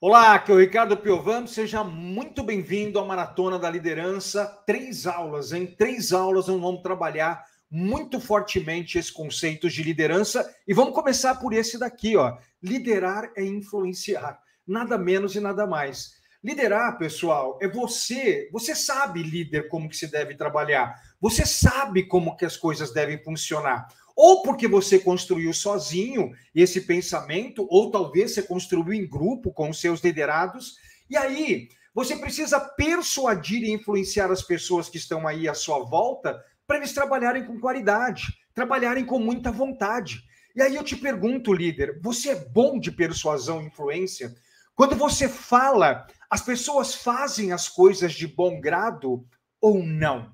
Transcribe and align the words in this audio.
Olá, 0.00 0.34
aqui 0.34 0.52
é 0.52 0.54
o 0.54 0.60
Ricardo 0.60 0.96
Piovam. 0.96 1.44
Seja 1.44 1.82
muito 1.82 2.44
bem-vindo 2.44 3.00
à 3.00 3.04
Maratona 3.04 3.58
da 3.58 3.68
Liderança. 3.68 4.46
Três 4.64 5.08
aulas, 5.08 5.50
em 5.50 5.66
três 5.66 6.12
aulas 6.12 6.46
nós 6.46 6.60
vamos 6.60 6.82
trabalhar 6.82 7.44
muito 7.68 8.20
fortemente 8.20 8.96
esse 8.96 9.12
conceito 9.12 9.68
de 9.68 9.82
liderança 9.82 10.48
e 10.68 10.72
vamos 10.72 10.94
começar 10.94 11.34
por 11.40 11.52
esse 11.52 11.80
daqui, 11.80 12.16
ó. 12.16 12.38
Liderar 12.62 13.32
é 13.36 13.44
influenciar, 13.44 14.38
nada 14.64 14.96
menos 14.96 15.34
e 15.34 15.40
nada 15.40 15.66
mais. 15.66 16.12
Liderar, 16.44 16.96
pessoal, 16.96 17.58
é 17.60 17.66
você, 17.66 18.48
você 18.52 18.76
sabe, 18.76 19.24
líder, 19.24 19.66
como 19.66 19.88
que 19.88 19.96
se 19.96 20.06
deve 20.06 20.36
trabalhar. 20.36 20.94
Você 21.20 21.44
sabe 21.44 22.04
como 22.06 22.36
que 22.36 22.44
as 22.44 22.56
coisas 22.56 22.92
devem 22.92 23.20
funcionar 23.24 23.88
ou 24.20 24.42
porque 24.42 24.66
você 24.66 24.98
construiu 24.98 25.54
sozinho 25.54 26.32
esse 26.52 26.80
pensamento, 26.80 27.64
ou 27.70 27.88
talvez 27.88 28.34
você 28.34 28.42
construiu 28.42 28.92
em 28.92 29.08
grupo 29.08 29.52
com 29.52 29.70
os 29.70 29.80
seus 29.80 30.00
liderados, 30.00 30.74
e 31.08 31.16
aí 31.16 31.68
você 31.94 32.16
precisa 32.16 32.58
persuadir 32.58 33.62
e 33.62 33.70
influenciar 33.70 34.32
as 34.32 34.42
pessoas 34.42 34.88
que 34.88 34.96
estão 34.96 35.28
aí 35.28 35.48
à 35.48 35.54
sua 35.54 35.84
volta 35.84 36.36
para 36.66 36.78
eles 36.78 36.92
trabalharem 36.92 37.46
com 37.46 37.60
qualidade, 37.60 38.24
trabalharem 38.52 39.04
com 39.04 39.20
muita 39.20 39.52
vontade. 39.52 40.20
E 40.56 40.62
aí 40.62 40.74
eu 40.74 40.82
te 40.82 40.96
pergunto, 40.96 41.54
líder, 41.54 42.00
você 42.02 42.30
é 42.30 42.34
bom 42.34 42.80
de 42.80 42.90
persuasão 42.90 43.62
e 43.62 43.66
influência? 43.66 44.34
Quando 44.74 44.96
você 44.96 45.28
fala, 45.28 46.08
as 46.28 46.42
pessoas 46.42 46.92
fazem 46.92 47.52
as 47.52 47.68
coisas 47.68 48.14
de 48.14 48.26
bom 48.26 48.60
grado 48.60 49.24
ou 49.60 49.80
não? 49.80 50.32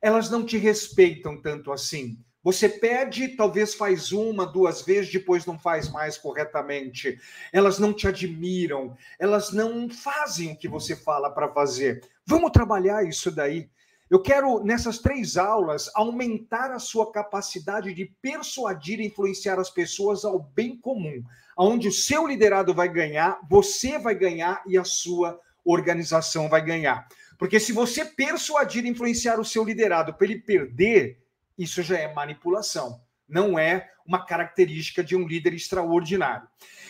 Elas 0.00 0.30
não 0.30 0.42
te 0.42 0.56
respeitam 0.56 1.38
tanto 1.38 1.70
assim. 1.70 2.16
Você 2.46 2.68
pede, 2.68 3.30
talvez 3.30 3.74
faz 3.74 4.12
uma, 4.12 4.46
duas 4.46 4.80
vezes, 4.80 5.10
depois 5.10 5.44
não 5.44 5.58
faz 5.58 5.90
mais 5.90 6.16
corretamente. 6.16 7.18
Elas 7.52 7.80
não 7.80 7.92
te 7.92 8.06
admiram, 8.06 8.96
elas 9.18 9.50
não 9.50 9.90
fazem 9.90 10.52
o 10.52 10.56
que 10.56 10.68
você 10.68 10.94
fala 10.94 11.28
para 11.28 11.52
fazer. 11.52 12.08
Vamos 12.24 12.52
trabalhar 12.52 13.02
isso 13.02 13.32
daí. 13.32 13.68
Eu 14.08 14.22
quero, 14.22 14.62
nessas 14.62 14.98
três 14.98 15.36
aulas, 15.36 15.90
aumentar 15.92 16.70
a 16.70 16.78
sua 16.78 17.10
capacidade 17.10 17.92
de 17.92 18.14
persuadir 18.22 19.00
e 19.00 19.06
influenciar 19.06 19.58
as 19.58 19.68
pessoas 19.68 20.24
ao 20.24 20.38
bem 20.38 20.76
comum, 20.76 21.24
onde 21.58 21.88
o 21.88 21.92
seu 21.92 22.28
liderado 22.28 22.72
vai 22.72 22.88
ganhar, 22.88 23.40
você 23.50 23.98
vai 23.98 24.14
ganhar 24.14 24.62
e 24.68 24.78
a 24.78 24.84
sua 24.84 25.36
organização 25.64 26.48
vai 26.48 26.64
ganhar. 26.64 27.08
Porque 27.40 27.58
se 27.58 27.72
você 27.72 28.04
persuadir 28.04 28.84
e 28.84 28.88
influenciar 28.88 29.40
o 29.40 29.44
seu 29.44 29.64
liderado 29.64 30.14
para 30.14 30.26
ele 30.26 30.38
perder, 30.38 31.25
isso 31.58 31.82
já 31.82 31.98
é 31.98 32.12
manipulação, 32.12 33.00
não 33.28 33.58
é 33.58 33.90
uma 34.06 34.24
característica 34.24 35.02
de 35.02 35.16
um 35.16 35.26
líder 35.26 35.52
extraordinário. 35.54 36.46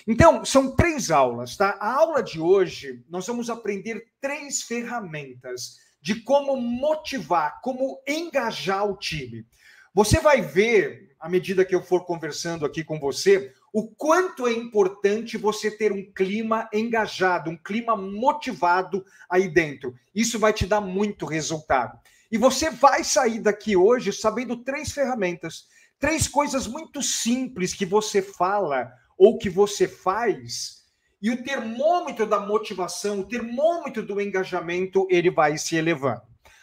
Então, 0.07 0.45
são 0.45 0.75
três 0.75 1.11
aulas, 1.11 1.57
tá? 1.57 1.77
A 1.81 1.95
aula 1.95 2.23
de 2.23 2.39
hoje, 2.39 3.03
nós 3.09 3.27
vamos 3.27 3.51
aprender 3.51 4.07
três 4.21 4.63
ferramentas 4.63 5.79
de 6.01 6.23
como 6.23 6.57
motivar, 6.57 7.61
como 7.63 8.01
engajar 8.07 8.89
o 8.89 8.97
time. 8.97 9.47
Você 9.93 10.21
vai 10.21 10.43
ver, 10.43 11.17
à 11.19 11.29
medida 11.29 11.65
que 11.65 11.75
eu 11.75 11.83
for 11.83 12.05
conversando 12.05 12.67
aqui 12.67 12.85
com 12.85 13.01
você, 13.01 13.53
o 13.73 13.89
quanto 13.89 14.47
é 14.47 14.53
importante 14.53 15.37
você 15.37 15.71
ter 15.71 15.91
um 15.91 16.05
clima 16.13 16.69
engajado, 16.73 17.51
um 17.51 17.57
clima 17.57 17.97
motivado 17.97 19.05
aí 19.29 19.49
dentro. 19.49 19.95
Isso 20.15 20.39
vai 20.39 20.53
te 20.53 20.67
dar 20.67 20.81
muito 20.81 21.27
resultado. 21.27 21.99
E 22.31 22.39
você 22.39 22.71
vai 22.71 23.05
sair 23.05 23.41
daqui 23.41 23.77
hoje 23.77 24.13
sabendo 24.13 24.57
três 24.65 24.93
ferramentas, 24.93 25.67
três 25.99 26.27
coisas 26.29 26.67
muito 26.67 27.03
simples 27.03 27.73
que 27.73 27.87
você 27.87 28.21
fala 28.21 28.93
ou 29.17 29.39
que 29.39 29.49
você 29.49 29.89
faz, 29.89 30.85
e 31.21 31.31
o 31.31 31.43
termômetro 31.43 32.27
da 32.27 32.39
motivação, 32.39 33.21
o 33.21 33.29
termômetro 33.29 34.05
do 34.05 34.21
engajamento, 34.21 35.07
ele 35.11 35.31
vai 35.31 35.57
se 35.57 35.75
elevando. 35.75 36.23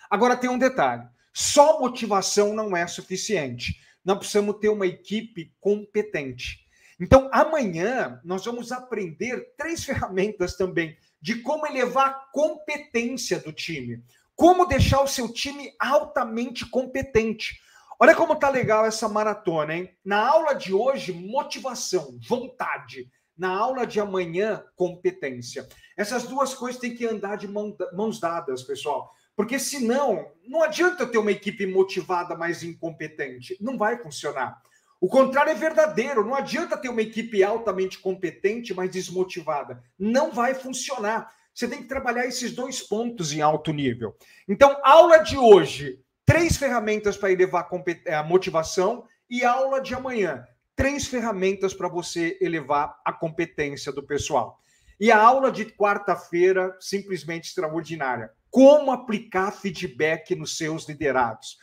Agora 0.09 0.37
tem 0.37 0.49
um 0.49 0.59
detalhe: 0.59 1.03
só 1.33 1.79
motivação 1.79 2.53
não 2.53 2.77
é 2.77 2.85
suficiente. 2.85 3.79
Nós 4.05 4.17
precisamos 4.17 4.57
ter 4.59 4.69
uma 4.69 4.85
equipe 4.85 5.51
competente. 5.59 6.59
Então, 6.99 7.29
amanhã 7.33 8.21
nós 8.23 8.45
vamos 8.45 8.71
aprender 8.71 9.53
três 9.57 9.83
ferramentas 9.85 10.55
também 10.55 10.95
de 11.19 11.41
como 11.41 11.65
elevar 11.65 12.07
a 12.09 12.13
competência 12.31 13.39
do 13.39 13.51
time. 13.51 14.03
Como 14.43 14.65
deixar 14.65 15.01
o 15.01 15.07
seu 15.07 15.31
time 15.31 15.73
altamente 15.79 16.65
competente. 16.65 17.61
Olha 17.97 18.13
como 18.13 18.35
tá 18.35 18.49
legal 18.49 18.85
essa 18.85 19.07
maratona, 19.07 19.73
hein? 19.73 19.89
Na 20.03 20.27
aula 20.27 20.53
de 20.53 20.73
hoje, 20.73 21.13
motivação, 21.13 22.19
vontade. 22.27 23.09
Na 23.37 23.57
aula 23.57 23.87
de 23.87 24.01
amanhã, 24.01 24.61
competência. 24.75 25.65
Essas 25.95 26.23
duas 26.23 26.53
coisas 26.53 26.81
têm 26.81 26.93
que 26.93 27.05
andar 27.05 27.37
de 27.37 27.47
mãos 27.47 28.19
dadas, 28.19 28.63
pessoal. 28.63 29.13
Porque 29.33 29.57
senão, 29.57 30.29
não 30.45 30.61
adianta 30.61 31.07
ter 31.07 31.19
uma 31.19 31.31
equipe 31.31 31.65
motivada, 31.65 32.35
mas 32.35 32.63
incompetente. 32.63 33.57
Não 33.61 33.77
vai 33.77 33.97
funcionar. 33.97 34.61
O 34.99 35.07
contrário 35.07 35.51
é 35.51 35.55
verdadeiro. 35.55 36.25
Não 36.25 36.35
adianta 36.35 36.75
ter 36.75 36.89
uma 36.89 37.01
equipe 37.01 37.41
altamente 37.45 37.97
competente, 37.97 38.73
mas 38.73 38.91
desmotivada. 38.91 39.81
Não 39.97 40.33
vai 40.33 40.53
funcionar. 40.53 41.31
Você 41.53 41.67
tem 41.67 41.81
que 41.81 41.87
trabalhar 41.87 42.25
esses 42.25 42.51
dois 42.51 42.81
pontos 42.81 43.31
em 43.31 43.41
alto 43.41 43.71
nível. 43.71 44.15
Então, 44.47 44.75
aula 44.83 45.19
de 45.19 45.37
hoje, 45.37 45.99
três 46.25 46.57
ferramentas 46.57 47.15
para 47.15 47.31
elevar 47.31 47.69
a 47.71 47.77
eh, 48.05 48.23
motivação 48.23 49.05
e 49.29 49.43
aula 49.43 49.79
de 49.79 49.93
amanhã, 49.93 50.43
três 50.75 51.05
ferramentas 51.05 51.73
para 51.73 51.87
você 51.87 52.37
elevar 52.41 52.99
a 53.05 53.13
competência 53.13 53.91
do 53.91 54.01
pessoal. 54.01 54.59
E 54.99 55.11
a 55.11 55.19
aula 55.19 55.51
de 55.51 55.65
quarta-feira, 55.65 56.75
simplesmente 56.79 57.49
extraordinária. 57.49 58.31
Como 58.49 58.91
aplicar 58.91 59.51
feedback 59.51 60.35
nos 60.35 60.57
seus 60.57 60.87
liderados. 60.87 61.57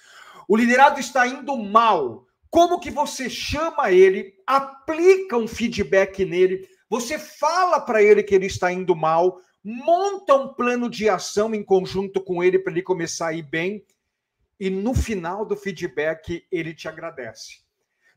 O 0.49 0.57
liderado 0.57 0.99
está 1.01 1.27
indo 1.27 1.57
mal. 1.57 2.27
Como 2.51 2.81
que 2.81 2.91
você 2.91 3.31
chama 3.31 3.93
ele, 3.93 4.35
aplica 4.45 5.37
um 5.37 5.47
feedback 5.47 6.25
nele, 6.25 6.69
você 6.89 7.17
fala 7.17 7.81
para 7.81 8.03
ele 8.03 8.25
que 8.25 8.35
ele 8.35 8.47
está 8.47 8.73
indo 8.73 8.97
mal, 8.97 9.41
monta 9.63 10.35
um 10.35 10.55
plano 10.55 10.89
de 10.89 11.09
ação 11.09 11.55
em 11.55 11.63
conjunto 11.63 12.23
com 12.23 12.43
ele 12.43 12.59
para 12.59 12.73
ele 12.73 12.83
começar 12.83 13.29
a 13.29 13.33
ir 13.33 13.43
bem, 13.43 13.85
e 14.59 14.69
no 14.69 14.95
final 14.95 15.45
do 15.45 15.57
feedback 15.57 16.47
ele 16.51 16.75
te 16.75 16.89
agradece. 16.89 17.61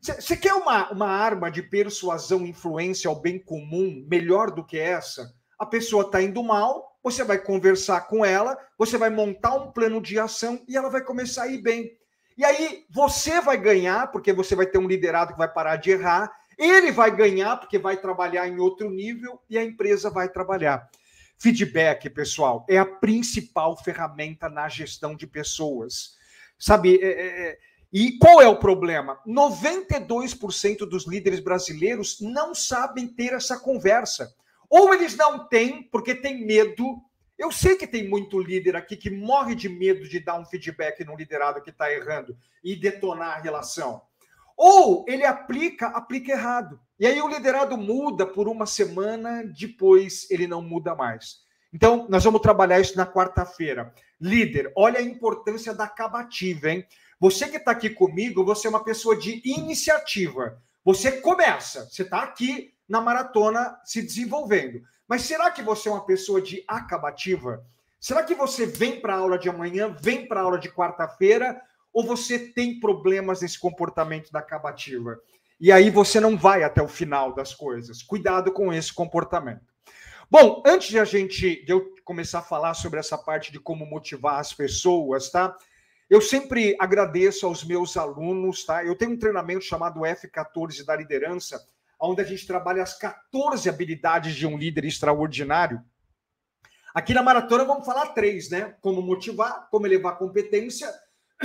Você 0.00 0.36
quer 0.36 0.52
uma, 0.52 0.90
uma 0.92 1.08
arma 1.08 1.50
de 1.50 1.62
persuasão, 1.62 2.46
influência 2.46 3.08
ao 3.08 3.18
bem 3.18 3.38
comum 3.38 4.04
melhor 4.06 4.50
do 4.50 4.62
que 4.62 4.78
essa? 4.78 5.34
A 5.58 5.64
pessoa 5.64 6.04
está 6.04 6.20
indo 6.20 6.42
mal, 6.42 6.98
você 7.02 7.24
vai 7.24 7.38
conversar 7.38 8.02
com 8.02 8.22
ela, 8.22 8.58
você 8.76 8.98
vai 8.98 9.08
montar 9.08 9.54
um 9.54 9.72
plano 9.72 10.02
de 10.02 10.18
ação 10.18 10.62
e 10.68 10.76
ela 10.76 10.90
vai 10.90 11.02
começar 11.02 11.44
a 11.44 11.48
ir 11.48 11.62
bem. 11.62 11.90
E 12.36 12.44
aí 12.44 12.84
você 12.90 13.40
vai 13.40 13.56
ganhar, 13.56 14.10
porque 14.12 14.32
você 14.32 14.54
vai 14.54 14.66
ter 14.66 14.76
um 14.76 14.86
liderado 14.86 15.32
que 15.32 15.38
vai 15.38 15.50
parar 15.50 15.76
de 15.76 15.92
errar, 15.92 16.30
ele 16.58 16.92
vai 16.92 17.14
ganhar, 17.14 17.56
porque 17.56 17.78
vai 17.78 17.96
trabalhar 17.96 18.46
em 18.46 18.58
outro 18.58 18.90
nível 18.90 19.40
e 19.48 19.56
a 19.56 19.64
empresa 19.64 20.10
vai 20.10 20.28
trabalhar. 20.28 20.86
Feedback, 21.38 22.08
pessoal, 22.10 22.64
é 22.68 22.78
a 22.78 22.86
principal 22.86 23.76
ferramenta 23.76 24.48
na 24.48 24.68
gestão 24.68 25.14
de 25.14 25.26
pessoas. 25.26 26.16
Sabe, 26.58 26.98
é, 27.02 27.06
é, 27.06 27.48
é 27.48 27.58
e 27.96 28.18
qual 28.18 28.42
é 28.42 28.48
o 28.48 28.58
problema? 28.58 29.20
92% 29.24 30.78
dos 30.78 31.06
líderes 31.06 31.38
brasileiros 31.38 32.20
não 32.20 32.52
sabem 32.52 33.06
ter 33.06 33.32
essa 33.32 33.56
conversa. 33.56 34.34
Ou 34.68 34.92
eles 34.92 35.16
não 35.16 35.46
têm, 35.46 35.84
porque 35.84 36.12
tem 36.12 36.44
medo. 36.44 37.00
Eu 37.38 37.52
sei 37.52 37.76
que 37.76 37.86
tem 37.86 38.08
muito 38.08 38.40
líder 38.40 38.74
aqui 38.74 38.96
que 38.96 39.10
morre 39.10 39.54
de 39.54 39.68
medo 39.68 40.08
de 40.08 40.18
dar 40.18 40.40
um 40.40 40.44
feedback 40.44 41.04
no 41.04 41.14
liderado 41.14 41.62
que 41.62 41.70
está 41.70 41.92
errando 41.92 42.36
e 42.64 42.74
detonar 42.74 43.38
a 43.38 43.40
relação. 43.40 44.02
Ou 44.56 45.04
ele 45.08 45.24
aplica, 45.24 45.88
aplica 45.88 46.32
errado. 46.32 46.80
E 46.98 47.06
aí 47.06 47.20
o 47.20 47.28
liderado 47.28 47.76
muda 47.76 48.26
por 48.26 48.48
uma 48.48 48.66
semana, 48.66 49.44
depois 49.44 50.30
ele 50.30 50.46
não 50.46 50.62
muda 50.62 50.94
mais. 50.94 51.42
Então, 51.72 52.06
nós 52.08 52.22
vamos 52.22 52.40
trabalhar 52.40 52.78
isso 52.78 52.96
na 52.96 53.04
quarta-feira. 53.04 53.92
Líder, 54.20 54.72
olha 54.76 55.00
a 55.00 55.02
importância 55.02 55.74
da 55.74 55.84
acabativa, 55.84 56.70
hein? 56.70 56.86
Você 57.18 57.48
que 57.48 57.56
está 57.56 57.72
aqui 57.72 57.90
comigo, 57.90 58.44
você 58.44 58.68
é 58.68 58.70
uma 58.70 58.84
pessoa 58.84 59.16
de 59.16 59.42
iniciativa. 59.44 60.62
Você 60.84 61.20
começa, 61.20 61.88
você 61.90 62.02
está 62.02 62.22
aqui 62.22 62.72
na 62.88 63.00
maratona 63.00 63.76
se 63.84 64.02
desenvolvendo. 64.02 64.82
Mas 65.08 65.22
será 65.22 65.50
que 65.50 65.62
você 65.62 65.88
é 65.88 65.92
uma 65.92 66.06
pessoa 66.06 66.40
de 66.40 66.62
acabativa? 66.68 67.64
Será 67.98 68.22
que 68.22 68.34
você 68.34 68.66
vem 68.66 69.00
para 69.00 69.14
a 69.14 69.18
aula 69.18 69.38
de 69.38 69.48
amanhã, 69.48 69.96
vem 70.00 70.28
para 70.28 70.40
a 70.40 70.44
aula 70.44 70.58
de 70.58 70.70
quarta-feira, 70.70 71.60
ou 71.94 72.04
você 72.04 72.38
tem 72.38 72.80
problemas 72.80 73.40
nesse 73.40 73.58
comportamento 73.58 74.32
da 74.32 74.40
acabativa? 74.40 75.16
E 75.60 75.70
aí 75.70 75.88
você 75.88 76.18
não 76.18 76.36
vai 76.36 76.64
até 76.64 76.82
o 76.82 76.88
final 76.88 77.32
das 77.32 77.54
coisas. 77.54 78.02
Cuidado 78.02 78.52
com 78.52 78.72
esse 78.72 78.92
comportamento. 78.92 79.72
Bom, 80.28 80.62
antes 80.66 80.88
de 80.88 80.98
a 80.98 81.04
gente 81.04 81.64
de 81.64 81.72
eu 81.72 81.94
começar 82.04 82.40
a 82.40 82.42
falar 82.42 82.74
sobre 82.74 82.98
essa 82.98 83.16
parte 83.16 83.52
de 83.52 83.60
como 83.60 83.86
motivar 83.86 84.40
as 84.40 84.52
pessoas, 84.52 85.30
tá? 85.30 85.56
Eu 86.10 86.20
sempre 86.20 86.76
agradeço 86.80 87.46
aos 87.46 87.62
meus 87.62 87.96
alunos, 87.96 88.64
tá? 88.64 88.84
Eu 88.84 88.96
tenho 88.96 89.12
um 89.12 89.18
treinamento 89.18 89.64
chamado 89.64 90.00
F14 90.00 90.84
da 90.84 90.96
liderança, 90.96 91.64
onde 92.00 92.20
a 92.20 92.24
gente 92.24 92.46
trabalha 92.46 92.82
as 92.82 92.98
14 92.98 93.68
habilidades 93.68 94.34
de 94.34 94.46
um 94.46 94.58
líder 94.58 94.84
extraordinário. 94.84 95.80
Aqui 96.92 97.14
na 97.14 97.22
maratona 97.22 97.64
vamos 97.64 97.86
falar 97.86 98.08
três, 98.08 98.50
né? 98.50 98.74
Como 98.80 99.00
motivar, 99.00 99.68
como 99.70 99.86
elevar 99.86 100.18
competência 100.18 100.92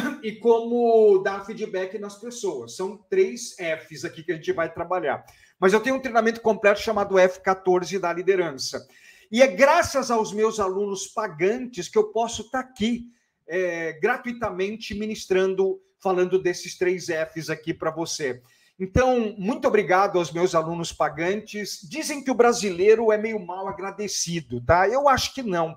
e 0.23 0.33
como 0.33 1.19
dar 1.23 1.45
feedback 1.45 1.97
nas 1.97 2.15
pessoas. 2.15 2.75
São 2.75 2.97
três 3.09 3.55
Fs 3.55 4.05
aqui 4.05 4.23
que 4.23 4.31
a 4.31 4.35
gente 4.35 4.51
vai 4.51 4.71
trabalhar. 4.71 5.25
Mas 5.59 5.73
eu 5.73 5.79
tenho 5.79 5.95
um 5.95 6.01
treinamento 6.01 6.41
completo 6.41 6.79
chamado 6.79 7.15
F14 7.15 7.99
da 7.99 8.13
liderança. 8.13 8.87
E 9.31 9.41
é 9.41 9.47
graças 9.47 10.09
aos 10.09 10.33
meus 10.33 10.59
alunos 10.59 11.07
pagantes 11.07 11.87
que 11.87 11.97
eu 11.97 12.05
posso 12.05 12.43
estar 12.43 12.59
aqui 12.59 13.05
é, 13.47 13.93
gratuitamente 13.93 14.93
ministrando, 14.93 15.79
falando 15.99 16.41
desses 16.41 16.77
três 16.77 17.07
Fs 17.07 17.49
aqui 17.49 17.73
para 17.73 17.91
você. 17.91 18.41
Então, 18.79 19.35
muito 19.37 19.67
obrigado 19.67 20.17
aos 20.17 20.31
meus 20.31 20.55
alunos 20.55 20.93
pagantes. 20.93 21.81
Dizem 21.83 22.23
que 22.23 22.31
o 22.31 22.35
brasileiro 22.35 23.11
é 23.11 23.17
meio 23.17 23.37
mal 23.37 23.67
agradecido, 23.67 24.61
tá? 24.61 24.87
Eu 24.87 25.09
acho 25.09 25.33
que 25.33 25.43
não. 25.43 25.75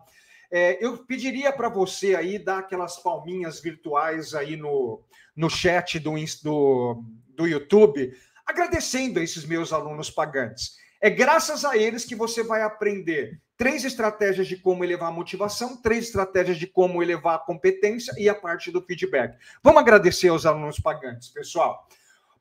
É, 0.52 0.84
eu 0.84 0.98
pediria 0.98 1.50
para 1.50 1.70
você 1.70 2.14
aí 2.14 2.38
dar 2.38 2.58
aquelas 2.58 2.98
palminhas 2.98 3.58
virtuais 3.58 4.34
aí 4.34 4.54
no, 4.54 5.02
no 5.34 5.48
chat 5.48 5.98
do, 5.98 6.14
do, 6.42 7.04
do 7.28 7.46
YouTube, 7.46 8.14
agradecendo 8.44 9.18
a 9.18 9.22
esses 9.22 9.46
meus 9.46 9.72
alunos 9.72 10.10
pagantes. 10.10 10.76
É 11.00 11.08
graças 11.08 11.64
a 11.64 11.76
eles 11.76 12.04
que 12.04 12.14
você 12.14 12.42
vai 12.42 12.62
aprender 12.62 13.40
três 13.56 13.84
estratégias 13.84 14.46
de 14.46 14.56
como 14.56 14.84
elevar 14.84 15.08
a 15.08 15.12
motivação, 15.12 15.76
três 15.80 16.04
estratégias 16.04 16.58
de 16.58 16.66
como 16.66 17.02
elevar 17.02 17.36
a 17.36 17.38
competência 17.38 18.12
e 18.18 18.28
a 18.28 18.34
parte 18.34 18.70
do 18.70 18.82
feedback. 18.82 19.36
Vamos 19.62 19.80
agradecer 19.80 20.28
aos 20.28 20.44
alunos 20.44 20.78
pagantes, 20.78 21.28
pessoal. 21.28 21.88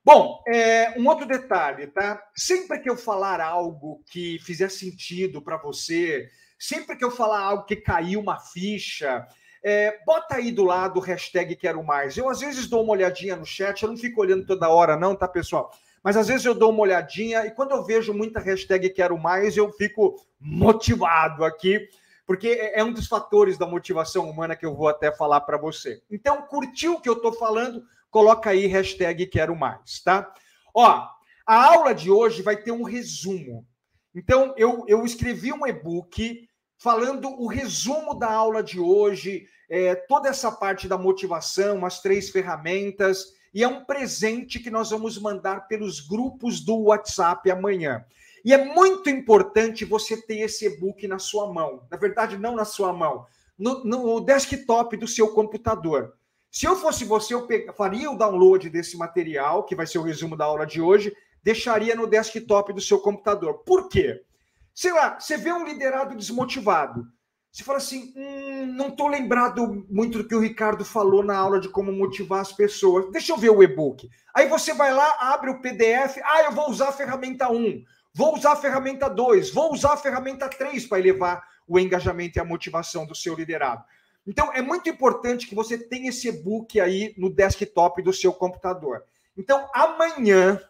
Bom, 0.04 0.44
é, 0.48 1.00
um 1.00 1.08
outro 1.08 1.26
detalhe, 1.26 1.88
tá? 1.88 2.22
Sempre 2.36 2.80
que 2.80 2.90
eu 2.90 2.98
falar 2.98 3.40
algo 3.40 4.04
que 4.12 4.38
fizer 4.40 4.70
sentido 4.70 5.42
para 5.42 5.58
você, 5.58 6.28
sempre 6.62 6.96
que 6.96 7.04
eu 7.04 7.10
falar 7.10 7.40
algo 7.40 7.66
que 7.66 7.76
caiu 7.76 8.20
uma 8.20 8.40
ficha, 8.40 9.28
é, 9.64 10.00
bota 10.06 10.36
aí 10.36 10.52
do 10.52 10.64
lado 10.64 10.98
o 10.98 11.02
hashtag 11.02 11.56
quero 11.56 11.84
mais. 11.84 12.16
Eu 12.16 12.30
às 12.30 12.40
vezes 12.40 12.68
dou 12.68 12.84
uma 12.84 12.94
olhadinha 12.94 13.36
no 13.36 13.46
chat, 13.46 13.82
eu 13.82 13.90
não 13.90 13.98
fico 13.98 14.22
olhando 14.22 14.46
toda 14.46 14.70
hora, 14.70 14.96
não, 14.96 15.16
tá, 15.16 15.28
pessoal? 15.28 15.72
Mas 16.04 16.16
às 16.16 16.28
vezes 16.28 16.46
eu 16.46 16.54
dou 16.54 16.70
uma 16.70 16.82
olhadinha 16.82 17.48
e 17.48 17.52
quando 17.52 17.72
eu 17.72 17.84
vejo 17.84 18.14
muita 18.14 18.40
hashtag 18.40 18.92
quero 18.92 19.18
mais, 19.18 19.58
eu 19.58 19.72
fico 19.74 20.24
motivado 20.40 21.44
aqui, 21.44 21.90
porque 22.28 22.50
é, 22.50 22.80
é 22.80 22.84
um 22.84 22.94
dos 22.94 23.08
fatores 23.08 23.58
da 23.58 23.66
motivação 23.66 24.30
humana 24.30 24.56
que 24.56 24.66
eu 24.66 24.76
vou 24.76 24.88
até 24.88 25.12
falar 25.12 25.42
para 25.42 25.58
você. 25.58 26.00
Então, 26.12 26.44
curtiu 26.44 26.94
o 26.94 27.02
que 27.02 27.10
eu 27.10 27.14
estou 27.14 27.34
falando? 27.34 27.84
Coloca 28.12 28.52
aí 28.52 28.68
hashtag 28.68 29.26
quero 29.26 29.56
mais, 29.56 30.00
tá? 30.04 30.32
Ó, 30.76 31.08
a 31.44 31.66
aula 31.66 31.96
de 31.96 32.12
hoje 32.12 32.44
vai 32.44 32.56
ter 32.56 32.72
um 32.72 32.84
resumo. 32.84 33.66
Então, 34.14 34.54
eu, 34.58 34.86
eu 34.88 35.04
escrevi 35.06 35.52
um 35.52 35.66
e-book 35.66 36.48
falando 36.82 37.30
o 37.40 37.46
resumo 37.46 38.16
da 38.16 38.32
aula 38.32 38.64
de 38.64 38.80
hoje, 38.80 39.46
é, 39.70 39.94
toda 39.94 40.30
essa 40.30 40.52
parte 40.52 40.88
da 40.88 40.98
motivação, 40.98 41.86
as 41.86 42.02
três 42.02 42.32
ferramentas 42.32 43.36
e 43.54 43.64
é 43.64 43.68
um 43.68 43.86
presente 43.86 44.60
que 44.60 44.72
nós 44.72 44.90
vamos 44.90 45.16
mandar 45.20 45.68
pelos 45.68 46.00
grupos 46.00 46.60
do 46.60 46.86
WhatsApp 46.86 47.52
amanhã. 47.52 48.04
E 48.44 48.52
é 48.52 48.66
muito 48.66 49.12
importante 49.12 49.86
você 49.86 50.20
ter 50.20 50.40
esse 50.40 50.66
e-book 50.66 51.08
na 51.08 51.20
sua 51.20 51.54
mão. 51.54 51.84
Na 51.92 51.98
verdade, 51.98 52.36
não 52.36 52.56
na 52.56 52.66
sua 52.66 52.92
mão, 52.92 53.28
no, 53.60 53.84
no 53.84 54.20
desktop 54.20 54.98
do 54.98 55.08
seu 55.08 55.28
computador. 55.36 56.16
Se 56.50 56.66
eu 56.66 56.76
fosse 56.76 57.06
você, 57.06 57.36
eu 57.36 57.48
faria 57.78 58.10
o 58.10 58.18
download 58.18 58.68
desse 58.72 58.98
material, 58.98 59.66
que 59.66 59.76
vai 59.76 59.86
ser 59.86 60.00
o 60.00 60.04
resumo 60.04 60.36
da 60.36 60.46
aula 60.46 60.66
de 60.66 60.82
hoje, 60.82 61.16
deixaria 61.44 61.94
no 61.94 62.08
desktop 62.08 62.74
do 62.74 62.82
seu 62.82 62.98
computador. 62.98 63.60
Por 63.60 63.88
quê? 63.88 64.24
Sei 64.74 64.92
lá, 64.92 65.20
você 65.20 65.38
vê 65.38 65.52
um 65.52 65.66
liderado 65.66 66.16
desmotivado. 66.16 67.06
Você 67.52 67.64
fala 67.64 67.80
assim: 67.80 68.14
hum, 68.16 68.66
não 68.68 68.88
estou 68.88 69.08
lembrado 69.08 69.86
muito 69.90 70.20
do 70.20 70.28
que 70.28 70.36
o 70.36 70.40
Ricardo 70.40 70.86
falou 70.86 71.24
na 71.24 71.38
aula 71.38 71.60
de 71.60 71.68
como 71.68 71.92
motivar 71.92 72.40
as 72.40 72.54
pessoas. 72.54 73.12
Deixa 73.12 73.34
eu 73.34 73.38
ver 73.38 73.50
o 73.50 73.62
e-book. 73.62 74.10
Aí 74.34 74.48
você 74.48 74.74
vai 74.74 74.94
lá, 74.94 75.18
abre 75.20 75.52
o 75.52 75.62
PDF. 75.62 76.18
Ah, 76.24 76.44
eu 76.44 76.54
vou 76.54 76.70
usar 76.70 76.90
a 76.90 76.94
ferramenta 76.94 77.52
1, 77.52 77.84
vou 78.14 78.36
usar 78.36 78.54
a 78.54 78.56
ferramenta 78.56 79.10
2, 79.10 79.52
vou 79.52 79.74
usar 79.74 79.94
a 79.94 79.98
ferramenta 79.98 80.48
3 80.48 80.86
para 80.88 81.00
elevar 81.00 81.44
o 81.68 81.78
engajamento 81.78 82.38
e 82.38 82.42
a 82.42 82.46
motivação 82.46 83.06
do 83.06 83.16
seu 83.16 83.36
liderado. 83.36 83.84
Então, 84.26 84.52
é 84.54 84.62
muito 84.62 84.90
importante 84.90 85.48
que 85.48 85.56
você 85.56 85.78
tenha 85.78 86.10
esse 86.10 86.28
e-book 86.28 86.80
aí 86.80 87.14
no 87.18 87.30
desktop 87.30 88.02
do 88.04 88.14
seu 88.14 88.32
computador. 88.32 89.04
Então, 89.36 89.68
amanhã, 89.74 90.62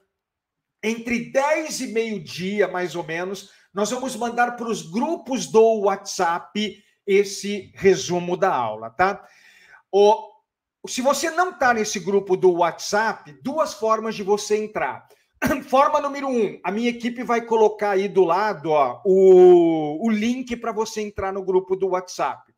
entre 0.82 1.32
10 1.32 1.82
e 1.82 1.88
meio-dia, 1.88 2.68
mais 2.68 2.96
ou 2.96 3.04
menos, 3.04 3.52
nós 3.74 3.90
vamos 3.92 4.16
mandar 4.16 4.56
para 4.56 4.68
os 4.68 4.82
grupos 4.82 5.48
do 5.48 5.82
WhatsApp 5.82 6.84
esse 7.06 7.72
resumo 7.76 8.36
da 8.38 8.54
aula, 8.54 8.90
tá? 8.90 9.26
O, 9.92 10.32
se 10.88 11.02
você 11.02 11.30
não 11.30 11.52
está 11.52 11.74
nesse 11.74 12.00
grupo 12.00 12.36
do 12.36 12.52
WhatsApp, 12.52 13.38
duas 13.44 13.74
formas 13.74 14.16
de 14.16 14.24
você 14.24 14.58
entrar. 14.58 15.08
Forma 15.68 16.00
número 16.00 16.28
um, 16.28 16.60
a 16.64 16.72
minha 16.72 16.90
equipe 16.90 17.24
vai 17.24 17.42
colocar 17.42 17.92
aí 17.92 18.08
do 18.08 18.24
lado 18.24 18.70
ó, 18.70 19.02
o, 19.06 20.06
o 20.06 20.10
link 20.10 20.56
para 20.56 20.72
você 20.72 21.02
entrar 21.02 21.34
no 21.34 21.44
grupo 21.44 21.76
do 21.76 21.90
WhatsApp. 21.90 22.51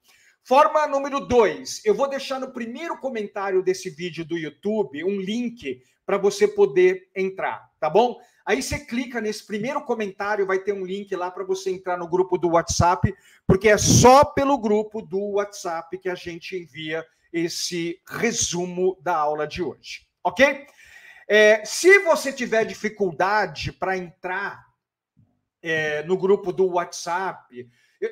Forma 0.45 0.85
número 0.87 1.21
dois, 1.21 1.81
eu 1.85 1.95
vou 1.95 2.09
deixar 2.09 2.37
no 2.37 2.51
primeiro 2.51 2.97
comentário 2.97 3.63
desse 3.63 3.89
vídeo 3.89 4.25
do 4.25 4.37
YouTube 4.37 5.01
um 5.05 5.15
link 5.15 5.81
para 6.05 6.17
você 6.17 6.45
poder 6.45 7.09
entrar, 7.15 7.71
tá 7.79 7.89
bom? 7.89 8.19
Aí 8.45 8.61
você 8.61 8.77
clica 8.77 9.21
nesse 9.21 9.47
primeiro 9.47 9.81
comentário, 9.85 10.45
vai 10.45 10.59
ter 10.59 10.73
um 10.73 10.85
link 10.85 11.15
lá 11.15 11.31
para 11.31 11.45
você 11.45 11.69
entrar 11.69 11.97
no 11.97 12.09
grupo 12.09 12.37
do 12.37 12.49
WhatsApp, 12.49 13.15
porque 13.47 13.69
é 13.69 13.77
só 13.77 14.25
pelo 14.25 14.57
grupo 14.57 15.01
do 15.01 15.35
WhatsApp 15.35 15.97
que 15.97 16.09
a 16.09 16.15
gente 16.15 16.57
envia 16.57 17.05
esse 17.31 18.01
resumo 18.05 18.99
da 19.01 19.15
aula 19.15 19.47
de 19.47 19.63
hoje, 19.63 20.05
ok? 20.21 20.67
É, 21.25 21.63
se 21.63 21.99
você 21.99 22.33
tiver 22.33 22.65
dificuldade 22.65 23.71
para 23.71 23.97
entrar 23.97 24.61
é, 25.61 26.03
no 26.03 26.17
grupo 26.17 26.51
do 26.51 26.65
WhatsApp, 26.65 27.65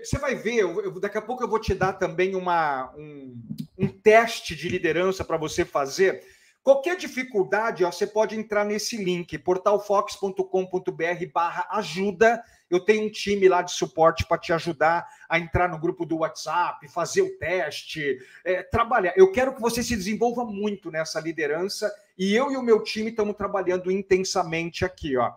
você 0.03 0.17
vai 0.17 0.35
ver, 0.35 0.55
eu, 0.55 0.99
daqui 0.99 1.17
a 1.17 1.21
pouco 1.21 1.43
eu 1.43 1.49
vou 1.49 1.59
te 1.59 1.73
dar 1.73 1.93
também 1.93 2.35
uma, 2.35 2.93
um, 2.97 3.35
um 3.77 3.87
teste 3.87 4.55
de 4.55 4.69
liderança 4.69 5.23
para 5.23 5.37
você 5.37 5.65
fazer 5.65 6.23
Qualquer 6.63 6.95
dificuldade, 6.95 7.83
ó, 7.83 7.91
você 7.91 8.05
pode 8.05 8.37
entrar 8.37 8.63
nesse 8.63 8.95
link, 8.95 9.35
portalfox.com.br 9.39 11.25
barra 11.33 11.67
ajuda. 11.71 12.43
Eu 12.69 12.79
tenho 12.79 13.07
um 13.07 13.09
time 13.09 13.49
lá 13.49 13.63
de 13.63 13.71
suporte 13.71 14.27
para 14.27 14.37
te 14.37 14.53
ajudar 14.53 15.07
a 15.27 15.39
entrar 15.39 15.67
no 15.67 15.79
grupo 15.79 16.05
do 16.05 16.17
WhatsApp, 16.17 16.87
fazer 16.87 17.23
o 17.23 17.35
teste, 17.39 18.19
é, 18.45 18.61
trabalhar. 18.61 19.13
Eu 19.17 19.31
quero 19.31 19.55
que 19.55 19.61
você 19.61 19.81
se 19.81 19.95
desenvolva 19.95 20.45
muito 20.45 20.91
nessa 20.91 21.19
liderança 21.19 21.91
e 22.15 22.35
eu 22.35 22.51
e 22.51 22.57
o 22.57 22.61
meu 22.61 22.83
time 22.83 23.09
estamos 23.09 23.35
trabalhando 23.35 23.91
intensamente 23.91 24.85
aqui. 24.85 25.17
Ó. 25.17 25.33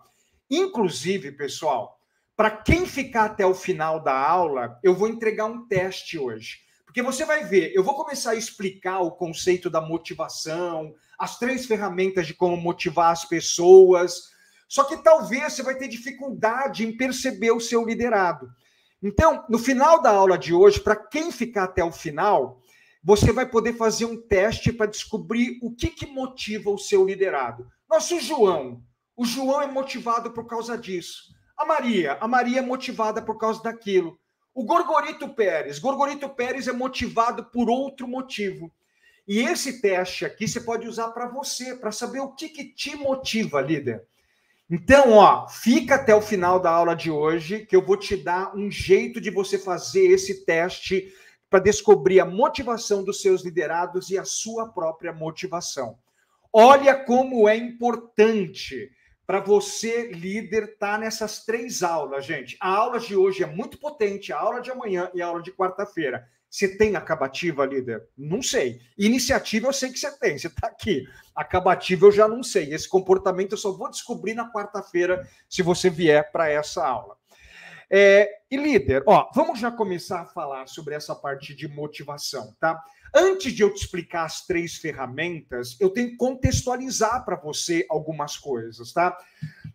Inclusive, 0.47 1.31
pessoal, 1.31 1.99
para 2.35 2.51
quem 2.51 2.85
ficar 2.85 3.25
até 3.25 3.45
o 3.45 3.53
final 3.53 4.03
da 4.03 4.13
aula, 4.13 4.77
eu 4.83 4.93
vou 4.93 5.07
entregar 5.07 5.45
um 5.45 5.67
teste 5.67 6.19
hoje. 6.19 6.57
Porque 6.85 7.01
você 7.01 7.25
vai 7.25 7.43
ver, 7.43 7.73
eu 7.73 7.83
vou 7.83 7.95
começar 7.95 8.31
a 8.31 8.35
explicar 8.35 8.99
o 8.99 9.11
conceito 9.11 9.69
da 9.69 9.81
motivação, 9.81 10.93
as 11.19 11.37
três 11.37 11.65
ferramentas 11.65 12.27
de 12.27 12.33
como 12.33 12.57
motivar 12.57 13.11
as 13.11 13.25
pessoas. 13.25 14.33
Só 14.67 14.83
que 14.83 14.97
talvez 14.97 15.53
você 15.53 15.63
vai 15.63 15.75
ter 15.75 15.87
dificuldade 15.87 16.85
em 16.85 16.95
perceber 16.95 17.51
o 17.51 17.59
seu 17.59 17.85
liderado. 17.85 18.49
Então, 19.01 19.45
no 19.49 19.59
final 19.59 20.01
da 20.01 20.09
aula 20.09 20.37
de 20.37 20.53
hoje, 20.53 20.79
para 20.79 20.95
quem 20.95 21.31
ficar 21.31 21.65
até 21.65 21.83
o 21.83 21.91
final, 21.91 22.61
você 23.03 23.31
vai 23.31 23.47
poder 23.47 23.73
fazer 23.73 24.05
um 24.05 24.19
teste 24.19 24.73
para 24.73 24.87
descobrir 24.87 25.59
o 25.61 25.75
que, 25.75 25.89
que 25.89 26.07
motiva 26.07 26.71
o 26.71 26.77
seu 26.77 27.05
liderado. 27.05 27.67
Nosso 27.89 28.19
João, 28.19 28.81
o 29.15 29.25
João 29.25 29.61
é 29.61 29.67
motivado 29.67 30.31
por 30.31 30.47
causa 30.47 30.77
disso. 30.77 31.34
A 31.57 31.65
Maria, 31.65 32.17
a 32.19 32.27
Maria 32.27 32.59
é 32.59 32.61
motivada 32.61 33.21
por 33.21 33.37
causa 33.37 33.63
daquilo. 33.63 34.19
O 34.53 34.63
Gorgorito 34.63 35.29
Pérez, 35.29 35.79
Gorgorito 35.79 36.29
Pérez 36.29 36.67
é 36.67 36.71
motivado 36.71 37.45
por 37.45 37.69
outro 37.69 38.07
motivo. 38.07 38.71
E 39.27 39.39
esse 39.39 39.81
teste 39.81 40.25
aqui 40.25 40.47
você 40.47 40.61
pode 40.61 40.87
usar 40.87 41.09
para 41.09 41.27
você, 41.27 41.75
para 41.75 41.91
saber 41.91 42.19
o 42.19 42.33
que, 42.33 42.49
que 42.49 42.65
te 42.65 42.95
motiva, 42.95 43.59
líder. 43.59 44.03
Então, 44.69 45.13
ó, 45.13 45.47
fica 45.47 45.95
até 45.95 46.13
o 46.15 46.21
final 46.21 46.59
da 46.59 46.71
aula 46.71 46.95
de 46.95 47.11
hoje, 47.11 47.65
que 47.65 47.75
eu 47.75 47.85
vou 47.85 47.97
te 47.97 48.17
dar 48.17 48.55
um 48.55 48.69
jeito 48.69 49.21
de 49.21 49.29
você 49.29 49.57
fazer 49.57 50.07
esse 50.07 50.45
teste 50.45 51.13
para 51.49 51.59
descobrir 51.59 52.19
a 52.19 52.25
motivação 52.25 53.03
dos 53.03 53.21
seus 53.21 53.43
liderados 53.43 54.09
e 54.09 54.17
a 54.17 54.25
sua 54.25 54.69
própria 54.69 55.13
motivação. 55.13 55.97
Olha 56.51 56.95
como 56.95 57.47
é 57.47 57.55
importante 57.55 58.91
para 59.25 59.39
você, 59.39 60.11
líder, 60.11 60.63
estar 60.63 60.93
tá 60.93 60.97
nessas 60.97 61.43
três 61.43 61.81
aulas, 61.81 62.25
gente. 62.25 62.57
A 62.59 62.69
aula 62.69 62.99
de 62.99 63.15
hoje 63.15 63.43
é 63.43 63.47
muito 63.47 63.77
potente, 63.77 64.31
a 64.31 64.39
aula 64.39 64.61
de 64.61 64.71
amanhã 64.71 65.09
e 65.13 65.21
a 65.21 65.27
aula 65.27 65.41
de 65.41 65.51
quarta-feira. 65.51 66.27
Você 66.49 66.77
tem 66.77 66.95
acabativa, 66.95 67.65
líder? 67.65 68.07
Não 68.17 68.41
sei. 68.41 68.79
Iniciativa 68.97 69.67
eu 69.67 69.73
sei 69.73 69.91
que 69.91 69.99
você 69.99 70.11
tem, 70.17 70.37
você 70.37 70.47
está 70.47 70.67
aqui. 70.67 71.03
Acabativa 71.35 72.05
eu 72.05 72.11
já 72.11 72.27
não 72.27 72.41
sei. 72.43 72.73
Esse 72.73 72.87
comportamento 72.87 73.53
eu 73.53 73.57
só 73.57 73.71
vou 73.71 73.89
descobrir 73.89 74.33
na 74.33 74.49
quarta-feira 74.51 75.27
se 75.49 75.61
você 75.61 75.89
vier 75.89 76.31
para 76.31 76.49
essa 76.49 76.85
aula. 76.85 77.17
É, 77.89 78.29
e 78.49 78.57
líder, 78.57 79.03
ó, 79.05 79.29
vamos 79.33 79.59
já 79.59 79.71
começar 79.71 80.21
a 80.21 80.25
falar 80.25 80.67
sobre 80.67 80.95
essa 80.95 81.13
parte 81.13 81.53
de 81.53 81.67
motivação, 81.67 82.55
tá? 82.59 82.81
Antes 83.13 83.53
de 83.53 83.63
eu 83.63 83.73
te 83.73 83.81
explicar 83.81 84.25
as 84.25 84.45
três 84.45 84.75
ferramentas, 84.75 85.77
eu 85.79 85.89
tenho 85.89 86.11
que 86.11 86.17
contextualizar 86.17 87.23
para 87.23 87.35
você 87.35 87.85
algumas 87.89 88.37
coisas, 88.37 88.91
tá? 88.91 89.17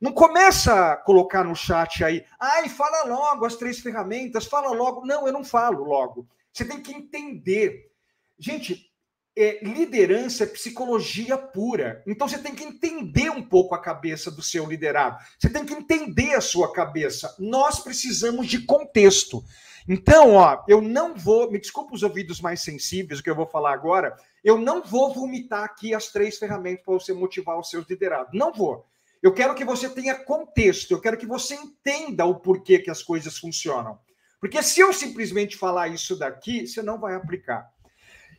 Não 0.00 0.12
começa 0.12 0.92
a 0.92 0.96
colocar 0.96 1.44
no 1.44 1.54
chat 1.54 2.02
aí, 2.02 2.24
ai, 2.38 2.68
fala 2.68 3.04
logo 3.04 3.44
as 3.44 3.56
três 3.56 3.80
ferramentas, 3.80 4.46
fala 4.46 4.70
logo. 4.72 5.04
Não, 5.04 5.26
eu 5.26 5.32
não 5.32 5.44
falo 5.44 5.84
logo. 5.84 6.26
Você 6.52 6.64
tem 6.64 6.80
que 6.80 6.92
entender. 6.92 7.90
Gente, 8.38 8.90
é, 9.36 9.62
liderança 9.62 10.44
é 10.44 10.46
psicologia 10.46 11.36
pura. 11.38 12.02
Então 12.06 12.28
você 12.28 12.38
tem 12.38 12.54
que 12.54 12.64
entender 12.64 13.30
um 13.30 13.42
pouco 13.42 13.74
a 13.74 13.80
cabeça 13.80 14.30
do 14.30 14.42
seu 14.42 14.66
liderado. 14.66 15.18
Você 15.38 15.48
tem 15.48 15.64
que 15.64 15.72
entender 15.72 16.34
a 16.34 16.40
sua 16.40 16.72
cabeça. 16.72 17.34
Nós 17.38 17.80
precisamos 17.80 18.46
de 18.46 18.64
contexto. 18.64 19.44
Então, 19.88 20.34
ó, 20.34 20.62
eu 20.68 20.80
não 20.80 21.14
vou, 21.14 21.50
me 21.50 21.58
desculpa 21.58 21.94
os 21.94 22.02
ouvidos 22.02 22.40
mais 22.40 22.62
sensíveis, 22.62 23.20
o 23.20 23.22
que 23.22 23.30
eu 23.30 23.34
vou 23.34 23.46
falar 23.46 23.72
agora, 23.72 24.16
eu 24.44 24.58
não 24.58 24.82
vou 24.82 25.12
vomitar 25.12 25.64
aqui 25.64 25.94
as 25.94 26.08
três 26.08 26.38
ferramentas 26.38 26.84
para 26.84 26.94
você 26.94 27.12
motivar 27.12 27.58
os 27.58 27.70
seus 27.70 27.88
liderados. 27.88 28.32
Não 28.32 28.52
vou. 28.52 28.86
Eu 29.22 29.34
quero 29.34 29.54
que 29.54 29.64
você 29.64 29.88
tenha 29.88 30.14
contexto, 30.14 30.92
eu 30.92 31.00
quero 31.00 31.18
que 31.18 31.26
você 31.26 31.54
entenda 31.54 32.24
o 32.24 32.36
porquê 32.36 32.78
que 32.78 32.90
as 32.90 33.02
coisas 33.02 33.36
funcionam. 33.36 33.98
Porque 34.40 34.62
se 34.62 34.80
eu 34.80 34.92
simplesmente 34.92 35.56
falar 35.56 35.88
isso 35.88 36.18
daqui, 36.18 36.66
você 36.66 36.82
não 36.82 36.98
vai 36.98 37.14
aplicar. 37.14 37.68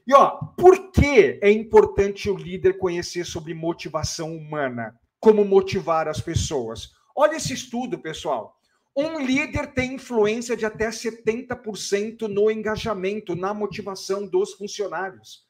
E 0.08 0.14
ó, 0.16 0.32
por 0.58 0.92
que 0.92 1.40
é 1.42 1.52
importante 1.52 2.30
o 2.30 2.36
líder 2.36 2.80
conhecer 2.80 3.24
sobre 3.24 3.54
motivação 3.54 4.36
humana? 4.36 5.00
Como 5.20 5.46
motivar 5.46 6.08
as 6.08 6.20
pessoas? 6.20 6.92
Olha 7.16 7.36
esse 7.36 7.54
estudo, 7.54 8.00
pessoal. 8.00 8.58
Um 8.96 9.20
líder 9.20 9.74
tem 9.74 9.96
influência 9.96 10.56
de 10.56 10.66
até 10.66 10.90
70% 10.90 12.28
no 12.28 12.52
engajamento, 12.52 13.36
na 13.36 13.54
motivação 13.54 14.28
dos 14.28 14.54
funcionários. 14.54 15.50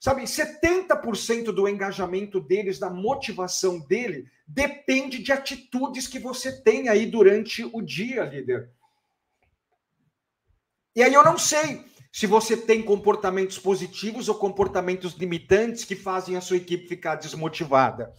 Sabe, 0.00 0.22
70% 0.22 1.52
do 1.52 1.68
engajamento 1.68 2.40
deles, 2.40 2.78
da 2.78 2.90
motivação 2.90 3.78
dele, 3.80 4.26
depende 4.46 5.22
de 5.22 5.32
atitudes 5.32 6.06
que 6.06 6.18
você 6.18 6.60
tem 6.62 6.88
aí 6.88 7.06
durante 7.06 7.64
o 7.64 7.80
dia, 7.80 8.24
líder. 8.24 8.70
E 10.94 11.02
aí 11.02 11.12
eu 11.12 11.24
não 11.24 11.38
sei 11.38 11.84
se 12.12 12.26
você 12.26 12.56
tem 12.56 12.82
comportamentos 12.82 13.58
positivos 13.58 14.28
ou 14.28 14.34
comportamentos 14.34 15.14
limitantes 15.14 15.84
que 15.84 15.94
fazem 15.94 16.36
a 16.36 16.40
sua 16.40 16.56
equipe 16.56 16.88
ficar 16.88 17.16
desmotivada. 17.16 18.14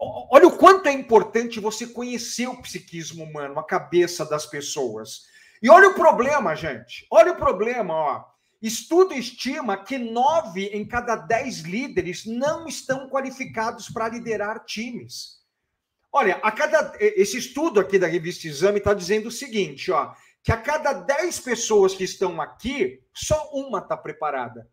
Olha 0.00 0.46
o 0.46 0.56
quanto 0.56 0.88
é 0.88 0.92
importante 0.92 1.58
você 1.58 1.86
conhecer 1.86 2.46
o 2.46 2.62
psiquismo 2.62 3.24
humano, 3.24 3.58
a 3.58 3.64
cabeça 3.64 4.24
das 4.24 4.46
pessoas. 4.46 5.26
E 5.60 5.68
olha 5.68 5.88
o 5.88 5.94
problema, 5.94 6.54
gente. 6.54 7.06
Olha 7.10 7.32
o 7.32 7.36
problema, 7.36 7.94
ó. 7.94 8.24
Estudo 8.62 9.14
estima 9.14 9.76
que 9.76 9.98
nove 9.98 10.66
em 10.66 10.86
cada 10.86 11.16
dez 11.16 11.60
líderes 11.60 12.24
não 12.26 12.66
estão 12.66 13.08
qualificados 13.08 13.88
para 13.88 14.08
liderar 14.08 14.64
times. 14.64 15.38
Olha, 16.12 16.36
a 16.42 16.50
cada 16.50 16.92
esse 16.98 17.36
estudo 17.38 17.78
aqui 17.78 17.98
da 17.98 18.06
revista 18.06 18.48
Exame 18.48 18.78
está 18.78 18.94
dizendo 18.94 19.28
o 19.28 19.32
seguinte, 19.32 19.92
ó, 19.92 20.12
que 20.42 20.50
a 20.50 20.56
cada 20.56 20.92
dez 20.92 21.38
pessoas 21.38 21.94
que 21.94 22.04
estão 22.04 22.40
aqui, 22.40 23.00
só 23.12 23.50
uma 23.52 23.78
está 23.78 23.96
preparada. 23.96 24.68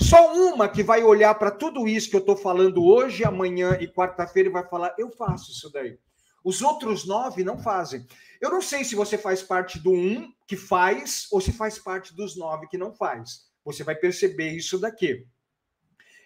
Só 0.00 0.34
uma 0.34 0.68
que 0.68 0.82
vai 0.82 1.02
olhar 1.02 1.34
para 1.34 1.50
tudo 1.50 1.88
isso 1.88 2.10
que 2.10 2.16
eu 2.16 2.20
estou 2.20 2.36
falando 2.36 2.84
hoje, 2.84 3.24
amanhã 3.24 3.78
e 3.80 3.88
quarta-feira 3.88 4.48
e 4.48 4.52
vai 4.52 4.66
falar: 4.68 4.94
eu 4.98 5.10
faço 5.10 5.50
isso 5.50 5.70
daí. 5.70 5.98
Os 6.44 6.62
outros 6.62 7.06
nove 7.06 7.42
não 7.42 7.58
fazem. 7.58 8.06
Eu 8.40 8.50
não 8.50 8.62
sei 8.62 8.84
se 8.84 8.94
você 8.94 9.18
faz 9.18 9.42
parte 9.42 9.78
do 9.78 9.90
um 9.90 10.32
que 10.46 10.56
faz 10.56 11.26
ou 11.32 11.40
se 11.40 11.50
faz 11.50 11.78
parte 11.78 12.14
dos 12.14 12.36
nove 12.36 12.68
que 12.68 12.78
não 12.78 12.94
faz. 12.94 13.46
Você 13.64 13.82
vai 13.82 13.96
perceber 13.96 14.52
isso 14.52 14.78
daqui. 14.78 15.26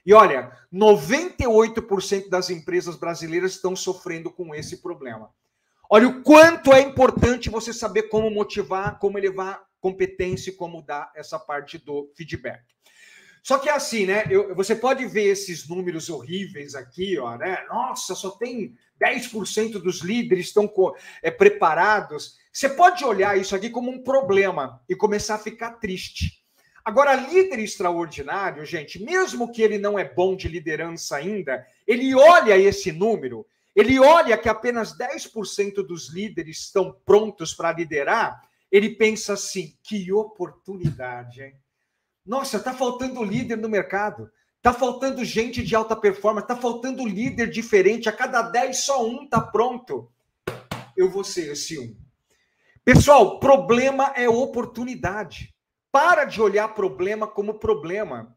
E 0.05 0.13
olha, 0.13 0.51
98% 0.73 2.29
das 2.29 2.51
empresas 2.51 2.97
brasileiras 2.97 3.53
estão 3.53 3.77
sofrendo 3.77 4.31
com 4.31 4.55
esse 4.55 4.83
problema. 4.83 5.31
Olha 5.89 6.09
o 6.09 6.23
quanto 6.23 6.73
é 6.73 6.81
importante 6.81 7.51
você 7.51 7.73
saber 7.73 8.05
como 8.05 8.31
motivar, 8.31 8.99
como 8.99 9.19
elevar 9.19 9.63
competência 9.81 10.51
e 10.51 10.55
como 10.55 10.83
dar 10.83 11.11
essa 11.17 11.39
parte 11.39 11.79
do 11.79 12.13
feedback. 12.15 12.63
Só 13.43 13.59
que 13.59 13.69
é 13.69 13.73
assim, 13.73 14.07
né? 14.07 14.25
Eu, 14.31 14.55
você 14.55 14.75
pode 14.75 15.07
ver 15.07 15.25
esses 15.25 15.69
números 15.69 16.09
horríveis 16.11 16.75
aqui, 16.75 17.19
ó, 17.19 17.37
né? 17.37 17.65
Nossa, 17.69 18.15
só 18.15 18.31
tem 18.31 18.75
10% 19.03 19.73
dos 19.81 20.03
líderes 20.03 20.47
estão 20.47 20.71
é, 21.23 21.31
preparados. 21.31 22.39
Você 22.53 22.69
pode 22.69 23.05
olhar 23.05 23.39
isso 23.39 23.57
aqui 23.57 23.71
como 23.71 23.91
um 23.91 24.03
problema 24.03 24.81
e 24.89 24.95
começar 24.95 25.37
a 25.37 25.39
ficar 25.39 25.73
triste. 25.73 26.41
Agora, 26.85 27.15
líder 27.15 27.59
extraordinário, 27.59 28.65
gente, 28.65 29.03
mesmo 29.03 29.53
que 29.53 29.63
ele 29.63 29.79
não 29.79 29.99
é 29.99 30.05
bom 30.05 30.35
de 30.35 30.49
liderança 30.49 31.17
ainda, 31.17 31.67
ele 31.87 32.15
olha 32.15 32.57
esse 32.57 32.91
número, 32.91 33.47
ele 33.77 33.99
olha 33.99 34.37
que 34.37 34.49
apenas 34.49 34.97
10% 34.97 35.87
dos 35.87 36.13
líderes 36.13 36.61
estão 36.61 36.97
prontos 37.05 37.55
para 37.55 37.73
liderar, 37.73 38.43
ele 38.73 38.91
pensa 38.91 39.35
assim: 39.35 39.77
que 39.83 40.13
oportunidade, 40.13 41.43
hein? 41.43 41.55
Nossa, 42.31 42.59
está 42.59 42.73
faltando 42.73 43.25
líder 43.25 43.57
no 43.57 43.69
mercado. 43.69 44.31
Está 44.59 44.73
faltando 44.73 45.25
gente 45.25 45.65
de 45.65 45.75
alta 45.75 45.97
performance. 45.97 46.45
Está 46.45 46.55
faltando 46.55 47.05
líder 47.05 47.51
diferente. 47.51 48.09
A 48.09 48.13
cada 48.13 48.41
10, 48.41 48.85
só 48.85 49.05
um 49.05 49.25
está 49.25 49.41
pronto. 49.41 50.09
Eu 50.97 51.11
vou 51.11 51.25
ser 51.25 51.51
esse 51.51 51.77
um. 51.77 51.97
Pessoal, 52.85 53.41
problema 53.41 54.13
é 54.15 54.29
oportunidade. 54.29 55.53
Para 55.91 56.25
de 56.25 56.41
olhar 56.41 56.69
problema 56.69 57.27
como 57.27 57.59
problema. 57.59 58.33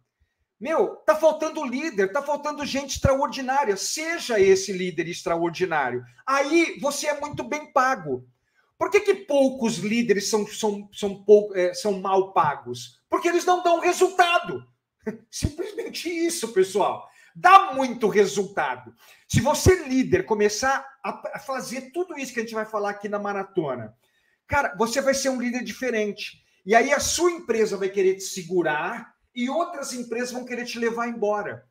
Meu, 0.60 0.96
tá 1.06 1.14
faltando 1.14 1.64
líder, 1.64 2.12
tá 2.12 2.24
faltando 2.24 2.66
gente 2.66 2.96
extraordinária. 2.96 3.78
Seja 3.78 4.40
esse 4.40 4.74
líder 4.74 5.08
extraordinário. 5.08 6.04
Aí 6.26 6.80
você 6.82 7.10
é 7.10 7.22
muito 7.22 7.44
bem 7.44 7.72
pago. 7.72 8.28
Por 8.76 8.90
que, 8.90 9.02
que 9.02 9.14
poucos 9.14 9.78
líderes 9.78 10.32
são, 10.32 10.48
são, 10.48 10.90
são, 10.92 11.24
pou, 11.24 11.56
é, 11.56 11.76
são 11.76 12.02
mal 12.02 12.34
pagos? 12.34 13.03
Porque 13.14 13.28
eles 13.28 13.46
não 13.46 13.62
dão 13.62 13.80
resultado. 13.80 14.66
Simplesmente 15.30 16.10
isso, 16.10 16.52
pessoal. 16.52 17.08
Dá 17.36 17.72
muito 17.76 18.08
resultado. 18.08 18.92
Se 19.28 19.40
você, 19.40 19.84
líder, 19.88 20.26
começar 20.26 20.84
a 21.04 21.38
fazer 21.38 21.92
tudo 21.92 22.18
isso 22.18 22.34
que 22.34 22.40
a 22.40 22.42
gente 22.42 22.56
vai 22.56 22.66
falar 22.66 22.90
aqui 22.90 23.08
na 23.08 23.20
maratona, 23.20 23.94
cara, 24.48 24.76
você 24.80 25.00
vai 25.00 25.14
ser 25.14 25.30
um 25.30 25.40
líder 25.40 25.64
diferente. 25.64 26.44
E 26.66 26.74
aí 26.74 26.92
a 26.92 27.00
sua 27.00 27.30
empresa 27.30 27.78
vai 27.78 27.88
querer 27.88 28.16
te 28.16 28.24
segurar 28.24 29.14
e 29.36 29.48
outras 29.48 29.94
empresas 29.94 30.32
vão 30.32 30.44
querer 30.44 30.66
te 30.66 30.80
levar 30.80 31.08
embora. 31.08 31.68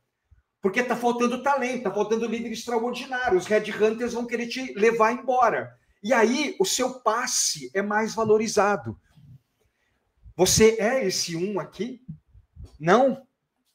Porque 0.61 0.79
está 0.79 0.95
faltando 0.95 1.43
talento, 1.43 1.79
está 1.79 1.91
faltando 1.91 2.25
líder 2.25 2.53
extraordinário. 2.53 3.37
Os 3.37 3.47
headhunters 3.47 4.13
vão 4.13 4.25
querer 4.25 4.47
te 4.47 4.73
levar 4.75 5.11
embora. 5.11 5.77
E 6.01 6.13
aí 6.13 6.55
o 6.57 6.63
seu 6.63 7.01
passe 7.01 7.69
é 7.73 7.81
mais 7.81 8.15
valorizado. 8.15 8.97
Você 10.35 10.77
é 10.79 11.05
esse 11.05 11.35
um 11.35 11.59
aqui? 11.59 12.01
Não? 12.79 13.25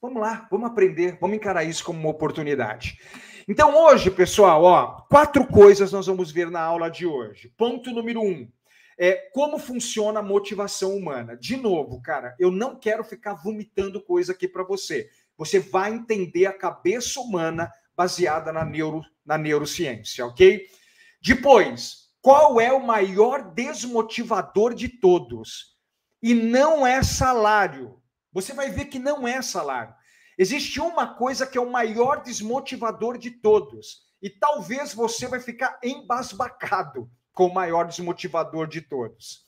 Vamos 0.03 0.21
lá, 0.21 0.49
vamos 0.51 0.69
aprender, 0.69 1.17
vamos 1.21 1.37
encarar 1.37 1.63
isso 1.63 1.85
como 1.85 2.01
uma 2.01 2.11
oportunidade. 2.11 2.99
Então, 3.47 3.75
hoje, 3.77 4.11
pessoal, 4.11 4.63
ó, 4.65 5.01
quatro 5.09 5.47
coisas 5.47 5.93
nós 5.93 6.07
vamos 6.07 6.31
ver 6.33 6.51
na 6.51 6.61
aula 6.61 6.91
de 6.91 7.07
hoje. 7.07 7.53
Ponto 7.57 7.93
número 7.93 8.21
um. 8.21 8.51
É, 8.99 9.31
como 9.33 9.59
funciona 9.59 10.19
a 10.19 10.23
motivação 10.23 10.97
humana. 10.97 11.37
De 11.37 11.57
novo, 11.57 12.03
cara, 12.03 12.35
eu 12.39 12.51
não 12.51 12.77
quero 12.77 13.05
ficar 13.05 13.35
vomitando 13.35 14.03
coisa 14.03 14.33
aqui 14.33 14.49
para 14.49 14.65
você. 14.65 15.09
Você 15.37 15.61
vai 15.61 15.95
entender 15.95 16.47
a 16.47 16.53
cabeça 16.53 17.21
humana 17.21 17.71
baseada 17.97 18.53
na, 18.53 18.65
neuro, 18.65 19.03
na 19.25 19.39
neurociência, 19.39 20.27
ok? 20.27 20.67
Depois, 21.23 22.11
qual 22.21 22.61
é 22.61 22.73
o 22.73 22.85
maior 22.85 23.55
desmotivador 23.55 24.75
de 24.75 24.89
todos? 24.89 25.78
E 26.23 26.35
não 26.35 26.87
é 26.87 27.03
salário. 27.03 28.01
Você 28.33 28.53
vai 28.53 28.71
ver 28.71 28.87
que 28.87 28.99
não 28.99 29.27
é 29.27 29.41
salário. 29.43 29.95
Existe 30.37 30.81
uma 30.81 31.15
coisa 31.15 31.47
que 31.47 31.59
é 31.59 31.61
o 31.61 31.71
maior 31.71 32.23
desmotivador 32.23 33.19
de 33.19 33.31
todos. 33.31 34.07
E 34.23 34.31
talvez 34.31 34.95
você 34.95 35.27
vai 35.27 35.41
ficar 35.41 35.79
embasbacado 35.83 37.11
com 37.33 37.47
o 37.47 37.55
maior 37.55 37.87
desmotivador 37.87 38.67
de 38.67 38.81
todos. 38.81 39.47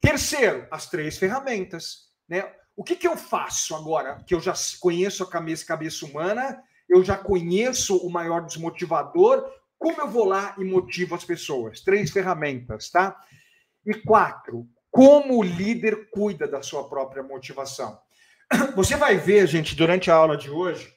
Terceiro, 0.00 0.66
as 0.70 0.88
três 0.88 1.18
ferramentas. 1.18 2.10
Né? 2.28 2.52
O 2.76 2.84
que, 2.84 2.96
que 2.96 3.06
eu 3.06 3.16
faço 3.16 3.74
agora 3.74 4.22
que 4.26 4.34
eu 4.34 4.40
já 4.40 4.54
conheço 4.80 5.22
a 5.22 5.30
cabeça, 5.30 5.66
cabeça 5.66 6.06
humana, 6.06 6.62
eu 6.88 7.02
já 7.02 7.16
conheço 7.16 7.96
o 7.96 8.10
maior 8.10 8.44
desmotivador, 8.44 9.44
como 9.78 10.00
eu 10.00 10.08
vou 10.08 10.24
lá 10.24 10.54
e 10.58 10.64
motivo 10.64 11.14
as 11.14 11.24
pessoas? 11.24 11.80
Três 11.80 12.10
ferramentas, 12.10 12.90
tá? 12.90 13.16
E 13.86 13.94
quatro, 13.94 14.68
como 14.94 15.38
o 15.38 15.42
líder 15.42 16.08
cuida 16.08 16.46
da 16.46 16.62
sua 16.62 16.88
própria 16.88 17.20
motivação. 17.20 17.98
Você 18.76 18.94
vai 18.94 19.16
ver, 19.16 19.44
gente, 19.48 19.74
durante 19.74 20.08
a 20.08 20.14
aula 20.14 20.36
de 20.36 20.48
hoje, 20.48 20.94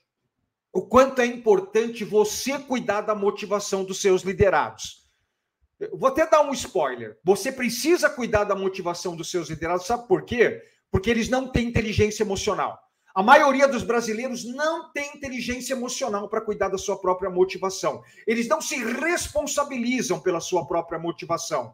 o 0.71 0.83
quanto 0.83 1.19
é 1.19 1.25
importante 1.25 2.05
você 2.05 2.59
cuidar 2.59 3.01
da 3.01 3.15
motivação 3.15 3.83
dos 3.83 3.99
seus 3.99 4.21
liderados. 4.21 5.09
Eu 5.79 5.97
vou 5.97 6.09
até 6.09 6.29
dar 6.29 6.41
um 6.41 6.53
spoiler. 6.53 7.17
Você 7.23 7.51
precisa 7.51 8.07
cuidar 8.07 8.43
da 8.43 8.53
motivação 8.53 9.15
dos 9.15 9.31
seus 9.31 9.49
liderados, 9.49 9.87
sabe 9.87 10.07
por 10.07 10.23
quê? 10.25 10.61
Porque 10.91 11.09
eles 11.09 11.27
não 11.27 11.51
têm 11.51 11.67
inteligência 11.67 12.21
emocional. 12.21 12.77
A 13.15 13.23
maioria 13.23 13.67
dos 13.67 13.81
brasileiros 13.81 14.45
não 14.45 14.91
tem 14.91 15.17
inteligência 15.17 15.73
emocional 15.73 16.29
para 16.29 16.41
cuidar 16.41 16.69
da 16.69 16.77
sua 16.77 17.01
própria 17.01 17.31
motivação. 17.31 18.03
Eles 18.27 18.47
não 18.47 18.61
se 18.61 18.75
responsabilizam 18.75 20.19
pela 20.19 20.39
sua 20.39 20.67
própria 20.67 20.99
motivação. 20.99 21.73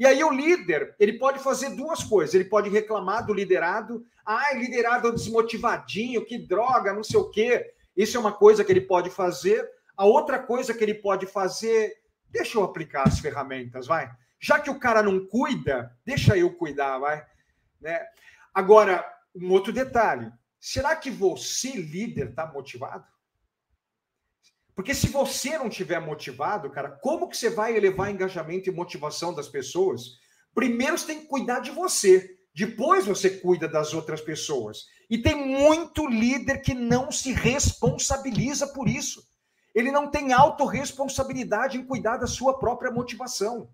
E 0.00 0.06
aí 0.06 0.24
o 0.24 0.30
líder, 0.30 0.94
ele 0.98 1.18
pode 1.18 1.40
fazer 1.40 1.76
duas 1.76 2.02
coisas. 2.02 2.34
Ele 2.34 2.46
pode 2.46 2.70
reclamar 2.70 3.26
do 3.26 3.34
liderado. 3.34 4.02
Ai, 4.24 4.58
liderado 4.58 5.12
desmotivadinho, 5.12 6.24
que 6.24 6.38
droga, 6.38 6.94
não 6.94 7.04
sei 7.04 7.20
o 7.20 7.28
quê. 7.28 7.74
Isso 7.94 8.16
é 8.16 8.20
uma 8.20 8.32
coisa 8.32 8.64
que 8.64 8.72
ele 8.72 8.80
pode 8.80 9.10
fazer. 9.10 9.62
A 9.94 10.06
outra 10.06 10.38
coisa 10.38 10.72
que 10.72 10.82
ele 10.82 10.94
pode 10.94 11.26
fazer, 11.26 11.98
deixa 12.30 12.56
eu 12.56 12.64
aplicar 12.64 13.06
as 13.06 13.18
ferramentas, 13.18 13.86
vai. 13.86 14.10
Já 14.40 14.58
que 14.58 14.70
o 14.70 14.80
cara 14.80 15.02
não 15.02 15.26
cuida, 15.26 15.94
deixa 16.02 16.34
eu 16.34 16.50
cuidar, 16.54 16.96
vai. 16.96 17.22
Né? 17.78 18.02
Agora, 18.54 19.04
um 19.36 19.50
outro 19.50 19.70
detalhe. 19.70 20.32
Será 20.58 20.96
que 20.96 21.10
você, 21.10 21.72
líder, 21.72 22.30
está 22.30 22.46
motivado? 22.46 23.04
Porque 24.80 24.94
se 24.94 25.08
você 25.08 25.58
não 25.58 25.68
tiver 25.68 26.00
motivado, 26.00 26.70
cara, 26.70 26.90
como 26.90 27.28
que 27.28 27.36
você 27.36 27.50
vai 27.50 27.76
elevar 27.76 28.10
engajamento 28.10 28.70
e 28.70 28.72
motivação 28.72 29.34
das 29.34 29.46
pessoas? 29.46 30.18
Primeiro 30.54 30.96
você 30.96 31.08
tem 31.08 31.20
que 31.20 31.26
cuidar 31.26 31.60
de 31.60 31.70
você, 31.70 32.38
depois 32.54 33.04
você 33.04 33.28
cuida 33.28 33.68
das 33.68 33.92
outras 33.92 34.22
pessoas. 34.22 34.86
E 35.10 35.18
tem 35.18 35.34
muito 35.34 36.08
líder 36.08 36.62
que 36.62 36.72
não 36.72 37.12
se 37.12 37.30
responsabiliza 37.30 38.68
por 38.68 38.88
isso. 38.88 39.22
Ele 39.74 39.92
não 39.92 40.10
tem 40.10 40.32
autorresponsabilidade 40.32 41.76
em 41.76 41.84
cuidar 41.84 42.16
da 42.16 42.26
sua 42.26 42.58
própria 42.58 42.90
motivação. 42.90 43.68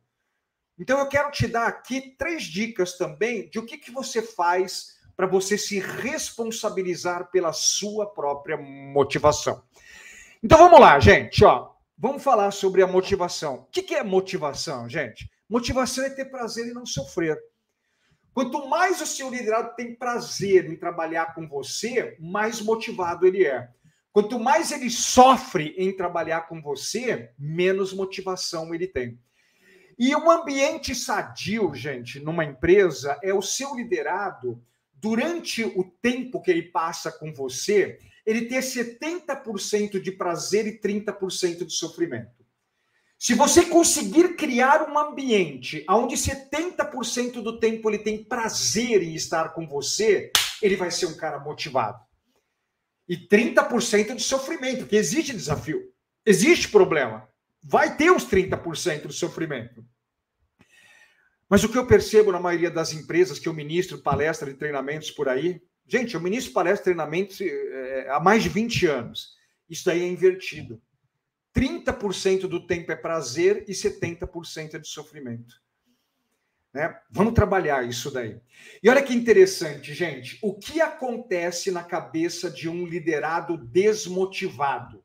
Então 0.77 0.99
eu 0.99 1.07
quero 1.07 1.31
te 1.31 1.47
dar 1.47 1.69
aqui 1.69 2.17
três 2.19 2.43
dicas 2.43 2.99
também 2.99 3.49
de 3.49 3.61
o 3.61 3.65
que, 3.65 3.79
que 3.79 3.93
você 3.93 4.21
faz 4.21 4.97
para 5.17 5.29
você 5.29 5.57
se 5.57 5.79
responsabilizar 5.79 7.31
pela 7.31 7.53
sua 7.53 8.13
própria 8.13 8.57
motivação. 8.57 9.63
Então 10.43 10.59
vamos 10.59 10.81
lá, 10.81 10.99
gente, 11.00 11.45
ó. 11.45 11.71
Vamos 11.99 12.23
falar 12.23 12.50
sobre 12.50 12.83
a 12.83 12.87
motivação. 12.87 13.55
O 13.55 13.64
que 13.66 13.95
é 13.95 14.02
motivação, 14.02 14.88
gente? 14.88 15.31
Motivação 15.49 16.05
é 16.05 16.11
ter 16.11 16.26
prazer 16.26 16.66
e 16.66 16.75
não 16.75 16.85
sofrer. 16.85 17.38
Quanto 18.35 18.69
mais 18.69 19.00
o 19.00 19.07
seu 19.07 19.31
liderado 19.31 19.75
tem 19.76 19.95
prazer 19.95 20.71
em 20.71 20.76
trabalhar 20.76 21.35
com 21.35 21.49
você, 21.49 22.16
mais 22.21 22.61
motivado 22.61 23.26
ele 23.26 23.47
é. 23.47 23.69
Quanto 24.12 24.38
mais 24.38 24.73
ele 24.73 24.90
sofre 24.90 25.75
em 25.78 25.95
trabalhar 25.95 26.43
com 26.43 26.61
você, 26.61 27.31
menos 27.38 27.95
motivação 27.95 28.75
ele 28.75 28.87
tem. 28.87 29.19
E 29.99 30.14
um 30.14 30.31
ambiente 30.31 30.95
sadio, 30.95 31.75
gente, 31.75 32.21
numa 32.21 32.45
empresa, 32.45 33.19
é 33.23 33.33
o 33.33 33.40
seu 33.40 33.75
liderado 33.75 34.62
durante 34.93 35.64
o 35.64 35.85
tempo 36.02 36.43
que 36.43 36.50
ele 36.50 36.62
passa 36.62 37.11
com 37.11 37.33
você, 37.33 37.99
ele 38.26 38.47
ter 38.47 38.59
70% 38.59 40.00
de 40.00 40.11
prazer 40.11 40.66
e 40.66 40.80
30% 40.80 41.64
de 41.64 41.73
sofrimento. 41.73 42.45
Se 43.18 43.35
você 43.35 43.64
conseguir 43.64 44.37
criar 44.37 44.90
um 44.90 44.99
ambiente 44.99 45.87
onde 45.88 46.16
70% 46.16 47.42
do 47.42 47.59
tempo 47.59 47.88
ele 47.88 47.99
tem 47.99 48.23
prazer 48.23 49.02
em 49.02 49.14
estar 49.14 49.50
com 49.54 49.66
você, 49.66 50.30
ele 50.61 50.76
vai 50.76 50.90
ser 50.90 51.06
um 51.06 51.16
cara 51.16 51.38
motivado. 51.38 51.99
E 53.09 53.16
30% 53.16 54.16
de 54.16 54.23
sofrimento, 54.23 54.80
porque 54.80 54.97
existe 54.97 55.33
desafio, 55.33 55.80
existe 56.26 56.68
problema. 56.68 57.26
Vai 57.62 57.97
ter 57.97 58.11
uns 58.11 58.26
30% 58.26 59.06
de 59.06 59.14
sofrimento. 59.14 59.85
Mas 61.49 61.62
o 61.62 61.68
que 61.68 61.78
eu 61.78 61.87
percebo 61.87 62.33
na 62.33 62.40
maioria 62.40 62.71
das 62.71 62.92
empresas 62.92 63.38
que 63.38 63.49
eu 63.49 63.54
ministro 63.54 64.02
palestra 64.02 64.52
de 64.52 64.59
treinamentos 64.59 65.11
por 65.11 65.28
aí, 65.28 65.62
gente, 65.87 66.14
eu 66.14 66.21
ministro 66.21 66.53
palestra 66.53 66.79
de 66.79 66.96
treinamentos 66.96 67.40
é, 67.40 68.09
há 68.11 68.20
mais 68.20 68.42
de 68.42 68.49
20 68.49 68.87
anos. 68.87 69.37
Isso 69.68 69.85
daí 69.85 70.03
é 70.03 70.07
invertido. 70.07 70.81
30% 71.55 72.42
do 72.42 72.66
tempo 72.66 72.92
é 72.92 72.96
prazer 72.96 73.64
e 73.66 73.72
70% 73.72 74.75
é 74.75 74.79
de 74.79 74.88
sofrimento. 74.88 75.55
Né? 76.72 76.94
Vamos 77.11 77.33
trabalhar 77.33 77.88
isso 77.88 78.11
daí. 78.11 78.38
E 78.83 78.90
olha 78.90 79.03
que 79.03 79.14
interessante, 79.14 79.94
gente. 79.94 80.38
O 80.42 80.53
que 80.53 80.83
acontece 80.83 81.70
na 81.70 81.83
cabeça 81.83 82.51
de 82.51 82.68
um 82.68 82.85
liderado 82.85 83.57
desmotivado? 83.57 85.03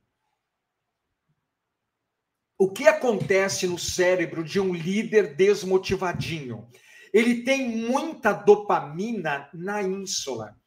O 2.57 2.69
que 2.69 2.87
acontece 2.87 3.65
no 3.65 3.79
cérebro 3.79 4.43
de 4.43 4.59
um 4.59 4.73
líder 4.73 5.33
desmotivadinho? 5.33 6.67
Ele 7.13 7.43
tem 7.43 7.69
muita 7.69 8.33
dopamina 8.33 9.49
na 9.53 9.81
ínsula. 9.81 10.60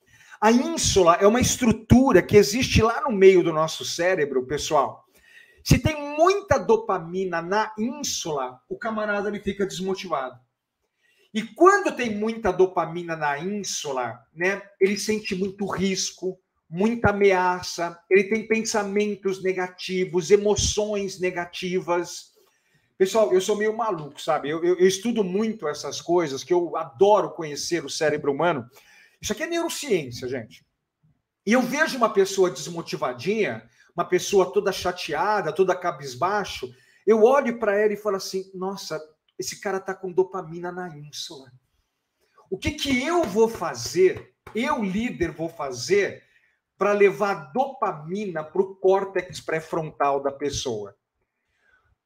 A 0.44 0.52
ínsula 0.52 1.14
é 1.14 1.26
uma 1.26 1.40
estrutura 1.40 2.20
que 2.20 2.36
existe 2.36 2.82
lá 2.82 3.00
no 3.00 3.10
meio 3.10 3.42
do 3.42 3.50
nosso 3.50 3.82
cérebro, 3.82 4.44
pessoal. 4.44 5.06
Se 5.64 5.78
tem 5.78 5.96
muita 6.18 6.58
dopamina 6.58 7.40
na 7.40 7.72
ínsula, 7.78 8.60
o 8.68 8.76
camarada 8.76 9.30
ele 9.30 9.40
fica 9.40 9.64
desmotivado. 9.64 10.38
E 11.32 11.42
quando 11.42 11.96
tem 11.96 12.14
muita 12.14 12.52
dopamina 12.52 13.16
na 13.16 13.38
ínsula, 13.38 14.20
né, 14.34 14.60
ele 14.78 14.98
sente 14.98 15.34
muito 15.34 15.64
risco, 15.64 16.38
muita 16.68 17.08
ameaça, 17.08 17.98
ele 18.10 18.24
tem 18.24 18.46
pensamentos 18.46 19.42
negativos, 19.42 20.30
emoções 20.30 21.18
negativas. 21.18 22.34
Pessoal, 22.98 23.32
eu 23.32 23.40
sou 23.40 23.56
meio 23.56 23.74
maluco, 23.74 24.20
sabe? 24.20 24.50
Eu, 24.50 24.62
eu, 24.62 24.78
eu, 24.78 24.86
estudo 24.86 25.24
muito 25.24 25.66
essas 25.66 26.02
coisas, 26.02 26.44
que 26.44 26.52
eu 26.52 26.76
adoro 26.76 27.30
conhecer 27.30 27.82
o 27.82 27.88
cérebro 27.88 28.30
humano. 28.30 28.68
Isso 29.24 29.32
aqui 29.32 29.42
é 29.42 29.46
neurociência, 29.46 30.28
gente. 30.28 30.62
E 31.46 31.54
eu 31.54 31.62
vejo 31.62 31.96
uma 31.96 32.12
pessoa 32.12 32.50
desmotivadinha, 32.50 33.66
uma 33.96 34.04
pessoa 34.04 34.52
toda 34.52 34.70
chateada, 34.70 35.50
toda 35.50 35.74
cabisbaixo, 35.74 36.70
eu 37.06 37.22
olho 37.22 37.58
para 37.58 37.74
ela 37.74 37.94
e 37.94 37.96
falo 37.96 38.16
assim: 38.16 38.50
nossa, 38.52 39.00
esse 39.38 39.62
cara 39.62 39.80
tá 39.80 39.94
com 39.94 40.12
dopamina 40.12 40.70
na 40.70 40.94
ínsula. 40.94 41.50
O 42.50 42.58
que, 42.58 42.72
que 42.72 43.02
eu 43.02 43.24
vou 43.24 43.48
fazer, 43.48 44.34
eu 44.54 44.84
líder 44.84 45.30
vou 45.30 45.48
fazer 45.48 46.22
para 46.76 46.92
levar 46.92 47.50
dopamina 47.54 48.44
para 48.44 48.60
o 48.60 48.76
córtex 48.76 49.40
pré-frontal 49.40 50.22
da 50.22 50.32
pessoa. 50.32 50.94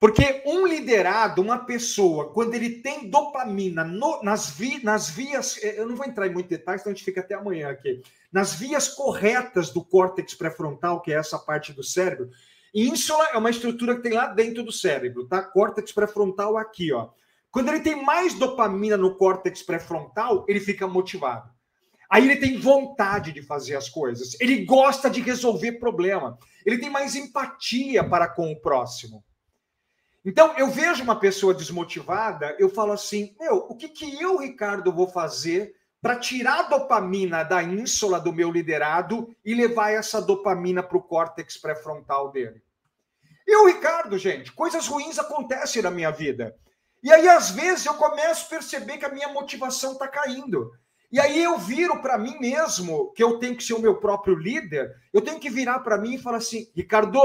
Porque 0.00 0.42
um 0.46 0.64
liderado, 0.64 1.42
uma 1.42 1.58
pessoa, 1.58 2.32
quando 2.32 2.54
ele 2.54 2.70
tem 2.82 3.10
dopamina 3.10 3.82
no, 3.82 4.22
nas, 4.22 4.50
vi, 4.50 4.82
nas 4.84 5.10
vias, 5.10 5.58
eh, 5.60 5.80
eu 5.80 5.88
não 5.88 5.96
vou 5.96 6.06
entrar 6.06 6.28
em 6.28 6.32
muitos 6.32 6.50
detalhes, 6.50 6.82
então 6.82 6.92
a 6.92 6.94
gente 6.94 7.04
fica 7.04 7.20
até 7.20 7.34
amanhã 7.34 7.68
aqui, 7.68 8.00
nas 8.32 8.54
vias 8.54 8.86
corretas 8.86 9.70
do 9.70 9.84
córtex 9.84 10.34
pré-frontal, 10.34 11.00
que 11.02 11.12
é 11.12 11.16
essa 11.16 11.36
parte 11.36 11.72
do 11.72 11.82
cérebro, 11.82 12.30
ínsula 12.72 13.30
é 13.32 13.38
uma 13.38 13.50
estrutura 13.50 13.96
que 13.96 14.02
tem 14.02 14.12
lá 14.12 14.28
dentro 14.28 14.62
do 14.62 14.70
cérebro, 14.70 15.26
tá? 15.26 15.42
Córtex 15.42 15.90
pré-frontal 15.90 16.56
aqui, 16.56 16.92
ó. 16.92 17.08
Quando 17.50 17.70
ele 17.70 17.80
tem 17.80 18.00
mais 18.04 18.34
dopamina 18.34 18.96
no 18.96 19.16
córtex 19.16 19.62
pré-frontal, 19.64 20.44
ele 20.46 20.60
fica 20.60 20.86
motivado. 20.86 21.50
Aí 22.08 22.24
ele 22.24 22.36
tem 22.36 22.58
vontade 22.58 23.32
de 23.32 23.42
fazer 23.42 23.74
as 23.74 23.88
coisas, 23.88 24.40
ele 24.40 24.64
gosta 24.64 25.10
de 25.10 25.20
resolver 25.20 25.72
problema, 25.72 26.38
ele 26.64 26.78
tem 26.78 26.88
mais 26.88 27.16
empatia 27.16 28.08
para 28.08 28.28
com 28.28 28.52
o 28.52 28.60
próximo. 28.60 29.24
Então, 30.28 30.52
eu 30.58 30.68
vejo 30.68 31.02
uma 31.02 31.18
pessoa 31.18 31.54
desmotivada, 31.54 32.54
eu 32.58 32.68
falo 32.68 32.92
assim: 32.92 33.34
meu, 33.40 33.64
o 33.66 33.74
que, 33.74 33.88
que 33.88 34.20
eu, 34.20 34.36
Ricardo, 34.36 34.92
vou 34.92 35.08
fazer 35.08 35.74
para 36.02 36.16
tirar 36.16 36.58
a 36.58 36.68
dopamina 36.68 37.42
da 37.42 37.62
ínsula 37.62 38.20
do 38.20 38.30
meu 38.30 38.50
liderado 38.52 39.34
e 39.42 39.54
levar 39.54 39.90
essa 39.90 40.20
dopamina 40.20 40.82
para 40.82 40.98
o 40.98 41.02
córtex 41.02 41.56
pré-frontal 41.56 42.30
dele? 42.30 42.60
Eu, 43.46 43.68
Ricardo, 43.68 44.18
gente, 44.18 44.52
coisas 44.52 44.86
ruins 44.86 45.18
acontecem 45.18 45.80
na 45.80 45.90
minha 45.90 46.10
vida. 46.10 46.54
E 47.02 47.10
aí, 47.10 47.26
às 47.26 47.48
vezes, 47.48 47.86
eu 47.86 47.94
começo 47.94 48.44
a 48.44 48.50
perceber 48.50 48.98
que 48.98 49.06
a 49.06 49.10
minha 49.10 49.28
motivação 49.28 49.92
está 49.92 50.06
caindo. 50.06 50.70
E 51.10 51.18
aí 51.18 51.42
eu 51.42 51.56
viro 51.56 52.02
para 52.02 52.18
mim 52.18 52.38
mesmo, 52.38 53.14
que 53.14 53.24
eu 53.24 53.38
tenho 53.38 53.56
que 53.56 53.64
ser 53.64 53.72
o 53.72 53.80
meu 53.80 53.96
próprio 53.96 54.34
líder, 54.34 54.94
eu 55.10 55.22
tenho 55.22 55.40
que 55.40 55.48
virar 55.48 55.78
para 55.78 55.96
mim 55.96 56.16
e 56.16 56.22
falar 56.22 56.36
assim: 56.36 56.70
Ricardo, 56.76 57.18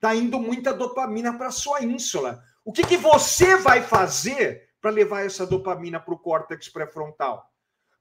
tá 0.00 0.14
indo 0.14 0.40
muita 0.40 0.72
dopamina 0.72 1.36
para 1.36 1.50
sua 1.50 1.84
ínsula. 1.84 2.42
O 2.64 2.72
que, 2.72 2.82
que 2.82 2.96
você 2.96 3.56
vai 3.56 3.82
fazer 3.82 4.70
para 4.80 4.90
levar 4.90 5.24
essa 5.24 5.46
dopamina 5.46 6.00
para 6.00 6.14
o 6.14 6.18
córtex 6.18 6.68
pré-frontal? 6.68 7.44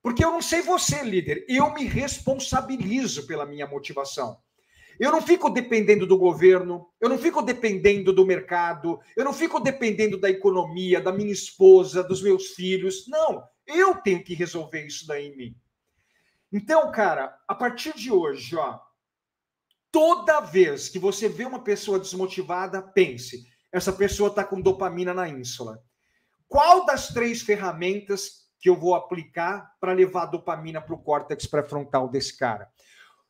Porque 0.01 0.23
eu 0.23 0.31
não 0.31 0.41
sei 0.41 0.61
você, 0.61 1.03
líder, 1.03 1.45
eu 1.49 1.73
me 1.73 1.83
responsabilizo 1.83 3.27
pela 3.27 3.45
minha 3.45 3.67
motivação. 3.67 4.37
Eu 4.97 5.11
não 5.11 5.21
fico 5.21 5.49
dependendo 5.49 6.05
do 6.05 6.17
governo, 6.17 6.87
eu 6.99 7.07
não 7.07 7.17
fico 7.17 7.41
dependendo 7.41 8.11
do 8.11 8.25
mercado, 8.25 8.99
eu 9.15 9.23
não 9.23 9.33
fico 9.33 9.59
dependendo 9.59 10.17
da 10.17 10.29
economia, 10.29 10.99
da 10.99 11.11
minha 11.11 11.31
esposa, 11.31 12.03
dos 12.03 12.21
meus 12.21 12.47
filhos. 12.47 13.07
Não, 13.07 13.43
eu 13.65 13.95
tenho 13.95 14.23
que 14.23 14.33
resolver 14.33 14.85
isso 14.85 15.07
daí 15.07 15.27
em 15.27 15.37
mim. 15.37 15.55
Então, 16.51 16.91
cara, 16.91 17.37
a 17.47 17.55
partir 17.55 17.95
de 17.95 18.11
hoje, 18.11 18.55
ó, 18.57 18.79
toda 19.91 20.41
vez 20.41 20.89
que 20.89 20.99
você 20.99 21.27
vê 21.27 21.45
uma 21.45 21.63
pessoa 21.63 21.99
desmotivada, 21.99 22.81
pense: 22.81 23.43
essa 23.71 23.91
pessoa 23.91 24.29
está 24.29 24.43
com 24.43 24.61
dopamina 24.61 25.13
na 25.13 25.27
ínsula. 25.27 25.81
Qual 26.47 26.85
das 26.85 27.09
três 27.09 27.41
ferramentas 27.41 28.47
que 28.59 28.69
eu 28.69 28.75
vou 28.75 28.95
aplicar 28.95 29.71
para 29.79 29.93
levar 29.93 30.25
dopamina 30.25 30.81
para 30.81 30.95
o 30.95 31.01
córtex 31.01 31.45
pré-frontal 31.45 32.09
desse 32.09 32.37
cara? 32.37 32.67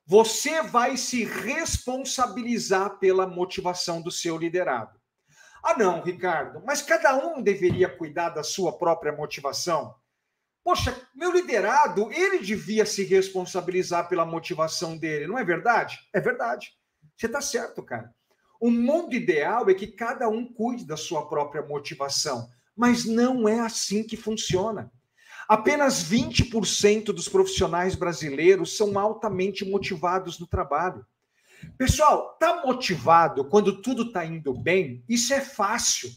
Você 0.05 0.63
vai 0.63 0.97
se 0.97 1.23
responsabilizar 1.23 2.97
pela 2.97 3.27
motivação 3.27 4.01
do 4.01 4.09
seu 4.09 4.37
liderado. 4.37 4.99
Ah, 5.61 5.77
não, 5.77 6.01
Ricardo, 6.01 6.63
mas 6.65 6.81
cada 6.81 7.15
um 7.15 7.41
deveria 7.41 7.89
cuidar 7.89 8.29
da 8.29 8.41
sua 8.41 8.77
própria 8.77 9.11
motivação. 9.11 9.93
Poxa, 10.63 10.95
meu 11.15 11.31
liderado, 11.31 12.11
ele 12.11 12.39
devia 12.39 12.85
se 12.85 13.03
responsabilizar 13.03 14.07
pela 14.07 14.25
motivação 14.25 14.97
dele, 14.97 15.27
não 15.27 15.37
é 15.37 15.43
verdade? 15.43 15.97
É 16.13 16.19
verdade. 16.19 16.71
Você 17.15 17.25
está 17.25 17.41
certo, 17.41 17.81
cara. 17.81 18.13
O 18.59 18.69
mundo 18.69 19.15
ideal 19.15 19.69
é 19.69 19.73
que 19.73 19.87
cada 19.87 20.27
um 20.27 20.45
cuide 20.45 20.85
da 20.85 20.97
sua 20.97 21.27
própria 21.27 21.61
motivação, 21.61 22.49
mas 22.75 23.05
não 23.05 23.47
é 23.47 23.59
assim 23.61 24.03
que 24.03 24.17
funciona. 24.17 24.91
Apenas 25.47 26.03
20% 26.03 27.05
dos 27.05 27.27
profissionais 27.27 27.95
brasileiros 27.95 28.77
são 28.77 28.99
altamente 28.99 29.65
motivados 29.65 30.37
no 30.39 30.45
trabalho. 30.45 31.05
Pessoal, 31.77 32.37
tá 32.39 32.61
motivado 32.65 33.45
quando 33.45 33.81
tudo 33.81 34.11
tá 34.11 34.25
indo 34.25 34.53
bem? 34.53 35.03
Isso 35.09 35.33
é 35.33 35.41
fácil. 35.41 36.09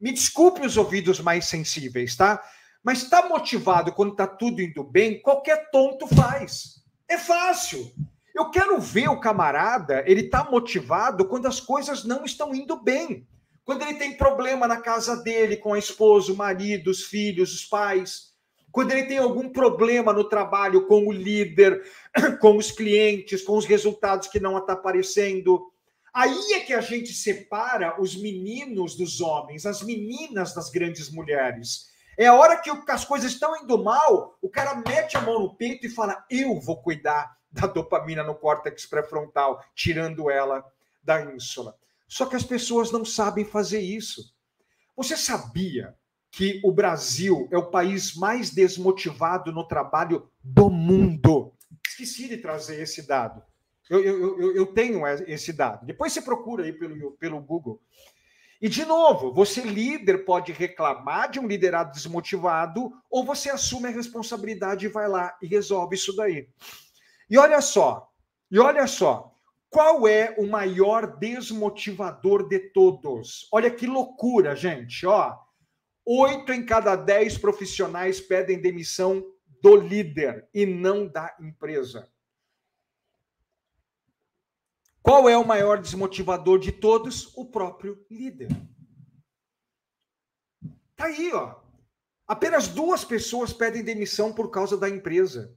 Me 0.00 0.12
desculpe 0.12 0.64
os 0.64 0.76
ouvidos 0.76 1.20
mais 1.20 1.46
sensíveis, 1.46 2.14
tá? 2.14 2.42
Mas 2.82 3.08
tá 3.08 3.28
motivado 3.28 3.92
quando 3.92 4.16
tá 4.16 4.26
tudo 4.26 4.62
indo 4.62 4.82
bem? 4.82 5.20
Qualquer 5.20 5.70
tonto 5.70 6.06
faz. 6.06 6.82
É 7.08 7.18
fácil. 7.18 7.90
Eu 8.34 8.50
quero 8.50 8.80
ver 8.80 9.08
o 9.08 9.20
camarada, 9.20 10.02
ele 10.06 10.24
tá 10.24 10.48
motivado 10.50 11.26
quando 11.26 11.46
as 11.46 11.60
coisas 11.60 12.04
não 12.04 12.24
estão 12.24 12.54
indo 12.54 12.80
bem. 12.80 13.26
Quando 13.64 13.82
ele 13.82 13.94
tem 13.94 14.16
problema 14.16 14.66
na 14.66 14.80
casa 14.80 15.16
dele 15.16 15.56
com 15.56 15.74
a 15.74 15.78
esposa, 15.78 16.32
o 16.32 16.36
marido, 16.36 16.90
os 16.90 17.04
filhos, 17.04 17.52
os 17.52 17.64
pais 17.64 18.30
quando 18.72 18.92
ele 18.92 19.04
tem 19.04 19.18
algum 19.18 19.48
problema 19.48 20.12
no 20.12 20.28
trabalho 20.28 20.86
com 20.86 21.06
o 21.06 21.12
líder, 21.12 21.82
com 22.40 22.56
os 22.56 22.70
clientes, 22.70 23.42
com 23.42 23.56
os 23.56 23.66
resultados 23.66 24.28
que 24.28 24.38
não 24.38 24.56
está 24.58 24.74
aparecendo. 24.74 25.70
Aí 26.12 26.52
é 26.54 26.60
que 26.60 26.72
a 26.72 26.80
gente 26.80 27.12
separa 27.12 28.00
os 28.00 28.16
meninos 28.16 28.96
dos 28.96 29.20
homens, 29.20 29.66
as 29.66 29.82
meninas 29.82 30.54
das 30.54 30.70
grandes 30.70 31.10
mulheres. 31.10 31.89
É 32.20 32.26
a 32.26 32.34
hora 32.34 32.58
que 32.58 32.70
as 32.88 33.02
coisas 33.02 33.32
estão 33.32 33.56
indo 33.56 33.82
mal, 33.82 34.36
o 34.42 34.50
cara 34.50 34.74
mete 34.86 35.16
a 35.16 35.22
mão 35.22 35.40
no 35.40 35.56
peito 35.56 35.86
e 35.86 35.88
fala: 35.88 36.22
Eu 36.28 36.60
vou 36.60 36.82
cuidar 36.82 37.34
da 37.50 37.66
dopamina 37.66 38.22
no 38.22 38.34
córtex 38.34 38.84
pré-frontal, 38.84 39.64
tirando 39.74 40.30
ela 40.30 40.62
da 41.02 41.22
ínsula. 41.34 41.74
Só 42.06 42.26
que 42.26 42.36
as 42.36 42.44
pessoas 42.44 42.92
não 42.92 43.06
sabem 43.06 43.42
fazer 43.42 43.80
isso. 43.80 44.34
Você 44.94 45.16
sabia 45.16 45.96
que 46.30 46.60
o 46.62 46.70
Brasil 46.70 47.48
é 47.50 47.56
o 47.56 47.70
país 47.70 48.14
mais 48.14 48.50
desmotivado 48.50 49.50
no 49.50 49.66
trabalho 49.66 50.30
do 50.44 50.68
mundo. 50.68 51.54
Esqueci 51.88 52.28
de 52.28 52.36
trazer 52.36 52.82
esse 52.82 53.06
dado. 53.06 53.42
Eu, 53.88 54.04
eu, 54.04 54.54
eu, 54.54 54.66
tenho 54.66 55.04
esse 55.06 55.54
dado. 55.54 55.86
Depois 55.86 56.12
você 56.12 56.20
procura 56.20 56.64
aí 56.64 56.72
pelo, 56.72 57.12
pelo 57.12 57.40
Google. 57.40 57.82
E, 58.60 58.68
de 58.68 58.84
novo, 58.84 59.32
você, 59.32 59.62
líder, 59.62 60.24
pode 60.24 60.52
reclamar 60.52 61.30
de 61.30 61.40
um 61.40 61.46
liderado 61.46 61.92
desmotivado, 61.92 62.92
ou 63.10 63.24
você 63.24 63.48
assume 63.48 63.88
a 63.88 63.92
responsabilidade 63.92 64.84
e 64.84 64.90
vai 64.90 65.08
lá 65.08 65.34
e 65.40 65.46
resolve 65.46 65.96
isso 65.96 66.14
daí. 66.14 66.46
E 67.30 67.38
olha 67.38 67.62
só, 67.62 68.10
e 68.50 68.58
olha 68.58 68.86
só, 68.86 69.34
qual 69.70 70.06
é 70.06 70.34
o 70.36 70.46
maior 70.46 71.16
desmotivador 71.16 72.48
de 72.48 72.58
todos? 72.58 73.48
Olha 73.50 73.70
que 73.70 73.86
loucura, 73.86 74.54
gente, 74.54 75.06
ó. 75.06 75.38
Oito 76.04 76.52
em 76.52 76.66
cada 76.66 76.96
dez 76.96 77.38
profissionais 77.38 78.20
pedem 78.20 78.60
demissão 78.60 79.24
do 79.62 79.76
líder 79.76 80.48
e 80.52 80.66
não 80.66 81.06
da 81.06 81.34
empresa. 81.40 82.09
Qual 85.02 85.28
é 85.28 85.36
o 85.36 85.46
maior 85.46 85.80
desmotivador 85.80 86.58
de 86.58 86.72
todos? 86.72 87.36
O 87.36 87.46
próprio 87.46 88.04
líder. 88.10 88.48
Tá 90.94 91.06
aí, 91.06 91.32
ó. 91.32 91.56
Apenas 92.26 92.68
duas 92.68 93.04
pessoas 93.04 93.52
pedem 93.52 93.82
demissão 93.82 94.32
por 94.32 94.50
causa 94.50 94.76
da 94.76 94.88
empresa. 94.88 95.56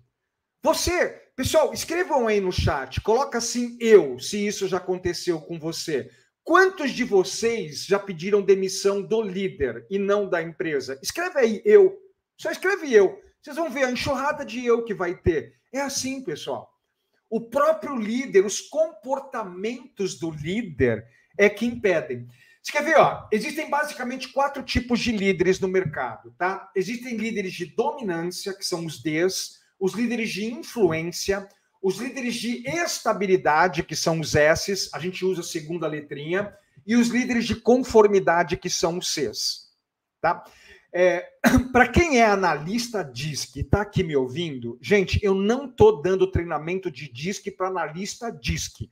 Você, 0.64 1.10
pessoal, 1.36 1.74
escrevam 1.74 2.26
aí 2.26 2.40
no 2.40 2.52
chat, 2.52 3.02
coloca 3.02 3.38
assim 3.38 3.78
eu, 3.82 4.18
se 4.18 4.48
isso 4.48 4.68
já 4.68 4.78
aconteceu 4.78 5.42
com 5.42 5.60
você. 5.60 6.10
Quantos 6.44 6.92
de 6.92 7.04
vocês 7.04 7.86
já 7.86 8.00
pediram 8.00 8.42
demissão 8.42 9.02
do 9.02 9.22
líder 9.22 9.86
e 9.90 10.00
não 10.00 10.28
da 10.28 10.42
empresa? 10.42 11.00
Escreve 11.04 11.40
aí, 11.40 11.62
eu. 11.66 11.98
Só 12.38 12.50
escreve 12.50 12.92
eu. 12.94 13.22
Vocês 13.42 13.56
vão 13.58 13.70
ver 13.70 13.84
a 13.84 13.92
enxurrada 13.92 14.46
de 14.46 14.66
eu 14.66 14.84
que 14.84 14.94
vai 14.94 15.16
ter. 15.16 15.54
É 15.72 15.82
assim, 15.82 16.24
pessoal. 16.24 16.73
O 17.34 17.42
próprio 17.42 17.96
líder, 17.96 18.46
os 18.46 18.62
comportamentos 18.62 20.20
do 20.20 20.30
líder 20.30 21.04
é 21.36 21.50
que 21.50 21.66
impedem. 21.66 22.28
Você 22.62 22.72
quer 22.72 22.84
ver, 22.84 23.00
ó? 23.00 23.28
Existem 23.32 23.72
basicamente 23.72 24.28
quatro 24.28 24.62
tipos 24.62 25.00
de 25.00 25.12
líderes 25.12 25.60
no 25.60 25.68
mercado, 25.68 26.32
tá? 26.38 26.70
Existem 26.76 27.18
líderes 27.18 27.54
de 27.54 27.66
dominância, 27.66 28.54
que 28.54 28.64
são 28.64 28.86
os 28.86 29.02
Ds, 29.02 29.64
os 29.80 29.94
líderes 29.94 30.30
de 30.30 30.46
influência, 30.46 31.50
os 31.82 31.98
líderes 31.98 32.36
de 32.36 32.68
estabilidade, 32.70 33.82
que 33.82 33.96
são 33.96 34.20
os 34.20 34.36
S's, 34.36 34.94
a 34.94 35.00
gente 35.00 35.26
usa 35.26 35.42
a 35.42 35.44
segunda 35.44 35.88
letrinha, 35.88 36.56
e 36.86 36.96
os 36.96 37.08
líderes 37.08 37.48
de 37.48 37.56
conformidade, 37.56 38.58
que 38.58 38.70
são 38.70 39.00
os 39.00 39.12
C's. 39.12 39.72
Tá? 40.22 40.44
É, 40.94 41.28
para 41.74 41.88
quem 41.88 42.20
é 42.20 42.26
analista 42.26 43.04
DISC 43.04 43.58
está 43.58 43.82
aqui 43.82 44.04
me 44.04 44.16
ouvindo, 44.16 44.78
gente, 44.80 45.20
eu 45.24 45.34
não 45.34 45.66
estou 45.66 46.02
dando 46.02 46.30
treinamento 46.30 46.92
de 46.92 47.12
DISC 47.12 47.50
para 47.52 47.68
analista 47.68 48.32
DISC. 48.32 48.88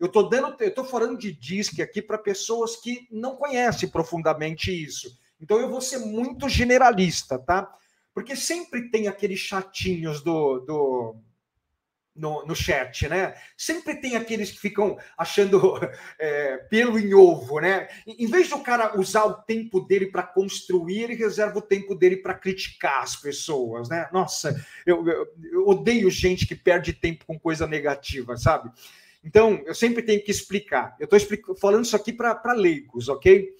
Eu 0.00 0.06
estou 0.06 0.28
dando, 0.28 0.56
eu 0.58 0.68
estou 0.68 0.84
falando 0.84 1.18
de 1.18 1.30
DISC 1.30 1.80
aqui 1.80 2.00
para 2.00 2.16
pessoas 2.16 2.76
que 2.76 3.06
não 3.10 3.36
conhecem 3.36 3.88
profundamente 3.88 4.72
isso. 4.72 5.16
Então 5.40 5.58
eu 5.58 5.68
vou 5.68 5.80
ser 5.80 5.98
muito 5.98 6.48
generalista, 6.48 7.38
tá? 7.38 7.70
Porque 8.14 8.34
sempre 8.34 8.90
tem 8.90 9.06
aqueles 9.06 9.38
chatinhos 9.38 10.22
do, 10.22 10.60
do 10.60 11.16
no, 12.14 12.44
no 12.44 12.54
chat, 12.54 13.08
né? 13.08 13.34
Sempre 13.56 13.96
tem 13.96 14.16
aqueles 14.16 14.50
que 14.50 14.58
ficam 14.58 14.98
achando 15.16 15.80
é, 16.18 16.58
pelo 16.68 16.98
em 16.98 17.14
ovo, 17.14 17.60
né? 17.60 17.88
Em 18.06 18.26
vez 18.26 18.48
do 18.48 18.58
cara 18.60 18.98
usar 18.98 19.24
o 19.24 19.34
tempo 19.34 19.80
dele 19.80 20.06
para 20.06 20.22
construir, 20.22 21.02
ele 21.02 21.14
reserva 21.14 21.58
o 21.58 21.62
tempo 21.62 21.94
dele 21.94 22.16
para 22.16 22.34
criticar 22.34 23.02
as 23.02 23.16
pessoas, 23.16 23.88
né? 23.88 24.08
Nossa, 24.12 24.54
eu, 24.84 25.06
eu, 25.08 25.26
eu, 25.52 25.68
odeio 25.68 26.10
gente 26.10 26.46
que 26.46 26.54
perde 26.54 26.92
tempo 26.92 27.24
com 27.24 27.38
coisa 27.38 27.66
negativa, 27.66 28.36
sabe? 28.36 28.70
Então, 29.24 29.62
eu 29.64 29.74
sempre 29.74 30.02
tenho 30.02 30.22
que 30.22 30.30
explicar. 30.30 30.96
Eu 30.98 31.08
estou 31.10 31.56
falando 31.56 31.84
isso 31.84 31.96
aqui 31.96 32.12
para 32.12 32.52
leigos, 32.52 33.08
ok? 33.08 33.54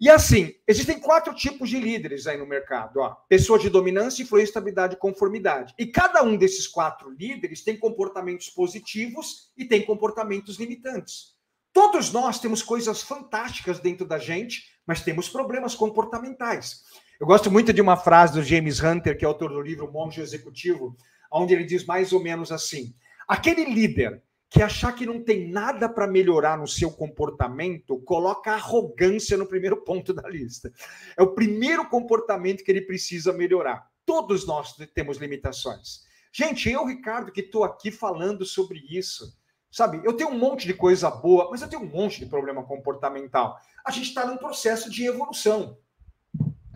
E 0.00 0.10
assim, 0.10 0.52
existem 0.66 0.98
quatro 0.98 1.34
tipos 1.34 1.70
de 1.70 1.78
líderes 1.78 2.26
aí 2.26 2.36
no 2.36 2.46
mercado: 2.46 3.00
ó. 3.00 3.10
pessoa 3.28 3.58
de 3.58 3.70
dominância, 3.70 4.22
influência, 4.22 4.50
estabilidade 4.50 4.94
e 4.94 4.98
conformidade. 4.98 5.74
E 5.78 5.86
cada 5.86 6.22
um 6.22 6.36
desses 6.36 6.66
quatro 6.66 7.10
líderes 7.10 7.62
tem 7.62 7.76
comportamentos 7.76 8.50
positivos 8.50 9.52
e 9.56 9.64
tem 9.64 9.84
comportamentos 9.84 10.58
limitantes. 10.58 11.34
Todos 11.72 12.12
nós 12.12 12.38
temos 12.38 12.62
coisas 12.62 13.02
fantásticas 13.02 13.80
dentro 13.80 14.06
da 14.06 14.18
gente, 14.18 14.62
mas 14.86 15.02
temos 15.02 15.28
problemas 15.28 15.74
comportamentais. 15.74 16.82
Eu 17.18 17.26
gosto 17.26 17.50
muito 17.50 17.72
de 17.72 17.80
uma 17.80 17.96
frase 17.96 18.34
do 18.34 18.42
James 18.42 18.80
Hunter, 18.80 19.16
que 19.16 19.24
é 19.24 19.28
autor 19.28 19.50
do 19.50 19.60
livro 19.60 19.90
Monge 19.90 20.20
Executivo, 20.20 20.96
onde 21.32 21.54
ele 21.54 21.64
diz 21.64 21.84
mais 21.84 22.12
ou 22.12 22.22
menos 22.22 22.52
assim: 22.52 22.94
aquele 23.26 23.64
líder 23.64 24.22
que 24.54 24.62
achar 24.62 24.92
que 24.92 25.04
não 25.04 25.20
tem 25.20 25.50
nada 25.50 25.88
para 25.88 26.06
melhorar 26.06 26.56
no 26.56 26.68
seu 26.68 26.88
comportamento, 26.88 28.00
coloca 28.02 28.52
arrogância 28.52 29.36
no 29.36 29.48
primeiro 29.48 29.78
ponto 29.78 30.14
da 30.14 30.28
lista. 30.28 30.72
É 31.18 31.22
o 31.24 31.34
primeiro 31.34 31.88
comportamento 31.88 32.62
que 32.62 32.70
ele 32.70 32.82
precisa 32.82 33.32
melhorar. 33.32 33.90
Todos 34.06 34.46
nós 34.46 34.76
temos 34.94 35.18
limitações. 35.18 36.04
Gente, 36.32 36.70
eu, 36.70 36.86
Ricardo, 36.86 37.32
que 37.32 37.40
estou 37.40 37.64
aqui 37.64 37.90
falando 37.90 38.44
sobre 38.44 38.78
isso, 38.88 39.36
sabe? 39.72 40.00
Eu 40.04 40.12
tenho 40.12 40.30
um 40.30 40.38
monte 40.38 40.68
de 40.68 40.74
coisa 40.74 41.10
boa, 41.10 41.48
mas 41.50 41.60
eu 41.60 41.68
tenho 41.68 41.82
um 41.82 41.90
monte 41.90 42.20
de 42.20 42.26
problema 42.26 42.62
comportamental. 42.62 43.58
A 43.84 43.90
gente 43.90 44.10
está 44.10 44.24
num 44.24 44.36
processo 44.36 44.88
de 44.88 45.04
evolução. 45.04 45.76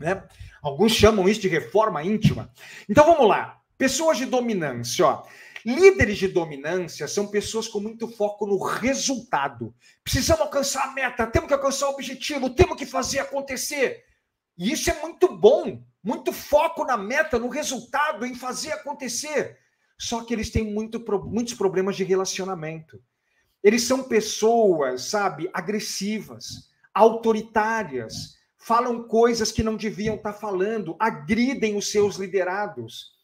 Né? 0.01 0.21
Alguns 0.61 0.91
chamam 0.91 1.29
isso 1.29 1.43
de 1.43 1.49
reforma 1.49 2.03
íntima. 2.03 2.51
Então 2.89 3.07
vamos 3.07 3.29
lá. 3.29 3.61
Pessoas 3.77 4.19
de 4.19 4.27
dominância, 4.27 5.07
ó. 5.07 5.23
Líderes 5.69 6.17
de 6.17 6.29
dominância 6.29 7.07
são 7.07 7.27
pessoas 7.27 7.69
com 7.69 7.79
muito 7.79 8.09
foco 8.09 8.47
no 8.47 8.57
resultado. 8.57 9.75
Precisamos 10.03 10.41
alcançar 10.41 10.85
a 10.85 10.93
meta, 10.93 11.27
temos 11.27 11.47
que 11.47 11.53
alcançar 11.53 11.89
o 11.89 11.93
objetivo, 11.93 12.49
temos 12.49 12.75
que 12.79 12.87
fazer 12.87 13.19
acontecer. 13.19 14.03
E 14.57 14.73
isso 14.73 14.91
é 14.91 14.99
muito 15.03 15.29
bom, 15.37 15.85
muito 16.03 16.33
foco 16.33 16.87
na 16.87 16.97
meta, 16.97 17.39
no 17.39 17.51
resultado, 17.51 18.25
em 18.25 18.35
fazer 18.35 18.73
acontecer. 18.73 19.59
Só 19.99 20.25
que 20.25 20.33
eles 20.33 20.49
têm 20.49 20.65
muito, 20.65 21.05
muitos 21.27 21.53
problemas 21.53 21.97
de 21.97 22.03
relacionamento. 22.05 22.99
Eles 23.63 23.83
são 23.83 24.05
pessoas, 24.05 25.11
sabe, 25.11 25.51
agressivas, 25.53 26.71
autoritárias, 26.95 28.39
falam 28.57 29.07
coisas 29.07 29.53
que 29.53 29.63
não 29.63 29.77
deviam 29.77 30.15
estar 30.15 30.33
falando, 30.33 30.97
agridem 30.99 31.77
os 31.77 31.91
seus 31.91 32.17
liderados. 32.17 33.18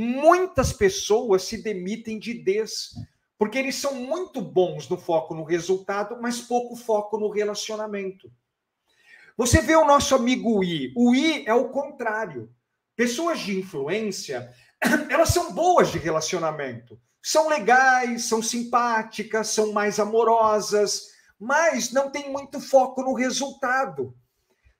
Muitas 0.00 0.72
pessoas 0.72 1.42
se 1.42 1.60
demitem 1.60 2.20
de 2.20 2.32
Deus, 2.32 2.94
porque 3.36 3.58
eles 3.58 3.74
são 3.74 3.94
muito 3.96 4.40
bons 4.40 4.88
no 4.88 4.96
foco 4.96 5.34
no 5.34 5.42
resultado, 5.42 6.16
mas 6.22 6.40
pouco 6.40 6.76
foco 6.76 7.18
no 7.18 7.28
relacionamento. 7.28 8.30
Você 9.36 9.60
vê 9.60 9.74
o 9.74 9.84
nosso 9.84 10.14
amigo 10.14 10.62
I. 10.62 10.92
O 10.96 11.16
I 11.16 11.44
é 11.48 11.52
o 11.52 11.70
contrário. 11.70 12.48
Pessoas 12.94 13.40
de 13.40 13.58
influência, 13.58 14.54
elas 15.10 15.30
são 15.30 15.52
boas 15.52 15.90
de 15.90 15.98
relacionamento. 15.98 16.96
São 17.20 17.48
legais, 17.48 18.26
são 18.26 18.40
simpáticas, 18.40 19.48
são 19.48 19.72
mais 19.72 19.98
amorosas, 19.98 21.08
mas 21.40 21.90
não 21.90 22.08
tem 22.08 22.30
muito 22.30 22.60
foco 22.60 23.02
no 23.02 23.14
resultado. 23.14 24.16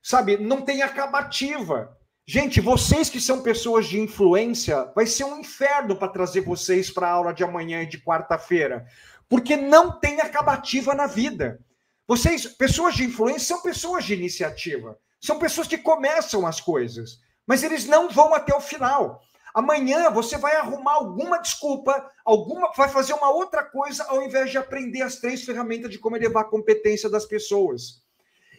Sabe, 0.00 0.36
não 0.36 0.62
tem 0.62 0.80
acabativa. 0.80 1.97
Gente, 2.30 2.60
vocês 2.60 3.08
que 3.08 3.22
são 3.22 3.42
pessoas 3.42 3.86
de 3.86 3.98
influência, 3.98 4.92
vai 4.94 5.06
ser 5.06 5.24
um 5.24 5.40
inferno 5.40 5.96
para 5.96 6.12
trazer 6.12 6.42
vocês 6.42 6.90
para 6.90 7.08
a 7.08 7.12
aula 7.12 7.32
de 7.32 7.42
amanhã 7.42 7.80
e 7.80 7.86
de 7.86 7.96
quarta-feira, 7.96 8.86
porque 9.30 9.56
não 9.56 9.98
tem 9.98 10.20
acabativa 10.20 10.94
na 10.94 11.06
vida. 11.06 11.58
Vocês, 12.06 12.44
pessoas 12.44 12.94
de 12.94 13.04
influência, 13.04 13.48
são 13.48 13.62
pessoas 13.62 14.04
de 14.04 14.12
iniciativa, 14.12 14.98
são 15.18 15.38
pessoas 15.38 15.66
que 15.66 15.78
começam 15.78 16.46
as 16.46 16.60
coisas, 16.60 17.18
mas 17.46 17.62
eles 17.62 17.86
não 17.86 18.10
vão 18.10 18.34
até 18.34 18.54
o 18.54 18.60
final. 18.60 19.22
Amanhã 19.54 20.10
você 20.10 20.36
vai 20.36 20.54
arrumar 20.56 20.96
alguma 20.96 21.38
desculpa, 21.38 22.10
alguma, 22.26 22.70
vai 22.76 22.90
fazer 22.90 23.14
uma 23.14 23.30
outra 23.30 23.64
coisa 23.64 24.04
ao 24.04 24.20
invés 24.20 24.50
de 24.50 24.58
aprender 24.58 25.00
as 25.00 25.16
três 25.16 25.44
ferramentas 25.44 25.90
de 25.90 25.98
como 25.98 26.16
elevar 26.16 26.42
a 26.42 26.50
competência 26.50 27.08
das 27.08 27.24
pessoas. 27.24 28.06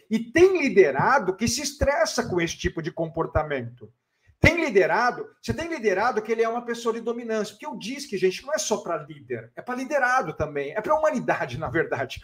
E 0.09 0.19
tem 0.19 0.61
liderado 0.61 1.35
que 1.35 1.47
se 1.47 1.61
estressa 1.61 2.27
com 2.27 2.41
esse 2.41 2.57
tipo 2.57 2.81
de 2.81 2.91
comportamento. 2.91 3.91
Tem 4.39 4.63
liderado, 4.63 5.27
você 5.41 5.53
tem 5.53 5.67
liderado 5.67 6.21
que 6.21 6.31
ele 6.31 6.41
é 6.41 6.49
uma 6.49 6.65
pessoa 6.65 6.93
de 6.93 7.01
dominância, 7.01 7.53
porque 7.53 7.65
eu 7.65 7.77
disse 7.77 8.07
que, 8.07 8.17
gente, 8.17 8.45
não 8.45 8.53
é 8.53 8.57
só 8.57 8.77
para 8.77 9.03
líder, 9.03 9.51
é 9.55 9.61
para 9.61 9.75
liderado 9.75 10.33
também, 10.33 10.71
é 10.71 10.81
para 10.81 10.93
a 10.93 10.97
humanidade, 10.97 11.57
na 11.59 11.69
verdade. 11.69 12.21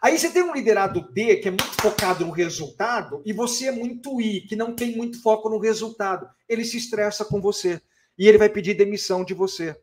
Aí 0.00 0.16
você 0.16 0.30
tem 0.30 0.42
um 0.42 0.54
liderado 0.54 1.12
D, 1.12 1.36
que 1.36 1.48
é 1.48 1.50
muito 1.50 1.82
focado 1.82 2.24
no 2.24 2.32
resultado, 2.32 3.20
e 3.26 3.32
você 3.32 3.66
é 3.66 3.72
muito 3.72 4.20
I, 4.20 4.40
que 4.42 4.56
não 4.56 4.74
tem 4.74 4.96
muito 4.96 5.20
foco 5.20 5.50
no 5.50 5.58
resultado. 5.58 6.26
Ele 6.48 6.64
se 6.64 6.78
estressa 6.78 7.24
com 7.24 7.40
você. 7.40 7.80
E 8.18 8.26
ele 8.26 8.38
vai 8.38 8.48
pedir 8.48 8.74
demissão 8.74 9.24
de 9.24 9.34
você. 9.34 9.76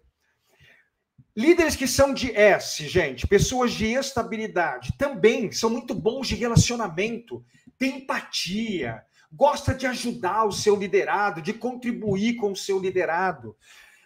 Líderes 1.37 1.75
que 1.75 1.87
são 1.87 2.15
de 2.15 2.35
S, 2.35 2.87
gente, 2.87 3.27
pessoas 3.27 3.71
de 3.71 3.85
estabilidade, 3.93 4.95
também 4.97 5.51
são 5.51 5.69
muito 5.69 5.93
bons 5.93 6.27
de 6.27 6.33
relacionamento, 6.33 7.45
tem 7.77 7.97
empatia, 7.97 9.03
gosta 9.31 9.71
de 9.71 9.85
ajudar 9.85 10.45
o 10.45 10.51
seu 10.51 10.75
liderado, 10.75 11.39
de 11.39 11.53
contribuir 11.53 12.37
com 12.37 12.53
o 12.53 12.55
seu 12.55 12.79
liderado. 12.79 13.55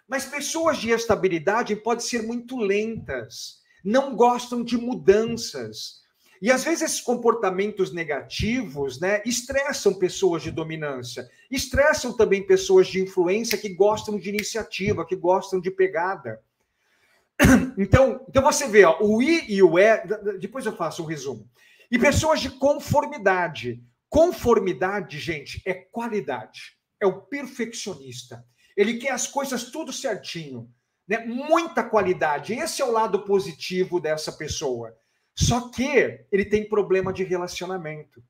Mas 0.06 0.26
pessoas 0.26 0.78
de 0.78 0.90
estabilidade 0.90 1.74
podem 1.74 2.06
ser 2.06 2.24
muito 2.24 2.58
lentas, 2.58 3.62
não 3.82 4.14
gostam 4.14 4.62
de 4.62 4.78
mudanças. 4.78 6.02
E 6.42 6.52
às 6.52 6.66
vezes 6.66 6.82
esses 6.82 7.00
comportamentos 7.00 7.94
negativos, 7.94 9.00
né, 9.00 9.22
estressam 9.26 9.94
pessoas 9.94 10.44
de 10.44 10.52
dominância, 10.52 11.30
estressam 11.50 12.12
também 12.12 12.46
pessoas 12.46 12.88
de 12.88 13.02
influência 13.02 13.58
que 13.58 13.70
gostam 13.70 14.20
de 14.20 14.28
iniciativa, 14.28 15.06
que 15.06 15.16
gostam 15.16 15.62
de 15.62 15.72
pegada. 15.72 16.42
Então, 17.78 18.26
então 18.28 18.44
você 18.44 18.68
vê, 18.68 18.84
ó, 18.84 18.98
o 19.02 19.22
I 19.22 19.46
e 19.50 19.64
o 19.64 19.80
E, 19.80 20.02
depois 20.40 20.66
eu 20.66 20.76
faço 20.76 21.04
um 21.04 21.06
resumo. 21.06 21.50
E 21.90 21.98
pessoas 21.98 22.40
de 22.40 22.50
conformidade. 22.50 23.84
Conformidade, 24.10 25.20
gente, 25.20 25.62
é 25.66 25.74
qualidade. 25.74 26.78
É 27.00 27.06
o 27.06 27.22
perfeccionista. 27.22 28.46
Ele 28.76 28.98
quer 28.98 29.12
as 29.12 29.28
coisas 29.28 29.66
tudo 29.66 29.92
certinho, 29.92 30.70
né? 31.08 31.26
Muita 31.26 31.84
qualidade. 31.84 32.54
Esse 32.54 32.82
é 32.82 32.86
o 32.86 32.92
lado 32.92 33.20
positivo 33.26 34.00
dessa 34.00 34.32
pessoa. 34.32 34.96
Só 35.36 35.70
que 35.70 36.26
ele 36.32 36.46
tem 36.46 36.68
problema 36.68 37.12
de 37.12 37.24
relacionamento. 37.24 38.24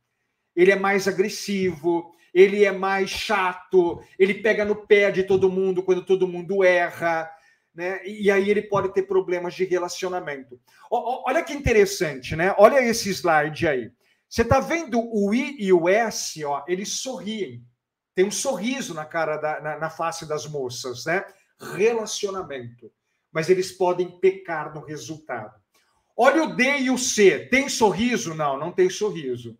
Ele 0.55 0.71
é 0.71 0.75
mais 0.75 1.07
agressivo, 1.07 2.11
ele 2.33 2.63
é 2.63 2.71
mais 2.71 3.09
chato, 3.09 4.01
ele 4.17 4.35
pega 4.35 4.63
no 4.63 4.75
pé 4.75 5.11
de 5.11 5.23
todo 5.23 5.49
mundo 5.49 5.83
quando 5.83 6.05
todo 6.05 6.27
mundo 6.27 6.63
erra 6.63 7.29
né? 7.73 8.05
E 8.05 8.29
aí 8.29 8.49
ele 8.49 8.61
pode 8.61 8.93
ter 8.93 9.03
problemas 9.03 9.53
de 9.53 9.63
relacionamento. 9.63 10.59
olha 10.89 11.43
que 11.43 11.53
interessante, 11.53 12.35
né? 12.35 12.53
Olha 12.57 12.81
esse 12.81 13.09
slide 13.09 13.67
aí. 13.67 13.91
Você 14.29 14.43
está 14.43 14.59
vendo 14.59 14.99
o 14.99 15.33
I 15.33 15.57
e 15.59 15.73
o 15.73 15.89
S, 15.89 16.43
ó, 16.45 16.63
eles 16.67 17.01
sorriem. 17.01 17.65
Tem 18.15 18.25
um 18.25 18.31
sorriso 18.31 18.93
na 18.93 19.05
cara 19.05 19.37
da, 19.37 19.61
na, 19.61 19.77
na 19.77 19.89
face 19.89 20.25
das 20.25 20.45
moças, 20.45 21.05
né? 21.05 21.25
Relacionamento. 21.75 22.91
Mas 23.31 23.49
eles 23.49 23.71
podem 23.71 24.19
pecar 24.19 24.73
no 24.73 24.83
resultado. 24.85 25.59
Olha 26.15 26.43
o 26.43 26.55
D 26.55 26.79
e 26.79 26.89
o 26.89 26.97
C. 26.97 27.47
Tem 27.47 27.67
sorriso? 27.67 28.33
Não, 28.33 28.57
não 28.57 28.71
tem 28.71 28.89
sorriso. 28.89 29.57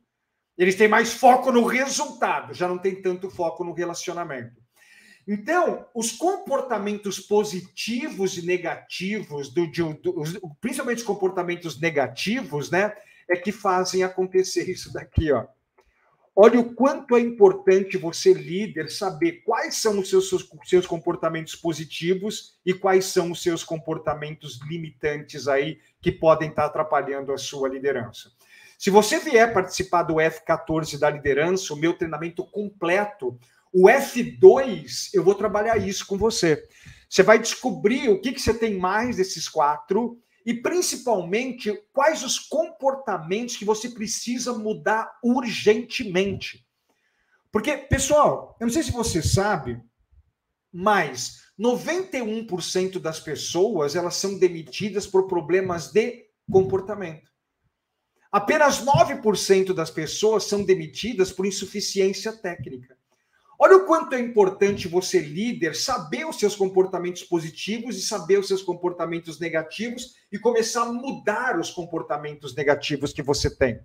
Eles 0.57 0.75
têm 0.75 0.87
mais 0.87 1.13
foco 1.13 1.51
no 1.51 1.65
resultado, 1.65 2.53
já 2.53 2.67
não 2.67 2.77
tem 2.77 3.01
tanto 3.01 3.29
foco 3.29 3.63
no 3.63 3.73
relacionamento. 3.73 4.60
Então, 5.27 5.85
os 5.93 6.11
comportamentos 6.11 7.19
positivos 7.19 8.37
e 8.37 8.45
negativos, 8.45 9.53
do, 9.53 9.67
do, 9.67 10.55
principalmente 10.59 10.99
os 10.99 11.03
comportamentos 11.03 11.79
negativos, 11.79 12.71
né, 12.71 12.93
é 13.29 13.35
que 13.35 13.51
fazem 13.51 14.03
acontecer 14.03 14.69
isso 14.69 14.91
daqui, 14.91 15.31
ó. 15.31 15.45
Olha 16.33 16.59
o 16.61 16.73
quanto 16.73 17.17
é 17.17 17.19
importante 17.19 17.97
você, 17.97 18.33
líder, 18.33 18.89
saber 18.89 19.43
quais 19.43 19.75
são 19.75 19.99
os 19.99 20.09
seus, 20.09 20.29
seus, 20.29 20.49
seus 20.63 20.87
comportamentos 20.87 21.55
positivos 21.55 22.57
e 22.65 22.73
quais 22.73 23.05
são 23.05 23.31
os 23.31 23.43
seus 23.43 23.65
comportamentos 23.65 24.59
limitantes 24.67 25.49
aí 25.49 25.79
que 26.01 26.11
podem 26.11 26.49
estar 26.49 26.65
atrapalhando 26.65 27.33
a 27.33 27.37
sua 27.37 27.67
liderança. 27.67 28.31
Se 28.79 28.89
você 28.89 29.19
vier 29.19 29.53
participar 29.53 30.03
do 30.03 30.15
F14 30.15 30.97
da 30.97 31.09
liderança, 31.09 31.73
o 31.73 31.77
meu 31.77 31.93
treinamento 31.93 32.45
completo, 32.45 33.37
o 33.73 33.87
F2, 33.87 35.09
eu 35.13 35.23
vou 35.23 35.35
trabalhar 35.35 35.77
isso 35.77 36.05
com 36.05 36.17
você. 36.17 36.61
Você 37.09 37.23
vai 37.23 37.39
descobrir 37.39 38.09
o 38.09 38.19
que, 38.19 38.31
que 38.31 38.41
você 38.41 38.53
tem 38.53 38.77
mais 38.77 39.17
desses 39.17 39.47
quatro 39.47 40.17
e, 40.45 40.53
principalmente, 40.53 41.73
quais 41.93 42.23
os 42.23 42.39
comportamentos 42.39 43.55
que 43.55 43.65
você 43.65 43.89
precisa 43.89 44.53
mudar 44.53 45.19
urgentemente. 45.23 46.65
Porque, 47.51 47.77
pessoal, 47.77 48.55
eu 48.59 48.67
não 48.67 48.73
sei 48.73 48.83
se 48.83 48.91
você 48.91 49.21
sabe, 49.21 49.81
mas 50.71 51.41
91% 51.59 52.97
das 52.97 53.19
pessoas 53.19 53.95
elas 53.95 54.15
são 54.15 54.39
demitidas 54.39 55.05
por 55.05 55.27
problemas 55.27 55.91
de 55.91 56.25
comportamento. 56.49 57.29
Apenas 58.31 58.83
9% 58.83 59.73
das 59.73 59.91
pessoas 59.91 60.45
são 60.45 60.63
demitidas 60.63 61.31
por 61.31 61.45
insuficiência 61.45 62.31
técnica. 62.31 62.97
Olha 63.63 63.77
o 63.77 63.85
quanto 63.85 64.15
é 64.15 64.19
importante 64.19 64.87
você, 64.87 65.19
líder, 65.19 65.75
saber 65.75 66.25
os 66.25 66.39
seus 66.39 66.55
comportamentos 66.55 67.21
positivos 67.21 67.95
e 67.95 68.01
saber 68.01 68.39
os 68.39 68.47
seus 68.47 68.63
comportamentos 68.63 69.39
negativos 69.39 70.15
e 70.31 70.39
começar 70.39 70.81
a 70.81 70.91
mudar 70.91 71.59
os 71.59 71.69
comportamentos 71.69 72.55
negativos 72.55 73.13
que 73.13 73.21
você 73.21 73.55
tem. 73.55 73.79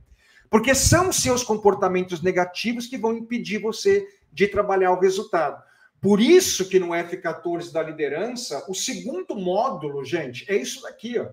Porque 0.49 0.75
são 0.75 1.13
seus 1.13 1.45
comportamentos 1.45 2.23
negativos 2.23 2.87
que 2.87 2.97
vão 2.97 3.19
impedir 3.19 3.59
você 3.59 4.09
de 4.33 4.49
trabalhar 4.49 4.93
o 4.93 4.99
resultado. 4.99 5.63
Por 6.01 6.23
isso 6.23 6.71
que 6.71 6.79
no 6.79 6.95
F14 6.95 7.71
da 7.71 7.83
liderança, 7.83 8.65
o 8.71 8.75
segundo 8.75 9.37
módulo, 9.37 10.03
gente, 10.07 10.51
é 10.51 10.57
isso 10.57 10.81
daqui, 10.81 11.19
ó. 11.19 11.29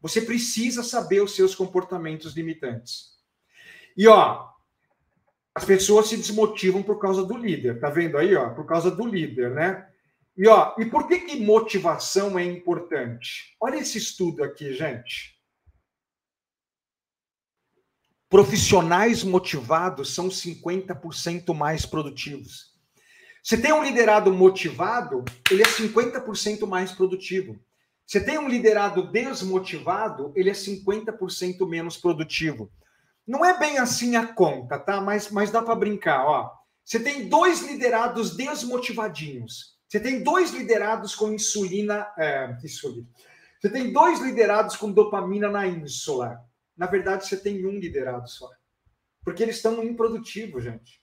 Você 0.00 0.22
precisa 0.22 0.82
saber 0.82 1.20
os 1.20 1.36
seus 1.36 1.54
comportamentos 1.54 2.34
limitantes. 2.34 3.10
E 3.94 4.08
ó, 4.08 4.51
as 5.54 5.64
pessoas 5.64 6.08
se 6.08 6.16
desmotivam 6.16 6.82
por 6.82 6.98
causa 6.98 7.24
do 7.24 7.36
líder, 7.36 7.78
tá 7.78 7.90
vendo 7.90 8.16
aí, 8.16 8.34
ó? 8.34 8.50
Por 8.50 8.64
causa 8.64 8.90
do 8.90 9.06
líder, 9.06 9.50
né? 9.50 9.86
E 10.36 10.48
ó, 10.48 10.74
e 10.78 10.86
por 10.86 11.06
que 11.06 11.20
que 11.20 11.44
motivação 11.44 12.38
é 12.38 12.44
importante? 12.44 13.54
Olha 13.60 13.76
esse 13.76 13.98
estudo 13.98 14.42
aqui, 14.42 14.72
gente. 14.72 15.38
Profissionais 18.30 19.22
motivados 19.22 20.14
são 20.14 20.28
50% 20.28 21.54
mais 21.54 21.84
produtivos. 21.84 22.72
Você 23.42 23.60
tem 23.60 23.74
um 23.74 23.84
liderado 23.84 24.32
motivado, 24.32 25.22
ele 25.50 25.62
é 25.62 25.66
50% 25.66 26.66
mais 26.66 26.92
produtivo. 26.92 27.60
Você 28.06 28.24
tem 28.24 28.38
um 28.38 28.48
liderado 28.48 29.10
desmotivado, 29.10 30.32
ele 30.34 30.48
é 30.48 30.54
50% 30.54 31.68
menos 31.68 31.98
produtivo. 31.98 32.72
Não 33.26 33.44
é 33.44 33.58
bem 33.58 33.78
assim 33.78 34.16
a 34.16 34.26
conta, 34.26 34.78
tá? 34.78 35.00
Mas, 35.00 35.30
mas 35.30 35.50
dá 35.50 35.62
para 35.62 35.74
brincar, 35.74 36.24
ó. 36.26 36.50
Você 36.84 36.98
tem 36.98 37.28
dois 37.28 37.60
liderados 37.60 38.36
desmotivadinhos. 38.36 39.78
Você 39.88 40.00
tem 40.00 40.22
dois 40.22 40.50
liderados 40.50 41.14
com 41.14 41.32
insulina, 41.32 42.08
é, 42.18 42.56
insulina. 42.64 43.06
Você 43.60 43.70
tem 43.70 43.92
dois 43.92 44.20
liderados 44.20 44.74
com 44.74 44.90
dopamina 44.90 45.48
na 45.48 45.66
ínsula. 45.66 46.40
Na 46.76 46.86
verdade, 46.86 47.26
você 47.26 47.36
tem 47.36 47.64
um 47.64 47.78
liderado 47.78 48.28
só. 48.28 48.48
Porque 49.24 49.42
eles 49.42 49.56
estão 49.56 49.84
improdutivos, 49.84 50.64
gente. 50.64 51.00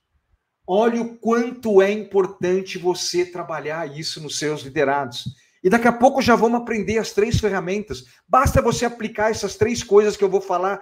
Olha 0.68 1.02
o 1.02 1.18
quanto 1.18 1.82
é 1.82 1.92
importante 1.92 2.78
você 2.78 3.26
trabalhar 3.26 3.98
isso 3.98 4.22
nos 4.22 4.38
seus 4.38 4.62
liderados. 4.62 5.24
E 5.64 5.70
daqui 5.70 5.88
a 5.88 5.94
pouco 5.94 6.22
já 6.22 6.36
vamos 6.36 6.62
aprender 6.62 6.98
as 6.98 7.12
três 7.12 7.40
ferramentas. 7.40 8.04
Basta 8.28 8.62
você 8.62 8.86
aplicar 8.86 9.32
essas 9.32 9.56
três 9.56 9.84
coisas 9.84 10.18
que 10.18 10.24
eu 10.24 10.30
vou 10.30 10.42
falar 10.42 10.82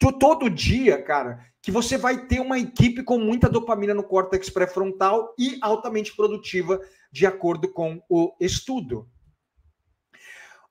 todo 0.00 0.48
dia, 0.48 1.02
cara, 1.02 1.44
que 1.60 1.70
você 1.70 1.98
vai 1.98 2.26
ter 2.26 2.40
uma 2.40 2.58
equipe 2.58 3.02
com 3.02 3.18
muita 3.18 3.48
dopamina 3.48 3.92
no 3.92 4.02
córtex 4.02 4.48
pré-frontal 4.48 5.34
e 5.38 5.58
altamente 5.60 6.16
produtiva, 6.16 6.80
de 7.12 7.26
acordo 7.26 7.70
com 7.70 8.02
o 8.08 8.34
estudo. 8.40 9.08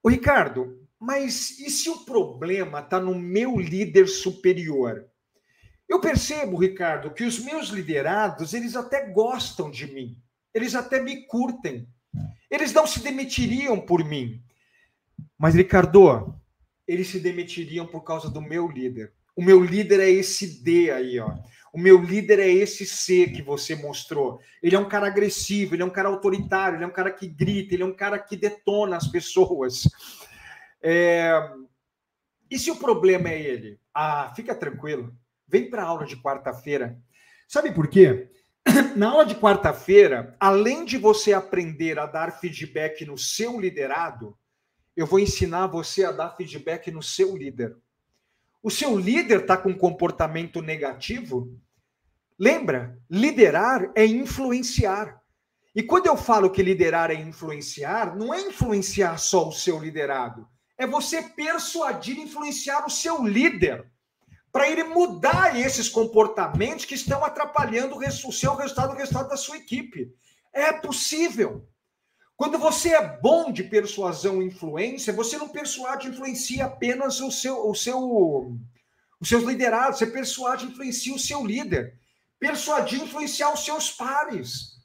O 0.02 0.10
Ricardo, 0.10 0.80
mas 1.00 1.60
e 1.60 1.70
se 1.70 1.90
o 1.90 2.06
problema 2.06 2.80
está 2.80 3.00
no 3.00 3.14
meu 3.14 3.58
líder 3.58 4.08
superior? 4.08 5.06
Eu 5.88 6.00
percebo, 6.00 6.58
Ricardo, 6.58 7.14
que 7.14 7.24
os 7.24 7.40
meus 7.40 7.70
liderados, 7.70 8.54
eles 8.54 8.76
até 8.76 9.10
gostam 9.10 9.70
de 9.70 9.92
mim, 9.92 10.22
eles 10.54 10.76
até 10.76 11.02
me 11.02 11.26
curtem, 11.28 11.88
eles 12.50 12.74
não 12.74 12.88
se 12.88 13.00
demitiriam 13.02 13.80
por 13.80 14.04
mim. 14.04 14.44
Mas, 15.38 15.56
Ricardo, 15.56 16.36
eles 16.88 17.08
se 17.08 17.20
demitiriam 17.20 17.86
por 17.86 18.02
causa 18.02 18.30
do 18.30 18.42
meu 18.42 18.68
líder. 18.68 19.14
O 19.36 19.44
meu 19.44 19.64
líder 19.64 20.00
é 20.00 20.10
esse 20.10 20.62
D 20.62 20.92
aí, 20.92 21.20
ó. 21.20 21.34
O 21.72 21.80
meu 21.80 22.02
líder 22.02 22.40
é 22.40 22.50
esse 22.50 22.86
C 22.86 23.28
que 23.28 23.42
você 23.42 23.76
mostrou. 23.76 24.40
Ele 24.62 24.76
é 24.76 24.80
um 24.80 24.90
cara 24.90 25.08
agressivo, 25.08 25.76
ele 25.76 25.84
é 25.84 25.86
um 25.86 25.92
cara 25.92 26.10
autoritário, 26.10 26.78
ele 26.78 26.84
é 26.84 26.88
um 26.88 26.92
cara 26.92 27.12
que 27.12 27.28
grita, 27.28 27.74
ele 27.74 27.84
é 27.84 27.86
um 27.86 27.96
cara 27.96 28.18
que 28.18 28.36
detona 28.36 28.98
as 28.98 29.08
pessoas. 29.08 29.84
É... 30.82 31.32
E 32.50 32.58
se 32.58 32.72
o 32.72 32.78
problema 32.78 33.30
é 33.30 33.40
ele? 33.40 33.80
Ah, 33.94 34.34
fica 34.36 34.56
tranquilo. 34.56 35.16
Vem 35.48 35.70
para 35.70 35.84
a 35.84 35.86
aula 35.86 36.06
de 36.06 36.18
quarta-feira. 36.18 36.98
Sabe 37.48 37.72
por 37.72 37.88
quê? 37.88 38.30
Na 38.96 39.10
aula 39.10 39.26
de 39.26 39.36
quarta-feira, 39.36 40.36
além 40.40 40.86
de 40.86 40.98
você 40.98 41.34
aprender 41.34 42.00
a 42.00 42.06
dar 42.06 42.40
feedback 42.40 43.06
no 43.06 43.18
seu 43.18 43.60
liderado, 43.60 44.38
eu 44.96 45.06
vou 45.06 45.20
ensinar 45.20 45.68
você 45.68 46.04
a 46.04 46.12
dar 46.12 46.36
feedback 46.36 46.92
no 46.92 47.02
seu 47.02 47.38
líder. 47.38 47.76
O 48.62 48.70
seu 48.70 48.98
líder 48.98 49.42
está 49.42 49.56
com 49.56 49.74
comportamento 49.74 50.62
negativo? 50.62 51.58
Lembra, 52.38 53.00
liderar 53.10 53.92
é 53.96 54.06
influenciar. 54.06 55.20
E 55.74 55.82
quando 55.82 56.08
eu 56.08 56.18
falo 56.18 56.50
que 56.50 56.62
liderar 56.62 57.10
é 57.10 57.14
influenciar, 57.14 58.18
não 58.18 58.34
é 58.34 58.42
influenciar 58.42 59.18
só 59.18 59.48
o 59.48 59.52
seu 59.52 59.80
liderado, 59.80 60.46
é 60.78 60.86
você 60.86 61.22
persuadir, 61.22 62.18
influenciar 62.18 62.86
o 62.86 62.90
seu 62.90 63.26
líder 63.26 63.90
para 64.52 64.70
ele 64.70 64.84
mudar 64.84 65.58
esses 65.58 65.88
comportamentos 65.88 66.86
que 66.86 66.96
estão 66.96 67.24
atrapalhando 67.24 67.98
o 67.98 68.32
seu 68.32 68.56
resultado, 68.56 68.94
o 68.94 68.98
resultado 68.98 69.30
da 69.30 69.38
sua 69.38 69.58
equipe. 69.58 70.12
É 70.52 70.74
possível. 70.74 71.68
Quando 72.40 72.58
você 72.58 72.94
é 72.94 73.06
bom 73.18 73.52
de 73.52 73.66
persuasão 73.66 74.42
e 74.42 74.46
influência, 74.46 75.12
você 75.12 75.38
não 75.38 75.50
persuade 75.50 76.08
e 76.08 76.10
influencia 76.10 76.64
apenas 76.64 77.20
o 77.20 77.30
seu, 77.30 77.68
o 77.68 77.76
seu, 77.76 78.58
os 79.20 79.28
seus 79.28 79.44
liderados, 79.44 80.00
você 80.00 80.08
persuade 80.08 80.66
e 80.66 80.70
influencia 80.70 81.14
o 81.14 81.20
seu 81.20 81.46
líder. 81.46 82.00
Persuadir 82.40 83.02
e 83.02 83.04
influenciar 83.04 83.54
os 83.54 83.66
seus 83.66 83.92
pares. 83.92 84.78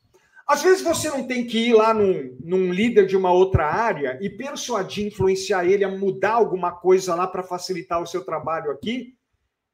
Às 0.48 0.64
vezes 0.64 0.82
você 0.82 1.08
não 1.08 1.28
tem 1.28 1.46
que 1.46 1.68
ir 1.68 1.74
lá 1.74 1.94
num, 1.94 2.36
num 2.40 2.72
líder 2.72 3.06
de 3.06 3.16
uma 3.16 3.32
outra 3.32 3.66
área 3.66 4.18
e 4.20 4.28
persuadir, 4.28 5.06
influenciar 5.06 5.64
ele 5.64 5.84
a 5.84 5.88
mudar 5.88 6.32
alguma 6.32 6.72
coisa 6.72 7.14
lá 7.14 7.24
para 7.24 7.44
facilitar 7.44 8.02
o 8.02 8.06
seu 8.06 8.24
trabalho 8.24 8.72
aqui. 8.72 9.14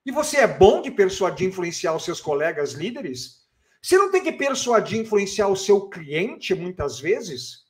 E 0.05 0.12
você 0.12 0.37
é 0.37 0.47
bom 0.47 0.83
de 0.83 0.90
persuadir, 0.90 1.49
influenciar 1.49 1.97
os 1.97 2.05
seus 2.05 2.21
colegas 2.21 2.73
líderes? 2.73 3.40
Você 3.83 3.97
não 3.97 4.11
tem 4.11 4.23
que 4.23 4.33
persuadir, 4.33 5.01
influenciar 5.01 5.49
o 5.49 5.57
seu 5.57 5.88
cliente 5.88 6.55
muitas 6.55 7.01
vezes? 7.01 7.69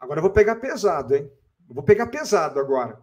Agora 0.00 0.18
eu 0.18 0.22
vou 0.22 0.32
pegar 0.32 0.56
pesado, 0.56 1.14
hein? 1.14 1.30
Eu 1.68 1.74
vou 1.74 1.84
pegar 1.84 2.06
pesado 2.06 2.58
agora. 2.58 2.98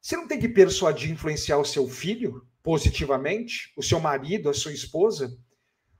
Você 0.00 0.16
não 0.16 0.26
tem 0.26 0.40
que 0.40 0.48
persuadir, 0.48 1.12
influenciar 1.12 1.58
o 1.58 1.64
seu 1.64 1.86
filho 1.86 2.42
positivamente, 2.62 3.72
o 3.76 3.82
seu 3.82 4.00
marido, 4.00 4.48
a 4.48 4.54
sua 4.54 4.72
esposa? 4.72 5.30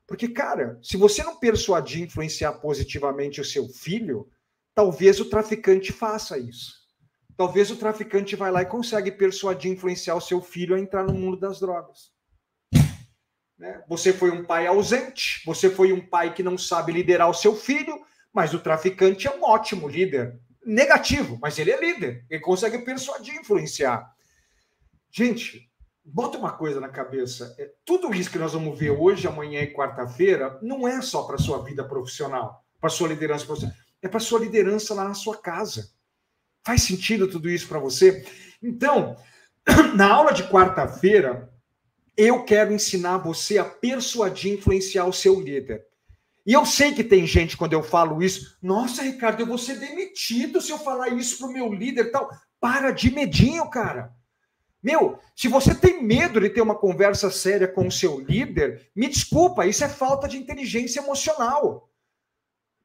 Porque, 0.06 0.28
cara, 0.28 0.78
se 0.82 0.96
você 0.96 1.22
não 1.22 1.38
persuadir, 1.38 2.02
influenciar 2.02 2.54
positivamente 2.54 3.40
o 3.40 3.44
seu 3.44 3.68
filho, 3.68 4.28
talvez 4.74 5.20
o 5.20 5.26
traficante 5.26 5.92
faça 5.92 6.38
isso. 6.38 6.82
Talvez 7.36 7.70
o 7.70 7.76
traficante 7.76 8.36
vai 8.36 8.50
lá 8.50 8.62
e 8.62 8.66
consegue 8.66 9.12
persuadir, 9.12 9.70
influenciar 9.70 10.14
o 10.14 10.20
seu 10.20 10.40
filho 10.40 10.74
a 10.74 10.80
entrar 10.80 11.04
no 11.04 11.14
mundo 11.14 11.38
das 11.38 11.60
drogas. 11.60 12.10
Né? 13.58 13.82
Você 13.88 14.12
foi 14.12 14.30
um 14.30 14.44
pai 14.44 14.66
ausente, 14.66 15.40
você 15.46 15.70
foi 15.70 15.92
um 15.92 16.04
pai 16.04 16.34
que 16.34 16.42
não 16.42 16.58
sabe 16.58 16.92
liderar 16.92 17.30
o 17.30 17.34
seu 17.34 17.54
filho, 17.54 17.96
mas 18.32 18.54
o 18.54 18.60
traficante 18.60 19.26
é 19.26 19.30
um 19.30 19.44
ótimo 19.44 19.88
líder. 19.88 20.40
Negativo, 20.64 21.38
mas 21.40 21.58
ele 21.58 21.70
é 21.70 21.80
líder. 21.80 22.24
Ele 22.30 22.40
consegue 22.40 22.78
persuadir, 22.78 23.34
influenciar. 23.34 24.10
Gente, 25.10 25.68
bota 26.04 26.38
uma 26.38 26.52
coisa 26.52 26.80
na 26.80 26.88
cabeça. 26.88 27.54
É, 27.58 27.70
tudo 27.84 28.14
isso 28.14 28.30
que 28.30 28.38
nós 28.38 28.52
vamos 28.52 28.78
ver 28.78 28.90
hoje, 28.90 29.26
amanhã 29.26 29.60
e 29.60 29.72
quarta-feira, 29.72 30.58
não 30.62 30.86
é 30.86 31.00
só 31.02 31.24
para 31.24 31.38
sua 31.38 31.62
vida 31.62 31.84
profissional, 31.84 32.64
para 32.80 32.90
sua 32.90 33.08
liderança 33.08 33.44
profissional. 33.44 33.76
É 34.00 34.08
para 34.08 34.20
sua 34.20 34.40
liderança 34.40 34.94
lá 34.94 35.04
na 35.04 35.14
sua 35.14 35.36
casa. 35.36 35.90
Faz 36.64 36.82
sentido 36.82 37.28
tudo 37.28 37.50
isso 37.50 37.68
para 37.68 37.78
você? 37.78 38.24
Então, 38.62 39.16
na 39.94 40.12
aula 40.12 40.32
de 40.32 40.44
quarta-feira, 40.44 41.52
eu 42.16 42.44
quero 42.44 42.72
ensinar 42.72 43.18
você 43.18 43.58
a 43.58 43.64
persuadir, 43.64 44.54
influenciar 44.54 45.06
o 45.06 45.12
seu 45.12 45.40
líder. 45.40 45.86
E 46.44 46.52
eu 46.52 46.66
sei 46.66 46.92
que 46.92 47.04
tem 47.04 47.26
gente, 47.26 47.56
quando 47.56 47.72
eu 47.72 47.82
falo 47.82 48.22
isso, 48.22 48.58
nossa, 48.60 49.02
Ricardo, 49.02 49.40
eu 49.40 49.46
vou 49.46 49.58
ser 49.58 49.78
demitido 49.78 50.60
se 50.60 50.72
eu 50.72 50.78
falar 50.78 51.10
isso 51.10 51.38
para 51.38 51.46
o 51.46 51.52
meu 51.52 51.72
líder 51.72 52.06
e 52.06 52.10
tal. 52.10 52.28
Para 52.60 52.90
de 52.90 53.12
medinho, 53.12 53.68
cara. 53.70 54.12
Meu, 54.82 55.20
se 55.36 55.46
você 55.46 55.72
tem 55.72 56.02
medo 56.02 56.40
de 56.40 56.50
ter 56.50 56.60
uma 56.60 56.74
conversa 56.74 57.30
séria 57.30 57.68
com 57.68 57.86
o 57.86 57.92
seu 57.92 58.18
líder, 58.18 58.90
me 58.96 59.08
desculpa, 59.08 59.64
isso 59.64 59.84
é 59.84 59.88
falta 59.88 60.26
de 60.26 60.36
inteligência 60.36 60.98
emocional. 60.98 61.88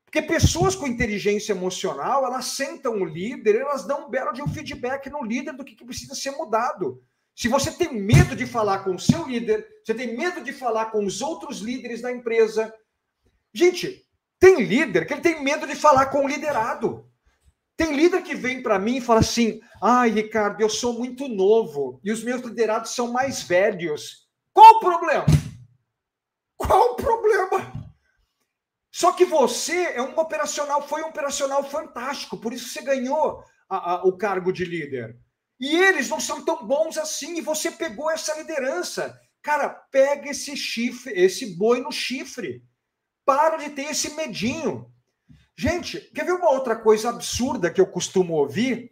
Porque 0.05 0.21
pessoas 0.21 0.75
com 0.75 0.85
inteligência 0.85 1.51
emocional, 1.51 2.23
elas 2.23 2.45
sentam 2.45 3.01
o 3.01 3.05
líder, 3.05 3.55
elas 3.55 3.85
dão 3.85 4.05
um 4.05 4.09
belo 4.09 4.31
de 4.31 4.41
um 4.43 4.47
feedback 4.47 5.09
no 5.09 5.23
líder 5.23 5.53
do 5.53 5.65
que, 5.65 5.75
que 5.75 5.83
precisa 5.83 6.13
ser 6.13 6.31
mudado. 6.31 7.01
Se 7.35 7.47
você 7.47 7.71
tem 7.71 7.93
medo 7.93 8.35
de 8.35 8.45
falar 8.45 8.79
com 8.79 8.95
o 8.95 8.99
seu 8.99 9.27
líder, 9.27 9.67
você 9.83 9.93
tem 9.93 10.15
medo 10.15 10.41
de 10.41 10.53
falar 10.53 10.87
com 10.87 11.03
os 11.03 11.21
outros 11.21 11.59
líderes 11.59 12.01
da 12.01 12.11
empresa, 12.11 12.73
Gente, 13.57 14.05
tem 14.39 14.61
líder 14.61 15.07
que 15.07 15.13
ele 15.13 15.21
tem 15.21 15.43
medo 15.43 15.65
de 15.65 15.73
falar 15.73 16.11
com 16.11 16.23
o 16.23 16.27
liderado. 16.27 17.09
Tem 17.75 17.91
líder 17.91 18.21
que 18.21 18.35
vem 18.35 18.61
para 18.61 18.77
mim 18.77 18.97
e 18.97 19.01
fala 19.01 19.21
assim: 19.21 19.59
ai, 19.81 20.11
Ricardo, 20.11 20.61
eu 20.61 20.69
sou 20.69 20.93
muito 20.93 21.27
novo 21.27 21.99
e 22.03 22.11
os 22.11 22.23
meus 22.23 22.43
liderados 22.43 22.93
são 22.93 23.11
mais 23.11 23.41
velhos. 23.41 24.27
Qual 24.53 24.75
o 24.75 24.79
problema? 24.79 25.25
Qual 26.55 26.91
o 26.91 26.95
problema? 26.97 27.73
Só 28.91 29.11
que 29.11 29.25
você 29.25 29.93
é 29.95 30.03
um 30.03 30.15
operacional, 30.19 30.87
foi 30.87 31.01
um 31.01 31.07
operacional 31.07 31.63
fantástico, 31.67 32.37
por 32.37 32.53
isso 32.53 32.69
você 32.69 32.83
ganhou 32.83 33.43
a, 33.67 33.93
a, 33.93 34.03
o 34.03 34.15
cargo 34.15 34.53
de 34.53 34.65
líder. 34.65 35.17
E 35.59 35.75
eles 35.75 36.09
não 36.09 36.19
são 36.19 36.45
tão 36.45 36.63
bons 36.63 36.95
assim, 36.95 37.39
e 37.39 37.41
você 37.41 37.71
pegou 37.71 38.11
essa 38.11 38.37
liderança. 38.37 39.19
Cara, 39.41 39.67
pega 39.67 40.29
esse 40.29 40.55
chifre, 40.55 41.11
esse 41.13 41.57
boi 41.57 41.81
no 41.81 41.91
chifre. 41.91 42.63
Para 43.27 43.57
de 43.57 43.71
ter 43.71 43.91
esse 43.91 44.15
medinho. 44.15 44.89
Gente, 45.53 45.99
quer 46.15 46.23
ver 46.23 46.31
uma 46.31 46.49
outra 46.49 46.77
coisa 46.77 47.09
absurda 47.09 47.69
que 47.69 47.81
eu 47.81 47.85
costumo 47.85 48.35
ouvir? 48.35 48.89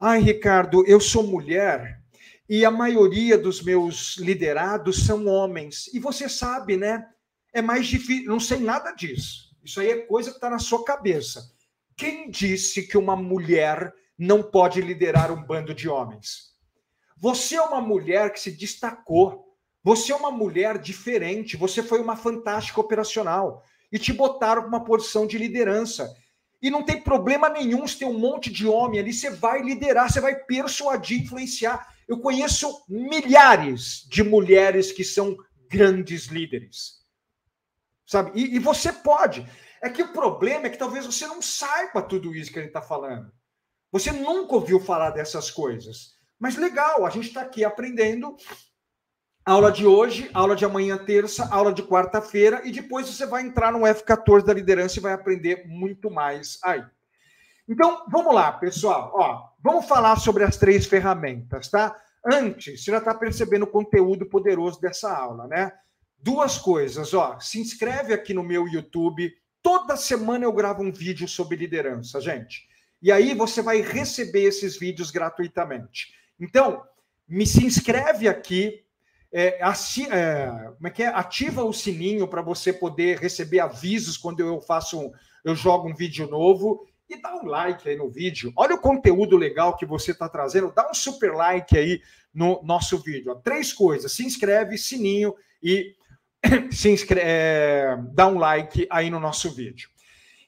Ai, 0.00 0.18
Ricardo, 0.18 0.82
eu 0.86 0.98
sou 0.98 1.22
mulher 1.22 2.00
e 2.48 2.64
a 2.64 2.70
maioria 2.70 3.36
dos 3.36 3.62
meus 3.62 4.16
liderados 4.16 5.04
são 5.04 5.26
homens. 5.26 5.92
E 5.92 6.00
você 6.00 6.26
sabe, 6.26 6.78
né? 6.78 7.06
É 7.52 7.60
mais 7.60 7.86
difícil. 7.86 8.30
Não 8.30 8.40
sei 8.40 8.60
nada 8.60 8.92
disso. 8.92 9.54
Isso 9.62 9.78
aí 9.78 9.90
é 9.90 9.96
coisa 10.06 10.30
que 10.30 10.38
está 10.38 10.48
na 10.48 10.58
sua 10.58 10.82
cabeça. 10.82 11.52
Quem 11.94 12.30
disse 12.30 12.82
que 12.84 12.96
uma 12.96 13.14
mulher 13.14 13.92
não 14.18 14.42
pode 14.42 14.80
liderar 14.80 15.30
um 15.30 15.42
bando 15.42 15.74
de 15.74 15.86
homens? 15.86 16.54
Você 17.18 17.56
é 17.56 17.62
uma 17.62 17.82
mulher 17.82 18.32
que 18.32 18.40
se 18.40 18.52
destacou. 18.52 19.46
Você 19.86 20.10
é 20.10 20.16
uma 20.16 20.32
mulher 20.32 20.78
diferente, 20.78 21.56
você 21.56 21.80
foi 21.80 22.00
uma 22.00 22.16
fantástica 22.16 22.80
operacional. 22.80 23.62
E 23.92 23.98
te 23.98 24.12
botaram 24.12 24.62
para 24.62 24.68
uma 24.68 24.84
posição 24.84 25.26
de 25.26 25.38
liderança. 25.38 26.14
E 26.60 26.70
não 26.70 26.82
tem 26.82 27.00
problema 27.00 27.48
nenhum 27.48 27.86
se 27.86 27.98
tem 27.98 28.08
um 28.08 28.18
monte 28.18 28.50
de 28.50 28.66
homem 28.66 28.98
ali, 28.98 29.12
você 29.12 29.30
vai 29.30 29.62
liderar, 29.62 30.10
você 30.10 30.20
vai 30.20 30.34
persuadir, 30.34 31.22
influenciar. 31.22 31.94
Eu 32.08 32.20
conheço 32.20 32.84
milhares 32.88 34.06
de 34.08 34.22
mulheres 34.22 34.92
que 34.92 35.04
são 35.04 35.36
grandes 35.68 36.26
líderes. 36.26 37.04
Sabe? 38.06 38.32
E, 38.34 38.56
e 38.56 38.58
você 38.58 38.92
pode. 38.92 39.46
É 39.82 39.90
que 39.90 40.02
o 40.02 40.12
problema 40.12 40.66
é 40.66 40.70
que 40.70 40.78
talvez 40.78 41.04
você 41.04 41.26
não 41.26 41.42
saiba 41.42 42.02
tudo 42.02 42.34
isso 42.34 42.52
que 42.52 42.58
a 42.58 42.62
gente 42.62 42.70
está 42.70 42.82
falando. 42.82 43.30
Você 43.92 44.12
nunca 44.12 44.54
ouviu 44.54 44.80
falar 44.80 45.10
dessas 45.10 45.50
coisas. 45.50 46.16
Mas 46.38 46.56
legal, 46.56 47.04
a 47.04 47.10
gente 47.10 47.28
está 47.28 47.42
aqui 47.42 47.64
aprendendo. 47.64 48.36
Aula 49.46 49.70
de 49.70 49.86
hoje, 49.86 50.28
aula 50.34 50.56
de 50.56 50.64
amanhã, 50.64 50.98
terça, 50.98 51.48
aula 51.52 51.72
de 51.72 51.80
quarta-feira, 51.80 52.62
e 52.64 52.72
depois 52.72 53.06
você 53.06 53.24
vai 53.24 53.44
entrar 53.44 53.70
no 53.70 53.82
F14 53.82 54.42
da 54.42 54.52
liderança 54.52 54.98
e 54.98 55.00
vai 55.00 55.12
aprender 55.12 55.68
muito 55.68 56.10
mais 56.10 56.58
aí. 56.64 56.84
Então, 57.68 58.04
vamos 58.10 58.34
lá, 58.34 58.50
pessoal. 58.50 59.12
Ó, 59.14 59.48
vamos 59.62 59.86
falar 59.86 60.16
sobre 60.16 60.42
as 60.42 60.56
três 60.56 60.84
ferramentas, 60.86 61.68
tá? 61.68 61.96
Antes, 62.24 62.82
você 62.82 62.90
já 62.90 62.98
está 62.98 63.14
percebendo 63.14 63.62
o 63.62 63.68
conteúdo 63.68 64.26
poderoso 64.26 64.80
dessa 64.80 65.16
aula, 65.16 65.46
né? 65.46 65.70
Duas 66.18 66.58
coisas, 66.58 67.14
ó. 67.14 67.38
Se 67.38 67.60
inscreve 67.60 68.12
aqui 68.12 68.34
no 68.34 68.42
meu 68.42 68.66
YouTube. 68.66 69.32
Toda 69.62 69.96
semana 69.96 70.44
eu 70.44 70.52
gravo 70.52 70.82
um 70.82 70.90
vídeo 70.90 71.28
sobre 71.28 71.56
liderança, 71.56 72.20
gente. 72.20 72.66
E 73.00 73.12
aí 73.12 73.32
você 73.32 73.62
vai 73.62 73.80
receber 73.80 74.42
esses 74.42 74.76
vídeos 74.76 75.12
gratuitamente. 75.12 76.12
Então, 76.40 76.82
me 77.28 77.46
se 77.46 77.64
inscreve 77.64 78.28
aqui, 78.28 78.84
é, 79.38 79.58
assim, 79.62 80.06
é, 80.10 80.46
como 80.76 80.88
é 80.88 80.90
que 80.90 81.02
é? 81.02 81.08
Ativa 81.08 81.62
o 81.62 81.70
sininho 81.70 82.26
para 82.26 82.40
você 82.40 82.72
poder 82.72 83.18
receber 83.18 83.60
avisos 83.60 84.16
quando 84.16 84.40
eu 84.40 84.62
faço 84.62 84.98
um, 84.98 85.12
eu 85.44 85.54
jogo 85.54 85.90
um 85.90 85.94
vídeo 85.94 86.26
novo 86.26 86.86
e 87.06 87.20
dá 87.20 87.36
um 87.36 87.44
like 87.44 87.86
aí 87.86 87.96
no 87.96 88.08
vídeo. 88.08 88.50
Olha 88.56 88.74
o 88.74 88.80
conteúdo 88.80 89.36
legal 89.36 89.76
que 89.76 89.84
você 89.84 90.12
está 90.12 90.26
trazendo, 90.26 90.72
dá 90.74 90.90
um 90.90 90.94
super 90.94 91.34
like 91.34 91.76
aí 91.76 92.00
no 92.32 92.62
nosso 92.62 92.96
vídeo. 92.96 93.38
Três 93.44 93.74
coisas: 93.74 94.10
se 94.10 94.24
inscreve, 94.24 94.78
sininho 94.78 95.34
e 95.62 95.94
se 96.72 96.88
inscreve, 96.88 97.28
é, 97.28 97.94
dá 98.14 98.26
um 98.28 98.38
like 98.38 98.86
aí 98.88 99.10
no 99.10 99.20
nosso 99.20 99.50
vídeo. 99.50 99.90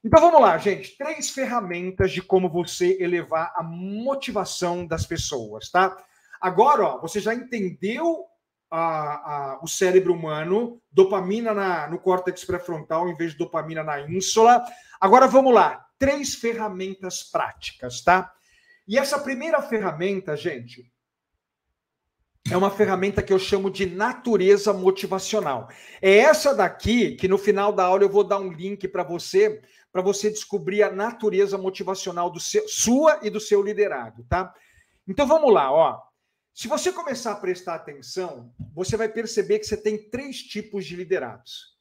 Então 0.02 0.18
vamos 0.18 0.40
lá, 0.40 0.56
gente. 0.56 0.96
Três 0.96 1.28
ferramentas 1.28 2.10
de 2.10 2.22
como 2.22 2.48
você 2.48 2.96
elevar 2.98 3.52
a 3.54 3.62
motivação 3.62 4.86
das 4.86 5.04
pessoas, 5.04 5.70
tá? 5.70 5.94
Agora, 6.40 6.84
ó, 6.84 7.00
você 7.02 7.20
já 7.20 7.34
entendeu 7.34 8.24
a, 8.70 8.80
a, 8.80 9.58
o 9.62 9.66
cérebro 9.66 10.12
humano, 10.12 10.80
dopamina 10.90 11.54
na, 11.54 11.88
no 11.88 11.98
córtex 11.98 12.44
pré-frontal 12.44 13.08
em 13.08 13.16
vez 13.16 13.32
de 13.32 13.38
dopamina 13.38 13.82
na 13.82 14.00
ínsula. 14.00 14.64
Agora 15.00 15.26
vamos 15.26 15.54
lá. 15.54 15.86
Três 15.98 16.34
ferramentas 16.34 17.22
práticas, 17.22 18.02
tá? 18.02 18.32
E 18.86 18.98
essa 18.98 19.18
primeira 19.18 19.60
ferramenta, 19.60 20.36
gente, 20.36 20.90
é 22.50 22.56
uma 22.56 22.70
ferramenta 22.70 23.22
que 23.22 23.32
eu 23.32 23.38
chamo 23.38 23.70
de 23.70 23.84
natureza 23.86 24.72
motivacional. 24.72 25.68
É 26.00 26.18
essa 26.18 26.54
daqui 26.54 27.14
que 27.16 27.28
no 27.28 27.36
final 27.36 27.72
da 27.72 27.84
aula 27.84 28.04
eu 28.04 28.08
vou 28.08 28.24
dar 28.24 28.38
um 28.38 28.50
link 28.50 28.88
para 28.88 29.02
você 29.02 29.60
para 29.90 30.02
você 30.02 30.30
descobrir 30.30 30.82
a 30.82 30.92
natureza 30.92 31.56
motivacional 31.56 32.30
do 32.30 32.38
seu, 32.38 32.68
sua 32.68 33.20
e 33.22 33.30
do 33.30 33.40
seu 33.40 33.62
liderado, 33.62 34.24
tá? 34.28 34.52
Então 35.06 35.26
vamos 35.26 35.52
lá, 35.52 35.72
ó. 35.72 35.98
Se 36.58 36.66
você 36.66 36.90
começar 36.90 37.30
a 37.30 37.36
prestar 37.36 37.76
atenção, 37.76 38.52
você 38.74 38.96
vai 38.96 39.08
perceber 39.08 39.60
que 39.60 39.64
você 39.64 39.76
tem 39.76 40.10
três 40.10 40.42
tipos 40.42 40.84
de 40.84 40.96
liderados. 40.96 41.78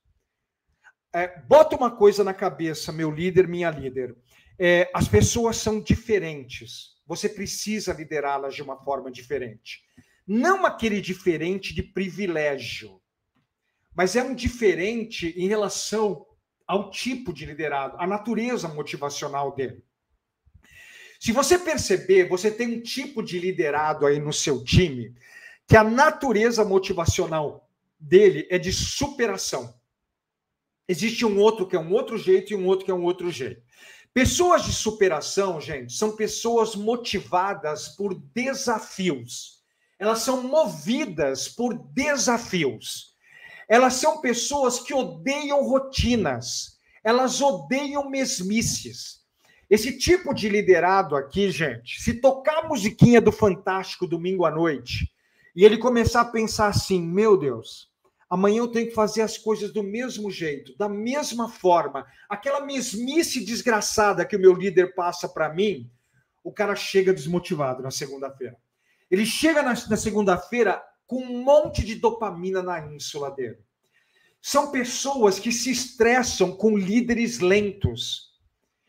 É, 1.11 1.39
bota 1.47 1.75
uma 1.75 1.89
coisa 1.89 2.23
na 2.23 2.31
cabeça, 2.31 2.91
meu 2.91 3.09
líder, 3.09 3.47
minha 3.47 3.71
líder. 3.71 4.15
É, 4.59 4.87
as 4.93 5.07
pessoas 5.07 5.57
são 5.57 5.81
diferentes. 5.81 6.95
Você 7.07 7.27
precisa 7.27 7.91
liderá-las 7.91 8.53
de 8.53 8.61
uma 8.61 8.77
forma 8.83 9.09
diferente. 9.09 9.81
Não 10.27 10.63
aquele 10.63 11.01
diferente 11.01 11.73
de 11.73 11.81
privilégio, 11.81 13.01
mas 13.95 14.15
é 14.15 14.21
um 14.21 14.35
diferente 14.35 15.33
em 15.35 15.47
relação 15.47 16.23
ao 16.67 16.91
tipo 16.91 17.33
de 17.33 17.47
liderado, 17.47 17.97
à 17.97 18.05
natureza 18.05 18.67
motivacional 18.67 19.55
dele. 19.55 19.83
Se 21.19 21.31
você 21.31 21.57
perceber, 21.57 22.27
você 22.27 22.51
tem 22.51 22.67
um 22.67 22.81
tipo 22.81 23.23
de 23.23 23.39
liderado 23.39 24.05
aí 24.05 24.19
no 24.19 24.31
seu 24.31 24.63
time 24.63 25.15
que 25.67 25.75
a 25.75 25.83
natureza 25.83 26.63
motivacional 26.63 27.69
dele 27.99 28.47
é 28.49 28.57
de 28.57 28.71
superação. 28.71 29.73
Existe 30.87 31.25
um 31.25 31.39
outro 31.39 31.67
que 31.67 31.75
é 31.75 31.79
um 31.79 31.91
outro 31.91 32.17
jeito 32.17 32.53
e 32.53 32.55
um 32.55 32.65
outro 32.65 32.85
que 32.85 32.91
é 32.91 32.93
um 32.93 33.03
outro 33.03 33.29
jeito. 33.29 33.61
Pessoas 34.13 34.63
de 34.63 34.73
superação, 34.73 35.59
gente, 35.59 35.93
são 35.93 36.15
pessoas 36.15 36.75
motivadas 36.75 37.89
por 37.89 38.15
desafios. 38.33 39.61
Elas 39.99 40.19
são 40.19 40.43
movidas 40.43 41.47
por 41.47 41.77
desafios. 41.93 43.15
Elas 43.67 43.95
são 43.95 44.21
pessoas 44.21 44.79
que 44.79 44.93
odeiam 44.93 45.61
rotinas, 45.67 46.79
elas 47.03 47.41
odeiam 47.41 48.09
mesmices. 48.09 49.16
Esse 49.69 49.97
tipo 49.97 50.33
de 50.33 50.47
liderado 50.47 51.15
aqui, 51.15 51.51
gente, 51.51 52.01
se 52.01 52.13
tocar 52.13 52.59
a 52.59 52.67
musiquinha 52.67 53.19
do 53.19 53.31
Fantástico 53.31 54.07
domingo 54.07 54.45
à 54.45 54.51
noite 54.51 55.11
e 55.55 55.65
ele 55.65 55.77
começar 55.77 56.21
a 56.21 56.25
pensar 56.25 56.67
assim: 56.67 57.01
meu 57.01 57.37
Deus, 57.37 57.89
amanhã 58.29 58.59
eu 58.59 58.67
tenho 58.69 58.87
que 58.87 58.93
fazer 58.93 59.21
as 59.21 59.37
coisas 59.37 59.73
do 59.73 59.83
mesmo 59.83 60.31
jeito, 60.31 60.77
da 60.77 60.87
mesma 60.87 61.49
forma, 61.49 62.05
aquela 62.29 62.61
mesmice 62.61 63.43
desgraçada 63.43 64.25
que 64.25 64.35
o 64.35 64.39
meu 64.39 64.53
líder 64.53 64.95
passa 64.95 65.27
para 65.27 65.53
mim, 65.53 65.89
o 66.43 66.51
cara 66.51 66.75
chega 66.75 67.13
desmotivado 67.13 67.83
na 67.83 67.91
segunda-feira. 67.91 68.55
Ele 69.11 69.25
chega 69.25 69.61
na, 69.61 69.73
na 69.73 69.97
segunda-feira 69.97 70.81
com 71.05 71.21
um 71.21 71.43
monte 71.43 71.83
de 71.83 71.95
dopamina 71.95 72.61
na 72.61 72.79
ínsula 72.85 73.31
dele. 73.31 73.57
São 74.41 74.71
pessoas 74.71 75.39
que 75.39 75.51
se 75.51 75.71
estressam 75.71 76.55
com 76.55 76.77
líderes 76.77 77.39
lentos. 77.39 78.26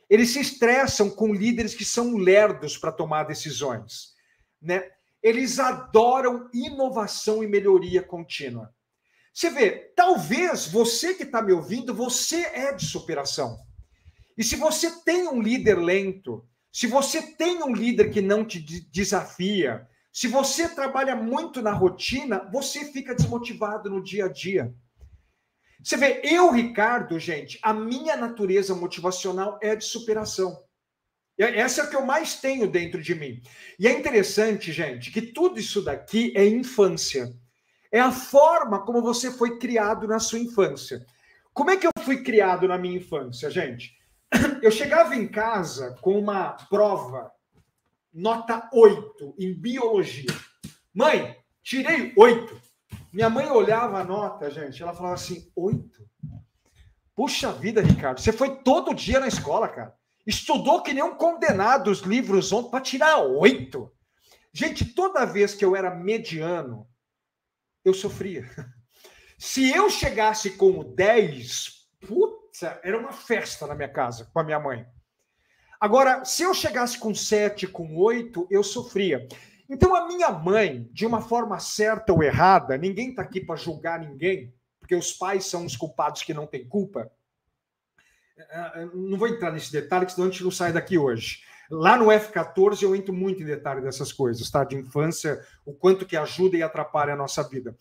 Eles 0.09 0.30
se 0.30 0.40
estressam 0.40 1.11
com 1.11 1.34
líderes 1.34 1.74
que 1.74 1.84
são 1.84 2.16
lerdos 2.16 2.76
para 2.76 2.92
tomar 2.92 3.24
decisões, 3.24 4.14
né? 4.61 4.88
Eles 5.22 5.59
adoram 5.59 6.48
inovação 6.54 7.42
e 7.42 7.46
melhoria 7.46 8.02
contínua. 8.02 8.72
Você 9.34 9.50
vê, 9.50 9.92
talvez 9.94 10.66
você 10.66 11.14
que 11.14 11.24
está 11.24 11.42
me 11.42 11.52
ouvindo, 11.52 11.94
você 11.94 12.42
é 12.46 12.72
de 12.72 12.86
superação. 12.86 13.59
E 14.36 14.44
se 14.44 14.56
você 14.56 14.90
tem 15.02 15.28
um 15.28 15.42
líder 15.42 15.78
lento, 15.78 16.46
se 16.72 16.86
você 16.86 17.22
tem 17.22 17.62
um 17.62 17.72
líder 17.72 18.11
que 18.11 18.20
não 18.20 18.44
te 18.44 18.61
desafia, 18.90 19.88
se 20.12 20.26
você 20.26 20.68
trabalha 20.68 21.14
muito 21.14 21.61
na 21.61 21.72
rotina, 21.72 22.48
você 22.52 22.92
fica 22.92 23.14
desmotivado 23.14 23.90
no 23.90 24.02
dia 24.02 24.24
a 24.24 24.28
dia. 24.28 24.74
Você 25.83 25.97
vê, 25.97 26.20
eu, 26.24 26.51
Ricardo, 26.51 27.18
gente, 27.18 27.59
a 27.62 27.72
minha 27.72 28.16
natureza 28.16 28.74
motivacional 28.74 29.59
é 29.62 29.76
de 29.76 29.85
superação. 29.85 30.62
Essa 31.39 31.83
é 31.83 31.85
o 31.85 31.91
que 31.91 31.95
eu 31.95 32.05
mais 32.05 32.41
tenho 32.41 32.68
dentro 32.68 33.01
de 33.01 33.14
mim. 33.14 33.41
E 33.79 33.87
é 33.87 33.93
interessante, 33.93 34.72
gente, 34.72 35.12
que 35.12 35.22
tudo 35.22 35.61
isso 35.61 35.81
daqui 35.81 36.33
é 36.37 36.45
infância. 36.45 37.33
É 37.93 38.01
a 38.01 38.11
forma 38.11 38.85
como 38.85 39.01
você 39.01 39.31
foi 39.31 39.57
criado 39.59 40.09
na 40.09 40.18
sua 40.18 40.41
infância. 40.41 41.07
Como 41.55 41.70
é 41.70 41.76
que 41.76 41.87
eu 41.87 41.93
fui 42.01 42.22
criado 42.22 42.66
na 42.66 42.76
minha 42.76 42.97
infância, 42.97 43.49
gente? 43.51 43.97
Eu 44.62 44.70
chegava 44.70 45.16
em 45.16 45.26
casa 45.26 45.97
com 46.03 46.18
uma 46.18 46.53
prova 46.68 47.33
nota 48.12 48.68
8 48.72 49.35
em 49.39 49.55
biologia. 49.55 50.31
Mãe, 50.93 51.37
tirei 51.62 52.12
8. 52.16 52.61
Minha 53.12 53.30
mãe 53.30 53.50
olhava 53.50 54.00
a 54.00 54.04
nota, 54.04 54.50
gente, 54.50 54.82
ela 54.82 54.92
falava 54.92 55.14
assim: 55.14 55.50
8? 55.56 56.09
Puxa 57.14 57.52
vida, 57.52 57.80
Ricardo, 57.80 58.20
você 58.20 58.32
foi 58.32 58.62
todo 58.62 58.94
dia 58.94 59.18
na 59.18 59.26
escola, 59.26 59.68
cara. 59.68 59.94
Estudou 60.26 60.82
que 60.82 60.92
nem 60.92 61.02
um 61.02 61.16
condenado 61.16 61.90
os 61.90 62.00
livros 62.00 62.52
ontem 62.52 62.70
para 62.70 62.80
tirar 62.80 63.18
8. 63.18 63.92
Gente, 64.52 64.84
toda 64.84 65.24
vez 65.24 65.54
que 65.54 65.64
eu 65.64 65.74
era 65.74 65.94
mediano, 65.94 66.86
eu 67.84 67.94
sofria. 67.94 68.48
Se 69.38 69.70
eu 69.70 69.88
chegasse 69.88 70.50
com 70.50 70.78
o 70.78 70.84
10, 70.84 71.88
puta, 72.06 72.80
era 72.82 72.98
uma 72.98 73.12
festa 73.12 73.66
na 73.66 73.74
minha 73.74 73.88
casa 73.88 74.28
com 74.32 74.40
a 74.40 74.44
minha 74.44 74.59
mãe. 74.59 74.86
Agora, 75.80 76.24
se 76.24 76.42
eu 76.42 76.52
chegasse 76.52 76.98
com 76.98 77.14
sete, 77.14 77.64
com 77.64 77.96
oito, 77.96 78.48
eu 78.50 78.64
sofria. 78.64 79.28
Então, 79.69 79.95
a 79.95 80.07
minha 80.07 80.31
mãe, 80.31 80.89
de 80.93 81.05
uma 81.05 81.21
forma 81.21 81.59
certa 81.59 82.12
ou 82.12 82.23
errada, 82.23 82.79
ninguém 82.79 83.11
está 83.11 83.23
aqui 83.23 83.41
para 83.41 83.57
julgar 83.57 84.01
ninguém, 84.01 84.55
porque 84.81 84.95
os 84.95 85.12
pais 85.12 85.47
são 85.47 85.66
os 85.66 85.77
culpados 85.77 86.23
que 86.23 86.33
não 86.33 86.47
têm 86.47 86.66
culpa. 86.66 87.11
É, 88.37 88.83
é, 88.83 88.87
não 88.95 89.19
vou 89.19 89.29
entrar 89.29 89.53
nesse 89.53 89.71
detalhe, 89.71 90.09
senão 90.09 90.29
a 90.29 90.31
gente 90.31 90.45
não 90.45 90.51
sai 90.51 90.73
daqui 90.73 90.97
hoje. 90.97 91.43
Lá 91.71 91.99
no 91.99 92.07
F14 92.07 92.83
eu 92.83 92.97
entro 92.97 93.12
muito 93.12 93.43
em 93.43 93.47
detalhe 93.47 93.83
dessas 93.83 94.11
coisas, 94.11 94.51
tá? 94.51 94.64
De 94.64 94.77
infância, 94.77 95.45
o 95.66 95.75
quanto 95.75 96.07
que 96.07 96.16
ajuda 96.16 96.57
e 96.57 96.62
atrapalha 96.62 97.12
a 97.12 97.16
nossa 97.16 97.43
vida. 97.43 97.77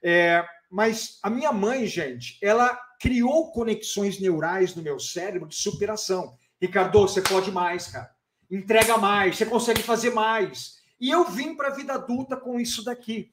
É, 0.00 0.44
mas 0.70 1.18
a 1.22 1.28
minha 1.28 1.52
mãe, 1.52 1.86
gente, 1.86 2.38
ela 2.40 2.78
criou 3.00 3.50
conexões 3.50 4.20
neurais 4.20 4.76
no 4.76 4.82
meu 4.82 5.00
cérebro 5.00 5.48
de 5.48 5.56
superação. 5.56 6.36
Ricardo, 6.60 7.00
você 7.00 7.20
pode 7.20 7.50
mais, 7.50 7.88
cara. 7.88 8.14
Entrega 8.48 8.96
mais, 8.96 9.36
você 9.36 9.44
consegue 9.44 9.82
fazer 9.82 10.10
mais. 10.10 10.76
E 11.00 11.10
eu 11.10 11.24
vim 11.24 11.54
para 11.54 11.68
a 11.68 11.74
vida 11.74 11.94
adulta 11.94 12.36
com 12.36 12.58
isso 12.58 12.84
daqui. 12.84 13.32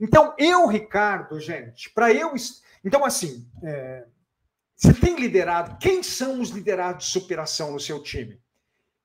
Então, 0.00 0.34
eu, 0.36 0.66
Ricardo, 0.66 1.38
gente, 1.38 1.90
para 1.90 2.12
eu. 2.12 2.32
Então, 2.84 3.04
assim, 3.04 3.48
é... 3.62 4.06
você 4.74 4.92
tem 4.92 5.14
liderado. 5.14 5.78
Quem 5.78 6.02
são 6.02 6.40
os 6.40 6.50
liderados 6.50 7.06
de 7.06 7.12
superação 7.12 7.72
no 7.72 7.80
seu 7.80 8.02
time? 8.02 8.40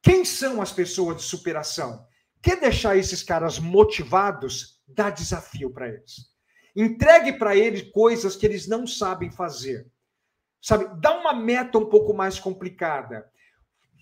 Quem 0.02 0.26
são 0.26 0.62
as 0.62 0.72
pessoas 0.72 1.18
de 1.18 1.24
superação? 1.24 2.06
Quer 2.42 2.60
deixar 2.60 2.98
esses 2.98 3.22
caras 3.22 3.60
motivados? 3.60 4.82
Dá 4.88 5.10
desafio 5.10 5.70
para 5.70 5.90
eles. 5.90 6.32
Entregue 6.76 7.34
para 7.34 7.56
eles 7.56 7.92
coisas 7.92 8.36
que 8.36 8.46
eles 8.46 8.68
não 8.68 8.88
sabem 8.88 9.32
fazer. 9.32 9.88
Sabe? 10.62 10.90
Dá 11.00 11.18
uma 11.20 11.34
meta 11.34 11.78
um 11.78 11.86
pouco 11.86 12.14
mais 12.14 12.40
complicada. 12.40 13.30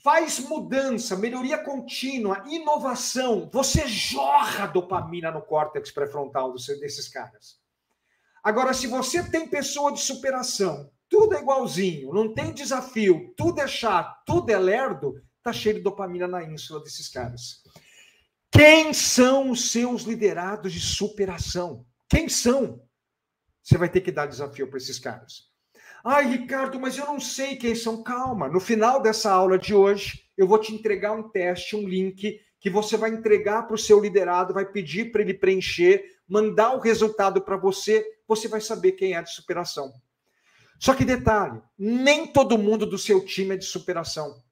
Faz 0.06 0.40
mudança, 0.40 1.16
melhoria 1.16 1.58
contínua, 1.58 2.44
inovação. 2.46 3.50
Você 3.52 3.88
jorra 3.88 4.68
dopamina 4.68 5.32
no 5.32 5.42
córtex 5.42 5.90
pré-frontal 5.90 6.54
desses 6.54 7.08
caras. 7.08 7.60
Agora, 8.44 8.72
se 8.72 8.86
você 8.86 9.28
tem 9.28 9.50
pessoa 9.50 9.92
de 9.92 10.00
superação, 10.00 10.92
tudo 11.10 11.36
é 11.36 11.42
igualzinho, 11.42 12.14
não 12.14 12.32
tem 12.32 12.54
desafio, 12.54 13.34
tudo 13.36 13.60
é 13.60 13.68
chato, 13.68 14.16
tudo 14.28 14.52
é 14.52 14.60
lerdo, 14.60 15.20
tá 15.42 15.52
cheio 15.52 15.74
de 15.74 15.82
dopamina 15.82 16.28
na 16.28 16.44
ínsula 16.44 16.84
desses 16.84 17.10
caras. 17.10 17.64
Quem 18.52 18.94
são 18.94 19.50
os 19.50 19.72
seus 19.72 20.04
liderados 20.04 20.72
de 20.72 20.82
superação? 20.82 21.84
Quem 22.08 22.30
são? 22.30 22.80
Você 23.64 23.76
vai 23.76 23.90
ter 23.90 24.02
que 24.02 24.12
dar 24.12 24.28
desafio 24.28 24.70
para 24.70 24.78
esses 24.78 25.00
caras. 25.00 25.55
Ai, 26.08 26.28
Ricardo, 26.28 26.80
mas 26.80 27.00
eu 27.00 27.08
não 27.08 27.20
sei 27.20 27.56
quem 27.56 27.74
são. 27.74 28.04
Calma, 28.04 28.48
no 28.48 28.60
final 28.60 29.02
dessa 29.02 29.32
aula 29.32 29.58
de 29.58 29.74
hoje, 29.74 30.24
eu 30.38 30.48
vou 30.48 30.60
te 30.60 30.72
entregar 30.72 31.14
um 31.14 31.28
teste, 31.30 31.76
um 31.76 31.90
link 31.90 32.40
que 32.60 32.70
você 32.70 32.96
vai 32.96 33.10
entregar 33.10 33.64
para 33.64 33.74
o 33.74 33.78
seu 33.78 34.00
liderado, 34.00 34.54
vai 34.54 34.68
pedir 34.68 35.12
para 35.12 35.24
ele 35.24 35.34
preencher, 35.34 36.06
mandar 36.30 36.76
o 36.76 36.80
resultado 36.80 37.42
para 37.42 37.58
você, 37.58 38.06
você 38.28 38.48
vai 38.48 38.62
saber 38.62 38.92
quem 38.92 39.16
é 39.16 39.22
de 39.24 39.34
superação. 39.34 39.92
Só 40.78 40.94
que 40.94 41.04
detalhe, 41.04 41.60
nem 41.76 42.28
todo 42.28 42.56
mundo 42.56 42.86
do 42.86 43.00
seu 43.00 43.26
time 43.26 43.56
é 43.56 43.58
de 43.58 43.66
superação. 43.66 44.44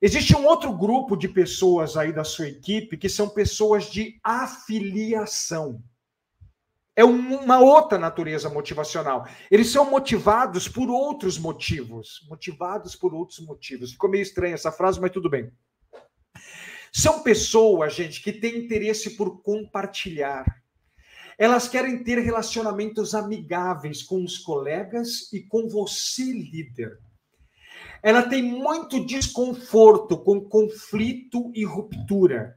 Existe 0.00 0.36
um 0.36 0.46
outro 0.46 0.72
grupo 0.72 1.16
de 1.16 1.28
pessoas 1.28 1.96
aí 1.96 2.12
da 2.12 2.22
sua 2.22 2.46
equipe 2.46 2.96
que 2.96 3.08
são 3.08 3.28
pessoas 3.28 3.90
de 3.90 4.20
afiliação 4.22 5.82
é 6.96 7.04
uma 7.04 7.60
outra 7.60 7.98
natureza 7.98 8.48
motivacional. 8.48 9.28
Eles 9.50 9.70
são 9.70 9.90
motivados 9.90 10.66
por 10.66 10.88
outros 10.88 11.38
motivos. 11.38 12.26
Motivados 12.26 12.96
por 12.96 13.12
outros 13.12 13.38
motivos. 13.40 13.92
Ficou 13.92 14.08
meio 14.08 14.22
estranha 14.22 14.54
essa 14.54 14.72
frase, 14.72 14.98
mas 14.98 15.12
tudo 15.12 15.28
bem. 15.28 15.52
São 16.90 17.22
pessoas, 17.22 17.94
gente, 17.94 18.22
que 18.22 18.32
têm 18.32 18.56
interesse 18.56 19.10
por 19.10 19.42
compartilhar. 19.42 20.46
Elas 21.38 21.68
querem 21.68 22.02
ter 22.02 22.18
relacionamentos 22.18 23.14
amigáveis 23.14 24.02
com 24.02 24.24
os 24.24 24.38
colegas 24.38 25.30
e 25.34 25.42
com 25.42 25.68
você, 25.68 26.24
líder. 26.24 26.98
Ela 28.02 28.22
tem 28.22 28.42
muito 28.42 29.04
desconforto 29.04 30.16
com 30.16 30.40
conflito 30.40 31.52
e 31.54 31.62
ruptura 31.62 32.56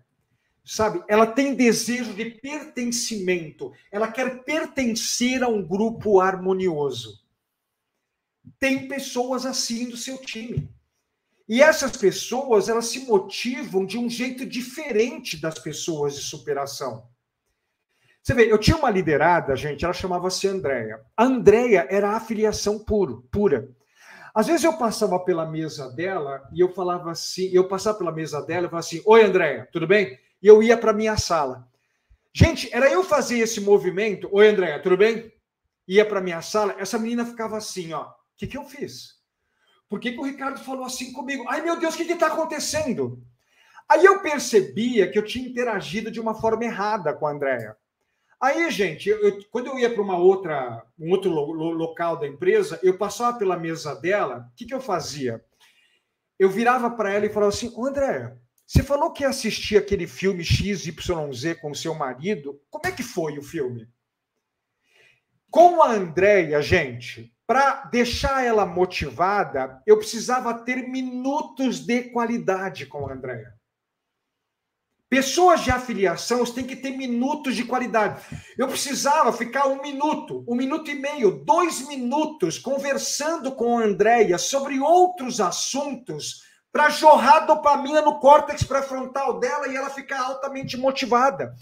sabe? 0.70 1.04
Ela 1.08 1.26
tem 1.26 1.56
desejo 1.56 2.14
de 2.14 2.26
pertencimento, 2.26 3.74
ela 3.92 4.12
quer 4.12 4.44
pertencer 4.44 5.42
a 5.42 5.48
um 5.48 5.66
grupo 5.66 6.20
harmonioso. 6.20 7.20
Tem 8.60 8.88
pessoas 8.88 9.48
assim 9.48 9.90
do 9.90 9.98
seu 9.98 10.18
time. 10.20 10.70
E 11.48 11.64
essas 11.64 11.98
pessoas, 11.98 12.70
elas 12.70 12.86
se 12.86 13.00
motivam 13.00 13.84
de 13.84 13.98
um 13.98 14.08
jeito 14.08 14.46
diferente 14.46 15.42
das 15.42 15.58
pessoas 15.58 16.14
de 16.14 16.22
superação. 16.22 17.08
Você 18.22 18.36
vê, 18.36 18.52
eu 18.52 18.60
tinha 18.60 18.78
uma 18.78 18.92
liderada, 18.92 19.56
gente, 19.56 19.84
ela 19.84 19.94
chamava-se 19.94 20.48
Andréia. 20.48 21.02
A 21.18 21.24
Andréia 21.24 21.88
era 21.90 22.12
a 22.12 22.18
afiliação 22.18 22.78
puro, 22.78 23.28
pura. 23.32 23.72
Às 24.36 24.46
vezes 24.46 24.64
eu 24.64 24.78
passava 24.78 25.18
pela 25.20 25.50
mesa 25.50 25.90
dela 25.90 26.48
e 26.54 26.60
eu 26.60 26.72
falava 26.76 27.10
assim, 27.10 27.50
eu 27.52 27.68
passava 27.68 27.98
pela 27.98 28.12
mesa 28.12 28.40
dela 28.46 28.68
e 28.68 28.70
falava 28.70 28.86
assim: 28.86 29.02
Oi, 29.04 29.24
Andréia, 29.24 29.68
tudo 29.72 29.88
bem? 29.88 30.20
E 30.42 30.48
eu 30.48 30.62
ia 30.64 30.78
para 30.78 30.94
minha 30.94 31.18
sala. 31.18 31.68
Gente, 32.34 32.74
era 32.74 32.90
eu 32.90 33.04
fazer 33.04 33.40
esse 33.40 33.60
movimento. 33.60 34.30
Oi, 34.32 34.48
Andréia, 34.48 34.82
tudo 34.82 34.98
bem? 34.98 35.32
Ia 35.88 36.06
para 36.06 36.22
minha 36.22 36.42
sala, 36.42 36.76
essa 36.78 37.00
menina 37.00 37.26
ficava 37.26 37.58
assim, 37.58 37.92
ó. 37.94 38.04
O 38.04 38.14
que, 38.38 38.48
que 38.48 38.58
eu 38.58 38.64
fiz? 38.64 39.20
Por 39.90 40.00
que, 40.00 40.12
que 40.12 40.20
o 40.20 40.24
Ricardo 40.24 40.60
falou 40.60 40.86
assim 40.86 41.12
comigo? 41.12 41.46
Ai, 41.48 41.62
meu 41.62 41.80
Deus, 41.80 41.96
o 41.96 41.98
que 41.98 42.04
está 42.04 42.28
acontecendo? 42.28 43.24
Aí 43.90 44.06
eu 44.06 44.22
percebia 44.22 45.10
que 45.10 45.18
eu 45.18 45.26
tinha 45.26 45.50
interagido 45.50 46.12
de 46.12 46.20
uma 46.20 46.36
forma 46.36 46.64
errada 46.64 47.12
com 47.12 47.26
a 47.26 47.32
Andréia. 47.32 47.76
Aí, 48.40 48.70
gente, 48.70 49.10
eu, 49.10 49.44
quando 49.52 49.68
eu 49.68 49.80
ia 49.80 49.92
para 49.92 50.02
uma 50.02 50.16
outra, 50.16 50.86
um 50.98 51.12
outro 51.12 51.30
lo, 51.30 51.52
lo, 51.52 51.72
local 51.72 52.18
da 52.18 52.28
empresa, 52.28 52.80
eu 52.84 52.98
passava 52.98 53.38
pela 53.38 53.58
mesa 53.58 53.96
dela, 53.96 54.48
o 54.50 54.56
que, 54.56 54.66
que 54.66 54.74
eu 54.74 54.80
fazia? 54.80 55.44
Eu 56.38 56.50
virava 56.50 56.92
para 56.92 57.12
ela 57.12 57.26
e 57.26 57.30
falava 57.30 57.52
assim, 57.52 57.74
Andréia, 57.78 58.40
você 58.70 58.84
falou 58.84 59.12
que 59.12 59.26
assistia 59.26 59.80
aquele 59.80 60.06
filme 60.06 60.44
XYZ 60.44 60.94
com 61.60 61.74
seu 61.74 61.96
marido. 61.96 62.62
Como 62.70 62.86
é 62.86 62.92
que 62.92 63.02
foi 63.02 63.36
o 63.40 63.42
filme? 63.42 63.90
Com 65.50 65.82
a 65.82 65.90
Andréia, 65.94 66.62
gente, 66.62 67.34
para 67.48 67.86
deixar 67.86 68.46
ela 68.46 68.68
motivada, 68.68 69.82
eu 69.88 69.98
precisava 69.98 70.54
ter 70.54 70.88
minutos 70.88 71.80
de 71.80 72.12
qualidade 72.12 72.86
com 72.86 73.08
a 73.08 73.14
Andréia. 73.14 73.56
Pessoas 75.10 75.62
de 75.64 75.72
afiliação 75.72 76.46
têm 76.46 76.68
que 76.68 76.76
ter 76.76 76.92
minutos 76.92 77.56
de 77.56 77.64
qualidade. 77.64 78.24
Eu 78.56 78.68
precisava 78.68 79.34
ficar 79.34 79.66
um 79.66 79.82
minuto, 79.82 80.46
um 80.48 80.54
minuto 80.54 80.92
e 80.92 80.94
meio, 80.94 81.44
dois 81.44 81.88
minutos 81.88 82.60
conversando 82.60 83.52
com 83.52 83.80
a 83.80 83.84
Andréia 83.84 84.38
sobre 84.38 84.80
outros 84.80 85.42
assuntos 85.42 86.48
para 86.72 86.90
jorrar 86.90 87.46
dopamina 87.46 88.02
no 88.02 88.20
córtex 88.20 88.64
pré-frontal 88.64 89.40
dela 89.40 89.68
e 89.68 89.76
ela 89.76 89.90
ficar 89.90 90.22
altamente 90.22 90.78
motivada. 90.78 91.56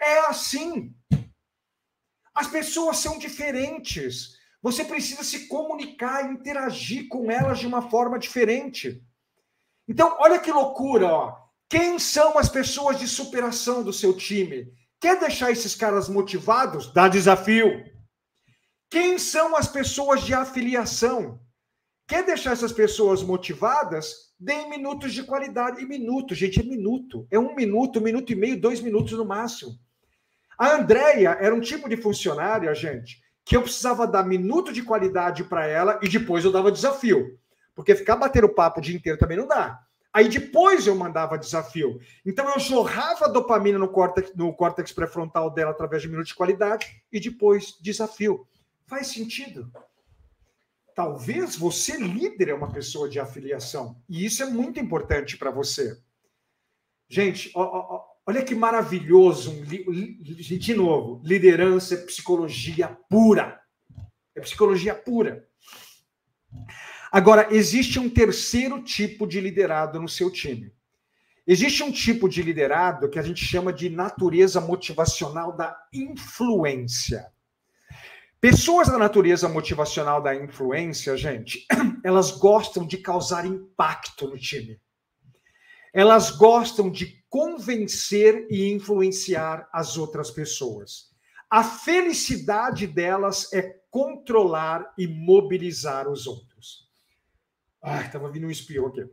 É 0.00 0.18
assim. 0.26 0.94
As 2.34 2.46
pessoas 2.46 2.98
são 2.98 3.18
diferentes. 3.18 4.38
Você 4.62 4.84
precisa 4.84 5.24
se 5.24 5.48
comunicar, 5.48 6.30
interagir 6.30 7.08
com 7.08 7.30
elas 7.30 7.58
de 7.58 7.66
uma 7.66 7.90
forma 7.90 8.18
diferente. 8.18 9.02
Então, 9.88 10.16
olha 10.20 10.38
que 10.38 10.52
loucura, 10.52 11.06
ó. 11.06 11.36
Quem 11.68 11.98
são 11.98 12.38
as 12.38 12.48
pessoas 12.48 12.98
de 12.98 13.08
superação 13.08 13.82
do 13.82 13.92
seu 13.92 14.16
time? 14.16 14.72
Quer 15.00 15.18
deixar 15.18 15.50
esses 15.50 15.74
caras 15.74 16.08
motivados? 16.08 16.92
Dá 16.92 17.08
desafio. 17.08 17.84
Quem 18.88 19.18
são 19.18 19.56
as 19.56 19.66
pessoas 19.66 20.22
de 20.22 20.32
afiliação? 20.32 21.40
Quer 22.06 22.24
deixar 22.24 22.52
essas 22.52 22.72
pessoas 22.72 23.22
motivadas? 23.22 24.31
Deem 24.42 24.68
minutos 24.68 25.14
de 25.14 25.22
qualidade. 25.22 25.80
E 25.80 25.86
minuto, 25.86 26.34
gente, 26.34 26.58
é 26.58 26.64
minuto. 26.64 27.28
É 27.30 27.38
um 27.38 27.54
minuto, 27.54 28.00
um 28.00 28.02
minuto 28.02 28.32
e 28.32 28.34
meio, 28.34 28.60
dois 28.60 28.80
minutos 28.80 29.12
no 29.12 29.24
máximo. 29.24 29.78
A 30.58 30.74
Andrea 30.74 31.38
era 31.40 31.54
um 31.54 31.60
tipo 31.60 31.88
de 31.88 31.96
funcionária, 31.96 32.74
gente, 32.74 33.22
que 33.44 33.56
eu 33.56 33.62
precisava 33.62 34.04
dar 34.04 34.26
minuto 34.26 34.72
de 34.72 34.82
qualidade 34.82 35.44
para 35.44 35.68
ela 35.68 36.00
e 36.02 36.08
depois 36.08 36.44
eu 36.44 36.50
dava 36.50 36.72
desafio. 36.72 37.38
Porque 37.72 37.94
ficar 37.94 38.16
batendo 38.16 38.48
papo 38.48 38.80
o 38.80 38.82
dia 38.82 38.96
inteiro 38.96 39.16
também 39.16 39.36
não 39.36 39.46
dá. 39.46 39.78
Aí 40.12 40.28
depois 40.28 40.88
eu 40.88 40.96
mandava 40.96 41.38
desafio. 41.38 42.00
Então 42.26 42.50
eu 42.50 42.58
jorrava 42.58 43.28
dopamina 43.28 43.78
no 43.78 43.88
córtex, 43.88 44.34
no 44.34 44.52
córtex 44.52 44.90
pré-frontal 44.90 45.50
dela 45.50 45.70
através 45.70 46.02
de 46.02 46.08
minutos 46.08 46.30
de 46.30 46.34
qualidade 46.34 47.00
e 47.12 47.20
depois 47.20 47.78
desafio. 47.80 48.44
Faz 48.88 49.06
sentido? 49.06 49.70
Talvez 50.94 51.56
você 51.56 51.96
líder 51.96 52.50
é 52.50 52.54
uma 52.54 52.70
pessoa 52.72 53.08
de 53.08 53.18
afiliação. 53.18 53.96
E 54.08 54.24
isso 54.24 54.42
é 54.42 54.46
muito 54.46 54.78
importante 54.80 55.36
para 55.36 55.50
você. 55.50 55.98
Gente, 57.08 57.50
ó, 57.54 57.62
ó, 57.62 58.04
olha 58.26 58.42
que 58.42 58.54
maravilhoso. 58.54 59.50
Um 59.50 59.64
de 59.64 60.74
novo, 60.74 61.20
liderança 61.24 61.94
é 61.94 61.98
psicologia 61.98 62.88
pura. 63.08 63.60
É 64.34 64.40
psicologia 64.40 64.94
pura. 64.94 65.46
Agora, 67.10 67.48
existe 67.54 67.98
um 67.98 68.08
terceiro 68.08 68.82
tipo 68.82 69.26
de 69.26 69.40
liderado 69.40 70.00
no 70.00 70.08
seu 70.08 70.30
time. 70.30 70.72
Existe 71.46 71.82
um 71.82 71.90
tipo 71.90 72.28
de 72.28 72.42
liderado 72.42 73.10
que 73.10 73.18
a 73.18 73.22
gente 73.22 73.44
chama 73.44 73.72
de 73.72 73.90
natureza 73.90 74.60
motivacional 74.60 75.54
da 75.54 75.76
influência. 75.92 77.30
Pessoas 78.42 78.88
da 78.88 78.98
natureza 78.98 79.48
motivacional 79.48 80.20
da 80.20 80.34
influência, 80.34 81.16
gente, 81.16 81.64
elas 82.02 82.32
gostam 82.32 82.84
de 82.84 82.98
causar 82.98 83.46
impacto 83.46 84.26
no 84.26 84.36
time. 84.36 84.82
Elas 85.94 86.32
gostam 86.32 86.90
de 86.90 87.24
convencer 87.30 88.48
e 88.50 88.72
influenciar 88.72 89.68
as 89.72 89.96
outras 89.96 90.28
pessoas. 90.28 91.12
A 91.48 91.62
felicidade 91.62 92.84
delas 92.84 93.52
é 93.52 93.62
controlar 93.88 94.92
e 94.98 95.06
mobilizar 95.06 96.08
os 96.08 96.26
outros. 96.26 96.90
Ai, 97.80 98.06
estava 98.06 98.28
vindo 98.28 98.48
um 98.48 98.50
espião 98.50 98.88
aqui. 98.88 99.08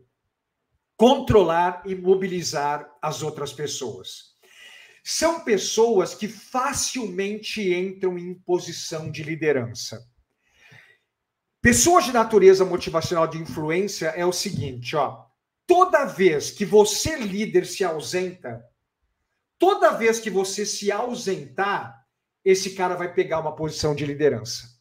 Controlar 0.98 1.84
e 1.86 1.94
mobilizar 1.94 2.90
as 3.00 3.22
outras 3.22 3.54
pessoas. 3.54 4.29
São 5.04 5.42
pessoas 5.42 6.14
que 6.14 6.28
facilmente 6.28 7.74
entram 7.74 8.18
em 8.18 8.34
posição 8.34 9.10
de 9.10 9.24
liderança. 9.24 10.06
Pessoas 11.62 12.06
de 12.06 12.14
natureza 12.14 12.64
motivacional 12.64 13.28
de 13.28 13.38
influência 13.38 14.08
é 14.08 14.26
o 14.26 14.32
seguinte, 14.32 14.96
ó. 14.96 15.26
Toda 15.68 16.06
vez 16.06 16.52
que 16.52 16.66
você, 16.66 17.18
líder, 17.18 17.66
se 17.66 17.84
ausenta, 17.84 18.64
toda 19.58 19.92
vez 19.92 20.20
que 20.20 20.30
você 20.30 20.66
se 20.66 20.92
ausentar, 20.92 22.00
esse 22.44 22.72
cara 22.72 22.96
vai 22.96 23.14
pegar 23.14 23.40
uma 23.40 23.56
posição 23.56 23.94
de 23.94 24.06
liderança. 24.06 24.80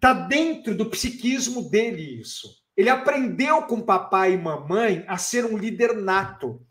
Tá 0.00 0.12
dentro 0.12 0.74
do 0.74 0.88
psiquismo 0.88 1.68
dele 1.68 2.20
isso. 2.20 2.48
Ele 2.76 2.88
aprendeu 2.88 3.62
com 3.62 3.80
papai 3.80 4.34
e 4.34 4.38
mamãe 4.38 5.04
a 5.08 5.18
ser 5.18 5.44
um 5.44 5.56
líder 5.56 5.94
nato. 5.94 6.64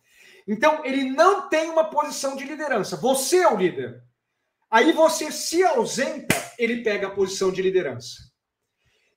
Então, 0.48 0.86
ele 0.86 1.10
não 1.10 1.50
tem 1.50 1.70
uma 1.70 1.86
posição 1.86 2.36
de 2.36 2.44
liderança. 2.44 2.96
Você 2.98 3.38
é 3.38 3.48
o 3.48 3.58
líder. 3.58 4.04
Aí 4.70 4.92
você 4.92 5.32
se 5.32 5.64
ausenta, 5.64 6.36
ele 6.58 6.84
pega 6.84 7.08
a 7.08 7.12
posição 7.12 7.52
de 7.52 7.62
liderança. 7.62 8.36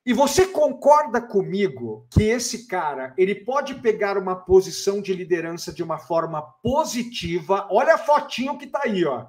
E 0.05 0.13
você 0.13 0.47
concorda 0.47 1.21
comigo 1.21 2.07
que 2.11 2.23
esse 2.23 2.65
cara, 2.65 3.13
ele 3.17 3.35
pode 3.35 3.75
pegar 3.75 4.17
uma 4.17 4.35
posição 4.35 5.01
de 5.01 5.13
liderança 5.13 5.71
de 5.71 5.83
uma 5.83 5.99
forma 5.99 6.41
positiva? 6.63 7.67
Olha 7.69 7.95
a 7.95 7.97
fotinho 7.97 8.57
que 8.57 8.65
tá 8.65 8.81
aí, 8.83 9.05
ó. 9.05 9.27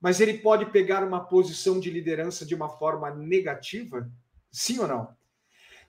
Mas 0.00 0.20
ele 0.20 0.38
pode 0.38 0.66
pegar 0.66 1.02
uma 1.02 1.26
posição 1.26 1.80
de 1.80 1.90
liderança 1.90 2.46
de 2.46 2.54
uma 2.54 2.68
forma 2.68 3.10
negativa? 3.10 4.08
Sim 4.52 4.78
ou 4.78 4.86
não? 4.86 5.17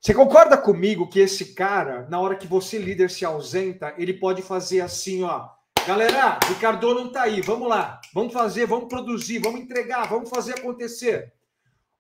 Você 0.02 0.14
concorda 0.14 0.58
comigo 0.58 1.10
que 1.10 1.20
esse 1.20 1.54
cara, 1.54 2.08
na 2.10 2.22
hora 2.22 2.38
que 2.38 2.48
você 2.48 2.78
líder 2.78 3.10
se 3.10 3.26
ausenta, 3.26 3.94
ele 3.98 4.14
pode 4.14 4.42
fazer 4.42 4.80
assim, 4.80 5.24
ó, 5.24 5.50
galera, 5.86 6.40
Ricardo 6.48 6.96
não 6.96 7.12
tá 7.12 7.24
aí, 7.24 7.42
vamos 7.42 7.68
lá, 7.68 8.00
vamos 8.14 8.32
fazer, 8.32 8.66
vamos 8.66 8.88
produzir, 8.88 9.40
vamos 9.40 9.60
entregar, 9.60 10.08
vamos 10.08 10.30
fazer 10.30 10.54
acontecer. 10.54 11.34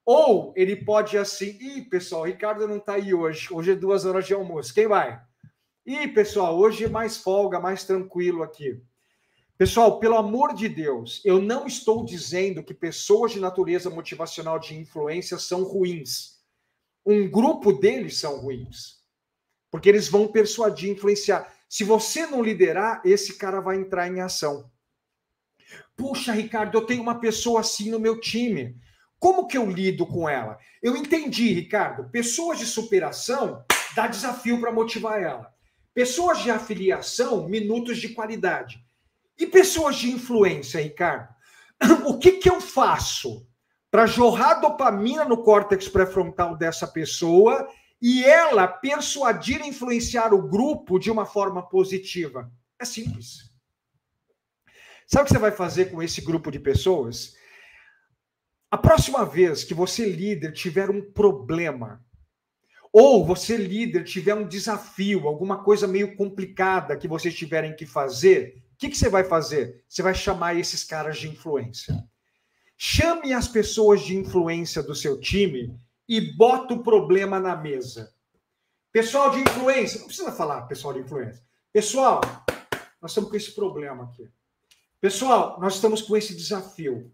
Ou 0.06 0.54
ele 0.56 0.78
pode 0.78 1.18
assim, 1.18 1.58
ih, 1.60 1.82
pessoal, 1.82 2.24
Ricardo 2.24 2.66
não 2.66 2.78
está 2.78 2.93
aí 2.93 3.14
hoje. 3.14 3.50
Hoje 3.52 3.72
é 3.74 3.76
duas 3.76 4.06
horas 4.06 4.26
de 4.26 4.34
almoço. 4.34 4.74
Quem 4.74 4.88
vai? 4.88 5.22
Ih, 5.86 6.08
pessoal, 6.08 6.58
hoje 6.58 6.86
é 6.86 6.89
mais 6.89 7.18
folga, 7.18 7.60
mais 7.60 7.84
tranquilo 7.84 8.43
aqui. 8.43 8.82
Pessoal, 9.58 10.00
pelo 10.00 10.16
amor 10.16 10.54
de 10.54 10.70
Deus, 10.70 11.22
eu 11.26 11.41
não 11.41 11.68
estou 11.68 12.06
dizendo 12.06 12.64
que 12.64 12.74
pessoas 12.74 13.34
de 13.34 13.41
natureza 13.41 13.89
motivacional 13.89 14.58
de 14.58 14.80
influência 14.80 15.38
são 15.38 15.64
ruins. 15.64 16.39
Um 17.06 17.30
grupo 17.30 17.74
deles 17.74 18.18
são 18.18 18.39
ruins. 18.39 19.00
Porque 19.72 19.89
eles 19.89 20.08
vão 20.08 20.28
persuadir, 20.28 20.89
influenciar. 20.89 21.52
Se 21.68 21.84
você 21.84 22.26
não 22.26 22.41
liderar, 22.41 23.02
esse 23.06 23.38
cara 23.38 23.60
vai 23.60 23.78
entrar 23.78 24.08
em 24.08 24.22
ação. 24.22 24.70
Puxa, 25.95 26.32
Ricardo, 26.32 26.78
eu 26.78 26.86
tenho 26.86 27.02
uma 27.02 27.20
pessoa 27.20 27.60
assim 27.60 27.91
no 27.91 28.00
meu 28.00 28.20
time. 28.20 28.76
Como 29.20 29.47
que 29.47 29.58
eu 29.58 29.70
lido 29.70 30.06
com 30.08 30.28
ela? 30.28 30.58
Eu 30.82 30.95
entendi, 30.95 31.54
Ricardo. 31.54 32.10
Pessoas 32.10 32.58
de 32.58 32.66
superação 32.66 33.64
dá 33.95 34.08
desafio 34.08 34.60
para 34.60 34.72
motivar 34.72 35.22
ela. 35.22 35.54
Pessoas 35.93 36.41
de 36.41 36.50
afiliação, 36.50 37.47
minutos 37.47 37.97
de 37.97 38.10
qualidade. 38.10 38.82
E 39.38 39.45
pessoas 39.45 39.97
de 39.97 40.10
influência, 40.10 40.82
Ricardo? 40.82 41.34
O 42.06 42.18
que, 42.18 42.34
que 42.34 42.50
eu 42.50 42.60
faço 42.60 43.45
para 43.92 44.06
jorrar 44.06 44.62
dopamina 44.62 45.26
no 45.26 45.44
córtex 45.44 45.88
pré-frontal 45.88 46.56
dessa 46.56 46.88
pessoa 46.88 47.68
e 48.02 48.24
ela 48.24 48.68
persuadir 48.68 49.62
e 49.62 49.68
influenciar 49.68 50.34
o 50.34 50.48
grupo 50.48 51.00
de 51.00 51.10
uma 51.10 51.26
forma 51.26 51.68
positiva? 51.68 52.52
É 52.80 52.86
simples. 52.86 53.50
Sabe 55.08 55.24
o 55.24 55.26
que 55.26 55.34
você 55.34 55.40
vai 55.40 55.52
fazer 55.52 55.86
com 55.86 56.04
esse 56.04 56.22
grupo 56.22 56.52
de 56.52 56.60
pessoas? 56.60 57.34
A 58.70 58.78
próxima 58.78 59.26
vez 59.26 59.64
que 59.64 59.74
você, 59.74 60.08
líder, 60.08 60.54
tiver 60.54 60.92
um 60.92 61.02
problema, 61.12 62.06
ou 62.94 63.26
você, 63.26 63.58
líder, 63.58 64.04
tiver 64.04 64.36
um 64.36 64.48
desafio, 64.48 65.28
alguma 65.28 65.64
coisa 65.64 65.88
meio 65.88 66.16
complicada 66.16 66.96
que 66.96 67.08
vocês 67.08 67.36
tiverem 67.36 67.76
que 67.76 67.88
fazer, 67.88 68.64
o 68.74 68.78
que, 68.78 68.90
que 68.90 68.98
você 68.98 69.10
vai 69.10 69.24
fazer? 69.24 69.84
Você 69.90 70.04
vai 70.04 70.14
chamar 70.14 70.56
esses 70.56 70.84
caras 70.84 71.18
de 71.18 71.28
influência. 71.28 71.96
Chame 72.82 73.34
as 73.34 73.46
pessoas 73.46 74.00
de 74.00 74.16
influência 74.16 74.82
do 74.82 74.96
seu 74.96 75.20
time 75.20 75.78
e 76.08 76.22
bota 76.22 76.76
o 76.76 76.82
problema 76.82 77.38
na 77.38 77.54
mesa. 77.54 78.14
Pessoal 78.90 79.32
de 79.32 79.42
influência, 79.42 80.00
não 80.00 80.08
precisa 80.08 80.32
falar 80.32 80.62
pessoal 80.62 80.94
de 80.94 81.02
influência. 81.02 81.44
Pessoal, 81.74 82.22
nós 83.02 83.12
estamos 83.12 83.30
com 83.30 83.36
esse 83.36 83.52
problema 83.52 84.06
aqui. 84.06 84.30
Pessoal, 85.02 85.60
nós 85.60 85.76
estamos 85.76 86.02
com 86.02 86.16
esse 86.16 86.34
desafio. 86.34 87.12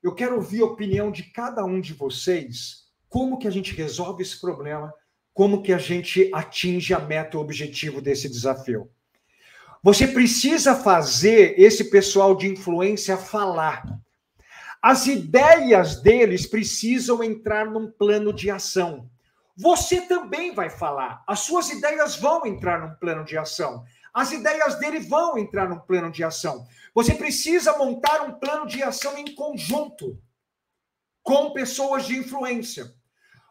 Eu 0.00 0.14
quero 0.14 0.36
ouvir 0.36 0.62
a 0.62 0.66
opinião 0.66 1.10
de 1.10 1.24
cada 1.24 1.64
um 1.64 1.80
de 1.80 1.94
vocês, 1.94 2.84
como 3.08 3.40
que 3.40 3.48
a 3.48 3.50
gente 3.50 3.74
resolve 3.74 4.22
esse 4.22 4.40
problema, 4.40 4.94
como 5.34 5.64
que 5.64 5.72
a 5.72 5.78
gente 5.78 6.30
atinge 6.32 6.94
a 6.94 7.00
meta, 7.00 7.38
o 7.38 7.40
objetivo 7.40 8.00
desse 8.00 8.28
desafio. 8.28 8.88
Você 9.82 10.06
precisa 10.06 10.76
fazer 10.76 11.58
esse 11.58 11.90
pessoal 11.90 12.36
de 12.36 12.46
influência 12.46 13.16
falar. 13.16 13.84
As 14.80 15.06
ideias 15.06 16.00
deles 16.00 16.46
precisam 16.46 17.22
entrar 17.22 17.66
num 17.66 17.90
plano 17.90 18.32
de 18.32 18.50
ação. 18.50 19.10
Você 19.56 20.02
também 20.02 20.54
vai 20.54 20.70
falar. 20.70 21.24
As 21.26 21.40
suas 21.40 21.68
ideias 21.68 22.16
vão 22.16 22.46
entrar 22.46 22.80
num 22.80 22.94
plano 22.94 23.24
de 23.24 23.36
ação. 23.36 23.84
As 24.14 24.30
ideias 24.30 24.76
dele 24.78 25.00
vão 25.00 25.36
entrar 25.36 25.68
num 25.68 25.80
plano 25.80 26.12
de 26.12 26.22
ação. 26.22 26.66
Você 26.94 27.14
precisa 27.14 27.76
montar 27.76 28.22
um 28.22 28.32
plano 28.32 28.66
de 28.66 28.82
ação 28.82 29.18
em 29.18 29.34
conjunto 29.34 30.20
com 31.22 31.52
pessoas 31.52 32.06
de 32.06 32.16
influência. 32.16 32.94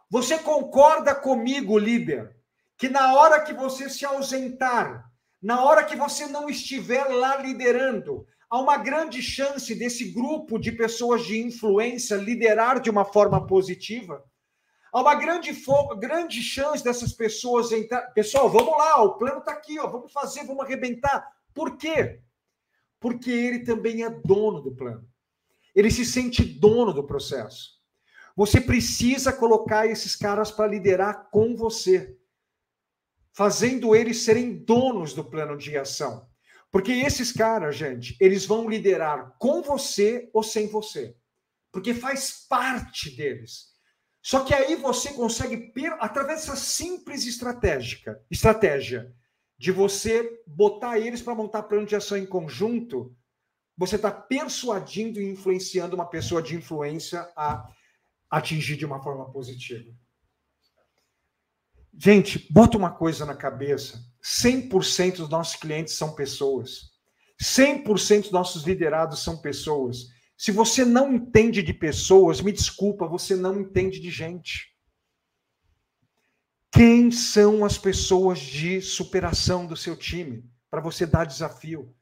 Você 0.09 0.39
concorda 0.39 1.13
comigo, 1.13 1.77
líder, 1.77 2.35
que 2.77 2.87
na 2.87 3.13
hora 3.13 3.41
que 3.41 3.53
você 3.53 3.89
se 3.89 4.05
ausentar, 4.05 5.11
na 5.41 5.63
hora 5.63 5.83
que 5.83 5.95
você 5.95 6.25
não 6.25 6.49
estiver 6.49 7.03
lá 7.03 7.35
liderando, 7.37 8.25
há 8.49 8.59
uma 8.59 8.77
grande 8.77 9.21
chance 9.21 9.73
desse 9.75 10.11
grupo 10.11 10.57
de 10.57 10.71
pessoas 10.71 11.25
de 11.25 11.39
influência 11.39 12.15
liderar 12.15 12.79
de 12.79 12.89
uma 12.89 13.05
forma 13.05 13.45
positiva? 13.45 14.23
Há 14.91 15.01
uma 15.01 15.15
grande, 15.15 15.51
grande 15.99 16.41
chance 16.41 16.83
dessas 16.83 17.13
pessoas 17.13 17.71
entrar. 17.71 18.01
Pessoal, 18.13 18.49
vamos 18.49 18.77
lá, 18.77 19.03
o 19.03 19.17
plano 19.17 19.39
está 19.39 19.51
aqui, 19.51 19.79
ó, 19.79 19.87
vamos 19.87 20.11
fazer, 20.11 20.45
vamos 20.45 20.63
arrebentar. 20.63 21.27
Por 21.53 21.77
quê? 21.77 22.21
porque 22.99 23.31
ele 23.31 23.59
também 23.59 24.03
é 24.03 24.09
dono 24.09 24.61
do 24.61 24.75
plano. 24.75 25.07
Ele 25.75 25.91
se 25.91 26.05
sente 26.05 26.43
dono 26.43 26.93
do 26.93 27.03
processo. 27.03 27.77
Você 28.35 28.59
precisa 28.59 29.31
colocar 29.33 29.87
esses 29.87 30.15
caras 30.15 30.51
para 30.51 30.67
liderar 30.67 31.29
com 31.31 31.55
você, 31.55 32.17
fazendo 33.33 33.95
eles 33.95 34.23
serem 34.23 34.57
donos 34.57 35.13
do 35.13 35.23
plano 35.23 35.57
de 35.57 35.75
ação. 35.77 36.26
Porque 36.71 36.91
esses 36.91 37.31
caras, 37.31 37.75
gente, 37.75 38.17
eles 38.19 38.45
vão 38.45 38.69
liderar 38.69 39.35
com 39.39 39.61
você 39.61 40.29
ou 40.33 40.43
sem 40.43 40.67
você. 40.67 41.15
Porque 41.71 41.93
faz 41.93 42.45
parte 42.47 43.15
deles. 43.15 43.73
Só 44.21 44.43
que 44.43 44.53
aí 44.53 44.75
você 44.75 45.13
consegue, 45.13 45.71
através 45.99 46.41
dessa 46.41 46.55
simples 46.55 47.25
estratégica, 47.25 48.21
estratégia, 48.29 49.13
de 49.57 49.71
você 49.71 50.41
botar 50.45 50.99
eles 50.99 51.21
para 51.21 51.33
montar 51.33 51.63
plano 51.63 51.85
de 51.85 51.95
ação 51.95 52.17
em 52.17 52.25
conjunto, 52.25 53.15
você 53.77 53.95
está 53.95 54.11
persuadindo 54.11 55.21
e 55.21 55.29
influenciando 55.29 55.95
uma 55.95 56.05
pessoa 56.05 56.41
de 56.41 56.55
influência 56.55 57.21
a 57.35 57.71
atingir 58.29 58.75
de 58.75 58.85
uma 58.85 59.01
forma 59.01 59.31
positiva. 59.31 59.91
Gente, 61.93 62.51
bota 62.51 62.77
uma 62.77 62.91
coisa 62.91 63.25
na 63.25 63.35
cabeça: 63.35 64.03
100% 64.27 65.17
dos 65.17 65.29
nossos 65.29 65.55
clientes 65.55 65.93
são 65.93 66.13
pessoas. 66.13 66.91
100% 67.41 68.23
dos 68.23 68.31
nossos 68.31 68.63
liderados 68.63 69.23
são 69.23 69.37
pessoas. 69.37 70.07
Se 70.37 70.51
você 70.51 70.83
não 70.83 71.13
entende 71.13 71.63
de 71.63 71.73
pessoas, 71.73 72.41
me 72.41 72.51
desculpa, 72.51 73.07
você 73.07 73.35
não 73.37 73.61
entende 73.61 74.01
de 74.01 74.11
gente. 74.11 74.75
Quem 76.69 77.09
são 77.09 77.63
as 77.63 77.77
pessoas 77.77 78.39
de 78.39 78.81
superação 78.81 79.65
do 79.65 79.77
seu 79.77 79.95
time 79.95 80.43
para 80.69 80.81
você 80.81 81.05
dar 81.05 81.23
desafio? 81.23 81.95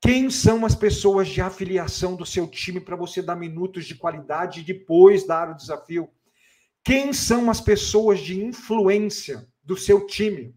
Quem 0.00 0.30
são 0.30 0.64
as 0.64 0.74
pessoas 0.76 1.26
de 1.26 1.40
afiliação 1.40 2.14
do 2.14 2.24
seu 2.24 2.46
time 2.46 2.80
para 2.80 2.94
você 2.94 3.20
dar 3.20 3.34
minutos 3.34 3.86
de 3.86 3.96
qualidade 3.96 4.60
e 4.60 4.64
depois 4.64 5.26
dar 5.26 5.50
o 5.50 5.56
desafio? 5.56 6.08
Quem 6.84 7.12
são 7.12 7.50
as 7.50 7.60
pessoas 7.60 8.20
de 8.20 8.40
influência 8.40 9.48
do 9.64 9.76
seu 9.76 10.06
time 10.06 10.54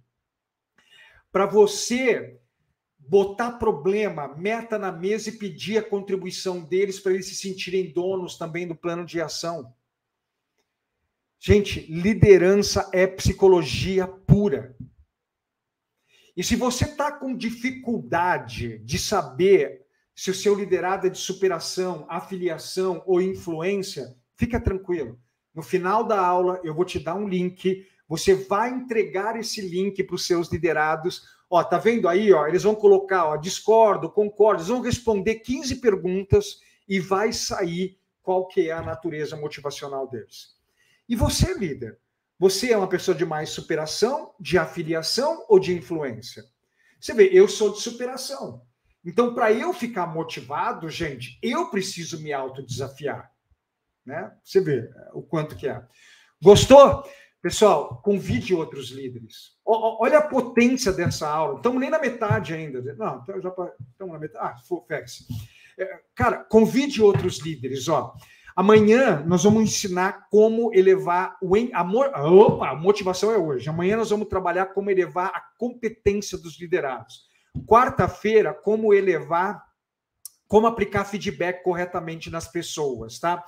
para 1.31 1.45
você 1.45 2.39
botar 2.97 3.53
problema, 3.53 4.27
meta 4.35 4.77
na 4.77 4.91
mesa 4.91 5.29
e 5.29 5.37
pedir 5.37 5.77
a 5.77 5.83
contribuição 5.83 6.61
deles 6.61 6.99
para 6.99 7.13
eles 7.13 7.27
se 7.27 7.35
sentirem 7.35 7.91
donos 7.91 8.37
também 8.37 8.67
do 8.67 8.75
plano 8.75 9.05
de 9.05 9.19
ação. 9.19 9.73
Gente, 11.39 11.91
liderança 11.91 12.89
é 12.93 13.07
psicologia 13.07 14.05
pura. 14.05 14.75
E 16.35 16.43
se 16.43 16.55
você 16.55 16.85
está 16.85 17.11
com 17.11 17.35
dificuldade 17.35 18.77
de 18.79 18.99
saber 18.99 19.85
se 20.13 20.29
o 20.29 20.35
seu 20.35 20.53
liderado 20.53 21.07
é 21.07 21.09
de 21.09 21.17
superação, 21.17 22.05
afiliação 22.09 23.01
ou 23.05 23.21
influência, 23.21 24.15
fica 24.35 24.59
tranquilo. 24.59 25.17
No 25.55 25.63
final 25.63 26.03
da 26.03 26.19
aula, 26.19 26.59
eu 26.63 26.75
vou 26.75 26.85
te 26.85 26.99
dar 26.99 27.15
um 27.15 27.27
link. 27.27 27.87
Você 28.09 28.33
vai 28.33 28.71
entregar 28.71 29.39
esse 29.39 29.61
link 29.61 30.03
para 30.03 30.15
os 30.15 30.25
seus 30.25 30.51
liderados. 30.51 31.29
Ó, 31.47 31.63
tá 31.63 31.77
vendo 31.77 32.09
aí? 32.09 32.33
Ó, 32.33 32.47
eles 32.47 32.63
vão 32.63 32.73
colocar, 32.73 33.25
ó, 33.25 33.37
discordo, 33.37 34.09
concordo. 34.09 34.61
Eles 34.61 34.69
vão 34.69 34.81
responder 34.81 35.35
15 35.35 35.75
perguntas 35.75 36.59
e 36.87 36.99
vai 36.99 37.31
sair 37.31 37.99
qual 38.23 38.47
que 38.47 38.67
é 38.67 38.73
a 38.73 38.81
natureza 38.81 39.37
motivacional 39.37 40.07
deles. 40.07 40.55
E 41.07 41.15
você, 41.15 41.53
líder, 41.53 41.99
você 42.37 42.71
é 42.71 42.77
uma 42.77 42.89
pessoa 42.89 43.15
de 43.15 43.25
mais 43.25 43.51
superação, 43.51 44.33
de 44.39 44.57
afiliação 44.57 45.45
ou 45.47 45.59
de 45.59 45.73
influência? 45.73 46.43
Você 46.99 47.13
vê, 47.13 47.29
eu 47.31 47.47
sou 47.47 47.71
de 47.71 47.79
superação. 47.79 48.63
Então, 49.05 49.33
para 49.33 49.51
eu 49.51 49.71
ficar 49.71 50.07
motivado, 50.07 50.89
gente, 50.89 51.37
eu 51.43 51.69
preciso 51.69 52.21
me 52.21 52.33
autodesafiar. 52.33 53.31
Né? 54.05 54.31
Você 54.43 54.59
vê 54.59 54.79
é, 54.79 55.09
o 55.13 55.21
quanto 55.21 55.55
que 55.55 55.67
é. 55.67 55.81
Gostou? 56.41 57.03
Pessoal, 57.41 58.01
convide 58.03 58.53
outros 58.53 58.89
líderes. 58.89 59.57
olha 59.65 60.17
a 60.17 60.27
potência 60.27 60.91
dessa 60.91 61.29
aula. 61.29 61.55
Estamos 61.55 61.79
nem 61.79 61.89
na 61.89 61.99
metade 61.99 62.53
ainda. 62.53 62.81
Não, 62.95 63.21
então 63.21 63.41
já 63.41 63.49
estamos 63.49 64.13
na 64.13 64.19
metade. 64.19 64.61
Ah, 64.61 64.81
Fex. 64.87 65.25
É, 65.77 65.99
cara, 66.13 66.43
convide 66.43 67.01
outros 67.01 67.39
líderes. 67.39 67.87
Ó. 67.87 68.13
Amanhã 68.53 69.23
nós 69.25 69.45
vamos 69.45 69.63
ensinar 69.63 70.27
como 70.29 70.73
elevar 70.73 71.37
o 71.41 71.55
a, 71.55 72.29
opa, 72.29 72.71
a 72.71 72.75
motivação 72.75 73.31
é 73.31 73.37
hoje. 73.37 73.69
Amanhã 73.69 73.95
nós 73.95 74.09
vamos 74.09 74.27
trabalhar 74.27 74.65
como 74.73 74.91
elevar 74.91 75.27
a 75.33 75.41
competência 75.57 76.37
dos 76.37 76.59
liderados. 76.59 77.29
Quarta-feira, 77.65 78.53
como 78.53 78.93
elevar, 78.93 79.63
como 80.45 80.67
aplicar 80.67 81.05
feedback 81.05 81.63
corretamente 81.63 82.29
nas 82.29 82.51
pessoas, 82.51 83.17
tá? 83.17 83.45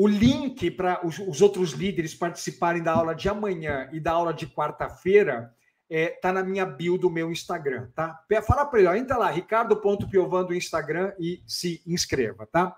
O 0.00 0.06
link 0.06 0.70
para 0.70 1.04
os, 1.04 1.18
os, 1.18 1.42
outros 1.42 1.72
líderes 1.72 2.14
participarem 2.14 2.80
da 2.80 2.92
aula 2.92 3.16
de 3.16 3.28
amanhã 3.28 3.90
e 3.92 3.98
da 3.98 4.12
aula 4.12 4.32
de 4.32 4.46
quarta-feira 4.46 5.52
é, 5.90 6.10
tá 6.10 6.32
na 6.32 6.40
minha 6.44 6.64
bio 6.64 6.96
do 6.96 7.10
meu 7.10 7.32
Instagram, 7.32 7.88
tá? 7.96 8.16
Fala 8.46 8.64
para 8.64 8.78
ele, 8.78 8.88
ó, 8.88 8.94
entra 8.94 9.16
lá, 9.16 9.28
ricardo.piovan 9.28 10.44
do 10.44 10.54
Instagram 10.54 11.12
e 11.18 11.42
se 11.44 11.82
inscreva, 11.84 12.46
tá? 12.46 12.76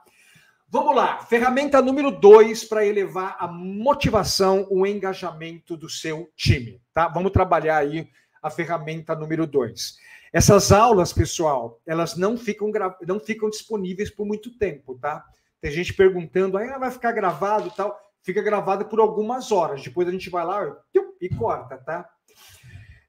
Vamos 0.66 0.96
lá, 0.96 1.18
ferramenta 1.18 1.82
número 1.82 2.10
dois 2.10 2.64
para 2.64 2.86
elevar 2.86 3.36
a 3.38 3.46
motivação, 3.46 4.66
o 4.70 4.86
engajamento 4.86 5.76
do 5.76 5.90
seu 5.90 6.32
time, 6.34 6.80
tá? 6.94 7.06
Vamos 7.06 7.32
trabalhar 7.32 7.76
aí 7.76 8.08
a 8.42 8.48
ferramenta 8.48 9.14
número 9.14 9.46
dois. 9.46 9.98
Essas 10.32 10.72
aulas, 10.72 11.12
pessoal, 11.12 11.82
elas 11.86 12.16
não 12.16 12.38
ficam, 12.38 12.72
não 13.06 13.20
ficam 13.20 13.50
disponíveis 13.50 14.08
por 14.08 14.24
muito 14.24 14.56
tempo, 14.56 14.94
tá? 14.94 15.22
Tem 15.60 15.70
gente 15.70 15.92
perguntando, 15.92 16.56
aí 16.56 16.68
ah, 16.70 16.78
vai 16.78 16.90
ficar 16.90 17.12
gravado 17.12 17.68
e 17.68 17.70
tal. 17.70 17.98
Fica 18.22 18.42
gravado 18.42 18.86
por 18.86 19.00
algumas 19.00 19.50
horas. 19.52 19.82
Depois 19.82 20.08
a 20.08 20.10
gente 20.10 20.30
vai 20.30 20.44
lá 20.44 20.76
e 21.20 21.28
corta, 21.30 21.76
tá? 21.78 22.08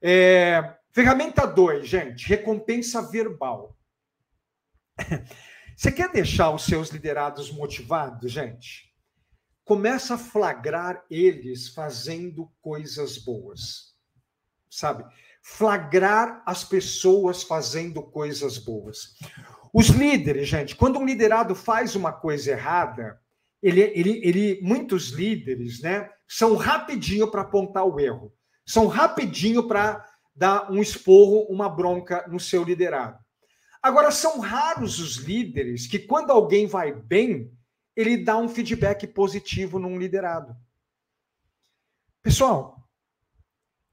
É, 0.02 0.76
ferramenta 0.92 1.46
2, 1.46 1.88
gente, 1.88 2.28
recompensa 2.28 3.02
verbal. 3.02 3.78
Você 5.76 5.92
quer 5.92 6.12
deixar 6.12 6.52
os 6.52 6.66
seus 6.66 6.90
liderados 6.90 7.52
motivados, 7.52 8.32
gente? 8.32 8.92
Começa 9.64 10.16
a 10.16 10.18
flagrar 10.18 11.04
eles 11.10 11.70
fazendo 11.70 12.52
coisas 12.62 13.18
boas. 13.18 13.96
Sabe? 14.70 15.06
flagrar 15.42 16.44
as 16.46 16.64
pessoas 16.64 17.44
fazendo 17.44 18.02
coisas 18.04 18.58
boas. 18.58 19.16
Os 19.74 19.88
líderes, 19.88 20.48
gente, 20.48 20.76
quando 20.76 21.00
um 21.00 21.06
liderado 21.06 21.56
faz 21.56 21.96
uma 21.96 22.12
coisa 22.12 22.52
errada, 22.52 23.20
ele, 23.62 23.82
ele, 23.82 24.22
ele 24.24 24.60
muitos 24.62 25.10
líderes, 25.10 25.82
né, 25.82 26.10
são 26.28 26.56
rapidinho 26.56 27.30
para 27.30 27.42
apontar 27.42 27.86
o 27.86 28.00
erro, 28.00 28.34
são 28.66 28.88
rapidinho 28.88 29.68
para 29.68 30.06
dar 30.36 30.72
um 30.72 30.82
esporro, 30.82 31.46
uma 31.50 31.70
bronca 31.70 32.26
no 32.28 32.40
seu 32.40 32.64
liderado. 32.64 33.18
Agora, 33.82 34.12
são 34.12 34.40
raros 34.40 35.00
os 35.00 35.16
líderes 35.16 35.88
que, 35.88 35.98
quando 36.00 36.32
alguém 36.32 36.68
vai 36.68 36.92
bem, 36.92 37.52
ele 37.96 38.18
dá 38.18 38.38
um 38.38 38.48
feedback 38.48 39.08
positivo 39.08 39.80
num 39.80 39.98
liderado. 39.98 40.56
Pessoal, 42.22 42.88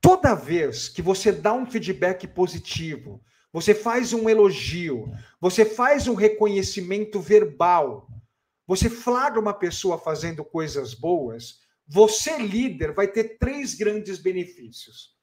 toda 0.00 0.34
vez 0.34 0.88
que 0.88 1.00
você 1.00 1.32
dá 1.32 1.52
um 1.52 1.66
feedback 1.66 2.26
positivo, 2.26 3.22
você 3.52 3.74
faz 3.74 4.12
um 4.12 4.28
elogio, 4.28 5.10
você 5.40 5.64
faz 5.64 6.06
um 6.06 6.14
reconhecimento 6.14 7.20
verbal, 7.20 8.08
você 8.66 8.90
flagra 8.90 9.40
uma 9.40 9.54
pessoa 9.54 9.98
fazendo 9.98 10.44
coisas 10.44 10.92
boas, 10.92 11.60
você, 11.86 12.36
líder, 12.36 12.92
vai 12.92 13.08
ter 13.08 13.38
três 13.38 13.74
grandes 13.74 14.18
benefícios. 14.18 15.16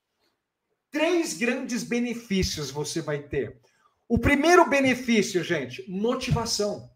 Três 0.90 1.38
grandes 1.38 1.84
benefícios 1.84 2.72
você 2.72 3.02
vai 3.02 3.22
ter. 3.22 3.60
O 4.08 4.18
primeiro 4.18 4.68
benefício, 4.68 5.44
gente, 5.44 5.88
motivação. 5.90 6.90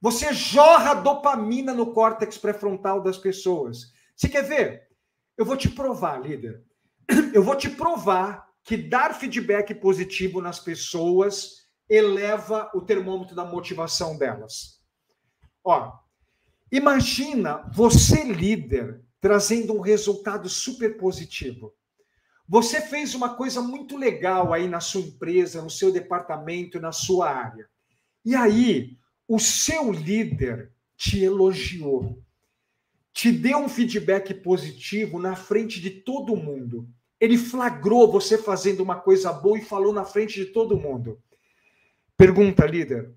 Você 0.00 0.32
jorra 0.34 0.94
dopamina 0.94 1.72
no 1.72 1.92
córtex 1.92 2.36
pré-frontal 2.36 3.02
das 3.02 3.16
pessoas. 3.16 3.92
Você 4.14 4.28
quer 4.28 4.42
ver? 4.42 4.88
Eu 5.36 5.46
vou 5.46 5.56
te 5.56 5.68
provar, 5.68 6.18
líder. 6.18 6.62
eu 7.32 7.42
vou 7.42 7.56
te 7.56 7.70
provar 7.70 8.49
que 8.64 8.76
dar 8.76 9.14
feedback 9.14 9.74
positivo 9.74 10.40
nas 10.40 10.60
pessoas 10.60 11.66
eleva 11.88 12.70
o 12.74 12.80
termômetro 12.80 13.34
da 13.34 13.44
motivação 13.44 14.16
delas. 14.16 14.80
Ó, 15.64 15.92
imagina 16.70 17.68
você 17.72 18.24
líder 18.24 19.02
trazendo 19.20 19.74
um 19.74 19.80
resultado 19.80 20.48
super 20.48 20.96
positivo. 20.96 21.74
Você 22.48 22.80
fez 22.80 23.14
uma 23.14 23.34
coisa 23.34 23.60
muito 23.60 23.96
legal 23.96 24.52
aí 24.52 24.66
na 24.66 24.80
sua 24.80 25.02
empresa, 25.02 25.62
no 25.62 25.70
seu 25.70 25.92
departamento, 25.92 26.80
na 26.80 26.90
sua 26.90 27.30
área. 27.30 27.68
E 28.24 28.34
aí, 28.34 28.98
o 29.28 29.38
seu 29.38 29.92
líder 29.92 30.72
te 30.96 31.22
elogiou, 31.22 32.20
te 33.12 33.30
deu 33.30 33.58
um 33.58 33.68
feedback 33.68 34.34
positivo 34.34 35.20
na 35.20 35.36
frente 35.36 35.80
de 35.80 35.90
todo 35.90 36.36
mundo. 36.36 36.88
Ele 37.20 37.36
flagrou 37.36 38.10
você 38.10 38.38
fazendo 38.38 38.80
uma 38.80 38.98
coisa 38.98 39.32
boa 39.32 39.58
e 39.58 39.64
falou 39.64 39.92
na 39.92 40.04
frente 40.04 40.34
de 40.34 40.46
todo 40.46 40.78
mundo. 40.78 41.22
Pergunta, 42.16 42.66
líder: 42.66 43.14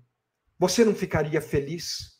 você 0.58 0.84
não 0.84 0.94
ficaria 0.94 1.40
feliz? 1.40 2.14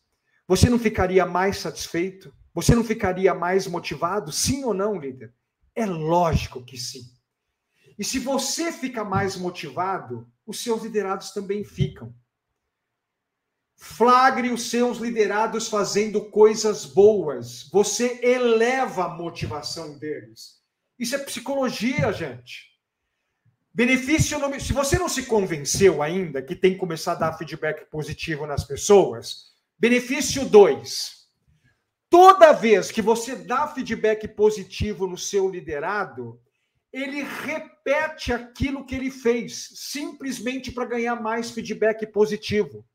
Você 0.49 0.69
não 0.69 0.79
ficaria 0.79 1.25
mais 1.27 1.59
satisfeito? 1.59 2.35
Você 2.55 2.75
não 2.75 2.85
ficaria 2.85 3.35
mais 3.35 3.67
motivado? 3.67 4.33
Sim 4.33 4.65
ou 4.65 4.73
não, 4.73 4.99
líder? 4.99 5.35
É 5.75 5.87
lógico 5.87 6.65
que 6.65 6.79
sim. 6.79 7.03
E 7.99 8.05
se 8.05 8.19
você 8.19 8.73
fica 8.73 9.05
mais 9.05 9.37
motivado, 9.37 10.29
os 10.47 10.63
seus 10.63 10.83
liderados 10.83 11.31
também 11.33 11.65
ficam. 11.65 12.15
Flagre 13.77 14.51
os 14.51 14.71
seus 14.71 14.99
liderados 14.99 15.69
fazendo 15.69 16.31
coisas 16.31 16.85
boas. 16.85 17.69
Você 17.71 18.21
eleva 18.23 19.05
a 19.05 19.09
motivação 19.09 19.99
deles. 19.99 20.64
Isso 20.99 21.15
é 21.15 21.19
psicologia, 21.19 22.13
gente. 22.13 22.73
Benefício, 23.73 24.39
se 24.61 24.73
você 24.73 24.97
não 24.97 25.09
se 25.09 25.25
convenceu 25.25 26.01
ainda 26.01 26.41
que 26.41 26.55
tem 26.55 26.75
que 26.75 26.79
começar 26.79 27.13
a 27.13 27.17
dar 27.17 27.33
feedback 27.33 27.91
positivo 27.91 28.47
nas 28.47 28.63
pessoas, 28.63 29.53
benefício 29.77 30.49
2. 30.49 31.25
Toda 32.09 32.53
vez 32.53 32.93
que 32.93 33.03
você 33.03 33.35
dá 33.35 33.67
feedback 33.67 34.29
positivo 34.29 35.09
no 35.09 35.19
seu 35.19 35.49
liderado, 35.49 36.41
ele 36.93 37.25
repete 37.25 38.33
aquilo 38.33 38.87
que 38.87 38.95
ele 38.95 39.11
fez, 39.11 39.71
simplesmente 39.75 40.71
para 40.71 40.85
ganhar 40.85 41.21
mais 41.21 41.51
feedback 41.51 42.07
positivo. 42.07 42.87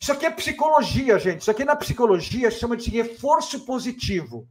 Isso 0.00 0.12
aqui 0.12 0.24
é 0.24 0.30
psicologia, 0.30 1.18
gente. 1.18 1.40
Isso 1.40 1.50
aqui 1.50 1.64
na 1.64 1.74
psicologia 1.74 2.48
chama 2.48 2.76
de 2.76 2.88
reforço 2.90 3.64
positivo. 3.64 4.48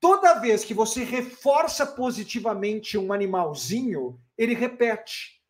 Toda 0.00 0.40
vez 0.40 0.64
que 0.64 0.72
você 0.72 1.02
reforça 1.02 1.84
positivamente 1.84 2.96
um 2.96 3.12
animalzinho, 3.12 4.20
ele 4.36 4.54
repete. 4.54 5.42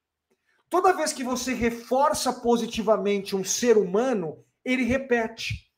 Toda 0.70 0.92
vez 0.92 1.12
que 1.12 1.22
você 1.22 1.52
reforça 1.52 2.32
positivamente 2.32 3.36
um 3.36 3.44
ser 3.44 3.76
humano, 3.76 4.44
ele 4.64 4.84
repete. 4.84 5.68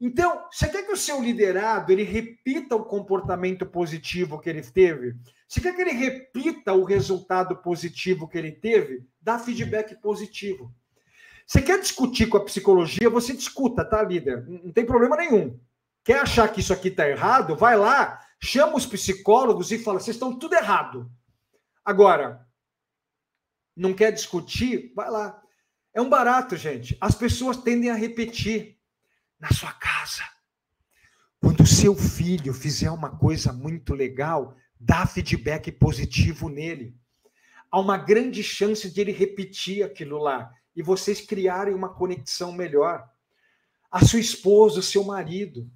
Então, 0.00 0.46
você 0.50 0.68
quer 0.68 0.84
que 0.84 0.92
o 0.92 0.96
seu 0.96 1.20
liderado 1.20 1.90
ele 1.90 2.04
repita 2.04 2.76
o 2.76 2.84
comportamento 2.84 3.66
positivo 3.66 4.38
que 4.38 4.48
ele 4.48 4.62
teve? 4.62 5.16
Você 5.48 5.60
quer 5.60 5.74
que 5.74 5.80
ele 5.80 5.92
repita 5.92 6.72
o 6.72 6.84
resultado 6.84 7.56
positivo 7.56 8.28
que 8.28 8.38
ele 8.38 8.52
teve? 8.52 9.04
Dá 9.20 9.38
feedback 9.38 10.00
positivo. 10.00 10.72
Você 11.46 11.62
quer 11.62 11.80
discutir 11.80 12.26
com 12.26 12.36
a 12.36 12.44
psicologia? 12.44 13.08
Você 13.10 13.32
discuta, 13.32 13.84
tá, 13.84 14.02
líder? 14.02 14.46
Não 14.46 14.70
tem 14.70 14.84
problema 14.84 15.16
nenhum. 15.16 15.58
Quer 16.08 16.20
achar 16.20 16.48
que 16.48 16.60
isso 16.60 16.72
aqui 16.72 16.88
está 16.88 17.06
errado? 17.06 17.54
Vai 17.54 17.76
lá, 17.76 18.18
chama 18.40 18.76
os 18.76 18.86
psicólogos 18.86 19.70
e 19.70 19.78
fala: 19.78 20.00
vocês 20.00 20.16
estão 20.16 20.38
tudo 20.38 20.54
errado. 20.54 21.12
Agora, 21.84 22.48
não 23.76 23.92
quer 23.92 24.10
discutir? 24.10 24.90
Vai 24.96 25.10
lá. 25.10 25.38
É 25.92 26.00
um 26.00 26.08
barato, 26.08 26.56
gente. 26.56 26.96
As 26.98 27.14
pessoas 27.14 27.58
tendem 27.58 27.90
a 27.90 27.94
repetir 27.94 28.78
na 29.38 29.50
sua 29.52 29.70
casa. 29.70 30.22
Quando 31.42 31.60
o 31.60 31.66
seu 31.66 31.94
filho 31.94 32.54
fizer 32.54 32.90
uma 32.90 33.18
coisa 33.18 33.52
muito 33.52 33.92
legal, 33.92 34.56
dá 34.80 35.04
feedback 35.04 35.70
positivo 35.70 36.48
nele. 36.48 36.96
Há 37.70 37.78
uma 37.78 37.98
grande 37.98 38.42
chance 38.42 38.90
de 38.90 38.98
ele 38.98 39.12
repetir 39.12 39.84
aquilo 39.84 40.16
lá 40.16 40.54
e 40.74 40.82
vocês 40.82 41.20
criarem 41.20 41.74
uma 41.74 41.90
conexão 41.90 42.50
melhor. 42.50 43.06
A 43.90 44.02
sua 44.02 44.20
esposa, 44.20 44.80
o 44.80 44.82
seu 44.82 45.04
marido. 45.04 45.70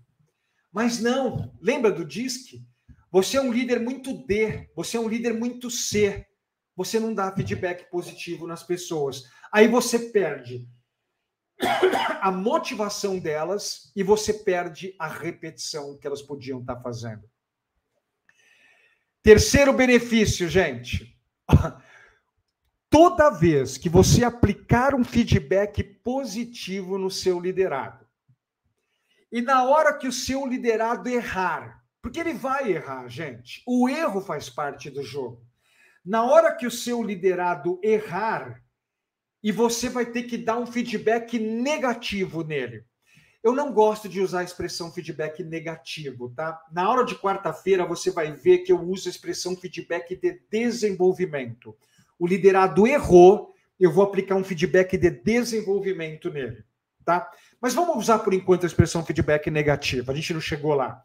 Mas 0.72 0.98
não, 0.98 1.52
lembra 1.60 1.92
do 1.92 2.04
DISC? 2.04 2.64
Você 3.10 3.36
é 3.36 3.42
um 3.42 3.52
líder 3.52 3.78
muito 3.78 4.26
D, 4.26 4.70
você 4.74 4.96
é 4.96 5.00
um 5.00 5.08
líder 5.08 5.34
muito 5.34 5.70
C. 5.70 6.26
Você 6.74 6.98
não 6.98 7.12
dá 7.12 7.30
feedback 7.30 7.90
positivo 7.90 8.46
nas 8.46 8.62
pessoas. 8.62 9.24
Aí 9.52 9.68
você 9.68 9.98
perde 9.98 10.66
a 12.20 12.30
motivação 12.30 13.18
delas 13.18 13.92
e 13.94 14.02
você 14.02 14.32
perde 14.32 14.94
a 14.98 15.06
repetição 15.06 15.98
que 15.98 16.06
elas 16.06 16.22
podiam 16.22 16.60
estar 16.60 16.80
fazendo. 16.80 17.28
Terceiro 19.22 19.72
benefício, 19.72 20.48
gente. 20.48 21.16
Toda 22.88 23.30
vez 23.30 23.78
que 23.78 23.88
você 23.88 24.24
aplicar 24.24 24.94
um 24.94 25.04
feedback 25.04 25.82
positivo 25.82 26.98
no 26.98 27.10
seu 27.10 27.38
liderado, 27.38 28.01
e 29.32 29.40
na 29.40 29.64
hora 29.64 29.96
que 29.96 30.06
o 30.06 30.12
seu 30.12 30.46
liderado 30.46 31.08
errar, 31.08 31.82
porque 32.02 32.20
ele 32.20 32.34
vai 32.34 32.70
errar, 32.70 33.08
gente, 33.08 33.62
o 33.66 33.88
erro 33.88 34.20
faz 34.20 34.50
parte 34.50 34.90
do 34.90 35.02
jogo. 35.02 35.42
Na 36.04 36.24
hora 36.24 36.54
que 36.54 36.66
o 36.66 36.70
seu 36.70 37.02
liderado 37.02 37.80
errar, 37.82 38.62
e 39.42 39.50
você 39.50 39.88
vai 39.88 40.04
ter 40.06 40.24
que 40.24 40.36
dar 40.36 40.58
um 40.58 40.66
feedback 40.66 41.38
negativo 41.38 42.44
nele. 42.44 42.84
Eu 43.42 43.54
não 43.54 43.72
gosto 43.72 44.08
de 44.08 44.20
usar 44.20 44.40
a 44.40 44.44
expressão 44.44 44.92
feedback 44.92 45.42
negativo, 45.42 46.30
tá? 46.30 46.60
Na 46.70 46.88
hora 46.88 47.04
de 47.04 47.16
quarta-feira 47.16 47.84
você 47.84 48.10
vai 48.10 48.30
ver 48.32 48.58
que 48.58 48.70
eu 48.70 48.80
uso 48.80 49.08
a 49.08 49.10
expressão 49.10 49.56
feedback 49.56 50.14
de 50.14 50.40
desenvolvimento. 50.48 51.76
O 52.18 52.26
liderado 52.26 52.86
errou, 52.86 53.52
eu 53.80 53.90
vou 53.90 54.04
aplicar 54.04 54.36
um 54.36 54.44
feedback 54.44 54.96
de 54.96 55.10
desenvolvimento 55.10 56.30
nele, 56.30 56.62
tá? 57.04 57.28
Mas 57.62 57.74
vamos 57.74 57.96
usar 57.96 58.18
por 58.18 58.34
enquanto 58.34 58.64
a 58.64 58.66
expressão 58.66 59.04
feedback 59.04 59.48
negativo. 59.48 60.10
A 60.10 60.14
gente 60.14 60.34
não 60.34 60.40
chegou 60.40 60.74
lá. 60.74 61.00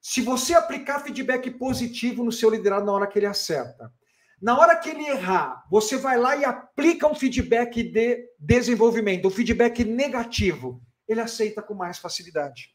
Se 0.00 0.22
você 0.22 0.54
aplicar 0.54 1.00
feedback 1.00 1.50
positivo 1.50 2.24
no 2.24 2.32
seu 2.32 2.48
liderado 2.48 2.86
na 2.86 2.92
hora 2.92 3.06
que 3.06 3.18
ele 3.18 3.26
acerta, 3.26 3.92
na 4.40 4.58
hora 4.58 4.74
que 4.74 4.88
ele 4.88 5.06
errar, 5.06 5.62
você 5.70 5.98
vai 5.98 6.16
lá 6.16 6.34
e 6.34 6.44
aplica 6.46 7.06
um 7.06 7.14
feedback 7.14 7.82
de 7.82 8.26
desenvolvimento, 8.38 9.28
um 9.28 9.30
feedback 9.30 9.84
negativo. 9.84 10.82
Ele 11.06 11.20
aceita 11.20 11.62
com 11.62 11.74
mais 11.74 11.98
facilidade. 11.98 12.74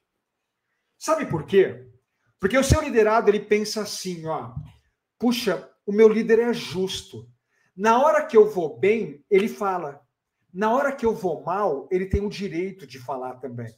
Sabe 0.98 1.26
por 1.26 1.46
quê? 1.46 1.88
Porque 2.40 2.58
o 2.58 2.64
seu 2.64 2.82
liderado 2.82 3.30
ele 3.30 3.40
pensa 3.40 3.82
assim, 3.82 4.26
ó, 4.28 4.54
puxa, 5.20 5.70
o 5.86 5.92
meu 5.92 6.08
líder 6.08 6.40
é 6.40 6.54
justo. 6.54 7.28
Na 7.76 8.00
hora 8.02 8.26
que 8.26 8.38
eu 8.38 8.48
vou 8.50 8.80
bem, 8.80 9.26
ele 9.30 9.48
fala. 9.48 10.07
Na 10.54 10.72
hora 10.72 10.92
que 10.92 11.06
eu 11.06 11.14
vou 11.14 11.44
mal, 11.44 11.88
ele 11.92 12.06
tem 12.06 12.26
o 12.26 12.30
direito 12.30 12.88
de 12.88 13.00
falar 13.00 13.36
também. 13.36 13.74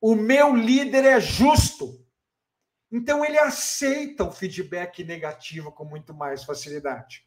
O 0.00 0.14
meu 0.14 0.54
líder 0.54 1.04
é 1.04 1.20
justo. 1.20 2.04
Então 2.90 3.24
ele 3.24 3.38
aceita 3.38 4.24
o 4.24 4.30
feedback 4.30 5.02
negativo 5.02 5.72
com 5.72 5.84
muito 5.84 6.14
mais 6.14 6.44
facilidade. 6.44 7.24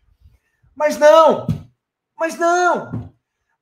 Mas 0.76 0.98
não! 0.98 1.48
Mas 2.18 2.38
não! 2.38 3.14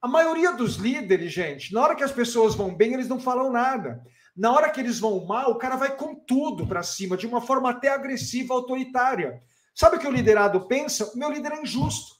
A 0.01 0.07
maioria 0.07 0.51
dos 0.51 0.75
líderes, 0.75 1.33
gente, 1.33 1.73
na 1.73 1.81
hora 1.81 1.95
que 1.95 2.03
as 2.03 2.11
pessoas 2.11 2.53
vão 2.53 2.75
bem, 2.75 2.93
eles 2.93 3.07
não 3.07 3.19
falam 3.19 3.51
nada. 3.51 4.03
Na 4.35 4.51
hora 4.51 4.69
que 4.69 4.79
eles 4.79 4.99
vão 4.99 5.25
mal, 5.25 5.51
o 5.51 5.57
cara 5.57 5.77
vai 5.77 5.95
com 5.95 6.13
tudo 6.13 6.67
para 6.67 6.83
cima, 6.83 7.17
de 7.17 7.25
uma 7.25 7.41
forma 7.41 7.69
até 7.71 7.87
agressiva, 7.87 8.53
autoritária. 8.53 9.41
Sabe 9.73 9.95
o 9.95 9.99
que 9.99 10.07
o 10.07 10.11
liderado 10.11 10.67
pensa? 10.67 11.11
Meu 11.15 11.31
líder 11.31 11.53
é 11.53 11.61
injusto. 11.61 12.15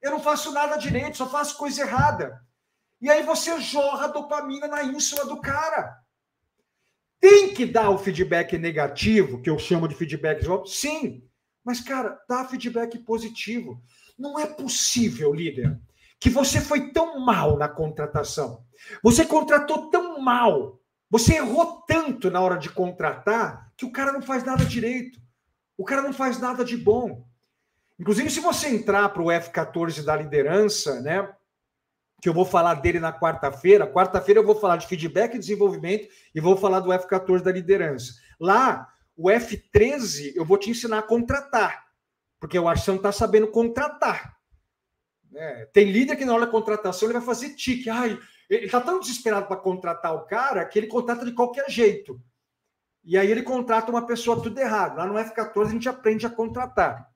Eu 0.00 0.10
não 0.10 0.20
faço 0.20 0.50
nada 0.52 0.76
direito, 0.76 1.16
só 1.16 1.28
faço 1.28 1.56
coisa 1.56 1.82
errada. 1.82 2.40
E 3.00 3.08
aí 3.08 3.22
você 3.22 3.60
jorra 3.60 4.08
dopamina 4.08 4.66
na 4.66 4.82
ínsula 4.82 5.24
do 5.24 5.40
cara. 5.40 5.96
Tem 7.20 7.52
que 7.52 7.66
dar 7.66 7.90
o 7.90 7.98
feedback 7.98 8.56
negativo, 8.56 9.40
que 9.40 9.50
eu 9.50 9.58
chamo 9.58 9.88
de 9.88 9.94
feedback 9.94 10.44
sim. 10.66 11.22
Mas, 11.64 11.80
cara, 11.80 12.18
dá 12.28 12.44
feedback 12.44 12.98
positivo. 12.98 13.82
Não 14.18 14.38
é 14.38 14.46
possível, 14.46 15.32
líder, 15.32 15.78
que 16.18 16.30
você 16.30 16.60
foi 16.60 16.90
tão 16.90 17.20
mal 17.20 17.56
na 17.56 17.68
contratação. 17.68 18.64
Você 19.02 19.24
contratou 19.24 19.90
tão 19.90 20.20
mal. 20.20 20.80
Você 21.10 21.36
errou 21.36 21.82
tanto 21.82 22.30
na 22.30 22.40
hora 22.40 22.56
de 22.56 22.68
contratar 22.70 23.72
que 23.76 23.84
o 23.84 23.92
cara 23.92 24.12
não 24.12 24.22
faz 24.22 24.44
nada 24.44 24.64
direito. 24.64 25.20
O 25.76 25.84
cara 25.84 26.02
não 26.02 26.12
faz 26.12 26.38
nada 26.38 26.64
de 26.64 26.76
bom. 26.76 27.24
Inclusive, 27.98 28.30
se 28.30 28.40
você 28.40 28.68
entrar 28.68 29.08
para 29.08 29.22
o 29.22 29.26
F14 29.26 30.04
da 30.04 30.16
liderança, 30.16 31.00
né? 31.00 31.28
Que 32.20 32.28
eu 32.28 32.34
vou 32.34 32.44
falar 32.44 32.74
dele 32.74 32.98
na 32.98 33.12
quarta-feira. 33.12 33.86
Quarta-feira 33.86 34.40
eu 34.40 34.46
vou 34.46 34.56
falar 34.56 34.76
de 34.76 34.86
feedback 34.86 35.34
e 35.34 35.38
desenvolvimento 35.38 36.08
e 36.34 36.40
vou 36.40 36.56
falar 36.56 36.80
do 36.80 36.90
F14 36.90 37.42
da 37.42 37.52
liderança. 37.52 38.14
Lá, 38.40 38.88
o 39.16 39.28
F13, 39.28 40.32
eu 40.34 40.44
vou 40.44 40.58
te 40.58 40.70
ensinar 40.70 40.98
a 40.98 41.02
contratar. 41.02 41.86
Porque 42.40 42.58
o 42.58 42.68
Arção 42.68 42.96
está 42.96 43.12
sabendo 43.12 43.48
contratar. 43.48 44.36
É, 45.34 45.66
tem 45.66 45.90
líder 45.90 46.16
que 46.16 46.24
na 46.24 46.32
hora 46.32 46.46
da 46.46 46.52
contratação 46.52 47.08
ele 47.08 47.18
vai 47.18 47.26
fazer 47.26 47.50
tique. 47.50 47.90
Ai, 47.90 48.18
ele 48.48 48.66
está 48.66 48.80
tão 48.80 48.98
desesperado 48.98 49.46
para 49.46 49.56
contratar 49.56 50.14
o 50.14 50.24
cara 50.26 50.64
que 50.64 50.78
ele 50.78 50.86
contrata 50.86 51.24
de 51.24 51.32
qualquer 51.32 51.68
jeito. 51.70 52.20
E 53.04 53.16
aí 53.16 53.30
ele 53.30 53.42
contrata 53.42 53.90
uma 53.90 54.06
pessoa 54.06 54.42
tudo 54.42 54.58
errado. 54.58 54.96
Lá 54.96 55.06
no 55.06 55.14
F14 55.14 55.66
a 55.66 55.70
gente 55.70 55.88
aprende 55.88 56.26
a 56.26 56.30
contratar. 56.30 57.10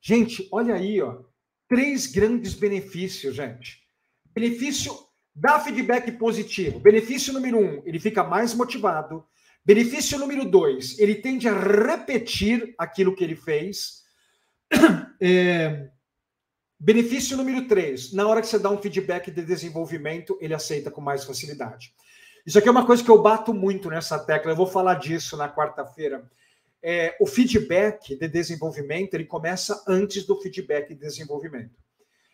Gente, 0.00 0.48
olha 0.52 0.74
aí, 0.74 1.00
ó. 1.02 1.22
Três 1.68 2.06
grandes 2.06 2.54
benefícios, 2.54 3.36
gente. 3.36 3.82
Benefício 4.34 4.92
dá 5.34 5.60
feedback 5.60 6.10
positivo. 6.12 6.80
Benefício 6.80 7.32
número 7.32 7.58
um, 7.58 7.82
ele 7.84 8.00
fica 8.00 8.24
mais 8.24 8.54
motivado. 8.54 9.24
Benefício 9.64 10.18
número 10.18 10.46
dois, 10.46 10.98
ele 10.98 11.16
tende 11.16 11.46
a 11.46 11.52
repetir 11.52 12.74
aquilo 12.78 13.14
que 13.14 13.22
ele 13.22 13.36
fez. 13.36 14.02
É, 15.20 15.90
benefício 16.78 17.36
número 17.36 17.66
três, 17.66 18.12
na 18.12 18.24
hora 18.28 18.40
que 18.40 18.46
você 18.46 18.56
dá 18.56 18.70
um 18.70 18.80
feedback 18.80 19.32
de 19.32 19.42
desenvolvimento, 19.42 20.38
ele 20.40 20.54
aceita 20.54 20.92
com 20.92 21.00
mais 21.00 21.24
facilidade. 21.24 21.92
Isso 22.46 22.56
aqui 22.56 22.68
é 22.68 22.70
uma 22.70 22.86
coisa 22.86 23.02
que 23.02 23.10
eu 23.10 23.20
bato 23.20 23.52
muito 23.52 23.90
nessa 23.90 24.16
tecla, 24.16 24.52
eu 24.52 24.56
vou 24.56 24.68
falar 24.68 24.94
disso 24.94 25.36
na 25.36 25.52
quarta-feira. 25.52 26.30
É, 26.82 27.16
o 27.20 27.26
feedback 27.26 28.16
de 28.16 28.28
desenvolvimento, 28.28 29.14
ele 29.14 29.24
começa 29.24 29.82
antes 29.86 30.24
do 30.24 30.40
feedback 30.40 30.88
de 30.88 30.94
desenvolvimento. 30.94 31.74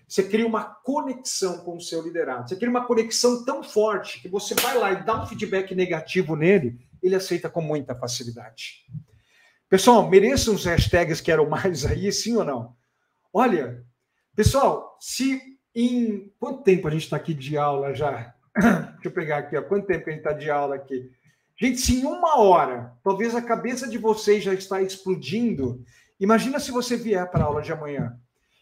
Você 0.07 0.23
cria 0.23 0.47
uma 0.47 0.65
conexão 0.65 1.65
com 1.65 1.77
o 1.77 1.81
seu 1.81 2.03
liderado. 2.03 2.49
Você 2.49 2.57
cria 2.57 2.71
uma 2.71 2.87
conexão 2.87 3.45
tão 3.45 3.63
forte 3.63 4.21
que 4.21 4.29
você 4.29 4.55
vai 4.55 4.77
lá 4.77 4.93
e 4.93 5.05
dá 5.05 5.23
um 5.23 5.27
feedback 5.27 5.75
negativo 5.75 6.37
nele, 6.37 6.79
ele 7.03 7.15
aceita 7.15 7.49
com 7.49 7.61
muita 7.61 7.95
facilidade. 7.95 8.85
Pessoal, 9.69 10.09
mereço 10.09 10.53
uns 10.53 10.65
hashtags 10.67 11.21
que 11.21 11.33
eram 11.33 11.49
mais 11.49 11.85
aí, 11.85 12.13
sim 12.13 12.37
ou 12.37 12.45
não? 12.45 12.77
Olha, 13.33 13.85
pessoal, 14.37 14.97
se 15.01 15.41
em. 15.75 16.33
Quanto 16.39 16.63
tempo 16.63 16.87
a 16.87 16.91
gente 16.91 17.03
está 17.03 17.17
aqui 17.17 17.35
de 17.35 17.57
aula 17.57 17.95
já? 17.95 18.35
Deixa 18.55 19.09
eu 19.09 19.11
pegar 19.11 19.39
aqui, 19.39 19.57
ó. 19.57 19.63
Quanto 19.63 19.87
tempo 19.87 20.09
a 20.09 20.13
gente 20.13 20.21
está 20.21 20.33
de 20.33 20.49
aula 20.51 20.77
aqui? 20.77 21.11
Gente, 21.57 21.81
se 21.81 22.01
em 22.01 22.05
uma 22.05 22.41
hora, 22.41 22.93
talvez 23.03 23.35
a 23.35 23.43
cabeça 23.43 23.89
de 23.89 23.97
vocês 23.97 24.43
já 24.43 24.53
está 24.53 24.83
explodindo, 24.83 25.85
imagina 26.19 26.59
se 26.59 26.73
você 26.73 26.97
vier 26.97 27.31
para 27.31 27.45
a 27.45 27.47
aula 27.47 27.63
de 27.63 27.73
amanhã. 27.73 28.19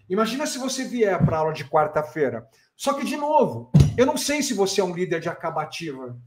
Imagina 0.09 0.47
se 0.47 0.59
você 0.59 0.85
vier 0.85 1.25
para 1.25 1.37
a 1.37 1.41
aula 1.41 1.53
de 1.53 1.65
quarta-feira. 1.65 2.47
Só 2.77 2.93
que, 2.93 3.05
de 3.05 3.17
novo, 3.17 3.71
eu 3.97 4.05
não 4.05 4.17
sei 4.17 4.43
se 4.43 4.53
você 4.53 4.81
é 4.81 4.85
um 4.85 4.95
líder 4.95 5.21
de 5.21 5.29
acabativa. 5.29 6.19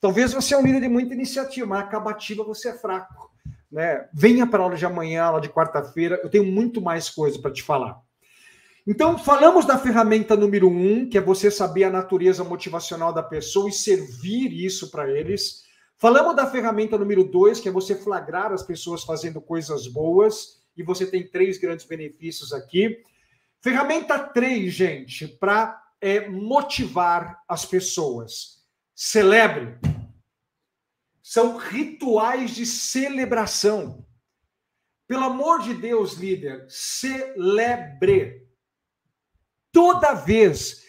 Talvez 0.00 0.32
você 0.32 0.54
é 0.54 0.58
um 0.58 0.62
líder 0.62 0.82
de 0.82 0.88
muita 0.88 1.14
iniciativa, 1.14 1.66
mas 1.66 1.84
acabativa 1.84 2.44
você 2.44 2.70
é 2.70 2.74
fraco. 2.74 3.30
Né? 3.70 4.06
Venha 4.12 4.46
para 4.46 4.60
a 4.60 4.64
aula 4.64 4.76
de 4.76 4.84
amanhã, 4.84 5.24
aula 5.24 5.40
de 5.40 5.48
quarta-feira, 5.48 6.20
eu 6.22 6.28
tenho 6.28 6.44
muito 6.44 6.82
mais 6.82 7.08
coisa 7.08 7.40
para 7.40 7.52
te 7.52 7.62
falar. 7.62 7.98
Então, 8.86 9.16
falamos 9.16 9.64
da 9.64 9.78
ferramenta 9.78 10.36
número 10.36 10.68
um, 10.68 11.08
que 11.08 11.16
é 11.16 11.20
você 11.20 11.50
saber 11.50 11.84
a 11.84 11.90
natureza 11.90 12.42
motivacional 12.44 13.12
da 13.12 13.22
pessoa 13.22 13.68
e 13.68 13.72
servir 13.72 14.52
isso 14.52 14.90
para 14.90 15.08
eles. 15.08 15.62
Falamos 16.02 16.34
da 16.34 16.50
ferramenta 16.50 16.98
número 16.98 17.22
dois, 17.22 17.60
que 17.60 17.68
é 17.68 17.70
você 17.70 17.94
flagrar 17.94 18.50
as 18.50 18.64
pessoas 18.64 19.04
fazendo 19.04 19.40
coisas 19.40 19.86
boas, 19.86 20.60
e 20.76 20.82
você 20.82 21.06
tem 21.06 21.24
três 21.24 21.58
grandes 21.58 21.86
benefícios 21.86 22.52
aqui. 22.52 23.04
Ferramenta 23.60 24.18
três, 24.18 24.74
gente, 24.74 25.28
para 25.28 25.80
é, 26.00 26.28
motivar 26.28 27.40
as 27.46 27.64
pessoas. 27.64 28.66
Celebre. 28.96 29.78
São 31.22 31.56
rituais 31.56 32.50
de 32.50 32.66
celebração. 32.66 34.04
Pelo 35.06 35.26
amor 35.26 35.62
de 35.62 35.72
Deus, 35.72 36.14
líder, 36.14 36.66
celebre. 36.68 38.44
Toda 39.70 40.14
vez. 40.14 40.82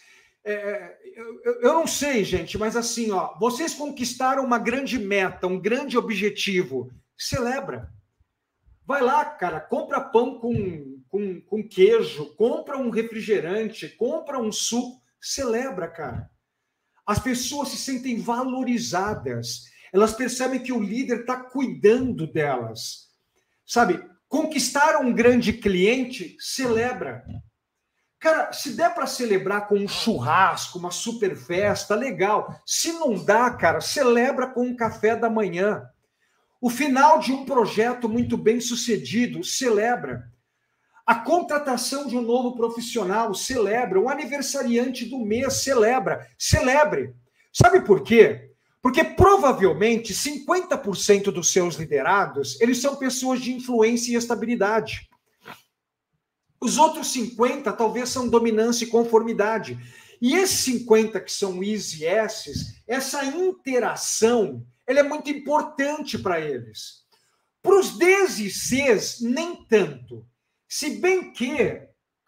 É, 0.43 0.53
é 0.53 1.02
eu, 1.15 1.61
eu 1.61 1.73
não 1.73 1.87
sei, 1.87 2.23
gente, 2.23 2.57
mas 2.57 2.75
assim, 2.75 3.11
ó, 3.11 3.37
vocês 3.39 3.73
conquistaram 3.73 4.43
uma 4.43 4.57
grande 4.57 4.97
meta, 4.97 5.47
um 5.47 5.59
grande 5.59 5.97
objetivo. 5.97 6.91
Celebra. 7.17 7.89
Vai 8.85 9.01
lá, 9.01 9.23
cara, 9.23 9.59
compra 9.61 10.01
pão 10.01 10.39
com, 10.39 11.01
com, 11.07 11.41
com 11.41 11.67
queijo, 11.67 12.35
compra 12.35 12.77
um 12.77 12.89
refrigerante, 12.89 13.87
compra 13.89 14.39
um 14.39 14.51
suco, 14.51 15.01
celebra, 15.21 15.87
cara. 15.87 16.29
As 17.05 17.19
pessoas 17.19 17.69
se 17.69 17.77
sentem 17.77 18.19
valorizadas, 18.19 19.63
elas 19.93 20.13
percebem 20.13 20.61
que 20.61 20.73
o 20.73 20.81
líder 20.81 21.21
está 21.21 21.37
cuidando 21.37 22.25
delas. 22.25 23.09
Sabe, 23.65 24.03
conquistaram 24.27 25.01
um 25.03 25.13
grande 25.13 25.53
cliente, 25.53 26.35
celebra. 26.39 27.23
Cara, 28.23 28.53
se 28.53 28.71
der 28.77 28.95
para 28.95 29.05
celebrar 29.05 29.67
com 29.67 29.75
um 29.75 29.85
churrasco, 29.85 30.79
uma 30.79 30.91
super 30.91 31.35
festa, 31.35 31.93
legal. 31.93 32.57
Se 32.65 32.93
não 32.93 33.21
dá, 33.21 33.51
cara, 33.51 33.81
celebra 33.81 34.47
com 34.47 34.61
um 34.61 34.77
café 34.77 35.13
da 35.13 35.29
manhã. 35.29 35.83
O 36.61 36.69
final 36.69 37.19
de 37.19 37.33
um 37.33 37.43
projeto 37.43 38.07
muito 38.07 38.37
bem 38.37 38.61
sucedido, 38.61 39.43
celebra. 39.43 40.31
A 41.05 41.15
contratação 41.15 42.07
de 42.07 42.15
um 42.15 42.21
novo 42.21 42.55
profissional, 42.55 43.33
celebra. 43.35 43.99
O 43.99 44.07
aniversariante 44.07 45.03
do 45.03 45.19
mês, 45.19 45.55
celebra. 45.55 46.25
Celebre. 46.39 47.13
Sabe 47.51 47.81
por 47.81 48.03
quê? 48.03 48.51
Porque 48.81 49.03
provavelmente 49.03 50.13
50% 50.13 51.23
dos 51.25 51.51
seus 51.51 51.75
liderados, 51.75 52.57
eles 52.61 52.79
são 52.81 52.95
pessoas 52.95 53.41
de 53.41 53.51
influência 53.51 54.13
e 54.13 54.15
estabilidade. 54.15 55.09
Os 56.63 56.77
outros 56.77 57.11
50 57.11 57.73
talvez 57.73 58.07
são 58.07 58.29
dominância 58.29 58.85
e 58.85 58.89
conformidade. 58.89 59.77
E 60.21 60.33
esses 60.33 60.59
50 60.59 61.19
que 61.19 61.29
são 61.29 61.61
Is 61.61 61.99
e 61.99 62.05
S's, 62.05 62.81
essa 62.87 63.25
interação, 63.25 64.65
ela 64.87 65.01
é 65.01 65.03
muito 65.03 65.29
importante 65.29 66.17
para 66.17 66.39
eles. 66.39 67.03
Para 67.61 67.77
os 67.77 67.97
Ds 67.97 68.39
e 68.39 68.49
Cs, 68.49 69.19
nem 69.19 69.65
tanto. 69.65 70.25
Se 70.65 70.91
bem 70.91 71.33
que 71.33 71.81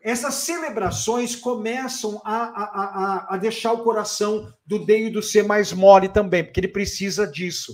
essas 0.03 0.33
celebrações 0.33 1.33
começam 1.33 2.21
a, 2.25 2.35
a, 2.35 2.63
a, 2.63 3.35
a 3.35 3.37
deixar 3.37 3.71
o 3.71 3.85
coração 3.85 4.53
do 4.65 4.85
D 4.85 5.05
e 5.07 5.09
do 5.09 5.23
C 5.23 5.43
mais 5.43 5.71
mole 5.71 6.09
também, 6.09 6.43
porque 6.43 6.59
ele 6.59 6.67
precisa 6.67 7.25
disso. 7.25 7.73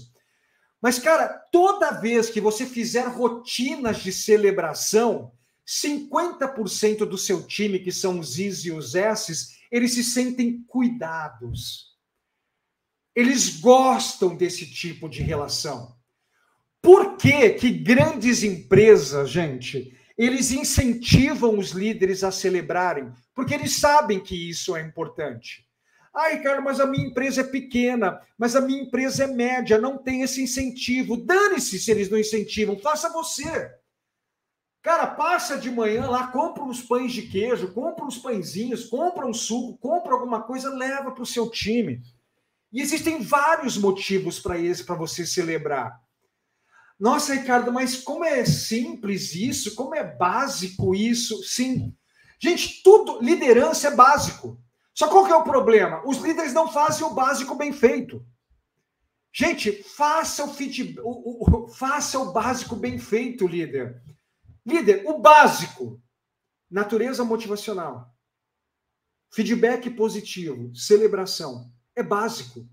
Mas, 0.79 0.99
cara, 0.99 1.27
toda 1.51 1.99
vez 1.99 2.29
que 2.29 2.39
você 2.39 2.67
fizer 2.67 3.07
rotinas 3.07 3.97
de 3.97 4.13
celebração, 4.13 5.31
50% 5.67 7.05
do 7.05 7.17
seu 7.17 7.45
time, 7.45 7.79
que 7.79 7.91
são 7.91 8.19
os 8.19 8.39
Is 8.39 8.65
e 8.65 8.71
os 8.71 8.95
S's, 8.95 9.57
eles 9.71 9.93
se 9.93 10.03
sentem 10.03 10.63
cuidados. 10.67 11.91
Eles 13.15 13.59
gostam 13.59 14.35
desse 14.35 14.65
tipo 14.65 15.07
de 15.07 15.21
relação. 15.21 15.95
Por 16.81 17.17
que 17.17 17.51
que 17.51 17.69
grandes 17.69 18.43
empresas, 18.43 19.29
gente, 19.29 19.95
eles 20.17 20.51
incentivam 20.51 21.57
os 21.57 21.71
líderes 21.71 22.23
a 22.23 22.31
celebrarem? 22.31 23.11
Porque 23.35 23.53
eles 23.53 23.75
sabem 23.75 24.19
que 24.19 24.49
isso 24.49 24.75
é 24.75 24.81
importante. 24.81 25.65
Ai, 26.13 26.41
cara, 26.41 26.59
mas 26.59 26.79
a 26.79 26.85
minha 26.85 27.07
empresa 27.07 27.41
é 27.41 27.45
pequena, 27.45 28.19
mas 28.37 28.55
a 28.55 28.61
minha 28.61 28.81
empresa 28.81 29.23
é 29.23 29.27
média, 29.27 29.77
não 29.77 29.97
tem 29.97 30.23
esse 30.23 30.41
incentivo. 30.41 31.15
Dane-se 31.15 31.79
se 31.79 31.91
eles 31.91 32.09
não 32.09 32.17
incentivam, 32.17 32.77
faça 32.77 33.09
você. 33.09 33.71
Cara, 34.81 35.05
passa 35.05 35.57
de 35.57 35.69
manhã 35.69 36.07
lá, 36.09 36.27
compra 36.27 36.63
uns 36.63 36.81
pães 36.81 37.13
de 37.13 37.23
queijo, 37.23 37.71
compra 37.71 38.03
uns 38.03 38.17
pãezinhos, 38.17 38.85
compra 38.85 39.27
um 39.27 39.33
suco, 39.33 39.77
compra 39.77 40.13
alguma 40.13 40.41
coisa, 40.41 40.73
leva 40.73 41.11
para 41.11 41.21
o 41.21 41.25
seu 41.25 41.49
time. 41.51 42.01
E 42.73 42.81
existem 42.81 43.21
vários 43.21 43.77
motivos 43.77 44.39
para 44.39 44.57
esse 44.57 44.83
para 44.83 44.95
você 44.95 45.25
celebrar. 45.25 46.01
Nossa, 46.99 47.33
Ricardo, 47.33 47.71
mas 47.71 47.95
como 47.97 48.23
é 48.23 48.43
simples 48.45 49.35
isso? 49.35 49.75
Como 49.75 49.93
é 49.93 50.03
básico 50.03 50.95
isso? 50.95 51.43
Sim. 51.43 51.95
Gente, 52.39 52.81
tudo, 52.83 53.21
liderança 53.21 53.89
é 53.89 53.95
básico. 53.95 54.59
Só 54.93 55.07
qual 55.07 55.25
que 55.25 55.31
é 55.31 55.35
o 55.35 55.43
problema? 55.43 56.01
Os 56.05 56.17
líderes 56.17 56.53
não 56.53 56.71
fazem 56.71 57.05
o 57.05 57.13
básico 57.13 57.55
bem 57.55 57.71
feito. 57.71 58.25
Gente, 59.33 59.83
faça 59.83 60.43
o, 60.43 60.53
feed, 60.53 60.99
o, 61.01 61.63
o, 61.63 61.67
faça 61.69 62.19
o 62.19 62.31
básico 62.33 62.75
bem 62.75 62.97
feito, 62.97 63.47
líder. 63.47 64.01
Líder, 64.65 65.03
o 65.07 65.17
básico: 65.19 66.01
natureza 66.69 67.23
motivacional, 67.23 68.13
feedback 69.31 69.89
positivo, 69.89 70.75
celebração. 70.75 71.71
É 71.95 72.03
básico. 72.03 72.67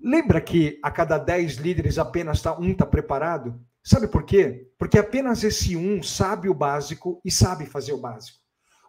Lembra 0.00 0.40
que 0.40 0.78
a 0.82 0.90
cada 0.90 1.18
10 1.18 1.56
líderes 1.56 1.98
apenas 1.98 2.40
tá, 2.42 2.58
um 2.58 2.72
está 2.72 2.84
preparado? 2.84 3.58
Sabe 3.82 4.06
por 4.06 4.24
quê? 4.24 4.70
Porque 4.78 4.98
apenas 4.98 5.42
esse 5.44 5.76
um 5.76 6.02
sabe 6.02 6.48
o 6.48 6.54
básico 6.54 7.20
e 7.24 7.30
sabe 7.30 7.66
fazer 7.66 7.92
o 7.92 8.00
básico. 8.00 8.38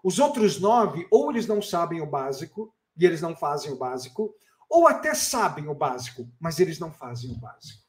Os 0.04 0.20
outros 0.20 0.60
nove, 0.60 1.08
ou 1.10 1.32
eles 1.32 1.48
não 1.48 1.62
sabem 1.62 2.02
o 2.02 2.10
básico 2.10 2.74
e 2.98 3.06
eles 3.06 3.22
não 3.22 3.36
fazem 3.36 3.72
o 3.72 3.78
básico, 3.78 4.34
ou 4.70 4.88
até 4.88 5.14
sabem 5.14 5.68
o 5.68 5.76
básico, 5.76 6.30
mas 6.40 6.60
eles 6.60 6.80
não 6.80 6.94
fazem 6.94 7.32
o 7.32 7.40
básico. 7.40 7.84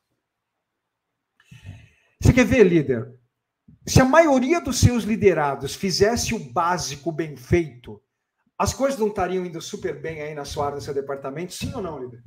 Você 2.20 2.32
quer 2.32 2.45
ver, 2.45 2.64
líder? 2.64 3.18
Se 3.89 4.01
a 4.01 4.05
maioria 4.05 4.61
dos 4.61 4.80
seus 4.80 5.05
liderados 5.05 5.76
fizesse 5.76 6.34
o 6.34 6.53
básico 6.53 7.12
bem 7.12 7.37
feito, 7.37 8.03
as 8.59 8.74
coisas 8.74 8.99
não 8.99 9.07
estariam 9.07 9.47
indo 9.47 9.62
super 9.62 10.03
bem 10.03 10.22
aí 10.22 10.34
na 10.34 10.45
sua 10.45 10.66
área, 10.66 10.76
no 10.76 10.82
seu 10.82 10.93
departamento? 10.93 11.53
Sim 11.55 11.72
ou 11.72 11.80
não, 11.80 11.97
líder? 11.97 12.24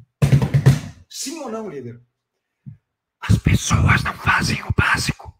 Sim 1.09 1.39
ou 1.39 1.51
não, 1.51 1.67
líder? 1.67 2.01
As 3.19 3.37
pessoas 3.39 4.01
não 4.05 4.13
fazem 4.13 4.61
o 4.63 4.73
básico. 4.77 5.33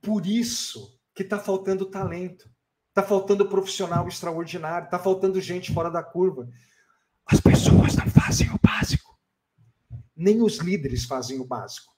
Por 0.00 0.26
isso 0.26 0.98
que 1.14 1.22
está 1.22 1.38
faltando 1.38 1.86
talento, 1.86 2.50
está 2.88 3.04
faltando 3.04 3.48
profissional 3.48 4.08
extraordinário, 4.08 4.86
está 4.86 4.98
faltando 4.98 5.40
gente 5.40 5.72
fora 5.72 5.88
da 5.88 6.02
curva. 6.02 6.48
As 7.26 7.38
pessoas 7.38 7.94
não 7.94 8.10
fazem 8.10 8.50
o 8.50 8.58
básico. 8.60 9.16
Nem 10.16 10.42
os 10.42 10.58
líderes 10.58 11.04
fazem 11.04 11.38
o 11.38 11.46
básico. 11.46 11.91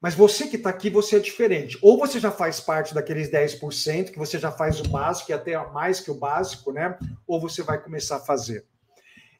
Mas 0.00 0.14
você 0.14 0.46
que 0.46 0.56
está 0.56 0.70
aqui, 0.70 0.88
você 0.88 1.16
é 1.16 1.20
diferente. 1.20 1.76
Ou 1.82 1.98
você 1.98 2.20
já 2.20 2.30
faz 2.30 2.60
parte 2.60 2.94
daqueles 2.94 3.30
10%, 3.30 4.10
que 4.10 4.18
você 4.18 4.38
já 4.38 4.52
faz 4.52 4.80
o 4.80 4.88
básico, 4.88 5.30
e 5.30 5.34
até 5.34 5.56
mais 5.72 6.00
que 6.00 6.10
o 6.10 6.14
básico, 6.14 6.72
né? 6.72 6.96
Ou 7.26 7.40
você 7.40 7.62
vai 7.62 7.82
começar 7.82 8.16
a 8.16 8.20
fazer. 8.20 8.64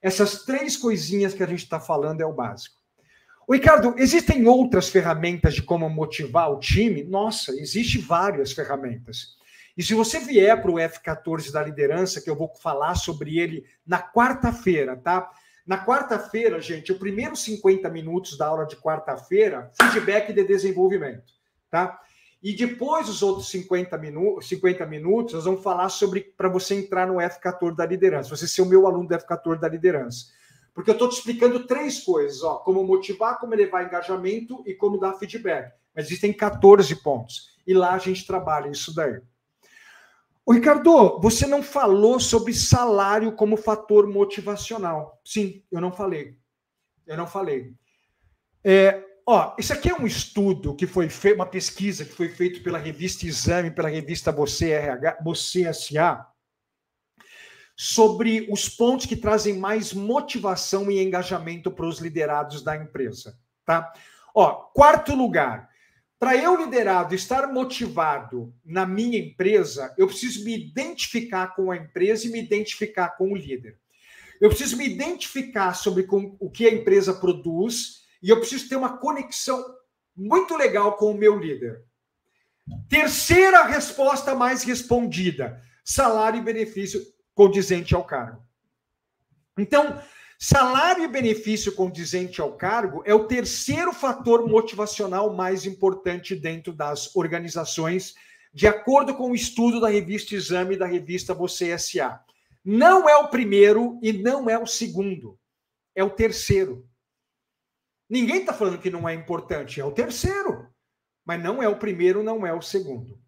Essas 0.03 0.45
três 0.45 0.77
coisinhas 0.77 1.35
que 1.35 1.43
a 1.43 1.47
gente 1.47 1.63
está 1.63 1.79
falando 1.79 2.21
é 2.21 2.27
o 2.27 2.33
básico. 2.33 2.77
O 3.47 3.55
Ricardo, 3.55 3.95
existem 3.97 4.47
outras 4.47 4.89
ferramentas 4.89 5.55
de 5.55 5.63
como 5.63 5.89
motivar 5.89 6.53
o 6.53 6.59
time? 6.59 7.03
Nossa, 7.03 7.53
existe 7.53 7.99
várias 7.99 8.53
ferramentas. 8.53 9.39
E 9.77 9.83
se 9.83 9.95
você 9.95 10.19
vier 10.19 10.61
para 10.61 10.71
o 10.71 10.75
F14 10.75 11.53
da 11.53 11.63
liderança, 11.63 12.21
que 12.21 12.29
eu 12.29 12.37
vou 12.37 12.53
falar 12.61 12.97
sobre 12.97 13.39
ele 13.39 13.65
na 13.87 14.03
quarta-feira, 14.03 14.97
tá? 14.97 15.31
Na 15.69 15.85
quarta-feira, 15.85 16.59
gente, 16.63 16.91
o 16.91 16.99
primeiro 16.99 17.37
50 17.37 17.91
minutos 17.91 18.39
da 18.39 18.47
aula 18.47 18.65
de 18.65 18.75
quarta-feira, 18.75 19.71
feedback 19.79 20.33
de 20.33 20.43
desenvolvimento, 20.43 21.31
tá? 21.71 22.01
E 22.43 22.55
depois 22.55 23.07
os 23.07 23.23
outros 23.23 23.51
50, 23.51 23.99
minu 23.99 24.41
50 24.41 24.87
minutos, 24.87 25.35
nós 25.35 25.45
vamos 25.45 25.63
falar 25.63 25.91
sobre 25.91 26.33
para 26.35 26.49
você 26.49 26.75
entrar 26.75 27.07
no 27.07 27.17
F14 27.17 27.77
da 27.77 27.85
liderança, 27.85 28.35
você 28.35 28.49
ser 28.49 28.63
o 28.63 28.67
meu 28.67 28.87
aluno 28.87 29.07
do 29.07 29.15
F14 29.15 29.59
da 29.59 29.69
liderança. 29.69 30.29
Porque 30.73 30.89
eu 30.89 30.95
estou 30.95 31.11
te 31.11 31.19
explicando 31.19 31.67
três 31.67 32.01
coisas, 32.01 32.43
ó, 32.43 32.57
como 32.61 32.83
motivar, 32.83 33.39
como 33.39 33.53
elevar 33.53 33.85
engajamento 33.85 34.63
e 34.65 34.73
como 34.73 34.99
dar 34.99 35.19
feedback. 35.19 35.75
Mas 35.95 36.07
existem 36.07 36.33
14 36.33 36.97
pontos. 37.03 37.59
E 37.67 37.75
lá 37.75 37.93
a 37.93 37.99
gente 37.99 38.27
trabalha 38.27 38.71
isso 38.71 38.95
daí. 38.95 39.21
O 40.49 40.53
Ricardo, 40.55 41.21
você 41.21 41.47
não 41.47 41.63
falou 41.63 42.19
sobre 42.19 42.55
salário 42.55 43.33
como 43.33 43.55
fator 43.55 44.09
motivacional. 44.09 45.21
Sim, 45.23 45.63
eu 45.71 45.79
não 45.79 45.93
falei. 45.93 46.39
Eu 47.07 47.19
não 47.19 47.27
falei. 47.27 47.75
É, 48.65 49.05
ó, 49.27 49.55
isso 49.59 49.75
aqui 49.75 49.91
é 49.91 49.95
um 49.95 50.07
estudo 50.07 50.75
que 50.75 50.87
foi 50.87 51.11
feito, 51.11 51.35
uma 51.35 51.45
pesquisa 51.45 52.03
que 52.03 52.15
foi 52.15 52.31
feita 52.31 52.63
pela 52.63 52.79
revista 52.79 53.27
Exame, 53.27 53.71
pela 53.71 53.91
revista 53.91 54.33
Você 54.33 54.71
RH, 54.71 55.19
Você 55.23 55.71
SA, 55.71 56.27
sobre 57.77 58.49
os 58.51 58.71
pontos 58.71 59.05
que 59.05 59.17
trazem 59.17 59.59
mais 59.59 59.93
motivação 59.93 60.91
e 60.91 61.03
engajamento 61.03 61.71
para 61.71 61.85
os 61.85 61.99
liderados 61.99 62.63
da 62.63 62.75
empresa, 62.75 63.39
tá? 63.67 63.93
Ó, 64.35 64.55
quarto 64.73 65.15
lugar, 65.15 65.68
para 66.19 66.37
eu 66.37 66.57
liderado 66.57 67.15
estar 67.15 67.53
motivado 67.53 68.53
na 68.65 68.85
minha 68.85 69.19
empresa, 69.19 69.95
eu 69.97 70.07
preciso 70.07 70.45
me 70.45 70.55
identificar 70.55 71.55
com 71.55 71.71
a 71.71 71.77
empresa 71.77 72.27
e 72.27 72.31
me 72.31 72.41
identificar 72.43 73.11
com 73.11 73.33
o 73.33 73.37
líder. 73.37 73.79
Eu 74.41 74.49
preciso 74.49 74.77
me 74.77 74.87
identificar 74.87 75.75
sobre 75.75 76.05
com, 76.05 76.37
o 76.41 76.51
que 76.51 76.67
a 76.67 76.73
empresa 76.73 77.15
produz 77.15 78.07
e 78.23 78.31
eu 78.31 78.39
preciso 78.39 78.69
ter 78.69 78.77
uma 78.77 78.99
conexão 78.99 79.65
muito 80.17 80.57
legal 80.57 80.97
com 80.97 81.13
o 81.13 81.17
meu 81.17 81.39
líder. 81.39 81.85
Terceira 82.89 83.65
resposta 83.65 84.35
mais 84.35 84.65
respondida: 84.65 85.63
salário 85.85 86.41
e 86.41 86.45
benefício 86.45 87.01
condizente 87.35 87.95
ao 87.95 88.05
cargo. 88.05 88.43
Então, 89.57 90.01
salário 90.39 91.03
e 91.03 91.09
benefício 91.09 91.75
condizente 91.75 92.41
ao 92.41 92.57
cargo 92.57 93.03
é 93.05 93.13
o 93.13 93.27
terceiro 93.27 93.93
fator 93.93 94.49
motivacional 94.49 95.35
mais 95.35 95.67
importante 95.67 96.37
dentro 96.37 96.73
das 96.73 97.15
organizações, 97.17 98.15
de 98.55 98.69
acordo 98.69 99.17
com 99.17 99.33
o 99.33 99.35
estudo 99.35 99.81
da 99.81 99.89
revista 99.89 100.37
Exame 100.37 100.77
e 100.77 100.79
da 100.79 100.87
revista 100.87 101.35
Você 101.35 101.77
SA. 101.77 102.21
Não 102.65 103.09
é 103.09 103.17
o 103.17 103.29
primeiro 103.29 103.99
e 104.03 104.13
não 104.13 104.49
é 104.49 104.57
o 104.57 104.67
segundo, 104.67 105.39
é 105.95 106.05
o 106.05 106.11
terceiro. 106.11 106.89
Ninguém 108.09 108.41
está 108.41 108.55
falando 108.55 108.79
que 108.79 108.91
não 108.91 109.09
é 109.09 109.15
importante, 109.15 109.81
é 109.81 109.85
o 109.85 109.93
terceiro. 109.93 110.69
Mas 111.25 111.43
não 111.43 111.63
é 111.63 111.69
o 111.69 111.79
primeiro, 111.79 112.23
não 112.23 112.47
é 112.47 112.55
o 112.55 112.63
segundo. 112.63 113.21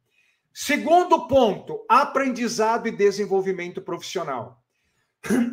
Segundo 0.55 1.29
ponto, 1.29 1.85
aprendizado 1.89 2.89
e 2.89 2.91
desenvolvimento 2.91 3.83
profissional. 3.83 4.60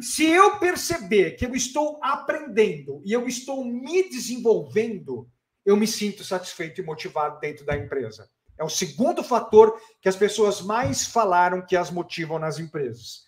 Se 0.02 0.26
eu 0.26 0.58
perceber 0.60 1.32
que 1.32 1.46
eu 1.46 1.54
estou 1.54 2.00
aprendendo 2.02 3.02
e 3.04 3.12
eu 3.12 3.28
estou 3.28 3.66
me 3.66 4.10
desenvolvendo, 4.10 5.30
eu 5.66 5.76
me 5.76 5.86
sinto 5.86 6.24
satisfeito 6.24 6.80
e 6.80 6.84
motivado 6.84 7.40
dentro 7.40 7.66
da 7.66 7.76
empresa. 7.76 8.30
É 8.58 8.64
o 8.64 8.70
segundo 8.70 9.24
fator 9.24 9.80
que 10.02 10.10
as 10.10 10.16
pessoas 10.16 10.62
mais 10.62 11.06
falaram 11.06 11.66
que 11.66 11.76
as 11.76 11.92
motivam 11.92 12.40
nas 12.40 12.58
empresas. 12.58 13.26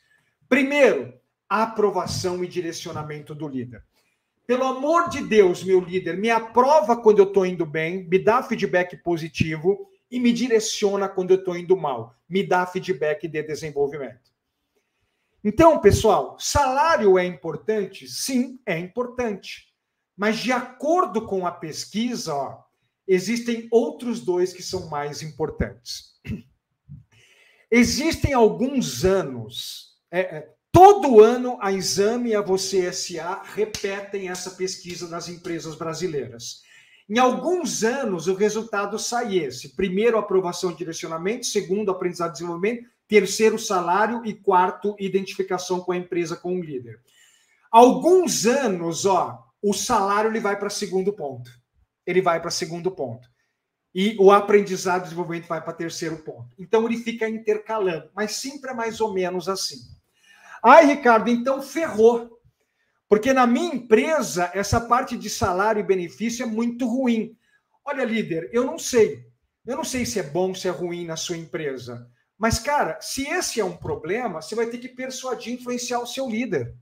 Primeiro, 0.47 1.13
aprovação 1.47 2.43
e 2.43 2.47
direcionamento 2.47 3.35
do 3.35 3.47
líder. 3.47 3.83
Pelo 4.47 4.63
amor 4.65 5.09
de 5.09 5.21
Deus, 5.21 5.63
meu 5.63 5.79
líder, 5.79 6.17
me 6.17 6.31
aprova 6.31 6.97
quando 6.97 7.19
eu 7.19 7.25
estou 7.25 7.45
indo 7.45 7.65
bem, 7.65 8.07
me 8.07 8.17
dá 8.17 8.41
feedback 8.41 8.97
positivo 8.97 9.87
e 10.09 10.19
me 10.19 10.33
direciona 10.33 11.07
quando 11.07 11.31
eu 11.31 11.37
estou 11.37 11.55
indo 11.55 11.77
mal, 11.77 12.15
me 12.27 12.41
dá 12.41 12.65
feedback 12.65 13.27
de 13.27 13.43
desenvolvimento. 13.43 14.28
Então, 15.43 15.79
pessoal, 15.79 16.35
salário 16.39 17.17
é 17.17 17.25
importante? 17.25 18.07
Sim, 18.07 18.59
é 18.65 18.77
importante. 18.77 19.69
Mas 20.17 20.37
de 20.37 20.51
acordo 20.51 21.25
com 21.25 21.47
a 21.47 21.51
pesquisa, 21.51 22.33
ó, 22.33 22.61
existem 23.07 23.67
outros 23.71 24.19
dois 24.19 24.51
que 24.51 24.61
são 24.61 24.89
mais 24.89 25.21
importantes. 25.21 26.19
Existem 27.71 28.33
alguns 28.33 29.05
anos, 29.05 29.99
é, 30.09 30.21
é, 30.21 30.49
todo 30.71 31.21
ano 31.23 31.55
a 31.61 31.71
Exame 31.71 32.31
e 32.31 32.35
a 32.35 32.41
Você 32.41 32.91
SA 32.91 33.43
repetem 33.43 34.27
essa 34.27 34.51
pesquisa 34.51 35.07
nas 35.07 35.29
empresas 35.29 35.75
brasileiras. 35.75 36.63
Em 37.07 37.19
alguns 37.19 37.83
anos, 37.83 38.27
o 38.27 38.33
resultado 38.33 38.97
sai 38.97 39.37
esse: 39.37 39.75
primeiro, 39.75 40.17
aprovação 40.17 40.71
e 40.71 40.75
direcionamento, 40.75 41.45
segundo, 41.45 41.91
aprendizado 41.91 42.31
e 42.31 42.33
desenvolvimento, 42.33 42.89
terceiro, 43.09 43.57
salário 43.57 44.23
e 44.23 44.35
quarto, 44.35 44.95
identificação 44.99 45.81
com 45.81 45.91
a 45.91 45.97
empresa, 45.97 46.37
com 46.37 46.57
o 46.57 46.63
líder. 46.63 47.01
Alguns 47.71 48.45
anos, 48.45 49.05
ó, 49.05 49.43
o 49.61 49.73
salário 49.73 50.29
ele 50.29 50.39
vai 50.39 50.57
para 50.57 50.69
segundo 50.69 51.11
ponto. 51.11 51.51
Ele 52.05 52.21
vai 52.21 52.39
para 52.39 52.51
segundo 52.51 52.91
ponto. 52.91 53.27
E 53.93 54.15
o 54.19 54.31
aprendizado 54.31 55.01
e 55.01 55.03
desenvolvimento 55.05 55.47
vai 55.47 55.59
para 55.59 55.73
terceiro 55.73 56.17
ponto. 56.17 56.55
Então 56.59 56.85
ele 56.85 56.97
fica 56.97 57.27
intercalando, 57.27 58.11
mas 58.15 58.33
sempre 58.33 58.69
é 58.69 58.73
mais 58.75 59.01
ou 59.01 59.11
menos 59.11 59.49
assim. 59.49 59.79
Ai, 60.63 60.85
Ricardo, 60.85 61.31
então 61.31 61.63
ferrou. 61.63 62.39
Porque 63.07 63.33
na 63.33 63.47
minha 63.47 63.73
empresa, 63.73 64.51
essa 64.53 64.79
parte 64.79 65.17
de 65.17 65.31
salário 65.31 65.79
e 65.79 65.83
benefício 65.83 66.43
é 66.43 66.45
muito 66.45 66.85
ruim. 66.87 67.35
Olha, 67.83 68.05
líder, 68.05 68.51
eu 68.53 68.65
não 68.65 68.77
sei. 68.77 69.25
Eu 69.65 69.77
não 69.77 69.83
sei 69.83 70.05
se 70.05 70.19
é 70.19 70.23
bom, 70.23 70.53
se 70.53 70.67
é 70.67 70.71
ruim 70.71 71.05
na 71.05 71.15
sua 71.15 71.37
empresa. 71.37 72.07
Mas, 72.39 72.57
cara, 72.57 72.97
se 73.01 73.27
esse 73.27 73.59
é 73.59 73.65
um 73.65 73.75
problema, 73.75 74.41
você 74.41 74.55
vai 74.55 74.67
ter 74.67 74.77
que 74.77 74.87
persuadir, 74.87 75.53
influenciar 75.53 75.99
o 75.99 76.07
seu 76.07 76.29
líder. 76.29 76.73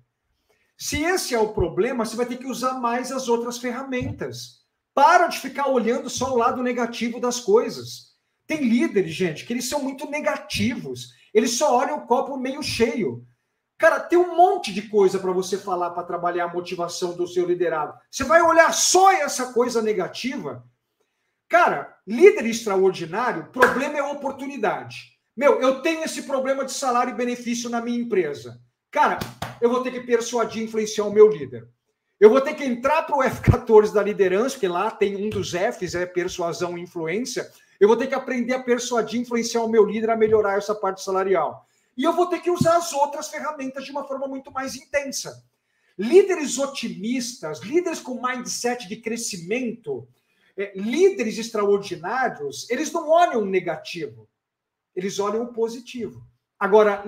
Se 0.77 1.03
esse 1.03 1.33
é 1.33 1.39
o 1.39 1.51
problema, 1.51 2.05
você 2.05 2.15
vai 2.15 2.27
ter 2.27 2.37
que 2.37 2.45
usar 2.45 2.73
mais 2.73 3.11
as 3.11 3.27
outras 3.27 3.57
ferramentas. 3.57 4.63
Para 4.93 5.25
de 5.25 5.39
ficar 5.39 5.67
olhando 5.67 6.11
só 6.11 6.31
o 6.31 6.37
lado 6.37 6.61
negativo 6.61 7.19
das 7.19 7.39
coisas. 7.39 8.15
Tem 8.45 8.61
líderes, 8.61 9.13
gente, 9.13 9.45
que 9.45 9.51
eles 9.51 9.67
são 9.67 9.81
muito 9.81 10.07
negativos. 10.07 11.13
Eles 11.33 11.57
só 11.57 11.75
olham 11.75 11.97
o 11.97 12.05
copo 12.05 12.37
meio 12.37 12.61
cheio. 12.61 13.25
Cara, 13.79 13.99
tem 13.99 14.17
um 14.17 14.35
monte 14.35 14.71
de 14.71 14.83
coisa 14.83 15.17
para 15.17 15.31
você 15.31 15.57
falar 15.57 15.89
para 15.89 16.03
trabalhar 16.03 16.45
a 16.45 16.53
motivação 16.53 17.15
do 17.15 17.27
seu 17.27 17.47
liderado. 17.47 17.97
Você 18.11 18.23
vai 18.23 18.43
olhar 18.43 18.71
só 18.73 19.11
essa 19.11 19.53
coisa 19.53 19.81
negativa? 19.81 20.63
Cara, 21.49 21.97
líder 22.05 22.45
extraordinário, 22.45 23.51
problema 23.51 23.97
é 23.97 24.03
oportunidade. 24.03 25.16
Meu, 25.37 25.61
eu 25.61 25.83
tenho 25.83 26.03
esse 26.03 26.23
problema 26.23 26.65
de 26.65 26.71
salário 26.71 27.13
e 27.13 27.15
benefício 27.15 27.69
na 27.69 27.79
minha 27.79 27.99
empresa. 27.99 28.59
Cara, 28.89 29.19
eu 29.61 29.69
vou 29.69 29.83
ter 29.83 29.91
que 29.91 29.99
persuadir, 29.99 30.63
influenciar 30.63 31.05
o 31.05 31.13
meu 31.13 31.29
líder. 31.29 31.67
Eu 32.19 32.31
vou 32.31 32.41
ter 32.41 32.55
que 32.55 32.63
entrar 32.63 33.03
para 33.03 33.15
o 33.15 33.21
F14 33.21 33.93
da 33.93 34.01
liderança, 34.01 34.57
que 34.57 34.67
lá 34.67 34.89
tem 34.89 35.15
um 35.15 35.29
dos 35.29 35.51
Fs, 35.51 35.93
é 35.93 36.07
persuasão 36.07 36.75
e 36.75 36.81
influência. 36.81 37.47
Eu 37.79 37.87
vou 37.87 37.95
ter 37.95 38.07
que 38.07 38.15
aprender 38.15 38.55
a 38.55 38.63
persuadir, 38.63 39.21
influenciar 39.21 39.61
o 39.61 39.69
meu 39.69 39.85
líder 39.85 40.09
a 40.09 40.17
melhorar 40.17 40.57
essa 40.57 40.73
parte 40.73 41.03
salarial. 41.03 41.67
E 41.95 42.03
eu 42.03 42.13
vou 42.13 42.25
ter 42.25 42.39
que 42.39 42.49
usar 42.49 42.77
as 42.77 42.91
outras 42.91 43.27
ferramentas 43.27 43.85
de 43.85 43.91
uma 43.91 44.07
forma 44.07 44.27
muito 44.27 44.51
mais 44.51 44.75
intensa. 44.75 45.43
Líderes 45.99 46.57
otimistas, 46.57 47.59
líderes 47.59 47.99
com 47.99 48.19
mindset 48.19 48.87
de 48.87 48.95
crescimento, 48.95 50.07
é, 50.57 50.71
líderes 50.75 51.37
extraordinários, 51.37 52.67
eles 52.71 52.91
não 52.91 53.07
olham 53.07 53.45
negativo, 53.45 54.27
eles 54.97 55.19
olham 55.19 55.43
o 55.43 55.53
positivo. 55.53 56.21
Agora, 56.59 57.03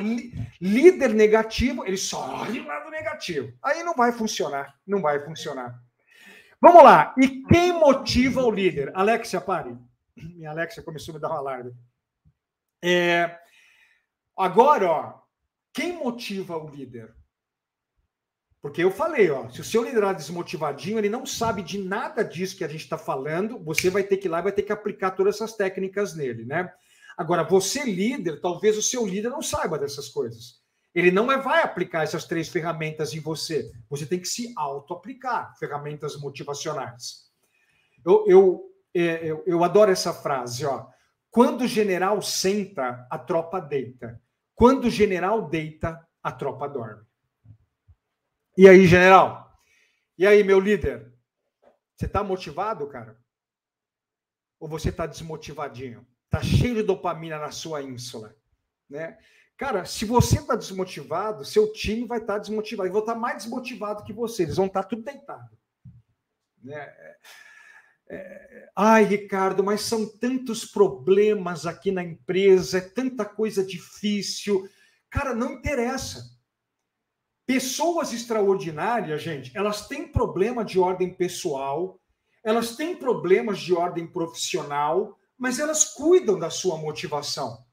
líder 0.61 1.09
negativo, 1.09 1.85
ele 1.85 1.97
só 1.97 2.41
olha 2.41 2.61
o 2.61 2.67
lado 2.67 2.89
negativo. 2.89 3.51
Aí 3.61 3.83
não 3.83 3.95
vai 3.95 4.11
funcionar, 4.11 4.75
não 4.85 5.01
vai 5.01 5.19
funcionar. 5.25 5.77
Vamos 6.61 6.83
lá. 6.83 7.13
E 7.17 7.43
quem 7.43 7.73
motiva 7.73 8.43
o 8.43 8.51
líder? 8.51 8.91
Alexia, 8.93 9.41
pare. 9.41 9.75
Minha 10.15 10.51
Alexia 10.51 10.83
começou 10.83 11.13
a 11.13 11.15
me 11.15 11.21
dar 11.21 11.31
um 11.31 11.37
alarme. 11.37 11.73
É, 12.81 13.39
Agora, 14.39 14.89
ó, 14.89 15.21
quem 15.73 15.97
motiva 15.97 16.55
o 16.55 16.69
líder? 16.69 17.13
Porque 18.61 18.81
eu 18.81 18.89
falei, 18.89 19.29
ó, 19.29 19.49
se 19.49 19.59
o 19.59 19.65
seu 19.65 19.83
liderado 19.83 20.13
é 20.13 20.15
desmotivadinho, 20.15 20.97
ele 20.97 21.09
não 21.09 21.25
sabe 21.25 21.61
de 21.61 21.77
nada 21.77 22.23
disso 22.23 22.55
que 22.55 22.63
a 22.63 22.67
gente 22.69 22.85
está 22.85 22.97
falando, 22.97 23.61
você 23.61 23.89
vai 23.89 24.01
ter 24.01 24.15
que 24.15 24.29
ir 24.29 24.29
lá 24.29 24.39
e 24.39 24.43
vai 24.43 24.51
ter 24.53 24.63
que 24.63 24.71
aplicar 24.71 25.11
todas 25.11 25.35
essas 25.35 25.57
técnicas 25.57 26.15
nele, 26.15 26.45
né? 26.45 26.71
Agora, 27.19 27.43
você 27.43 27.83
líder, 27.83 28.39
talvez 28.39 28.77
o 28.77 28.81
seu 28.81 29.05
líder 29.05 29.27
não 29.27 29.41
saiba 29.41 29.77
dessas 29.77 30.07
coisas. 30.07 30.61
Ele 30.95 31.11
não 31.11 31.27
vai 31.27 31.61
aplicar 31.61 32.03
essas 32.03 32.23
três 32.23 32.47
ferramentas 32.47 33.13
em 33.13 33.19
você. 33.19 33.69
Você 33.89 34.05
tem 34.05 34.21
que 34.21 34.25
se 34.25 34.53
auto-aplicar, 34.55 35.53
ferramentas 35.59 36.15
motivacionais. 36.15 37.29
Eu, 38.05 38.25
eu, 38.25 38.73
é, 38.95 39.31
eu, 39.31 39.43
eu 39.45 39.61
adoro 39.65 39.91
essa 39.91 40.13
frase, 40.13 40.65
ó. 40.65 40.87
Quando 41.29 41.63
o 41.63 41.67
general 41.67 42.21
senta, 42.21 43.05
a 43.11 43.17
tropa 43.17 43.59
deita. 43.59 44.21
Quando 44.55 44.85
o 44.85 44.89
general 44.89 45.49
deita, 45.49 46.07
a 46.23 46.31
tropa 46.31 46.69
dorme. 46.69 47.05
E 48.57 48.65
aí, 48.65 48.87
general? 48.87 49.59
E 50.17 50.25
aí, 50.25 50.41
meu 50.41 50.61
líder? 50.61 51.13
Você 51.97 52.05
está 52.05 52.23
motivado, 52.23 52.87
cara? 52.87 53.19
Ou 54.57 54.69
você 54.69 54.87
está 54.87 55.05
desmotivadinho? 55.05 56.07
Está 56.29 56.43
cheio 56.43 56.75
de 56.75 56.83
dopamina 56.83 57.39
na 57.39 57.49
sua 57.49 57.81
ínsula, 57.81 58.35
né? 58.87 59.17
Cara, 59.57 59.83
se 59.83 60.05
você 60.05 60.37
está 60.37 60.55
desmotivado, 60.55 61.43
seu 61.43 61.73
time 61.73 62.05
vai 62.05 62.19
estar 62.19 62.33
tá 62.33 62.39
desmotivado. 62.39 62.87
E 62.87 62.91
vão 62.91 63.01
estar 63.01 63.15
tá 63.15 63.19
mais 63.19 63.43
desmotivado 63.43 64.05
que 64.05 64.13
você. 64.13 64.43
Eles 64.43 64.55
vão 64.55 64.67
estar 64.67 64.83
tá 64.83 64.87
tudo 64.87 65.01
deitado. 65.01 65.57
Né? 66.63 66.75
É, 66.75 67.17
é, 68.11 68.69
ai, 68.73 69.03
Ricardo, 69.03 69.61
mas 69.61 69.81
são 69.81 70.07
tantos 70.07 70.63
problemas 70.63 71.65
aqui 71.65 71.91
na 71.91 72.01
empresa, 72.01 72.77
é 72.77 72.81
tanta 72.81 73.25
coisa 73.25 73.65
difícil. 73.65 74.69
Cara, 75.09 75.35
não 75.35 75.53
interessa. 75.53 76.23
Pessoas 77.45 78.13
extraordinárias, 78.13 79.21
gente, 79.21 79.51
elas 79.57 79.87
têm 79.87 80.07
problema 80.07 80.63
de 80.63 80.79
ordem 80.79 81.13
pessoal, 81.13 81.99
elas 82.43 82.77
têm 82.77 82.95
problemas 82.95 83.59
de 83.59 83.73
ordem 83.73 84.07
profissional, 84.07 85.18
mas 85.39 85.57
elas 85.57 85.85
cuidam 85.85 86.37
da 86.37 86.49
sua 86.49 86.77
motivação. 86.77 87.63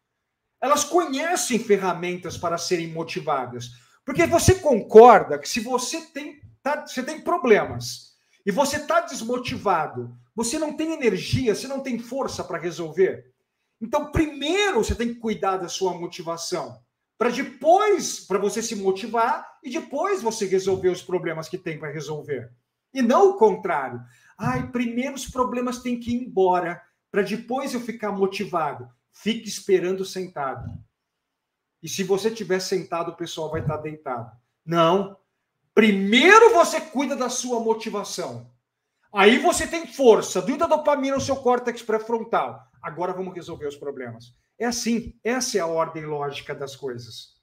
Elas 0.61 0.85
conhecem 0.85 1.59
ferramentas 1.59 2.39
para 2.39 2.57
serem 2.57 2.93
motivadas. 2.93 3.73
Porque 4.05 4.25
você 4.25 4.55
concorda 4.55 5.39
que 5.39 5.49
se 5.49 5.59
você 5.59 6.01
tem, 6.13 6.41
tá, 6.63 6.87
você 6.87 7.03
tem 7.03 7.21
problemas 7.21 8.15
e 8.47 8.53
você 8.53 8.77
está 8.77 9.01
desmotivado, 9.01 10.17
você 10.35 10.59
não 10.59 10.75
tem 10.75 10.93
energia, 10.93 11.55
você 11.55 11.67
não 11.67 11.81
tem 11.81 11.99
força 11.99 12.45
para 12.45 12.57
resolver. 12.57 13.33
Então, 13.81 14.13
primeiro 14.13 14.83
você 14.83 14.95
tem 14.95 15.13
que 15.13 15.21
cuidar 15.21 15.57
da 15.57 15.69
sua 15.69 15.93
motivação, 15.93 16.81
para 17.19 17.31
depois, 17.31 18.21
para 18.21 18.39
você 18.39 18.63
se 18.63 18.77
motivar 18.77 19.47
e 19.63 19.71
depois 19.71 20.23
você 20.23 20.47
resolver 20.47 20.91
os 20.91 21.03
problemas 21.03 21.49
que 21.49 21.59
tem 21.59 21.79
para 21.79 21.91
resolver. 21.91 22.53
E 22.95 23.03
não 23.03 23.31
o 23.31 23.37
contrário. 23.37 24.01
Ai, 24.39 24.71
primeiro 24.71 25.15
os 25.15 25.29
problemas 25.29 25.81
têm 25.81 25.99
que 25.99 26.13
ir 26.13 26.23
embora, 26.23 26.81
para 27.11 27.23
depois 27.23 27.75
eu 27.75 27.81
ficar 27.81 28.13
motivado. 28.13 28.89
Fique 29.13 29.49
esperando 29.49 30.05
sentado. 30.05 30.71
E 31.83 31.89
se 31.89 32.03
você 32.03 32.29
estiver 32.29 32.61
sentado, 32.61 33.13
o 33.13 33.17
pessoal 33.17 33.51
vai 33.51 33.61
estar 33.61 33.77
deitado. 33.79 34.31
Não. 34.65 35.17
Primeiro 35.75 36.53
você 36.53 36.81
cuida 36.81 37.15
da 37.15 37.29
sua 37.29 37.61
motivação. 37.61 38.51
Aí 39.13 39.39
você 39.39 39.67
tem 39.67 39.87
força, 39.87 40.43
muita 40.43 40.67
dopamina 40.67 41.17
no 41.17 41.23
seu 41.23 41.37
córtex 41.37 41.83
pré-frontal. 41.83 42.61
Agora 42.83 43.13
vamos 43.13 43.35
resolver 43.35 43.67
os 43.67 43.77
problemas. 43.77 44.35
É 44.59 44.67
assim, 44.67 45.15
essa 45.23 45.59
é 45.59 45.61
a 45.61 45.67
ordem 45.67 46.05
lógica 46.05 46.55
das 46.55 46.75
coisas. 46.75 47.37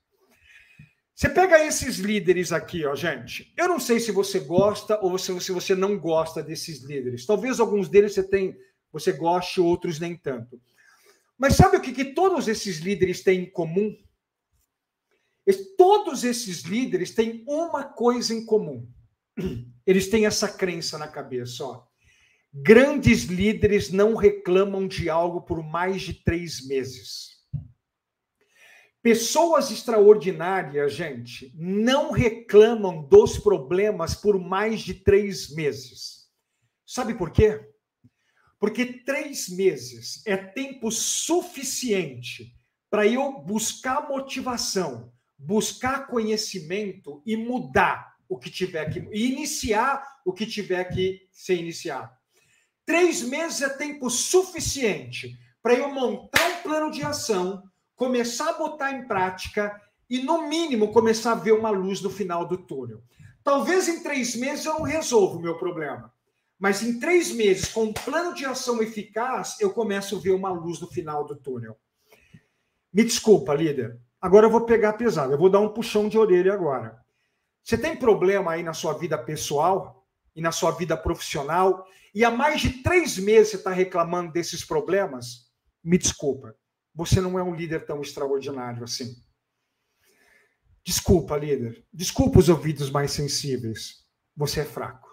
Você 1.16 1.30
pega 1.30 1.64
esses 1.64 1.98
líderes 1.98 2.52
aqui, 2.52 2.86
ó, 2.86 2.96
gente. 2.96 3.54
Eu 3.56 3.68
não 3.68 3.80
sei 3.80 4.00
se 4.00 4.12
você 4.12 4.40
gosta 4.40 5.00
ou 5.00 5.18
se, 5.18 5.32
você 5.32 5.76
não 5.76 5.98
gosta 5.98 6.42
desses 6.42 6.84
líderes. 6.84 7.26
Talvez 7.26 7.60
alguns 7.60 7.88
deles 7.88 8.14
você 8.14 8.24
tem, 8.24 8.58
você 8.94 9.12
goste, 9.12 9.60
outros 9.60 10.00
nem 10.00 10.16
tanto. 10.16 10.62
Mas 11.38 11.56
sabe 11.56 11.76
o 11.76 11.82
que, 11.82 11.92
que 11.92 12.14
todos 12.14 12.48
esses 12.48 12.78
líderes 12.78 13.24
têm 13.24 13.42
em 13.42 13.50
comum? 13.50 13.98
Todos 15.78 16.24
esses 16.24 16.62
líderes 16.62 17.12
têm 17.12 17.44
uma 17.48 17.84
coisa 17.84 18.34
em 18.34 18.46
comum. 18.46 18.88
Eles 19.86 20.10
têm 20.10 20.26
essa 20.26 20.48
crença 20.48 20.98
na 20.98 21.08
cabeça, 21.08 21.66
ó. 21.66 21.84
Grandes 22.54 23.24
líderes 23.24 23.90
não 23.90 24.16
reclamam 24.16 24.88
de 24.88 25.10
algo 25.10 25.42
por 25.42 25.64
mais 25.64 26.04
de 26.04 26.14
três 26.14 26.66
meses. 26.68 27.34
Pessoas 29.02 29.72
extraordinárias, 29.72 30.94
gente, 30.94 31.52
não 31.58 32.12
reclamam 32.12 33.04
dos 33.04 33.38
problemas 33.38 34.16
por 34.16 34.40
mais 34.40 34.82
de 34.82 34.94
três 34.94 35.54
meses. 35.54 36.30
Sabe 36.86 37.16
por 37.16 37.32
quê? 37.32 37.73
Porque 38.64 38.86
três 38.86 39.50
meses 39.50 40.26
é 40.26 40.38
tempo 40.38 40.90
suficiente 40.90 42.56
para 42.90 43.06
eu 43.06 43.42
buscar 43.42 44.08
motivação, 44.08 45.12
buscar 45.38 46.08
conhecimento 46.08 47.22
e 47.26 47.36
mudar 47.36 48.16
o 48.30 48.40
que 48.40 48.50
tiver 48.50 48.86
que 48.86 49.00
iniciar 49.12 50.02
o 50.26 50.32
que 50.32 50.46
tiver 50.46 50.86
que 50.86 51.28
ser 51.30 51.56
iniciado. 51.56 52.10
Três 52.86 53.22
meses 53.22 53.62
é 53.62 53.68
tempo 53.68 54.10
suficiente 54.10 55.38
para 55.62 55.74
eu 55.74 55.94
montar 55.94 56.48
um 56.48 56.62
plano 56.64 56.90
de 56.90 57.04
ação 57.04 57.62
começar 57.98 58.52
a 58.52 58.58
botar 58.58 58.94
em 58.94 59.06
prática 59.06 59.78
e, 60.10 60.20
no 60.20 60.48
mínimo, 60.48 60.94
começar 60.94 61.34
a 61.34 61.36
ver 61.36 61.52
uma 61.52 61.70
luz 61.70 62.02
no 62.02 62.10
final 62.10 62.48
do 62.48 62.58
túnel. 62.58 63.04
Talvez 63.44 63.90
em 63.90 64.02
três 64.02 64.38
meses 64.38 64.64
eu 64.64 64.76
não 64.76 64.84
resolva 64.84 65.36
o 65.36 65.42
meu 65.42 65.58
problema, 65.58 66.13
mas 66.64 66.82
em 66.82 66.98
três 66.98 67.30
meses, 67.32 67.68
com 67.68 67.84
um 67.84 67.94
plano 67.94 68.34
de 68.34 68.46
ação 68.46 68.82
eficaz, 68.82 69.58
eu 69.60 69.74
começo 69.74 70.16
a 70.16 70.20
ver 70.20 70.32
uma 70.32 70.50
luz 70.50 70.80
no 70.80 70.88
final 70.88 71.26
do 71.26 71.36
túnel. 71.36 71.78
Me 72.94 73.04
desculpa, 73.04 73.54
líder. 73.54 74.00
Agora 74.22 74.46
eu 74.46 74.50
vou 74.50 74.66
pegar 74.66 74.94
pesado, 74.94 75.34
eu 75.34 75.38
vou 75.38 75.50
dar 75.50 75.60
um 75.60 75.74
puxão 75.74 76.08
de 76.08 76.18
orelha 76.18 76.54
agora. 76.54 76.98
Você 77.62 77.78
tem 77.78 77.98
problema 77.98 78.54
aí 78.54 78.64
na 78.64 78.74
sua 78.74 78.94
vida 78.94 79.18
pessoal 79.18 80.08
e 80.34 80.42
na 80.42 80.54
sua 80.54 80.72
vida 80.72 80.96
profissional, 80.96 81.86
e 82.16 82.24
há 82.24 82.32
mais 82.32 82.62
de 82.62 82.82
três 82.82 83.18
meses 83.18 83.52
você 83.52 83.58
está 83.58 83.72
reclamando 83.72 84.32
desses 84.32 84.64
problemas? 84.64 85.52
Me 85.84 85.98
desculpa 85.98 86.56
você 86.94 87.20
não 87.20 87.40
é 87.40 87.44
um 87.44 87.56
líder 87.56 87.86
tão 87.86 88.02
extraordinário 88.02 88.84
assim. 88.84 89.16
Desculpa, 90.86 91.38
líder. 91.38 91.86
Desculpa 91.92 92.40
os 92.40 92.50
ouvidos 92.50 92.90
mais 92.90 93.12
sensíveis. 93.12 94.06
Você 94.36 94.62
é 94.62 94.66
fraco. 94.66 95.13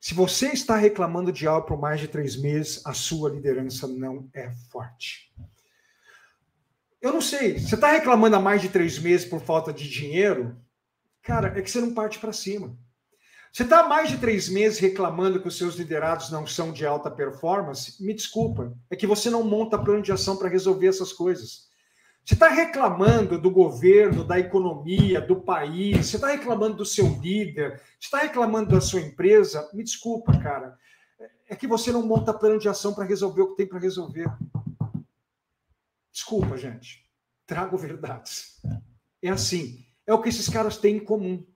Se 0.00 0.14
você 0.14 0.48
está 0.48 0.76
reclamando 0.76 1.32
de 1.32 1.46
algo 1.46 1.66
por 1.66 1.78
mais 1.78 2.00
de 2.00 2.08
três 2.08 2.36
meses, 2.36 2.84
a 2.86 2.92
sua 2.92 3.30
liderança 3.30 3.86
não 3.86 4.28
é 4.32 4.50
forte. 4.70 5.32
Eu 7.00 7.12
não 7.12 7.20
sei. 7.20 7.58
Você 7.58 7.74
está 7.74 7.90
reclamando 7.90 8.36
há 8.36 8.40
mais 8.40 8.62
de 8.62 8.68
três 8.68 8.98
meses 8.98 9.26
por 9.26 9.40
falta 9.40 9.72
de 9.72 9.88
dinheiro? 9.88 10.56
Cara, 11.22 11.58
é 11.58 11.62
que 11.62 11.70
você 11.70 11.80
não 11.80 11.94
parte 11.94 12.18
para 12.18 12.32
cima. 12.32 12.76
Você 13.52 13.62
está 13.62 13.80
há 13.80 13.88
mais 13.88 14.10
de 14.10 14.18
três 14.18 14.48
meses 14.48 14.78
reclamando 14.78 15.40
que 15.40 15.48
os 15.48 15.56
seus 15.56 15.76
liderados 15.76 16.30
não 16.30 16.46
são 16.46 16.72
de 16.72 16.86
alta 16.86 17.10
performance? 17.10 18.02
Me 18.02 18.14
desculpa, 18.14 18.76
é 18.90 18.96
que 18.96 19.06
você 19.06 19.30
não 19.30 19.42
monta 19.42 19.78
plano 19.78 20.02
de 20.02 20.12
ação 20.12 20.36
para 20.36 20.48
resolver 20.48 20.86
essas 20.86 21.12
coisas. 21.12 21.67
Você 22.28 22.34
está 22.34 22.48
reclamando 22.50 23.40
do 23.40 23.50
governo, 23.50 24.22
da 24.22 24.38
economia, 24.38 25.18
do 25.18 25.40
país, 25.40 26.08
você 26.08 26.16
está 26.16 26.28
reclamando 26.28 26.76
do 26.76 26.84
seu 26.84 27.08
líder, 27.22 27.80
você 27.98 28.04
está 28.06 28.18
reclamando 28.18 28.72
da 28.72 28.82
sua 28.82 29.00
empresa? 29.00 29.66
Me 29.72 29.82
desculpa, 29.82 30.38
cara. 30.38 30.76
É 31.48 31.56
que 31.56 31.66
você 31.66 31.90
não 31.90 32.06
monta 32.06 32.34
plano 32.34 32.58
de 32.58 32.68
ação 32.68 32.92
para 32.92 33.06
resolver 33.06 33.40
o 33.40 33.50
que 33.52 33.56
tem 33.56 33.66
para 33.66 33.78
resolver. 33.78 34.30
Desculpa, 36.12 36.58
gente. 36.58 37.10
Trago 37.46 37.78
verdades. 37.78 38.60
É 39.22 39.30
assim. 39.30 39.86
É 40.06 40.12
o 40.12 40.20
que 40.20 40.28
esses 40.28 40.50
caras 40.50 40.76
têm 40.76 40.96
em 40.96 41.04
comum. 41.04 41.46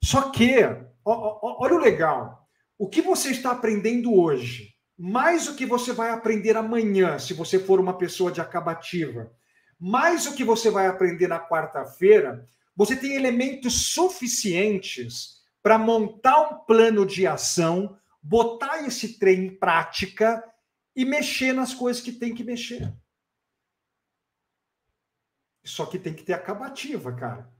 Só 0.00 0.30
que, 0.30 0.54
olha 1.04 1.74
o 1.74 1.80
legal, 1.80 2.48
o 2.78 2.88
que 2.88 3.02
você 3.02 3.32
está 3.32 3.50
aprendendo 3.50 4.14
hoje, 4.14 4.72
mais 4.96 5.48
o 5.48 5.56
que 5.56 5.66
você 5.66 5.92
vai 5.92 6.10
aprender 6.10 6.56
amanhã, 6.56 7.18
se 7.18 7.34
você 7.34 7.58
for 7.58 7.80
uma 7.80 7.98
pessoa 7.98 8.30
de 8.30 8.40
acabativa, 8.40 9.32
mais 9.78 10.26
o 10.26 10.34
que 10.34 10.44
você 10.44 10.70
vai 10.70 10.86
aprender 10.86 11.28
na 11.28 11.40
quarta-feira, 11.40 12.46
você 12.76 12.96
tem 12.96 13.14
elementos 13.14 13.88
suficientes 13.88 15.42
para 15.62 15.78
montar 15.78 16.40
um 16.40 16.58
plano 16.64 17.06
de 17.06 17.26
ação, 17.26 17.98
botar 18.22 18.84
esse 18.86 19.18
trem 19.18 19.46
em 19.46 19.54
prática 19.56 20.42
e 20.94 21.04
mexer 21.04 21.52
nas 21.52 21.74
coisas 21.74 22.02
que 22.02 22.12
tem 22.12 22.34
que 22.34 22.44
mexer. 22.44 22.92
Só 25.64 25.86
que 25.86 25.98
tem 25.98 26.12
que 26.12 26.22
ter 26.22 26.34
acabativa, 26.34 27.12
cara. 27.12 27.50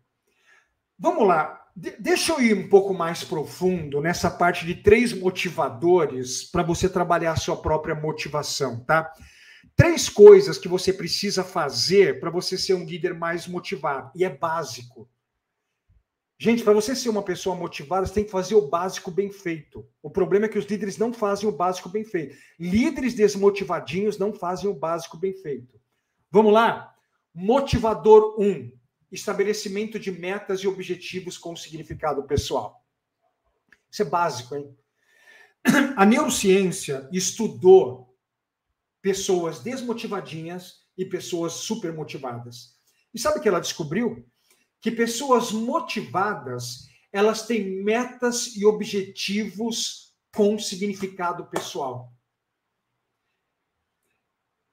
Vamos 0.99 1.27
lá. 1.27 1.61
De 1.75 1.91
deixa 1.99 2.33
eu 2.33 2.41
ir 2.41 2.57
um 2.57 2.69
pouco 2.69 2.95
mais 2.95 3.25
profundo 3.25 4.01
nessa 4.01 4.31
parte 4.31 4.65
de 4.65 4.77
três 4.77 5.13
motivadores 5.13 6.45
para 6.45 6.63
você 6.63 6.89
trabalhar 6.89 7.33
a 7.33 7.37
sua 7.37 7.61
própria 7.61 7.95
motivação, 7.95 8.85
tá? 8.85 9.13
Três 9.77 10.09
coisas 10.09 10.59
que 10.59 10.69
você 10.69 10.93
precisa 10.93 11.43
fazer 11.43 12.21
para 12.21 12.31
você 12.31 12.57
ser 12.57 12.75
um 12.75 12.85
líder 12.85 13.15
mais 13.15 13.47
motivado. 13.47 14.11
E 14.15 14.25
é 14.25 14.31
básico. 14.31 15.09
Gente, 16.39 16.65
para 16.65 16.73
você 16.73 16.95
ser 16.97 17.09
uma 17.09 17.23
pessoa 17.23 17.55
motivada, 17.55 18.07
você 18.07 18.15
tem 18.15 18.25
que 18.25 18.31
fazer 18.31 18.55
o 18.55 18.69
básico 18.69 19.11
bem 19.11 19.31
feito. 19.31 19.87
O 20.03 20.11
problema 20.11 20.47
é 20.47 20.49
que 20.49 20.59
os 20.59 20.67
líderes 20.67 20.99
não 20.99 21.13
fazem 21.13 21.49
o 21.49 21.53
básico 21.53 21.89
bem 21.89 22.05
feito. 22.05 22.37
Líderes 22.59 23.15
desmotivadinhos 23.15 24.19
não 24.19 24.33
fazem 24.33 24.69
o 24.69 24.75
básico 24.75 25.17
bem 25.17 25.33
feito. 25.35 25.81
Vamos 26.31 26.53
lá? 26.53 26.95
Motivador 27.33 28.37
1. 28.39 28.45
Um, 28.45 28.73
estabelecimento 29.11 29.99
de 29.99 30.11
metas 30.11 30.61
e 30.61 30.69
objetivos 30.69 31.39
com 31.39 31.55
significado 31.55 32.25
pessoal. 32.25 32.85
Isso 33.91 34.03
é 34.03 34.05
básico, 34.05 34.57
hein? 34.57 34.77
A 35.97 36.05
neurociência 36.05 37.09
estudou 37.13 38.14
pessoas 39.05 39.61
desmotivadinhas 39.61 40.77
e 40.97 41.05
pessoas 41.05 41.53
super 41.53 41.93
motivadas. 41.93 42.79
E 43.13 43.19
sabe 43.19 43.39
o 43.39 43.43
que 43.43 43.49
ela 43.49 43.61
descobriu? 43.61 44.27
Que 44.81 44.91
pessoas 44.91 45.53
motivadas, 45.53 46.89
elas 47.13 47.47
têm 47.47 47.85
metas 47.85 48.57
e 48.57 48.65
objetivos 48.65 50.17
com 50.35 50.59
significado 50.59 51.45
pessoal. 51.51 52.15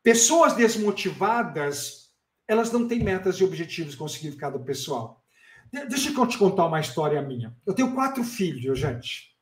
Pessoas 0.01 0.53
desmotivadas 0.53 2.01
elas 2.47 2.71
não 2.71 2.87
têm 2.87 3.03
metas 3.03 3.35
e 3.35 3.43
objetivos 3.43 3.95
com 3.95 4.07
significado 4.07 4.59
pessoal. 4.61 5.23
Deixa 5.71 6.09
eu 6.09 6.27
te 6.27 6.37
contar 6.37 6.67
uma 6.67 6.79
história 6.79 7.21
minha. 7.21 7.55
Eu 7.65 7.73
tenho 7.73 7.93
quatro 7.93 8.23
filhos, 8.23 8.79
gente. 8.79 9.37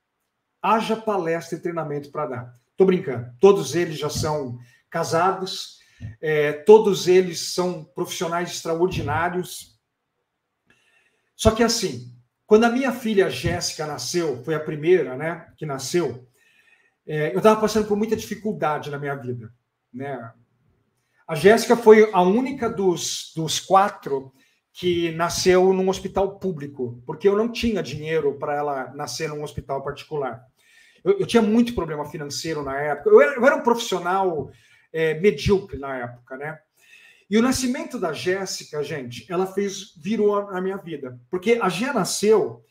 Haja 0.61 0.95
palestra 0.95 1.57
e 1.57 1.61
treinamento 1.61 2.11
para 2.11 2.27
dar. 2.27 2.53
Tô 2.77 2.85
brincando. 2.85 3.31
Todos 3.39 3.75
eles 3.75 3.97
já 3.97 4.09
são 4.09 4.59
casados, 4.89 5.79
é, 6.21 6.53
todos 6.53 7.07
eles 7.07 7.53
são 7.53 7.83
profissionais 7.83 8.51
extraordinários. 8.51 9.79
Só 11.35 11.51
que 11.51 11.63
assim, 11.63 12.13
quando 12.45 12.63
a 12.63 12.69
minha 12.69 12.91
filha 12.91 13.29
Jéssica 13.29 13.85
nasceu, 13.85 14.43
foi 14.43 14.55
a 14.55 14.59
primeira, 14.59 15.15
né, 15.15 15.47
que 15.57 15.65
nasceu, 15.65 16.27
é, 17.05 17.33
eu 17.33 17.37
estava 17.37 17.59
passando 17.59 17.87
por 17.87 17.97
muita 17.97 18.15
dificuldade 18.15 18.89
na 18.89 18.99
minha 18.99 19.15
vida, 19.15 19.51
né? 19.93 20.31
A 21.27 21.35
Jéssica 21.35 21.77
foi 21.77 22.09
a 22.11 22.21
única 22.21 22.67
dos, 22.67 23.31
dos 23.35 23.59
quatro 23.59 24.33
que 24.73 25.11
nasceu 25.11 25.71
num 25.73 25.89
hospital 25.89 26.39
público, 26.39 27.03
porque 27.05 27.27
eu 27.27 27.35
não 27.35 27.51
tinha 27.51 27.83
dinheiro 27.83 28.37
para 28.39 28.55
ela 28.55 28.93
nascer 28.95 29.29
num 29.29 29.43
hospital 29.43 29.83
particular. 29.83 30.43
Eu, 31.03 31.19
eu, 31.19 31.27
tinha 31.27 31.41
muito 31.41 31.75
problema 31.75 32.05
financeiro 32.05 32.63
na 32.63 32.79
época. 32.79 33.09
Eu 33.09 33.21
era, 33.21 33.35
eu 33.35 33.45
era 33.45 33.55
um 33.55 33.61
profissional 33.61 34.49
é, 34.91 35.19
medíocre 35.19 35.77
na 35.77 35.97
época, 35.97 36.37
né? 36.37 36.59
E 37.29 37.37
o 37.37 37.41
nascimento 37.41 37.99
da 37.99 38.11
Jéssica, 38.11 38.83
gente, 38.83 39.31
ela 39.31 39.45
fez 39.45 39.93
virou 39.95 40.35
a 40.35 40.59
minha 40.59 40.77
vida, 40.77 41.19
porque 41.29 41.59
a 41.61 41.69
Gé 41.69 41.93
nasceu 41.93 42.65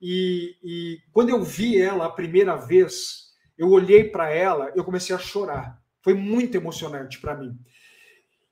e, 0.00 0.56
e 0.62 0.98
quando 1.12 1.28
eu 1.30 1.42
vi 1.42 1.80
ela 1.80 2.06
a 2.06 2.10
primeira 2.10 2.56
vez, 2.56 3.32
eu 3.56 3.68
olhei 3.68 4.04
para 4.04 4.30
ela, 4.30 4.72
eu 4.74 4.84
comecei 4.84 5.14
a 5.14 5.18
chorar. 5.18 5.78
Foi 6.02 6.14
muito 6.14 6.56
emocionante 6.56 7.20
para 7.20 7.36
mim. 7.36 7.58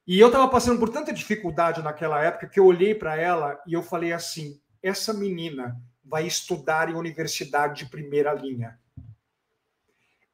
E 0.06 0.18
eu 0.20 0.26
estava 0.26 0.48
passando 0.48 0.78
por 0.78 0.88
tanta 0.88 1.12
dificuldade 1.12 1.82
naquela 1.82 2.22
época 2.22 2.48
que 2.48 2.60
eu 2.60 2.66
olhei 2.66 2.94
para 2.94 3.16
ela 3.16 3.60
e 3.66 3.72
eu 3.72 3.82
falei 3.82 4.12
assim: 4.12 4.60
essa 4.82 5.12
menina 5.12 5.76
vai 6.05 6.26
estudar 6.26 6.88
em 6.90 6.94
universidade 6.94 7.84
de 7.84 7.90
primeira 7.90 8.32
linha. 8.32 8.78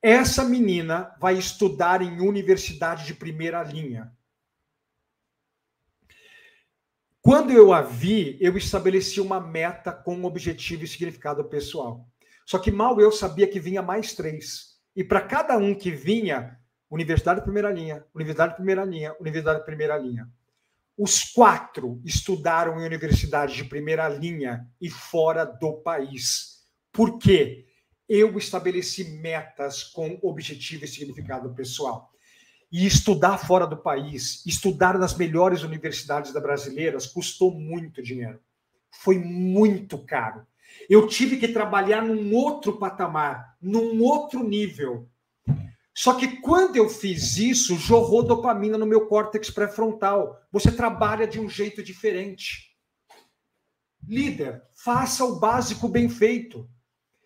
Essa 0.02 0.44
menina 0.44 1.14
vai 1.20 1.38
estudar 1.38 2.02
em 2.02 2.20
universidade 2.20 3.06
de 3.06 3.14
primeira 3.14 3.62
linha. 3.62 4.12
Quando 7.20 7.52
eu 7.52 7.72
a 7.72 7.80
vi, 7.82 8.36
eu 8.40 8.56
estabeleci 8.56 9.20
uma 9.20 9.40
meta 9.40 9.92
com 9.92 10.24
objetivo 10.24 10.82
e 10.82 10.88
significado 10.88 11.44
pessoal. 11.44 12.04
Só 12.44 12.58
que 12.58 12.72
mal 12.72 13.00
eu 13.00 13.12
sabia 13.12 13.46
que 13.46 13.60
vinha 13.60 13.80
mais 13.80 14.12
três. 14.12 14.76
E 14.96 15.04
para 15.04 15.20
cada 15.20 15.56
um 15.56 15.72
que 15.72 15.92
vinha, 15.92 16.58
Universidade 16.90 17.38
de 17.38 17.44
primeira 17.44 17.70
linha, 17.70 18.04
Universidade 18.12 18.50
de 18.50 18.56
primeira 18.56 18.84
linha, 18.84 19.16
Universidade 19.20 19.60
de 19.60 19.64
primeira 19.64 19.96
linha. 19.96 20.28
Os 20.98 21.22
quatro 21.22 22.02
estudaram 22.04 22.80
em 22.80 22.84
universidade 22.84 23.54
de 23.54 23.64
primeira 23.64 24.08
linha 24.08 24.68
e 24.80 24.90
fora 24.90 25.44
do 25.44 25.74
país. 25.74 26.66
Por 26.90 27.18
quê? 27.18 27.66
Eu 28.14 28.36
estabeleci 28.36 29.04
metas 29.04 29.82
com 29.82 30.18
objetivo 30.22 30.84
e 30.84 30.88
significado 30.88 31.54
pessoal. 31.54 32.12
E 32.70 32.86
estudar 32.86 33.38
fora 33.38 33.66
do 33.66 33.76
país, 33.76 34.44
estudar 34.44 34.98
nas 34.98 35.16
melhores 35.16 35.62
universidades 35.62 36.30
brasileiras, 36.32 37.06
custou 37.06 37.50
muito 37.50 38.02
dinheiro. 38.02 38.38
Foi 38.90 39.18
muito 39.18 39.96
caro. 40.04 40.46
Eu 40.90 41.06
tive 41.06 41.38
que 41.38 41.48
trabalhar 41.48 42.02
num 42.02 42.34
outro 42.34 42.78
patamar, 42.78 43.56
num 43.62 44.02
outro 44.02 44.46
nível 44.46 45.08
só 45.94 46.14
que 46.14 46.40
quando 46.40 46.76
eu 46.76 46.88
fiz 46.88 47.36
isso, 47.36 47.76
jorrou 47.76 48.22
dopamina 48.22 48.78
no 48.78 48.86
meu 48.86 49.06
córtex 49.06 49.50
pré-frontal. 49.50 50.40
Você 50.50 50.72
trabalha 50.72 51.26
de 51.26 51.38
um 51.38 51.48
jeito 51.48 51.82
diferente. 51.82 52.74
Líder, 54.08 54.62
faça 54.72 55.24
o 55.24 55.38
básico 55.38 55.86
bem 55.88 56.08
feito. 56.08 56.68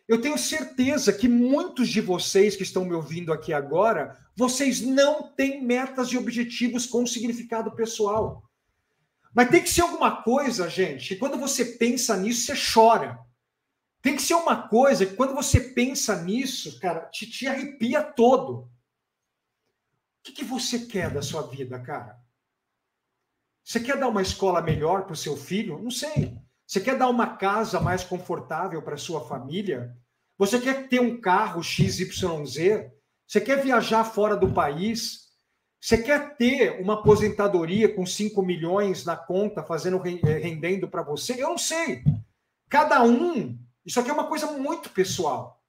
Eu 0.09 0.20
tenho 0.20 0.39
certeza 0.39 1.12
que 1.12 1.28
muitos 1.28 1.89
de 1.89 2.01
vocês 2.01 2.55
que 2.55 2.62
estão 2.62 2.85
me 2.85 2.95
ouvindo 2.95 3.33
aqui 3.33 3.53
agora, 3.53 4.16
vocês 4.37 4.81
não 4.81 5.33
têm 5.33 5.65
metas 5.65 6.09
e 6.09 6.19
objetivos 6.19 6.87
com 6.87 7.07
significado 7.07 7.73
pessoal. 7.73 8.49
Mas 9.35 9.51
tem 9.51 9.62
que 9.62 9.69
ser 9.69 9.83
alguma 9.83 10.23
coisa, 10.23 10.70
gente, 10.70 11.09
que 11.09 11.16
quando 11.16 11.37
você 11.37 11.65
pensa 11.65 12.16
nisso, 12.16 12.47
você 12.47 12.73
chora. 12.73 13.19
Tem 14.01 14.15
que 14.15 14.23
ser 14.23 14.35
uma 14.35 14.69
coisa 14.69 15.05
que 15.05 15.16
quando 15.16 15.35
você 15.35 15.59
pensa 15.59 16.23
nisso, 16.23 16.78
cara, 16.78 17.07
te, 17.07 17.28
te 17.28 17.49
arrepia 17.49 18.03
todo. 18.03 18.61
O 18.61 18.69
que, 20.23 20.33
que 20.33 20.45
você 20.45 20.87
quer 20.87 21.12
da 21.12 21.20
sua 21.20 21.43
vida, 21.43 21.81
cara? 21.81 22.16
Você 23.65 23.81
quer 23.81 23.99
dar 23.99 24.09
uma 24.09 24.23
escola 24.23 24.62
melhor 24.62 25.03
para 25.05 25.15
o 25.15 25.16
seu 25.16 25.37
filho? 25.37 25.83
Não 25.83 25.91
sei. 25.91 26.39
Você 26.66 26.80
quer 26.80 26.98
dar 26.98 27.09
uma 27.09 27.36
casa 27.36 27.80
mais 27.80 28.02
confortável 28.02 28.82
para 28.82 28.97
sua 28.97 29.26
família? 29.26 29.97
Você 30.36 30.60
quer 30.60 30.88
ter 30.88 31.01
um 31.01 31.20
carro 31.20 31.62
XYZ? 31.62 32.90
Você 33.26 33.40
quer 33.40 33.62
viajar 33.62 34.05
fora 34.05 34.36
do 34.36 34.52
país? 34.52 35.26
Você 35.80 36.02
quer 36.02 36.36
ter 36.36 36.80
uma 36.80 36.94
aposentadoria 36.94 37.94
com 37.94 38.05
5 38.05 38.43
milhões 38.43 39.05
na 39.05 39.16
conta, 39.16 39.62
fazendo 39.62 39.98
rendendo 39.98 40.88
para 40.88 41.02
você? 41.02 41.34
Eu 41.34 41.51
não 41.51 41.59
sei. 41.59 42.02
Cada 42.68 43.02
um 43.05 43.56
isso 43.86 44.01
aqui 44.01 44.10
é 44.10 44.12
uma 44.12 44.26
coisa 44.26 44.51
muito 44.51 44.90
pessoal. 44.90 45.64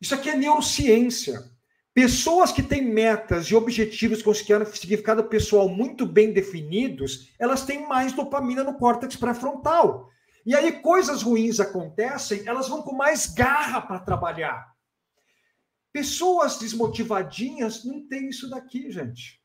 Isso 0.00 0.12
aqui 0.12 0.28
é 0.28 0.34
neurociência. 0.34 1.51
Pessoas 1.94 2.50
que 2.52 2.62
têm 2.62 2.82
metas 2.82 3.46
e 3.46 3.54
objetivos 3.54 4.22
com 4.22 4.32
significado 4.32 5.24
pessoal 5.24 5.68
muito 5.68 6.06
bem 6.06 6.32
definidos, 6.32 7.30
elas 7.38 7.66
têm 7.66 7.86
mais 7.86 8.14
dopamina 8.14 8.64
no 8.64 8.78
córtex 8.78 9.14
pré-frontal. 9.14 10.10
E 10.44 10.54
aí 10.54 10.80
coisas 10.80 11.22
ruins 11.22 11.60
acontecem, 11.60 12.46
elas 12.46 12.68
vão 12.68 12.82
com 12.82 12.94
mais 12.96 13.26
garra 13.26 13.82
para 13.82 14.00
trabalhar. 14.00 14.72
Pessoas 15.92 16.58
desmotivadinhas 16.58 17.84
não 17.84 18.08
têm 18.08 18.30
isso 18.30 18.48
daqui, 18.48 18.90
gente. 18.90 19.42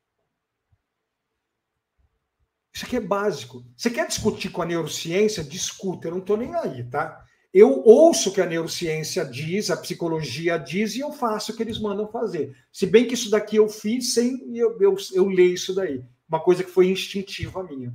Isso 2.74 2.86
aqui 2.86 2.95
é 2.95 3.02
básico. 3.02 3.65
Você 3.76 3.90
quer 3.90 4.07
discutir 4.07 4.49
com 4.49 4.61
a 4.61 4.65
neurociência? 4.65 5.44
Discuta, 5.44 6.07
eu 6.07 6.11
não 6.11 6.19
estou 6.19 6.38
nem 6.38 6.56
aí, 6.56 6.90
tá? 6.90 7.26
Eu 7.53 7.82
ouço 7.84 8.30
o 8.30 8.34
que 8.34 8.41
a 8.41 8.45
neurociência 8.45 9.24
diz, 9.26 9.72
a 9.72 9.78
psicologia 9.78 10.57
diz, 10.57 10.95
e 10.95 10.99
eu 10.99 11.11
faço 11.11 11.52
o 11.52 11.56
que 11.56 11.64
eles 11.64 11.80
mandam 11.80 12.07
fazer. 12.07 12.56
Se 12.72 12.86
bem 12.86 13.07
que 13.07 13.14
isso 13.14 13.30
daqui 13.30 13.56
eu 13.56 13.69
fiz 13.69 14.14
sem 14.14 14.56
eu, 14.56 14.78
eu, 14.80 14.95
eu 15.14 15.28
leio 15.28 15.53
isso 15.53 15.74
daí. 15.74 16.03
Uma 16.28 16.41
coisa 16.41 16.64
que 16.64 16.69
foi 16.69 16.88
instintiva 16.90 17.64
minha. 17.64 17.94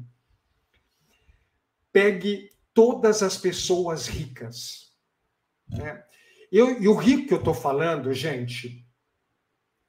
Pegue 1.92 2.50
todas 2.72 3.22
as 3.22 3.36
pessoas 3.36 4.06
ricas. 4.06 4.90
Né? 5.68 6.02
Eu, 6.50 6.80
e 6.80 6.88
o 6.88 6.94
rico 6.94 7.28
que 7.28 7.34
eu 7.34 7.38
estou 7.38 7.54
falando, 7.54 8.12
gente, 8.12 8.86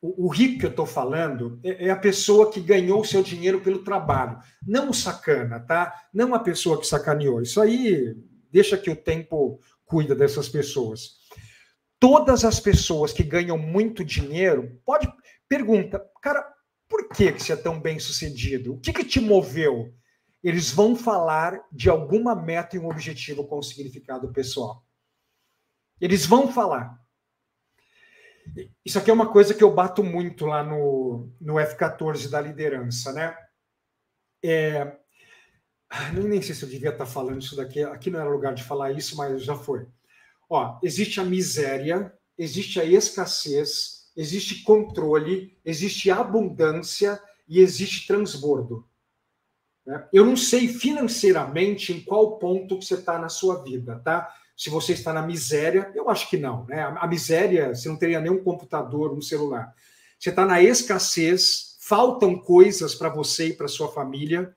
o, 0.02 0.26
o 0.26 0.28
rico 0.28 0.60
que 0.60 0.66
eu 0.66 0.70
estou 0.70 0.86
falando 0.86 1.60
é, 1.64 1.88
é, 1.88 1.90
a 1.90 1.96
pessoa 1.96 2.52
que 2.52 2.60
ganhou 2.60 3.00
o 3.00 3.06
seu 3.06 3.24
dinheiro 3.24 3.62
pelo 3.62 3.84
trabalho, 3.84 4.38
não 4.68 4.90
o 4.90 4.94
sacana, 4.94 5.62
tá? 5.62 6.08
Não 6.14 6.36
a 6.36 6.40
pessoa 6.40 6.78
que 6.78 6.86
sacaneou. 6.86 7.42
Isso 7.42 7.62
aí 7.62 8.14
deixa 8.54 8.78
que 8.78 8.92
o 8.92 8.96
tempo 8.96 9.60
cuida 9.84 10.16
dessas 10.16 10.48
pessoas. 10.48 11.18
Todas 12.00 12.46
as 12.46 12.60
pessoas 12.60 13.12
que 13.12 13.24
ganham 13.24 13.58
muito 13.58 14.06
dinheiro, 14.06 14.80
pode 14.86 15.12
pergunta, 15.50 16.00
cara, 16.22 16.48
por 16.88 17.10
que, 17.10 17.32
que 17.32 17.42
você 17.42 17.54
é 17.54 17.56
tão 17.56 17.80
bem 17.80 18.00
sucedido? 18.00 18.76
O 18.76 18.80
que, 18.80 18.94
que 18.94 19.04
te 19.04 19.20
moveu? 19.20 19.92
Eles 20.44 20.72
vão 20.72 20.96
falar 20.96 21.60
de 21.72 21.90
alguma 21.90 22.36
meta 22.36 22.76
e 22.76 22.80
um 22.80 22.88
objetivo 22.88 23.48
com 23.48 23.62
significado 23.62 24.32
pessoal. 24.32 24.86
Eles 26.00 26.26
vão 26.26 26.52
falar. 26.52 27.00
Isso 28.86 29.00
aqui 29.00 29.10
é 29.10 29.14
uma 29.14 29.32
coisa 29.32 29.54
que 29.54 29.64
eu 29.64 29.74
bato 29.74 30.04
muito 30.04 30.46
lá 30.46 30.64
no, 30.64 31.32
no 31.40 31.54
F14 31.56 32.30
da 32.30 32.42
liderança, 32.42 33.14
né? 33.14 33.36
É, 34.44 34.98
nem 36.12 36.42
sei 36.42 36.56
se 36.56 36.64
eu 36.64 36.70
devia 36.70 36.90
estar 36.90 37.06
falando 37.06 37.42
isso 37.42 37.56
daqui, 37.56 37.84
aqui 37.84 38.10
não 38.10 38.20
era 38.20 38.30
lugar 38.30 38.54
de 38.54 38.64
falar 38.64 38.92
isso, 38.92 39.16
mas 39.16 39.44
já 39.44 39.56
foi. 39.56 39.86
Ó, 40.50 40.80
existe 40.84 41.20
a 41.20 41.24
miséria, 41.24 42.14
existe 42.38 42.80
a 42.80 42.86
escassez, 42.86 44.12
existe 44.16 44.64
controle, 44.64 45.58
existe 45.64 46.10
abundância 46.12 47.22
e 47.48 47.60
existe 47.60 48.08
transbordo. 48.08 48.88
Né? 49.86 50.08
Eu 50.12 50.26
não 50.26 50.36
sei 50.36 50.68
financeiramente 50.68 51.94
em 51.94 52.02
qual 52.02 52.38
ponto 52.38 52.82
você 52.82 52.96
está 52.96 53.20
na 53.20 53.30
sua 53.30 53.64
vida, 53.64 54.00
tá? 54.00 54.34
se 54.56 54.70
você 54.70 54.94
está 54.94 55.12
na 55.12 55.22
miséria, 55.22 55.92
eu 55.96 56.10
acho 56.10 56.30
que 56.30 56.38
não, 56.38 56.66
né? 56.66 56.82
A, 56.82 57.08
miséria, 57.08 57.74
você 57.74 57.90
não 57.90 57.98
teria 57.98 58.22
nenhum 58.22 58.44
computador, 58.44 59.12
um 59.12 59.22
celular. 59.22 59.74
Você 60.18 60.30
está 60.30 60.46
na 60.46 60.62
escassez, 60.62 61.76
faltam 61.82 62.40
coisas 62.40 62.94
para 62.96 63.10
você 63.10 63.48
e 63.48 63.54
para 63.54 63.68
sua 63.68 63.92
família, 63.92 64.56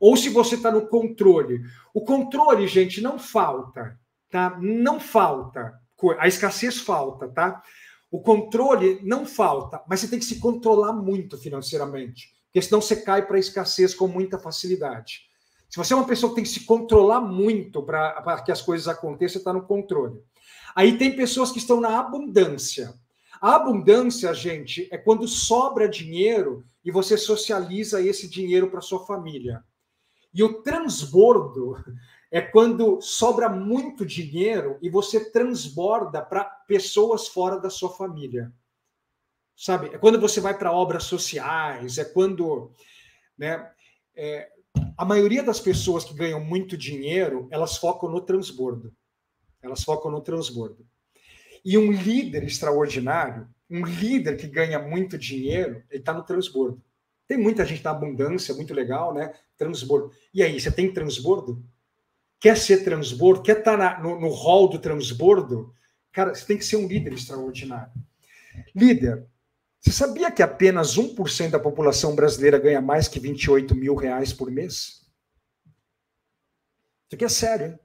ou 0.00 0.16
se 0.16 0.28
você 0.28 0.54
está 0.54 0.70
no 0.70 0.86
controle. 0.86 1.62
O 1.92 2.02
controle, 2.02 2.66
gente, 2.66 3.00
não 3.00 3.18
falta, 3.18 3.98
tá? 4.30 4.58
Não 4.60 5.00
falta. 5.00 5.74
A 6.18 6.28
escassez 6.28 6.78
falta, 6.78 7.28
tá? 7.28 7.62
O 8.10 8.20
controle 8.20 9.00
não 9.02 9.26
falta, 9.26 9.82
mas 9.88 10.00
você 10.00 10.08
tem 10.08 10.18
que 10.18 10.24
se 10.24 10.38
controlar 10.38 10.92
muito 10.92 11.36
financeiramente, 11.36 12.28
porque 12.46 12.62
senão 12.62 12.80
você 12.80 12.96
cai 12.96 13.26
para 13.26 13.36
a 13.36 13.40
escassez 13.40 13.94
com 13.94 14.08
muita 14.08 14.38
facilidade. 14.38 15.28
Se 15.68 15.76
você 15.76 15.92
é 15.92 15.96
uma 15.96 16.06
pessoa 16.06 16.30
que 16.30 16.36
tem 16.36 16.44
que 16.44 16.50
se 16.50 16.64
controlar 16.64 17.20
muito 17.20 17.82
para 17.82 18.40
que 18.40 18.50
as 18.50 18.62
coisas 18.62 18.88
aconteçam, 18.88 19.34
você 19.34 19.38
está 19.38 19.52
no 19.52 19.66
controle. 19.66 20.22
Aí 20.74 20.96
tem 20.96 21.14
pessoas 21.14 21.50
que 21.52 21.58
estão 21.58 21.80
na 21.80 21.98
abundância. 21.98 22.94
A 23.40 23.56
abundância, 23.56 24.32
gente, 24.32 24.88
é 24.90 24.96
quando 24.96 25.28
sobra 25.28 25.88
dinheiro 25.88 26.64
e 26.82 26.90
você 26.90 27.18
socializa 27.18 28.00
esse 28.00 28.26
dinheiro 28.26 28.70
para 28.70 28.80
sua 28.80 29.04
família. 29.04 29.62
E 30.38 30.42
o 30.44 30.62
transbordo 30.62 31.76
é 32.30 32.40
quando 32.40 33.00
sobra 33.00 33.48
muito 33.48 34.06
dinheiro 34.06 34.78
e 34.80 34.88
você 34.88 35.32
transborda 35.32 36.22
para 36.22 36.44
pessoas 36.44 37.26
fora 37.26 37.58
da 37.58 37.68
sua 37.68 37.90
família. 37.90 38.52
Sabe? 39.56 39.88
É 39.88 39.98
quando 39.98 40.20
você 40.20 40.40
vai 40.40 40.56
para 40.56 40.72
obras 40.72 41.02
sociais, 41.02 41.98
é 41.98 42.04
quando. 42.04 42.72
Né, 43.36 43.68
é, 44.14 44.48
A 44.96 45.04
maioria 45.04 45.42
das 45.42 45.58
pessoas 45.58 46.04
que 46.04 46.14
ganham 46.14 46.38
muito 46.38 46.76
dinheiro, 46.76 47.48
elas 47.50 47.76
focam 47.76 48.08
no 48.08 48.20
transbordo. 48.20 48.94
Elas 49.60 49.82
focam 49.82 50.08
no 50.08 50.20
transbordo. 50.20 50.86
E 51.64 51.76
um 51.76 51.90
líder 51.90 52.44
extraordinário, 52.44 53.48
um 53.68 53.84
líder 53.84 54.36
que 54.36 54.46
ganha 54.46 54.78
muito 54.78 55.18
dinheiro, 55.18 55.82
ele 55.90 55.98
está 55.98 56.14
no 56.14 56.22
transbordo. 56.22 56.80
Tem 57.26 57.36
muita 57.36 57.64
gente 57.64 57.82
na 57.82 57.90
abundância, 57.90 58.54
muito 58.54 58.72
legal, 58.72 59.12
né? 59.12 59.34
Transbordo. 59.58 60.12
E 60.32 60.42
aí, 60.42 60.58
você 60.58 60.70
tem 60.70 60.92
transbordo? 60.92 61.62
Quer 62.40 62.56
ser 62.56 62.84
transbordo? 62.84 63.42
Quer 63.42 63.58
estar 63.58 63.76
tá 63.76 64.00
no, 64.00 64.20
no 64.20 64.28
hall 64.28 64.68
do 64.68 64.78
transbordo? 64.78 65.74
Cara, 66.12 66.34
você 66.34 66.46
tem 66.46 66.56
que 66.56 66.64
ser 66.64 66.76
um 66.76 66.86
líder 66.86 67.12
extraordinário. 67.12 67.92
Líder, 68.74 69.26
você 69.80 69.92
sabia 69.92 70.30
que 70.30 70.42
apenas 70.42 70.96
1% 70.96 71.50
da 71.50 71.60
população 71.60 72.14
brasileira 72.14 72.58
ganha 72.58 72.80
mais 72.80 73.08
que 73.08 73.20
28 73.20 73.74
mil 73.74 73.94
reais 73.94 74.32
por 74.32 74.50
mês? 74.50 75.06
Isso 77.06 77.14
aqui 77.14 77.24
é 77.24 77.28
sério, 77.28 77.66
hein? 77.66 77.78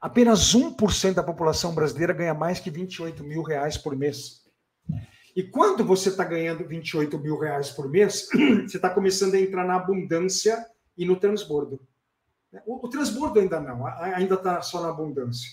Apenas 0.00 0.54
1% 0.54 1.12
da 1.12 1.22
população 1.22 1.74
brasileira 1.74 2.14
ganha 2.14 2.32
mais 2.32 2.58
que 2.58 2.70
28 2.70 3.22
mil 3.22 3.42
reais 3.42 3.76
por 3.76 3.94
mês. 3.94 4.40
E 5.36 5.42
quando 5.42 5.84
você 5.84 6.08
está 6.08 6.24
ganhando 6.24 6.66
28 6.66 7.18
mil 7.18 7.38
reais 7.38 7.70
por 7.70 7.88
mês, 7.88 8.26
você 8.66 8.76
está 8.76 8.88
começando 8.88 9.34
a 9.34 9.40
entrar 9.40 9.66
na 9.66 9.76
abundância 9.76 10.64
e 11.00 11.06
no 11.06 11.16
transbordo. 11.16 11.80
O, 12.66 12.86
o 12.86 12.90
transbordo 12.90 13.40
ainda 13.40 13.58
não, 13.58 13.86
ainda 13.86 14.34
está 14.34 14.60
só 14.60 14.82
na 14.82 14.90
abundância. 14.90 15.50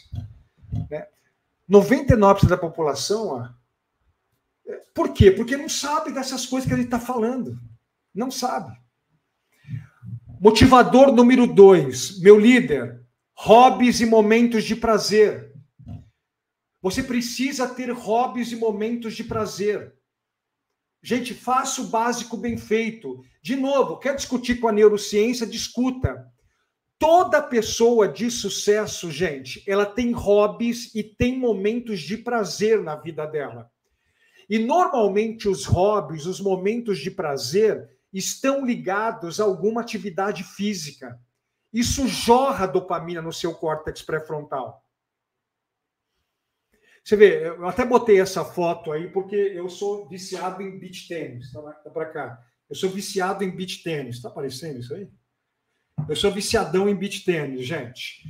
Né? 0.90 1.08
99% 1.70 2.48
da 2.48 2.58
população, 2.58 3.28
ó, 3.30 3.50
por 4.94 5.14
quê? 5.14 5.32
Porque 5.32 5.56
não 5.56 5.70
sabe 5.70 6.12
dessas 6.12 6.46
coisas 6.46 6.68
que 6.68 6.74
ele 6.74 6.84
está 6.84 7.00
falando. 7.00 7.58
Não 8.14 8.30
sabe. 8.30 8.78
Motivador 10.42 11.14
número 11.14 11.48
dois, 11.48 12.20
meu 12.20 12.38
líder, 12.38 13.02
hobbies 13.34 14.02
e 14.02 14.06
momentos 14.06 14.66
de 14.66 14.76
prazer. 14.76 15.54
Você 16.82 17.02
precisa 17.02 17.70
ter 17.70 17.90
hobbies 17.92 18.52
e 18.52 18.56
momentos 18.58 19.16
de 19.16 19.24
prazer. 19.24 19.96
Gente, 21.02 21.34
faça 21.34 21.82
o 21.82 21.88
básico 21.88 22.36
bem 22.36 22.58
feito. 22.58 23.24
De 23.48 23.56
novo, 23.56 23.96
quer 23.98 24.14
discutir 24.14 24.60
com 24.60 24.68
a 24.68 24.74
neurociência? 24.74 25.48
Discuta. 25.48 26.30
Toda 27.00 27.42
pessoa 27.42 28.06
de 28.06 28.30
sucesso, 28.30 29.10
gente, 29.10 29.64
ela 29.66 29.86
tem 29.86 30.12
hobbies 30.12 30.94
e 30.94 31.02
tem 31.02 31.40
momentos 31.40 32.02
de 32.02 32.18
prazer 32.18 32.84
na 32.84 32.98
vida 32.98 33.26
dela. 33.26 33.72
E 34.50 34.60
normalmente 34.60 35.48
os 35.48 35.64
hobbies, 35.64 36.26
os 36.26 36.42
momentos 36.42 37.00
de 37.00 37.10
prazer, 37.10 37.90
estão 38.12 38.66
ligados 38.66 39.40
a 39.40 39.46
alguma 39.46 39.80
atividade 39.80 40.44
física. 40.44 41.18
Isso 41.72 42.06
jorra 42.06 42.68
dopamina 42.68 43.22
no 43.22 43.32
seu 43.32 43.56
córtex 43.56 44.02
pré-frontal. 44.02 44.84
Você 47.02 47.16
vê, 47.16 47.48
eu 47.48 47.66
até 47.66 47.86
botei 47.86 48.20
essa 48.20 48.44
foto 48.44 48.92
aí 48.92 49.10
porque 49.10 49.38
eu 49.38 49.70
sou 49.70 50.06
viciado 50.10 50.62
em 50.62 50.78
beach 50.78 51.08
tênis. 51.08 51.54
Tá, 51.54 51.62
tá 51.62 51.90
para 51.90 52.06
cá. 52.08 52.44
Eu 52.70 52.76
sou 52.76 52.90
viciado 52.90 53.44
em 53.44 53.52
beach 53.52 53.84
tênis. 53.84 54.18
Está 54.18 54.30
aparecendo 54.30 54.80
isso 54.80 54.94
aí? 54.94 55.08
Eu 56.08 56.16
sou 56.16 56.32
viciadão 56.32 56.88
em 56.88 56.96
beach 56.96 57.24
tênis, 57.24 57.66
gente. 57.66 58.24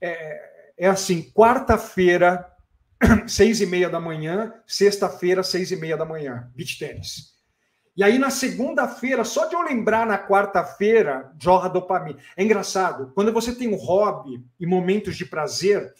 É, 0.00 0.72
é 0.78 0.88
assim, 0.88 1.30
quarta-feira, 1.30 2.50
seis 3.26 3.60
e 3.60 3.66
meia 3.66 3.88
da 3.88 4.00
manhã, 4.00 4.52
sexta-feira, 4.66 5.42
seis 5.42 5.70
e 5.70 5.76
meia 5.76 5.96
da 5.96 6.04
manhã, 6.04 6.50
beach 6.54 6.78
tênis. 6.78 7.36
E 7.96 8.04
aí, 8.04 8.18
na 8.18 8.28
segunda-feira, 8.28 9.24
só 9.24 9.46
de 9.46 9.54
eu 9.54 9.62
lembrar 9.62 10.06
na 10.06 10.18
quarta-feira, 10.18 11.32
jorra 11.40 11.68
dopamina. 11.68 12.18
É 12.36 12.44
engraçado, 12.44 13.10
quando 13.14 13.32
você 13.32 13.54
tem 13.54 13.68
um 13.68 13.76
hobby 13.76 14.44
e 14.60 14.66
momentos 14.66 15.16
de 15.16 15.24
prazer, 15.24 15.94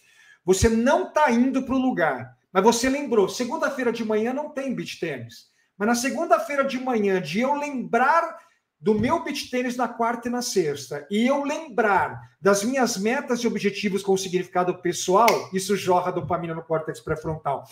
você 0.44 0.68
não 0.68 1.08
está 1.08 1.30
indo 1.30 1.62
para 1.62 1.74
o 1.74 1.78
lugar, 1.78 2.36
mas 2.52 2.62
você 2.62 2.90
lembrou, 2.90 3.28
segunda-feira 3.28 3.90
de 3.90 4.04
manhã 4.04 4.34
não 4.34 4.50
tem 4.50 4.74
beach 4.74 5.00
tênis. 5.00 5.50
Mas 5.76 5.88
na 5.88 5.94
segunda-feira 5.94 6.64
de 6.64 6.78
manhã, 6.78 7.20
de 7.20 7.40
eu 7.40 7.54
lembrar 7.54 8.38
do 8.80 8.94
meu 8.94 9.22
beach 9.24 9.50
tênis 9.50 9.76
na 9.76 9.88
quarta 9.88 10.28
e 10.28 10.30
na 10.30 10.42
sexta, 10.42 11.06
e 11.10 11.26
eu 11.26 11.42
lembrar 11.42 12.20
das 12.40 12.62
minhas 12.62 12.96
metas 12.96 13.40
e 13.40 13.46
objetivos 13.46 14.02
com 14.02 14.16
significado 14.16 14.78
pessoal, 14.78 15.50
isso 15.52 15.76
jorra 15.76 16.12
dopamina 16.12 16.54
no 16.54 16.62
córtex 16.62 17.00
pré-frontal. 17.00 17.64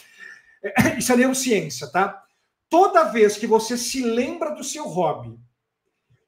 Isso 0.98 1.12
é 1.12 1.16
neurociência, 1.16 1.86
tá? 1.88 2.22
Toda 2.70 3.04
vez 3.04 3.36
que 3.36 3.46
você 3.46 3.76
se 3.76 4.02
lembra 4.02 4.50
do 4.54 4.64
seu 4.64 4.88
hobby 4.88 5.38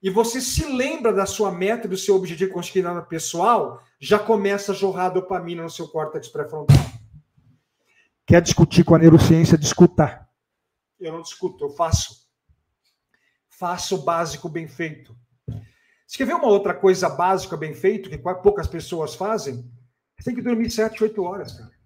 e 0.03 0.11
você 0.11 0.43
se 0.43 0.67
lembra 0.67 1.11
da 1.13 1.25
sua 1.25 1.51
meta, 1.51 1.89
do 1.89 1.97
seu 1.97 2.15
objetivo 2.15 2.53
conquistado 2.53 3.03
pessoal, 3.07 3.83
já 3.99 4.19
começa 4.19 4.73
a 4.73 4.75
jorrar 4.75 5.09
dopamina 5.09 5.63
no 5.63 5.71
seu 5.71 5.89
córtex 5.89 6.29
pré-frontal. 6.29 6.77
Quer 8.27 8.43
discutir 8.43 8.85
com 8.85 8.95
a 8.95 8.99
neurociência? 8.99 9.57
Discuta. 9.57 10.26
Eu 10.99 11.13
não 11.13 11.23
discuto, 11.23 11.65
eu 11.65 11.71
faço. 11.71 12.27
Faço 13.49 13.97
o 13.97 14.03
básico 14.03 14.49
bem 14.49 14.69
feito. 14.69 15.17
Você 16.07 16.19
quer 16.19 16.27
ver 16.27 16.35
uma 16.35 16.49
outra 16.49 16.75
coisa 16.75 17.09
básica 17.09 17.57
bem 17.57 17.75
feito 17.75 18.09
que 18.09 18.19
poucas 18.19 18.67
pessoas 18.67 19.15
fazem? 19.15 19.69
Você 20.17 20.25
tem 20.25 20.35
que 20.35 20.43
dormir 20.43 20.71
7, 20.71 21.03
8 21.03 21.23
horas, 21.23 21.53
cara. 21.53 21.77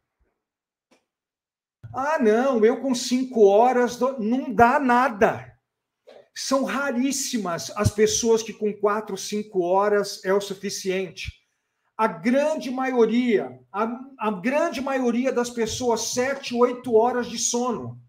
Ah, 1.93 2.19
não, 2.21 2.65
eu 2.65 2.81
com 2.81 2.95
cinco 2.95 3.47
horas 3.47 3.97
do... 3.97 4.21
não 4.21 4.53
dá 4.53 4.79
nada. 4.79 5.53
São 6.35 6.65
raríssimas 6.65 7.73
as 7.77 7.91
pessoas 7.91 8.43
que 8.43 8.53
com 8.53 8.73
quatro, 8.73 9.17
cinco 9.17 9.63
horas 9.63 10.25
é 10.25 10.33
o 10.33 10.41
suficiente. 10.41 11.33
A 11.97 12.07
grande 12.07 12.71
maioria, 12.71 13.61
a, 13.73 14.01
a 14.19 14.31
grande 14.31 14.81
maioria 14.81 15.33
das 15.33 15.51
pessoas, 15.51 16.13
sete, 16.13 16.55
oito 16.55 16.95
horas 16.95 17.27
de 17.27 17.39
sono. 17.39 18.01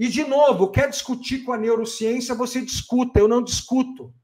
E, 0.00 0.08
de 0.08 0.24
novo, 0.24 0.70
quer 0.70 0.88
discutir 0.88 1.44
com 1.44 1.52
a 1.52 1.58
neurociência, 1.58 2.34
você 2.34 2.62
discuta, 2.62 3.20
eu 3.20 3.28
não 3.28 3.44
discuto. 3.44 4.14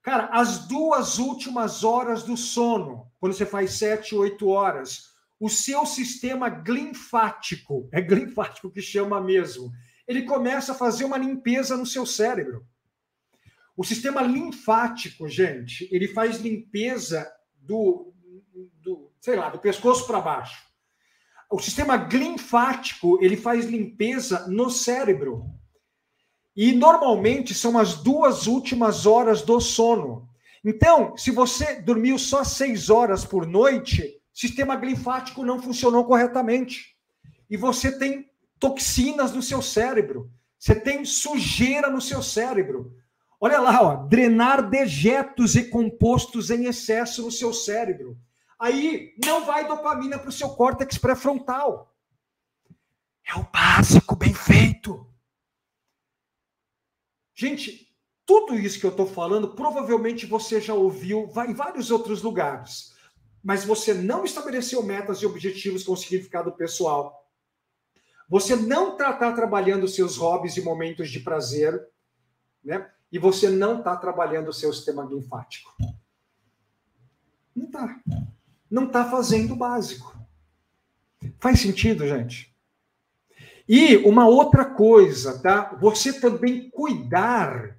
Cara, 0.00 0.30
as 0.32 0.66
duas 0.66 1.18
últimas 1.18 1.84
horas 1.84 2.22
do 2.22 2.38
sono, 2.38 3.12
quando 3.20 3.34
você 3.34 3.44
faz 3.44 3.72
sete, 3.74 4.14
oito 4.14 4.48
horas, 4.48 5.10
o 5.38 5.50
seu 5.50 5.84
sistema 5.84 6.48
linfático, 6.48 7.86
é 7.92 8.00
linfático 8.00 8.70
que 8.70 8.80
chama 8.80 9.20
mesmo, 9.20 9.70
ele 10.08 10.22
começa 10.22 10.72
a 10.72 10.74
fazer 10.74 11.04
uma 11.04 11.18
limpeza 11.18 11.76
no 11.76 11.84
seu 11.84 12.06
cérebro. 12.06 12.66
O 13.76 13.84
sistema 13.84 14.22
linfático, 14.22 15.28
gente, 15.28 15.86
ele 15.92 16.08
faz 16.08 16.38
limpeza 16.38 17.30
do, 17.56 18.10
do 18.80 19.12
sei 19.20 19.36
lá, 19.36 19.50
do 19.50 19.58
pescoço 19.58 20.06
para 20.06 20.18
baixo. 20.22 20.64
O 21.50 21.58
sistema 21.58 21.96
linfático, 21.96 23.18
ele 23.22 23.36
faz 23.36 23.66
limpeza 23.66 24.46
no 24.48 24.70
cérebro. 24.70 25.44
E 26.56 26.72
normalmente 26.72 27.54
são 27.54 27.78
as 27.78 27.94
duas 27.94 28.46
últimas 28.46 29.06
horas 29.06 29.42
do 29.42 29.60
sono. 29.60 30.28
Então, 30.64 31.16
se 31.16 31.30
você 31.30 31.80
dormiu 31.80 32.18
só 32.18 32.42
seis 32.42 32.88
horas 32.88 33.24
por 33.24 33.46
noite, 33.46 34.20
sistema 34.32 34.74
linfático 34.74 35.44
não 35.44 35.60
funcionou 35.60 36.04
corretamente. 36.04 36.96
E 37.50 37.56
você 37.56 37.98
tem 37.98 38.30
toxinas 38.58 39.32
no 39.32 39.42
seu 39.42 39.60
cérebro. 39.60 40.30
Você 40.58 40.74
tem 40.74 41.04
sujeira 41.04 41.90
no 41.90 42.00
seu 42.00 42.22
cérebro. 42.22 42.94
Olha 43.38 43.60
lá, 43.60 43.82
ó, 43.82 43.96
drenar 44.06 44.70
dejetos 44.70 45.54
e 45.54 45.64
compostos 45.64 46.50
em 46.50 46.64
excesso 46.64 47.22
no 47.22 47.30
seu 47.30 47.52
cérebro. 47.52 48.16
Aí 48.58 49.14
não 49.24 49.44
vai 49.44 49.66
dopamina 49.66 50.18
para 50.18 50.28
o 50.28 50.32
seu 50.32 50.50
córtex 50.50 50.98
pré-frontal. 50.98 51.94
É 53.26 53.34
o 53.36 53.44
básico 53.44 54.16
bem 54.16 54.34
feito. 54.34 55.06
Gente, 57.34 57.92
tudo 58.24 58.54
isso 58.54 58.78
que 58.78 58.86
eu 58.86 58.90
estou 58.90 59.06
falando, 59.06 59.54
provavelmente 59.54 60.26
você 60.26 60.60
já 60.60 60.74
ouviu 60.74 61.30
em 61.46 61.54
vários 61.54 61.90
outros 61.90 62.22
lugares 62.22 62.94
mas 63.44 63.62
você 63.62 63.92
não 63.92 64.24
estabeleceu 64.24 64.82
metas 64.82 65.18
e 65.18 65.26
objetivos 65.26 65.84
com 65.84 65.94
significado 65.94 66.50
pessoal. 66.52 67.28
Você 68.26 68.56
não 68.56 68.92
está 68.92 69.12
tá 69.12 69.30
trabalhando 69.32 69.86
seus 69.86 70.16
hobbies 70.16 70.56
e 70.56 70.62
momentos 70.62 71.10
de 71.10 71.20
prazer, 71.20 71.86
né? 72.64 72.90
E 73.12 73.18
você 73.18 73.50
não 73.50 73.78
está 73.78 73.94
trabalhando 73.98 74.48
o 74.48 74.52
seu 74.52 74.72
sistema 74.72 75.04
linfático. 75.04 75.76
Não 77.54 77.66
está. 77.66 78.00
Não 78.74 78.86
está 78.86 79.08
fazendo 79.08 79.52
o 79.52 79.56
básico. 79.56 80.18
Faz 81.38 81.60
sentido, 81.60 82.08
gente? 82.08 82.52
E 83.68 83.98
uma 83.98 84.26
outra 84.26 84.64
coisa, 84.64 85.40
tá? 85.40 85.78
Você 85.80 86.20
também 86.20 86.70
cuidar 86.70 87.78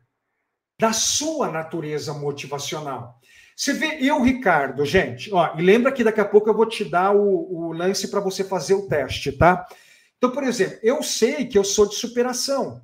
da 0.80 0.94
sua 0.94 1.52
natureza 1.52 2.14
motivacional. 2.14 3.20
Você 3.54 3.74
vê 3.74 3.98
eu, 4.00 4.22
Ricardo, 4.22 4.86
gente, 4.86 5.34
ó, 5.34 5.58
e 5.58 5.62
lembra 5.62 5.92
que 5.92 6.02
daqui 6.02 6.22
a 6.22 6.26
pouco 6.26 6.50
eu 6.50 6.56
vou 6.56 6.66
te 6.66 6.86
dar 6.86 7.14
o, 7.14 7.68
o 7.68 7.74
lance 7.74 8.08
para 8.08 8.22
você 8.22 8.46
fazer 8.46 8.76
o 8.76 8.88
teste, 8.88 9.34
tá? 9.34 9.68
Então, 10.18 10.32
por 10.32 10.46
exemplo, 10.46 10.80
eu 10.82 11.04
sei 11.04 11.46
que 11.46 11.58
eu 11.58 11.66
sou 11.66 11.90
de 11.90 11.96
superação. 11.96 12.82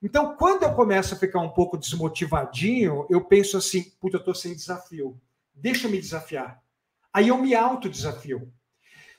Então, 0.00 0.36
quando 0.36 0.62
eu 0.62 0.72
começo 0.74 1.14
a 1.14 1.18
ficar 1.18 1.40
um 1.40 1.50
pouco 1.50 1.76
desmotivadinho, 1.76 3.08
eu 3.10 3.24
penso 3.24 3.56
assim: 3.56 3.90
puta, 4.00 4.18
eu 4.18 4.24
tô 4.24 4.32
sem 4.36 4.54
desafio. 4.54 5.20
Deixa 5.52 5.88
eu 5.88 5.90
me 5.90 5.98
desafiar. 5.98 6.62
Aí 7.12 7.28
eu 7.28 7.38
me 7.38 7.54
autodesafio. 7.54 8.52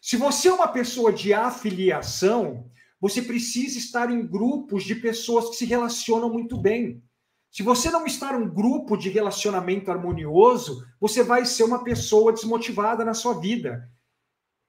Se 0.02 0.18
você 0.18 0.48
é 0.48 0.54
uma 0.54 0.68
pessoa 0.68 1.14
de 1.14 1.34
afiliação, 1.34 2.70
você 3.00 3.22
precisa 3.22 3.78
estar 3.78 4.10
em 4.10 4.26
grupos 4.26 4.84
de 4.84 4.96
pessoas 4.96 5.50
que 5.50 5.56
se 5.56 5.66
relacionam 5.66 6.30
muito 6.30 6.58
bem. 6.58 7.04
Se 7.52 7.64
você 7.64 7.92
não 7.92 8.06
estar 8.06 8.34
em 8.34 8.44
um 8.44 8.50
grupo 8.50 8.96
de 8.96 9.10
relacionamento 9.10 9.92
harmonioso, 9.92 10.86
você 11.00 11.22
vai 11.22 11.46
ser 11.46 11.64
uma 11.64 11.84
pessoa 11.84 12.32
desmotivada 12.32 13.04
na 13.04 13.14
sua 13.14 13.40
vida. 13.40 13.90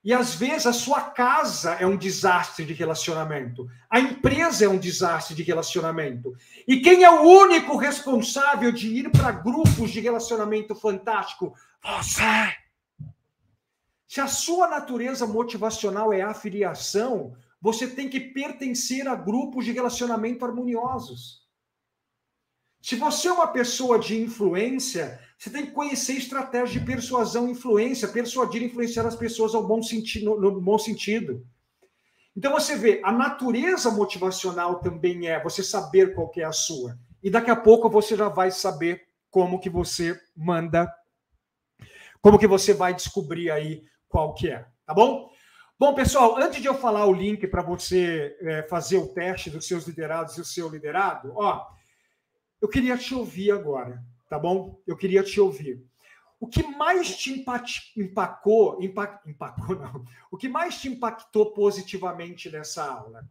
E 0.04 0.12
às 0.12 0.34
vezes 0.34 0.66
a 0.66 0.72
sua 0.72 1.00
casa 1.00 1.74
é 1.74 1.86
um 1.86 1.96
desastre 1.96 2.64
de 2.64 2.72
relacionamento, 2.72 3.68
a 3.88 4.00
empresa 4.00 4.64
é 4.64 4.68
um 4.68 4.78
desastre 4.78 5.36
de 5.36 5.44
relacionamento. 5.44 6.34
E 6.66 6.80
quem 6.80 7.04
é 7.04 7.10
o 7.10 7.22
único 7.22 7.76
responsável 7.76 8.72
de 8.72 8.88
ir 8.88 9.12
para 9.12 9.30
grupos 9.30 9.92
de 9.92 10.00
relacionamento 10.00 10.74
fantástico? 10.74 11.54
Você! 11.84 12.61
Se 14.12 14.20
a 14.20 14.26
sua 14.26 14.68
natureza 14.68 15.26
motivacional 15.26 16.12
é 16.12 16.20
afiliação, 16.20 17.34
você 17.58 17.86
tem 17.86 18.10
que 18.10 18.20
pertencer 18.20 19.08
a 19.08 19.14
grupos 19.14 19.64
de 19.64 19.72
relacionamento 19.72 20.44
harmoniosos. 20.44 21.48
Se 22.82 22.94
você 22.94 23.28
é 23.28 23.32
uma 23.32 23.46
pessoa 23.46 23.98
de 23.98 24.20
influência, 24.20 25.18
você 25.38 25.48
tem 25.48 25.64
que 25.64 25.72
conhecer 25.72 26.12
estratégias 26.12 26.72
de 26.72 26.80
persuasão 26.80 27.48
e 27.48 27.52
influência, 27.52 28.06
persuadir 28.06 28.60
e 28.60 28.66
influenciar 28.66 29.06
as 29.06 29.16
pessoas 29.16 29.54
ao 29.54 29.66
bom 29.66 29.82
sentido, 29.82 30.38
no 30.38 30.60
bom 30.60 30.78
sentido. 30.78 31.46
Então 32.36 32.52
você 32.52 32.76
vê, 32.76 33.00
a 33.02 33.10
natureza 33.10 33.90
motivacional 33.90 34.80
também 34.80 35.26
é 35.26 35.42
você 35.42 35.62
saber 35.62 36.14
qual 36.14 36.30
é 36.36 36.44
a 36.44 36.52
sua. 36.52 36.98
E 37.22 37.30
daqui 37.30 37.50
a 37.50 37.56
pouco 37.56 37.88
você 37.88 38.14
já 38.14 38.28
vai 38.28 38.50
saber 38.50 39.06
como 39.30 39.58
que 39.58 39.70
você 39.70 40.20
manda, 40.36 40.86
como 42.20 42.38
que 42.38 42.46
você 42.46 42.74
vai 42.74 42.92
descobrir 42.92 43.50
aí 43.50 43.90
qual 44.12 44.34
é, 44.44 44.66
tá 44.84 44.92
bom? 44.92 45.32
Bom, 45.78 45.94
pessoal, 45.94 46.36
antes 46.36 46.60
de 46.60 46.68
eu 46.68 46.74
falar 46.74 47.06
o 47.06 47.14
link 47.14 47.46
para 47.48 47.62
você 47.62 48.36
é, 48.42 48.62
fazer 48.64 48.98
o 48.98 49.08
teste 49.08 49.48
dos 49.48 49.66
seus 49.66 49.86
liderados 49.86 50.36
e 50.36 50.42
o 50.42 50.44
seu 50.44 50.68
liderado, 50.68 51.32
ó, 51.34 51.66
eu 52.60 52.68
queria 52.68 52.96
te 52.96 53.14
ouvir 53.14 53.50
agora, 53.50 54.04
tá 54.28 54.38
bom? 54.38 54.78
Eu 54.86 54.96
queria 54.96 55.22
te 55.22 55.40
ouvir. 55.40 55.82
O 56.38 56.46
que 56.46 56.62
mais 56.62 57.16
te 57.16 57.32
impactou, 57.96 58.82
impact, 58.82 59.28
impactou 59.28 59.76
não, 59.76 60.04
o 60.30 60.36
que 60.36 60.48
mais 60.48 60.78
te 60.78 60.88
impactou 60.88 61.52
positivamente 61.52 62.50
nessa 62.50 62.84
aula? 62.84 63.26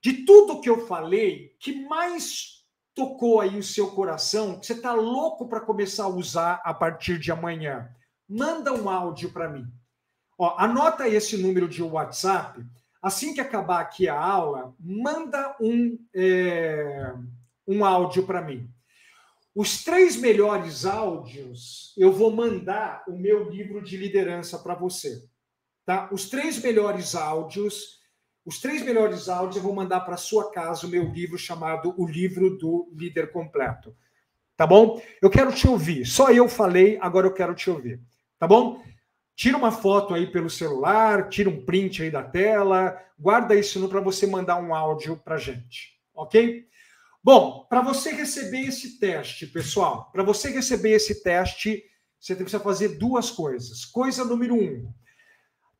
De 0.00 0.24
tudo 0.24 0.60
que 0.60 0.68
eu 0.68 0.84
falei, 0.86 1.54
que 1.60 1.86
mais 1.86 2.66
tocou 2.92 3.40
aí 3.40 3.56
o 3.56 3.62
seu 3.62 3.92
coração, 3.92 4.58
que 4.58 4.66
você 4.66 4.72
está 4.72 4.92
louco 4.92 5.48
para 5.48 5.60
começar 5.60 6.04
a 6.04 6.08
usar 6.08 6.60
a 6.64 6.74
partir 6.74 7.18
de 7.18 7.30
amanhã? 7.30 7.88
Manda 8.28 8.72
um 8.74 8.90
áudio 8.90 9.32
para 9.32 9.48
mim. 9.48 9.66
Ó, 10.42 10.56
anota 10.58 11.08
esse 11.08 11.36
número 11.36 11.68
de 11.68 11.84
WhatsApp. 11.84 12.66
Assim 13.00 13.32
que 13.32 13.40
acabar 13.40 13.80
aqui 13.80 14.08
a 14.08 14.20
aula, 14.20 14.74
manda 14.80 15.56
um. 15.60 15.96
É 16.12 17.14
um 17.64 17.84
áudio 17.84 18.26
para 18.26 18.42
mim. 18.42 18.68
Os 19.54 19.84
três 19.84 20.16
melhores 20.16 20.84
áudios, 20.84 21.94
eu 21.96 22.10
vou 22.10 22.32
mandar 22.32 23.04
o 23.06 23.16
meu 23.16 23.48
livro 23.48 23.80
de 23.80 23.96
liderança 23.96 24.58
para 24.58 24.74
você. 24.74 25.22
Tá? 25.86 26.08
Os 26.10 26.28
três 26.28 26.60
melhores 26.60 27.14
áudios, 27.14 28.00
os 28.44 28.60
três 28.60 28.82
melhores 28.82 29.28
áudios 29.28 29.58
eu 29.58 29.62
vou 29.62 29.72
mandar 29.72 30.00
para 30.00 30.16
sua 30.16 30.50
casa 30.50 30.88
o 30.88 30.90
meu 30.90 31.04
livro 31.04 31.38
chamado 31.38 31.94
O 31.96 32.04
Livro 32.04 32.58
do 32.58 32.90
Líder 32.92 33.30
Completo. 33.30 33.94
Tá 34.56 34.66
bom? 34.66 35.00
Eu 35.22 35.30
quero 35.30 35.52
te 35.52 35.68
ouvir. 35.68 36.04
Só 36.04 36.32
eu 36.32 36.48
falei, 36.48 36.98
agora 37.00 37.28
eu 37.28 37.32
quero 37.32 37.54
te 37.54 37.70
ouvir. 37.70 38.00
Tá 38.40 38.48
bom? 38.48 38.82
Tira 39.34 39.56
uma 39.56 39.72
foto 39.72 40.14
aí 40.14 40.26
pelo 40.30 40.50
celular, 40.50 41.28
tira 41.28 41.48
um 41.48 41.64
print 41.64 42.02
aí 42.02 42.10
da 42.10 42.22
tela, 42.22 42.96
guarda 43.18 43.54
isso 43.54 43.88
para 43.88 44.00
você 44.00 44.26
mandar 44.26 44.60
um 44.60 44.74
áudio 44.74 45.16
para 45.16 45.38
gente, 45.38 45.98
ok? 46.14 46.66
Bom, 47.24 47.66
para 47.68 47.80
você 47.80 48.12
receber 48.12 48.62
esse 48.62 48.98
teste, 48.98 49.46
pessoal, 49.46 50.10
para 50.12 50.22
você 50.22 50.50
receber 50.50 50.90
esse 50.90 51.22
teste, 51.22 51.82
você 52.18 52.34
precisa 52.36 52.60
fazer 52.62 52.98
duas 52.98 53.30
coisas. 53.30 53.84
Coisa 53.84 54.24
número 54.24 54.54
um: 54.54 54.92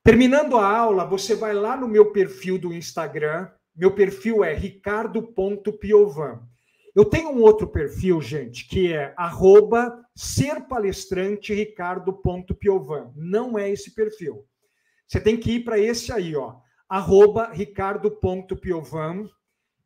terminando 0.02 0.56
a 0.56 0.66
aula, 0.66 1.04
você 1.04 1.34
vai 1.34 1.52
lá 1.52 1.76
no 1.76 1.88
meu 1.88 2.12
perfil 2.12 2.58
do 2.58 2.72
Instagram. 2.72 3.48
Meu 3.74 3.94
perfil 3.94 4.44
é 4.44 4.52
ricardo.piovan. 4.52 6.42
Eu 6.94 7.06
tenho 7.06 7.30
um 7.30 7.40
outro 7.40 7.66
perfil, 7.66 8.20
gente, 8.20 8.68
que 8.68 8.92
é 8.92 9.14
arroba 9.16 10.04
serpalestrantericardo.piovan. 10.14 13.14
Não 13.16 13.58
é 13.58 13.70
esse 13.70 13.94
perfil. 13.94 14.46
Você 15.06 15.18
tem 15.20 15.38
que 15.38 15.52
ir 15.52 15.64
para 15.64 15.78
esse 15.78 16.12
aí, 16.12 16.36
ó. 16.36 16.56
Arroba 16.88 17.50
ricardo.piovan 17.50 19.30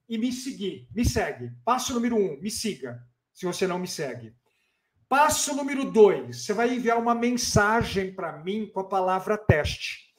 e 0.08 0.18
me 0.18 0.32
seguir. 0.32 0.88
Me 0.92 1.04
segue. 1.04 1.52
Passo 1.64 1.94
número 1.94 2.16
um, 2.16 2.40
me 2.40 2.50
siga, 2.50 3.00
se 3.32 3.46
você 3.46 3.68
não 3.68 3.78
me 3.78 3.86
segue. 3.86 4.34
Passo 5.08 5.54
número 5.54 5.88
dois, 5.90 6.44
você 6.44 6.52
vai 6.52 6.74
enviar 6.74 6.98
uma 6.98 7.14
mensagem 7.14 8.12
para 8.12 8.42
mim 8.42 8.68
com 8.68 8.80
a 8.80 8.88
palavra 8.88 9.38
teste. 9.38 10.12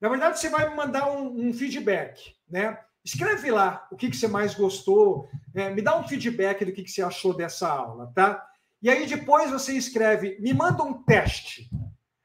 Na 0.00 0.08
verdade, 0.08 0.40
você 0.40 0.48
vai 0.48 0.68
me 0.68 0.74
mandar 0.74 1.08
um, 1.08 1.48
um 1.48 1.52
feedback, 1.52 2.34
né? 2.50 2.76
Escreve 3.04 3.50
lá 3.50 3.86
o 3.90 3.96
que, 3.96 4.08
que 4.08 4.16
você 4.16 4.26
mais 4.26 4.54
gostou, 4.54 5.28
é, 5.54 5.68
me 5.68 5.82
dá 5.82 5.98
um 5.98 6.08
feedback 6.08 6.64
do 6.64 6.72
que, 6.72 6.82
que 6.82 6.90
você 6.90 7.02
achou 7.02 7.34
dessa 7.36 7.68
aula, 7.68 8.10
tá? 8.14 8.44
E 8.80 8.88
aí 8.88 9.06
depois 9.06 9.50
você 9.50 9.74
escreve, 9.74 10.38
me 10.40 10.54
manda 10.54 10.82
um 10.82 11.02
teste. 11.02 11.68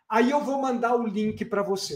Aí 0.10 0.32
eu 0.32 0.42
vou 0.42 0.62
mandar 0.62 0.96
o 0.96 1.06
link 1.06 1.44
para 1.46 1.62
você. 1.62 1.96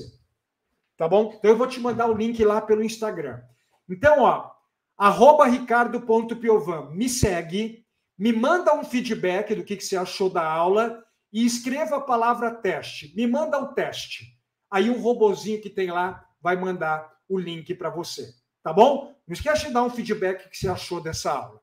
Tá 0.97 1.07
bom? 1.07 1.33
Então 1.37 1.49
eu 1.49 1.57
vou 1.57 1.67
te 1.67 1.79
mandar 1.79 2.07
o 2.07 2.13
link 2.13 2.43
lá 2.43 2.61
pelo 2.61 2.83
Instagram. 2.83 3.41
Então, 3.89 4.21
ó, 4.21 4.51
arroba 4.97 5.45
ricardo.piovan, 5.45 6.91
me 6.91 7.09
segue, 7.09 7.85
me 8.17 8.31
manda 8.31 8.75
um 8.75 8.83
feedback 8.83 9.55
do 9.55 9.63
que, 9.63 9.75
que 9.75 9.83
você 9.83 9.97
achou 9.97 10.29
da 10.29 10.45
aula 10.45 11.03
e 11.31 11.45
escreva 11.45 11.97
a 11.97 12.01
palavra 12.01 12.53
teste. 12.53 13.13
Me 13.15 13.25
manda 13.25 13.57
um 13.57 13.73
teste. 13.73 14.37
Aí 14.69 14.89
um 14.89 15.01
robozinho 15.01 15.61
que 15.61 15.69
tem 15.69 15.89
lá 15.89 16.25
vai 16.41 16.55
mandar 16.55 17.11
o 17.27 17.39
link 17.39 17.73
para 17.73 17.89
você. 17.89 18.42
Tá 18.63 18.71
bom? 18.71 19.13
Não 19.27 19.33
esquece 19.33 19.67
de 19.67 19.73
dar 19.73 19.83
um 19.83 19.89
feedback 19.89 20.49
que 20.49 20.57
você 20.57 20.69
achou 20.69 21.01
dessa 21.01 21.31
aula. 21.31 21.61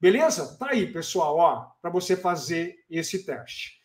Beleza? 0.00 0.56
Tá 0.58 0.70
aí, 0.70 0.92
pessoal, 0.92 1.36
ó, 1.36 1.70
para 1.80 1.90
você 1.90 2.16
fazer 2.16 2.76
esse 2.88 3.24
teste. 3.24 3.78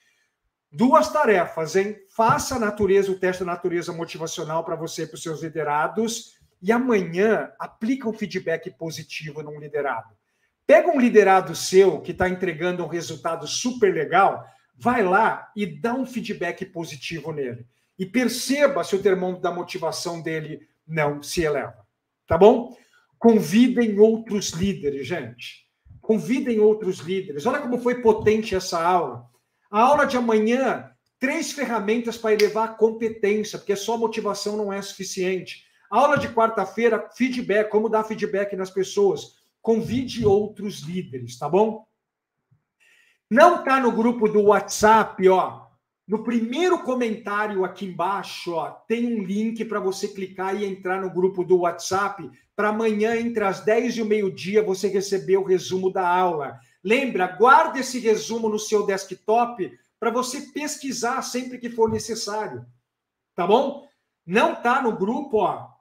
Duas 0.72 1.12
tarefas, 1.12 1.76
hein? 1.76 1.98
Faça 2.10 2.56
a 2.56 2.60
natureza, 2.60 3.12
o 3.12 3.18
teste 3.18 3.44
da 3.44 3.52
natureza 3.52 3.94
motivacional 3.94 4.64
para 4.64 4.76
você 4.76 5.04
e 5.04 5.08
para 5.08 5.16
os 5.16 5.24
seus 5.24 5.42
liderados 5.42 6.34
e 6.64 6.72
amanhã 6.72 7.52
aplica 7.60 8.08
um 8.08 8.14
feedback 8.14 8.72
positivo 8.72 9.44
num 9.44 9.60
liderado. 9.60 10.16
Pega 10.66 10.90
um 10.90 11.00
liderado 11.00 11.54
seu 11.56 12.00
que 12.00 12.12
está 12.12 12.30
entregando 12.30 12.84
um 12.84 12.88
resultado 12.88 13.46
super 13.46 13.94
legal, 13.94 14.46
vai 14.74 15.04
lá 15.04 15.52
e 15.56 15.66
dá 15.66 15.94
um 15.94 16.06
feedback 16.06 16.66
positivo 16.66 17.34
nele. 17.34 17.68
E 18.00 18.06
perceba 18.06 18.84
se 18.84 18.96
o 18.96 19.02
termômetro 19.02 19.44
da 19.44 19.52
motivação 19.52 20.22
dele 20.22 20.68
não 20.88 21.22
se 21.22 21.44
eleva. 21.44 21.83
Tá 22.28 22.38
bom? 22.38 22.76
Convidem 23.18 24.00
outros 24.00 24.52
líderes, 24.52 25.08
gente. 25.08 25.64
Convidem 26.02 26.60
outros 26.60 27.00
líderes. 27.00 27.46
Olha 27.46 27.62
como 27.62 27.80
foi 27.80 28.02
potente 28.02 28.56
essa 28.56 28.82
aula. 28.82 29.26
A 29.72 29.82
aula 29.82 30.06
de 30.06 30.18
amanhã, 30.18 30.92
três 31.20 31.52
ferramentas 31.52 32.18
para 32.18 32.34
elevar 32.34 32.70
a 32.70 32.74
competência, 32.74 33.58
porque 33.58 33.76
só 33.76 33.98
motivação 33.98 34.58
não 34.58 34.72
é 34.72 34.82
suficiente. 34.82 35.64
Aula 35.90 36.18
de 36.18 36.28
quarta-feira, 36.28 37.10
feedback, 37.16 37.70
como 37.70 37.88
dar 37.88 38.04
feedback 38.04 38.56
nas 38.56 38.70
pessoas. 38.70 39.36
Convide 39.62 40.26
outros 40.26 40.82
líderes, 40.82 41.38
tá 41.38 41.48
bom? 41.48 41.86
Não 43.30 43.64
tá 43.64 43.80
no 43.80 43.92
grupo 43.92 44.28
do 44.28 44.44
WhatsApp, 44.44 45.28
ó. 45.30 45.63
No 46.08 46.24
primeiro 46.24 46.84
comentário 46.84 47.64
aqui 47.64 47.86
embaixo, 47.86 48.54
ó, 48.54 48.70
tem 48.70 49.06
um 49.06 49.24
link 49.24 49.64
para 49.66 49.80
você 49.80 50.08
clicar 50.08 50.56
e 50.56 50.66
entrar 50.66 51.02
no 51.02 51.10
grupo 51.10 51.44
do 51.44 51.60
WhatsApp 51.60 52.30
para 52.56 52.70
amanhã 52.70 53.16
entre 53.16 53.44
as 53.44 53.62
10 53.62 53.98
e 53.98 54.02
o 54.02 54.06
meio-dia 54.06 54.62
você 54.62 54.88
receber 54.88 55.38
o 55.38 55.44
resumo 55.44 55.92
da 55.92 56.08
aula. 56.08 56.60
Lembra, 56.84 57.28
guarde 57.28 57.80
esse 57.80 58.00
resumo 58.00 58.50
no 58.50 58.60
seu 58.60 58.86
desktop 58.86 59.72
para 60.00 60.12
você 60.12 60.42
pesquisar 60.54 61.22
sempre 61.22 61.58
que 61.58 61.70
for 61.70 61.90
necessário. 61.90 62.66
Tá 63.34 63.48
bom? 63.48 63.88
Não 64.26 64.56
tá 64.56 64.82
no 64.82 64.98
grupo, 64.98 65.38
ó 65.38 65.74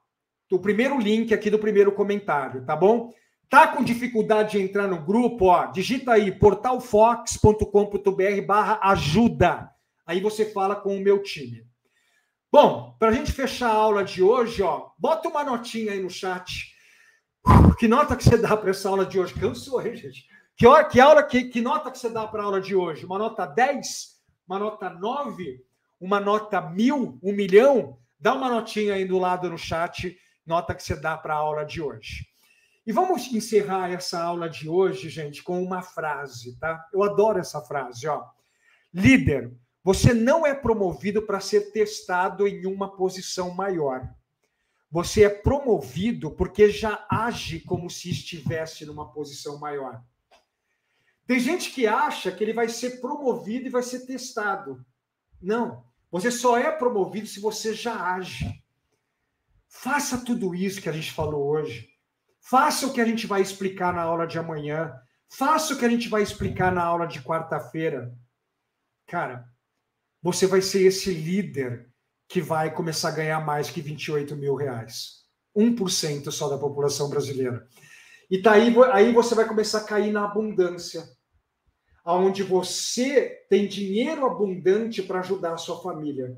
o 0.55 0.59
primeiro 0.59 0.99
link 0.99 1.33
aqui 1.33 1.49
do 1.49 1.57
primeiro 1.57 1.91
comentário, 1.91 2.63
tá 2.65 2.75
bom? 2.75 3.11
Tá 3.49 3.67
com 3.67 3.83
dificuldade 3.83 4.57
de 4.57 4.63
entrar 4.63 4.87
no 4.87 5.01
grupo, 5.01 5.45
ó, 5.45 5.65
digita 5.67 6.13
aí 6.13 6.31
portalfox.com.br 6.31 8.41
barra 8.45 8.79
ajuda. 8.83 9.72
Aí 10.05 10.19
você 10.19 10.45
fala 10.45 10.75
com 10.75 10.95
o 10.95 10.99
meu 10.99 11.21
time. 11.23 11.65
Bom, 12.51 12.95
para 12.99 13.09
a 13.09 13.11
gente 13.11 13.31
fechar 13.31 13.69
a 13.69 13.75
aula 13.75 14.03
de 14.03 14.21
hoje, 14.21 14.61
ó, 14.61 14.89
bota 14.97 15.27
uma 15.27 15.43
notinha 15.43 15.91
aí 15.91 16.01
no 16.01 16.09
chat. 16.09 16.71
Que 17.79 17.87
nota 17.87 18.15
que 18.15 18.23
você 18.23 18.37
dá 18.37 18.55
para 18.55 18.69
essa 18.69 18.89
aula 18.89 19.05
de 19.05 19.19
hoje? 19.19 19.33
Cansou, 19.33 19.81
hein, 19.85 19.95
gente? 19.95 20.27
Que, 20.55 20.67
hora, 20.67 20.85
que, 20.85 20.99
aula, 20.99 21.23
que, 21.23 21.45
que 21.45 21.61
nota 21.61 21.89
que 21.89 21.97
você 21.97 22.09
dá 22.09 22.27
para 22.27 22.43
a 22.43 22.45
aula 22.45 22.61
de 22.61 22.75
hoje? 22.75 23.05
Uma 23.05 23.17
nota 23.17 23.45
10? 23.45 24.21
Uma 24.47 24.59
nota 24.59 24.89
9? 24.89 25.65
Uma 25.99 26.19
nota 26.19 26.61
mil? 26.61 27.17
Um 27.23 27.33
milhão? 27.33 27.97
Dá 28.19 28.33
uma 28.33 28.49
notinha 28.49 28.93
aí 28.93 29.03
do 29.03 29.17
lado 29.17 29.49
no 29.49 29.57
chat, 29.57 30.17
nota 30.45 30.75
que 30.75 30.83
você 30.83 30.95
dá 30.95 31.17
para 31.17 31.33
a 31.33 31.37
aula 31.37 31.65
de 31.65 31.81
hoje. 31.81 32.25
E 32.85 32.91
vamos 32.91 33.27
encerrar 33.33 33.91
essa 33.91 34.21
aula 34.21 34.49
de 34.49 34.69
hoje, 34.69 35.09
gente, 35.09 35.41
com 35.41 35.61
uma 35.61 35.81
frase, 35.81 36.57
tá? 36.59 36.85
Eu 36.93 37.01
adoro 37.03 37.39
essa 37.39 37.61
frase, 37.61 38.07
ó. 38.07 38.23
Líder, 38.93 39.53
você 39.83 40.13
não 40.13 40.45
é 40.45 40.53
promovido 40.53 41.21
para 41.23 41.41
ser 41.41 41.71
testado 41.71 42.47
em 42.47 42.65
uma 42.65 42.95
posição 42.95 43.53
maior. 43.53 44.09
Você 44.89 45.23
é 45.23 45.29
promovido 45.29 46.31
porque 46.31 46.69
já 46.69 47.05
age 47.09 47.59
como 47.61 47.89
se 47.89 48.09
estivesse 48.11 48.85
numa 48.85 49.11
posição 49.11 49.59
maior. 49.59 50.01
Tem 51.25 51.39
gente 51.39 51.71
que 51.71 51.85
acha 51.87 52.31
que 52.31 52.43
ele 52.43 52.53
vai 52.53 52.69
ser 52.69 53.01
promovido 53.01 53.67
e 53.67 53.71
vai 53.71 53.83
ser 53.83 54.05
testado. 54.05 54.85
Não. 55.41 55.83
Você 56.11 56.29
só 56.31 56.57
é 56.57 56.71
promovido 56.71 57.27
se 57.27 57.39
você 57.39 57.73
já 57.73 58.13
age. 58.13 58.63
Faça 59.67 60.23
tudo 60.23 60.53
isso 60.53 60.81
que 60.81 60.89
a 60.89 60.93
gente 60.93 61.11
falou 61.11 61.49
hoje. 61.49 61.89
Faça 62.39 62.85
o 62.85 62.93
que 62.93 63.01
a 63.01 63.05
gente 63.05 63.25
vai 63.25 63.41
explicar 63.41 63.93
na 63.93 64.03
aula 64.03 64.27
de 64.27 64.37
amanhã. 64.37 64.93
Faça 65.27 65.73
o 65.73 65.77
que 65.77 65.85
a 65.85 65.89
gente 65.89 66.07
vai 66.07 66.21
explicar 66.21 66.71
na 66.71 66.83
aula 66.83 67.07
de 67.07 67.21
quarta-feira. 67.21 68.15
Cara, 69.07 69.51
você 70.23 70.47
vai 70.47 70.61
ser 70.61 70.83
esse 70.83 71.13
líder 71.13 71.89
que 72.29 72.41
vai 72.41 72.73
começar 72.73 73.09
a 73.09 73.15
ganhar 73.15 73.45
mais 73.45 73.69
que 73.69 73.81
28 73.81 74.35
mil 74.37 74.55
reais. 74.55 75.23
1% 75.55 76.31
só 76.31 76.47
da 76.49 76.57
população 76.57 77.09
brasileira. 77.09 77.67
E 78.31 78.41
tá 78.41 78.53
aí, 78.53 78.73
aí 78.93 79.11
você 79.11 79.35
vai 79.35 79.45
começar 79.45 79.79
a 79.79 79.83
cair 79.83 80.11
na 80.11 80.23
abundância, 80.23 81.03
aonde 82.03 82.41
você 82.41 83.45
tem 83.49 83.67
dinheiro 83.67 84.25
abundante 84.25 85.03
para 85.03 85.19
ajudar 85.19 85.53
a 85.53 85.57
sua 85.57 85.83
família. 85.83 86.35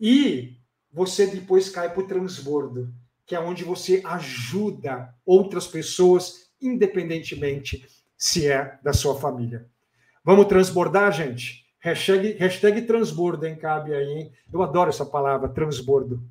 E 0.00 0.56
você 0.90 1.26
depois 1.26 1.68
cai 1.68 1.92
para 1.92 2.02
o 2.02 2.06
transbordo, 2.06 2.94
que 3.26 3.34
é 3.34 3.40
onde 3.40 3.64
você 3.64 4.00
ajuda 4.04 5.12
outras 5.26 5.66
pessoas, 5.66 6.52
independentemente 6.62 7.86
se 8.16 8.48
é 8.48 8.78
da 8.82 8.92
sua 8.92 9.20
família. 9.20 9.68
Vamos 10.24 10.46
transbordar, 10.46 11.12
gente? 11.12 11.67
Hashtag, 11.80 12.32
hashtag 12.38 12.82
transbordo, 12.82 13.46
hein? 13.46 13.56
Cabe 13.56 13.94
aí, 13.94 14.08
hein? 14.08 14.32
Eu 14.52 14.62
adoro 14.62 14.90
essa 14.90 15.06
palavra, 15.06 15.48
transbordo. 15.48 16.22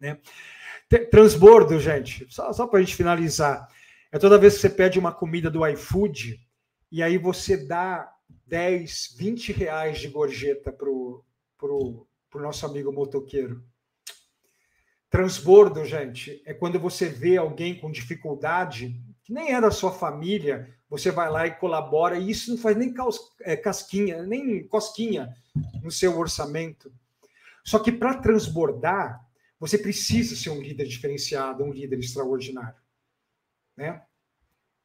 Né? 0.00 0.18
Transbordo, 1.10 1.78
gente, 1.78 2.26
só, 2.28 2.52
só 2.52 2.66
para 2.66 2.80
a 2.80 2.82
gente 2.82 2.96
finalizar. 2.96 3.68
É 4.10 4.18
toda 4.18 4.38
vez 4.38 4.54
que 4.54 4.60
você 4.60 4.70
pede 4.70 4.98
uma 4.98 5.12
comida 5.12 5.50
do 5.50 5.66
iFood 5.66 6.40
e 6.90 7.02
aí 7.02 7.18
você 7.18 7.56
dá 7.56 8.12
10, 8.46 9.14
20 9.16 9.52
reais 9.52 9.98
de 9.98 10.08
gorjeta 10.08 10.72
pro, 10.72 11.24
pro, 11.58 12.06
pro 12.30 12.42
nosso 12.42 12.66
amigo 12.66 12.92
motoqueiro. 12.92 13.64
Transbordo, 15.10 15.84
gente, 15.84 16.42
é 16.44 16.52
quando 16.52 16.78
você 16.78 17.08
vê 17.08 17.36
alguém 17.36 17.78
com 17.78 17.90
dificuldade, 17.90 19.00
que 19.24 19.32
nem 19.32 19.54
é 19.54 19.60
da 19.60 19.70
sua 19.70 19.90
família, 19.90 20.72
você 20.88 21.10
vai 21.10 21.30
lá 21.30 21.46
e 21.46 21.54
colabora, 21.56 22.18
e 22.18 22.30
isso 22.30 22.50
não 22.50 22.58
faz 22.58 22.76
nem 22.76 22.94
é, 23.40 23.56
casquinha, 23.56 24.22
nem 24.22 24.68
cosquinha 24.68 25.34
no 25.82 25.90
seu 25.90 26.18
orçamento. 26.18 26.92
Só 27.64 27.78
que 27.78 27.90
para 27.90 28.18
transbordar, 28.18 29.24
você 29.58 29.78
precisa 29.78 30.36
ser 30.36 30.50
um 30.50 30.60
líder 30.60 30.86
diferenciado, 30.86 31.64
um 31.64 31.72
líder 31.72 31.98
extraordinário. 31.98 32.76
Né? 33.74 34.02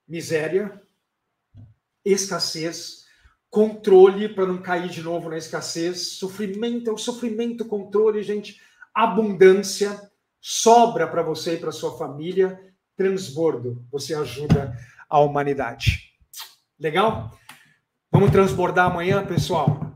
Miséria, 0.07 0.81
escassez, 2.03 3.05
controle 3.49 4.29
para 4.29 4.45
não 4.45 4.61
cair 4.61 4.89
de 4.89 5.01
novo 5.01 5.29
na 5.29 5.37
escassez, 5.37 6.13
sofrimento, 6.13 6.89
é 6.89 6.93
o 6.93 6.97
sofrimento, 6.97 7.65
controle, 7.65 8.23
gente, 8.23 8.61
abundância, 8.93 10.09
sobra 10.39 11.05
para 11.07 11.23
você 11.23 11.55
e 11.55 11.59
para 11.59 11.73
sua 11.73 11.97
família, 11.97 12.68
transbordo, 12.99 13.81
você 13.89 14.13
ajuda 14.13 14.77
a 15.09 15.19
humanidade. 15.19 16.11
Legal? 16.77 17.31
Vamos 18.11 18.29
transbordar 18.29 18.87
amanhã, 18.87 19.25
pessoal? 19.25 19.95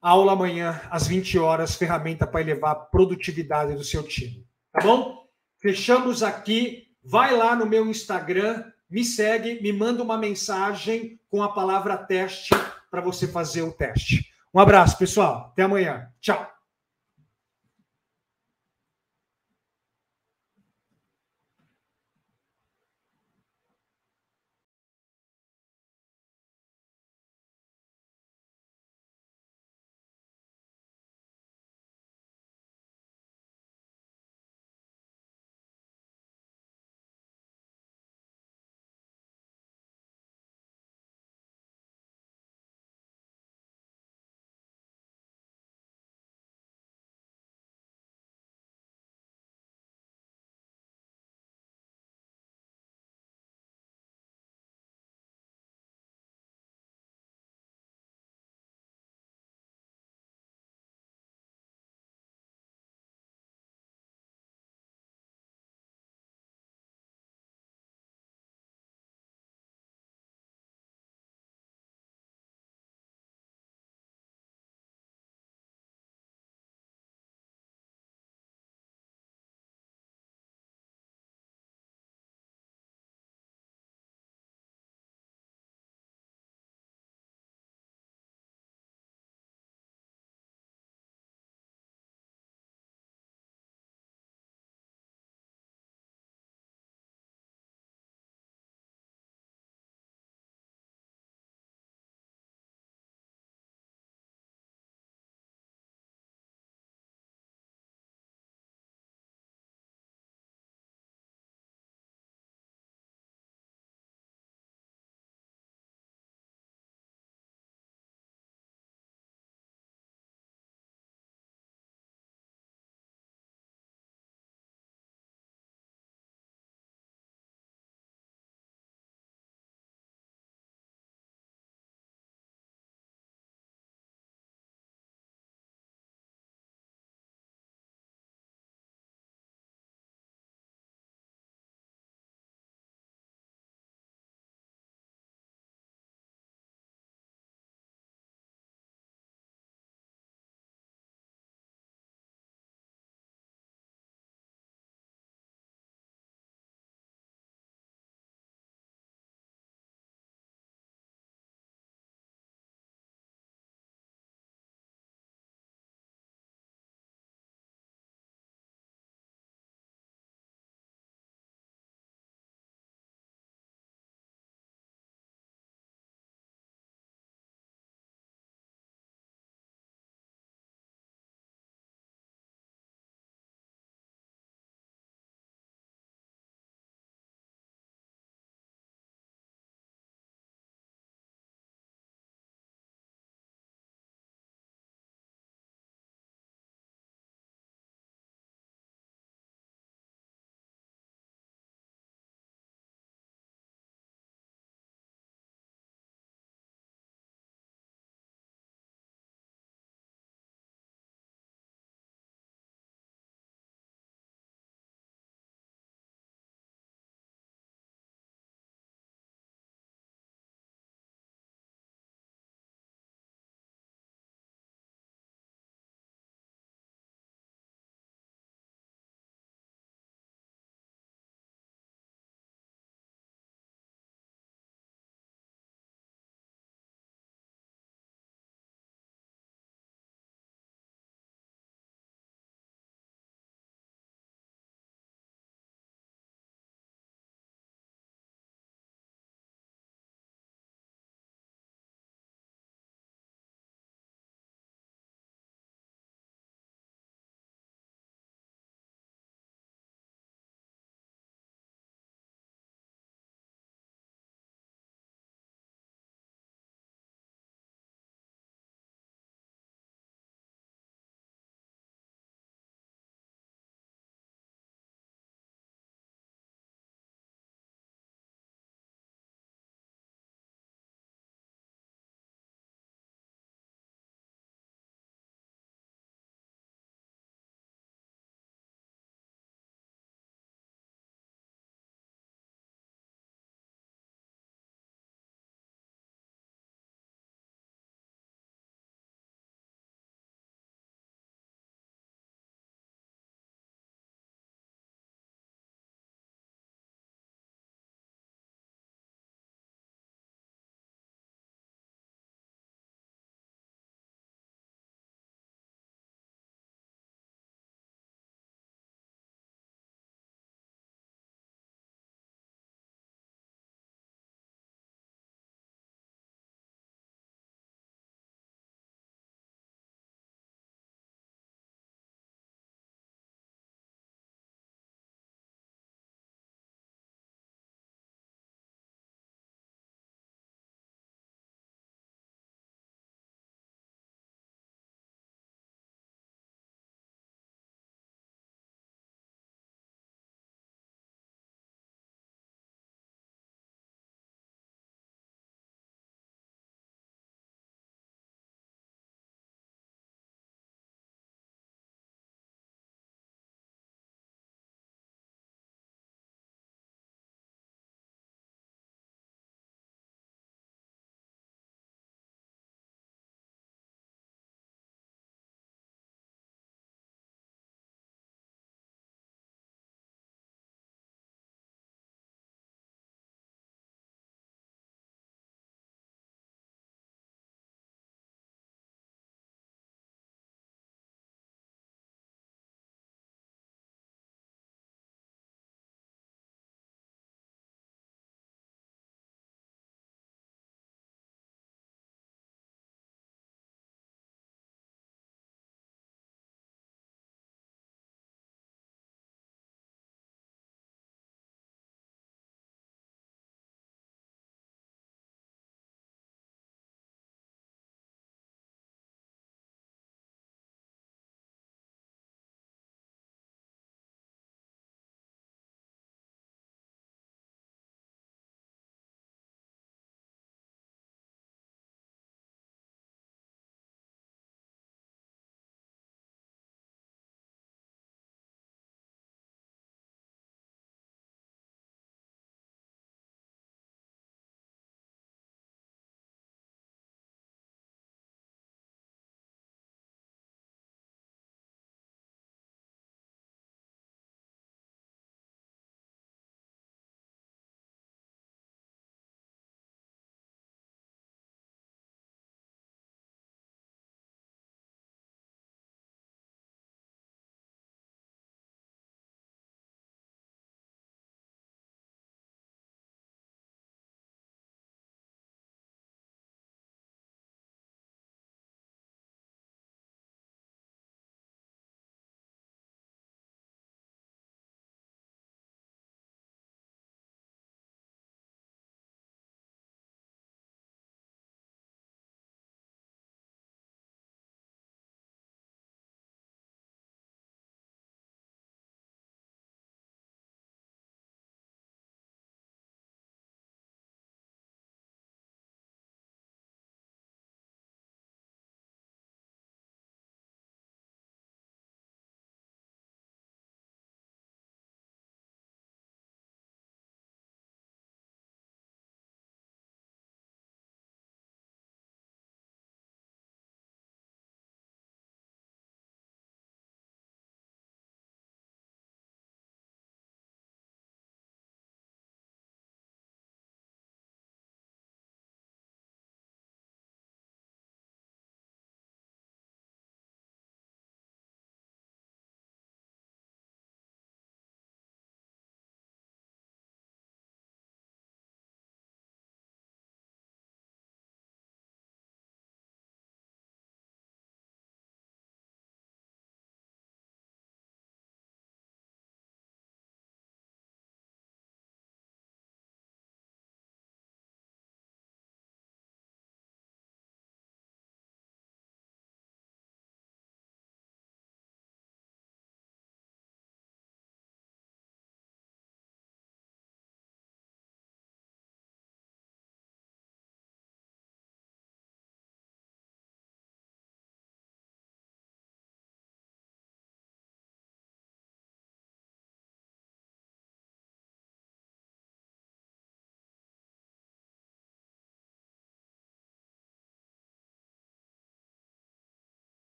Aula 0.00 0.32
amanhã, 0.32 0.80
às 0.90 1.06
20 1.06 1.38
horas, 1.38 1.76
ferramenta 1.76 2.26
para 2.26 2.40
elevar 2.40 2.72
a 2.72 2.74
produtividade 2.74 3.74
do 3.74 3.84
seu 3.84 4.02
time. 4.02 4.44
Tá 4.72 4.80
bom? 4.82 5.24
Fechamos 5.60 6.24
aqui. 6.24 6.88
Vai 7.04 7.36
lá 7.36 7.54
no 7.54 7.64
meu 7.64 7.86
Instagram, 7.86 8.64
me 8.90 9.04
segue, 9.04 9.62
me 9.62 9.72
manda 9.72 10.02
uma 10.02 10.18
mensagem 10.18 11.20
com 11.30 11.44
a 11.44 11.52
palavra 11.52 11.96
teste 11.96 12.50
para 12.90 13.00
você 13.00 13.28
fazer 13.28 13.62
o 13.62 13.72
teste. 13.72 14.26
Um 14.52 14.58
abraço, 14.58 14.98
pessoal. 14.98 15.50
Até 15.52 15.62
amanhã. 15.62 16.08
Tchau. 16.20 16.51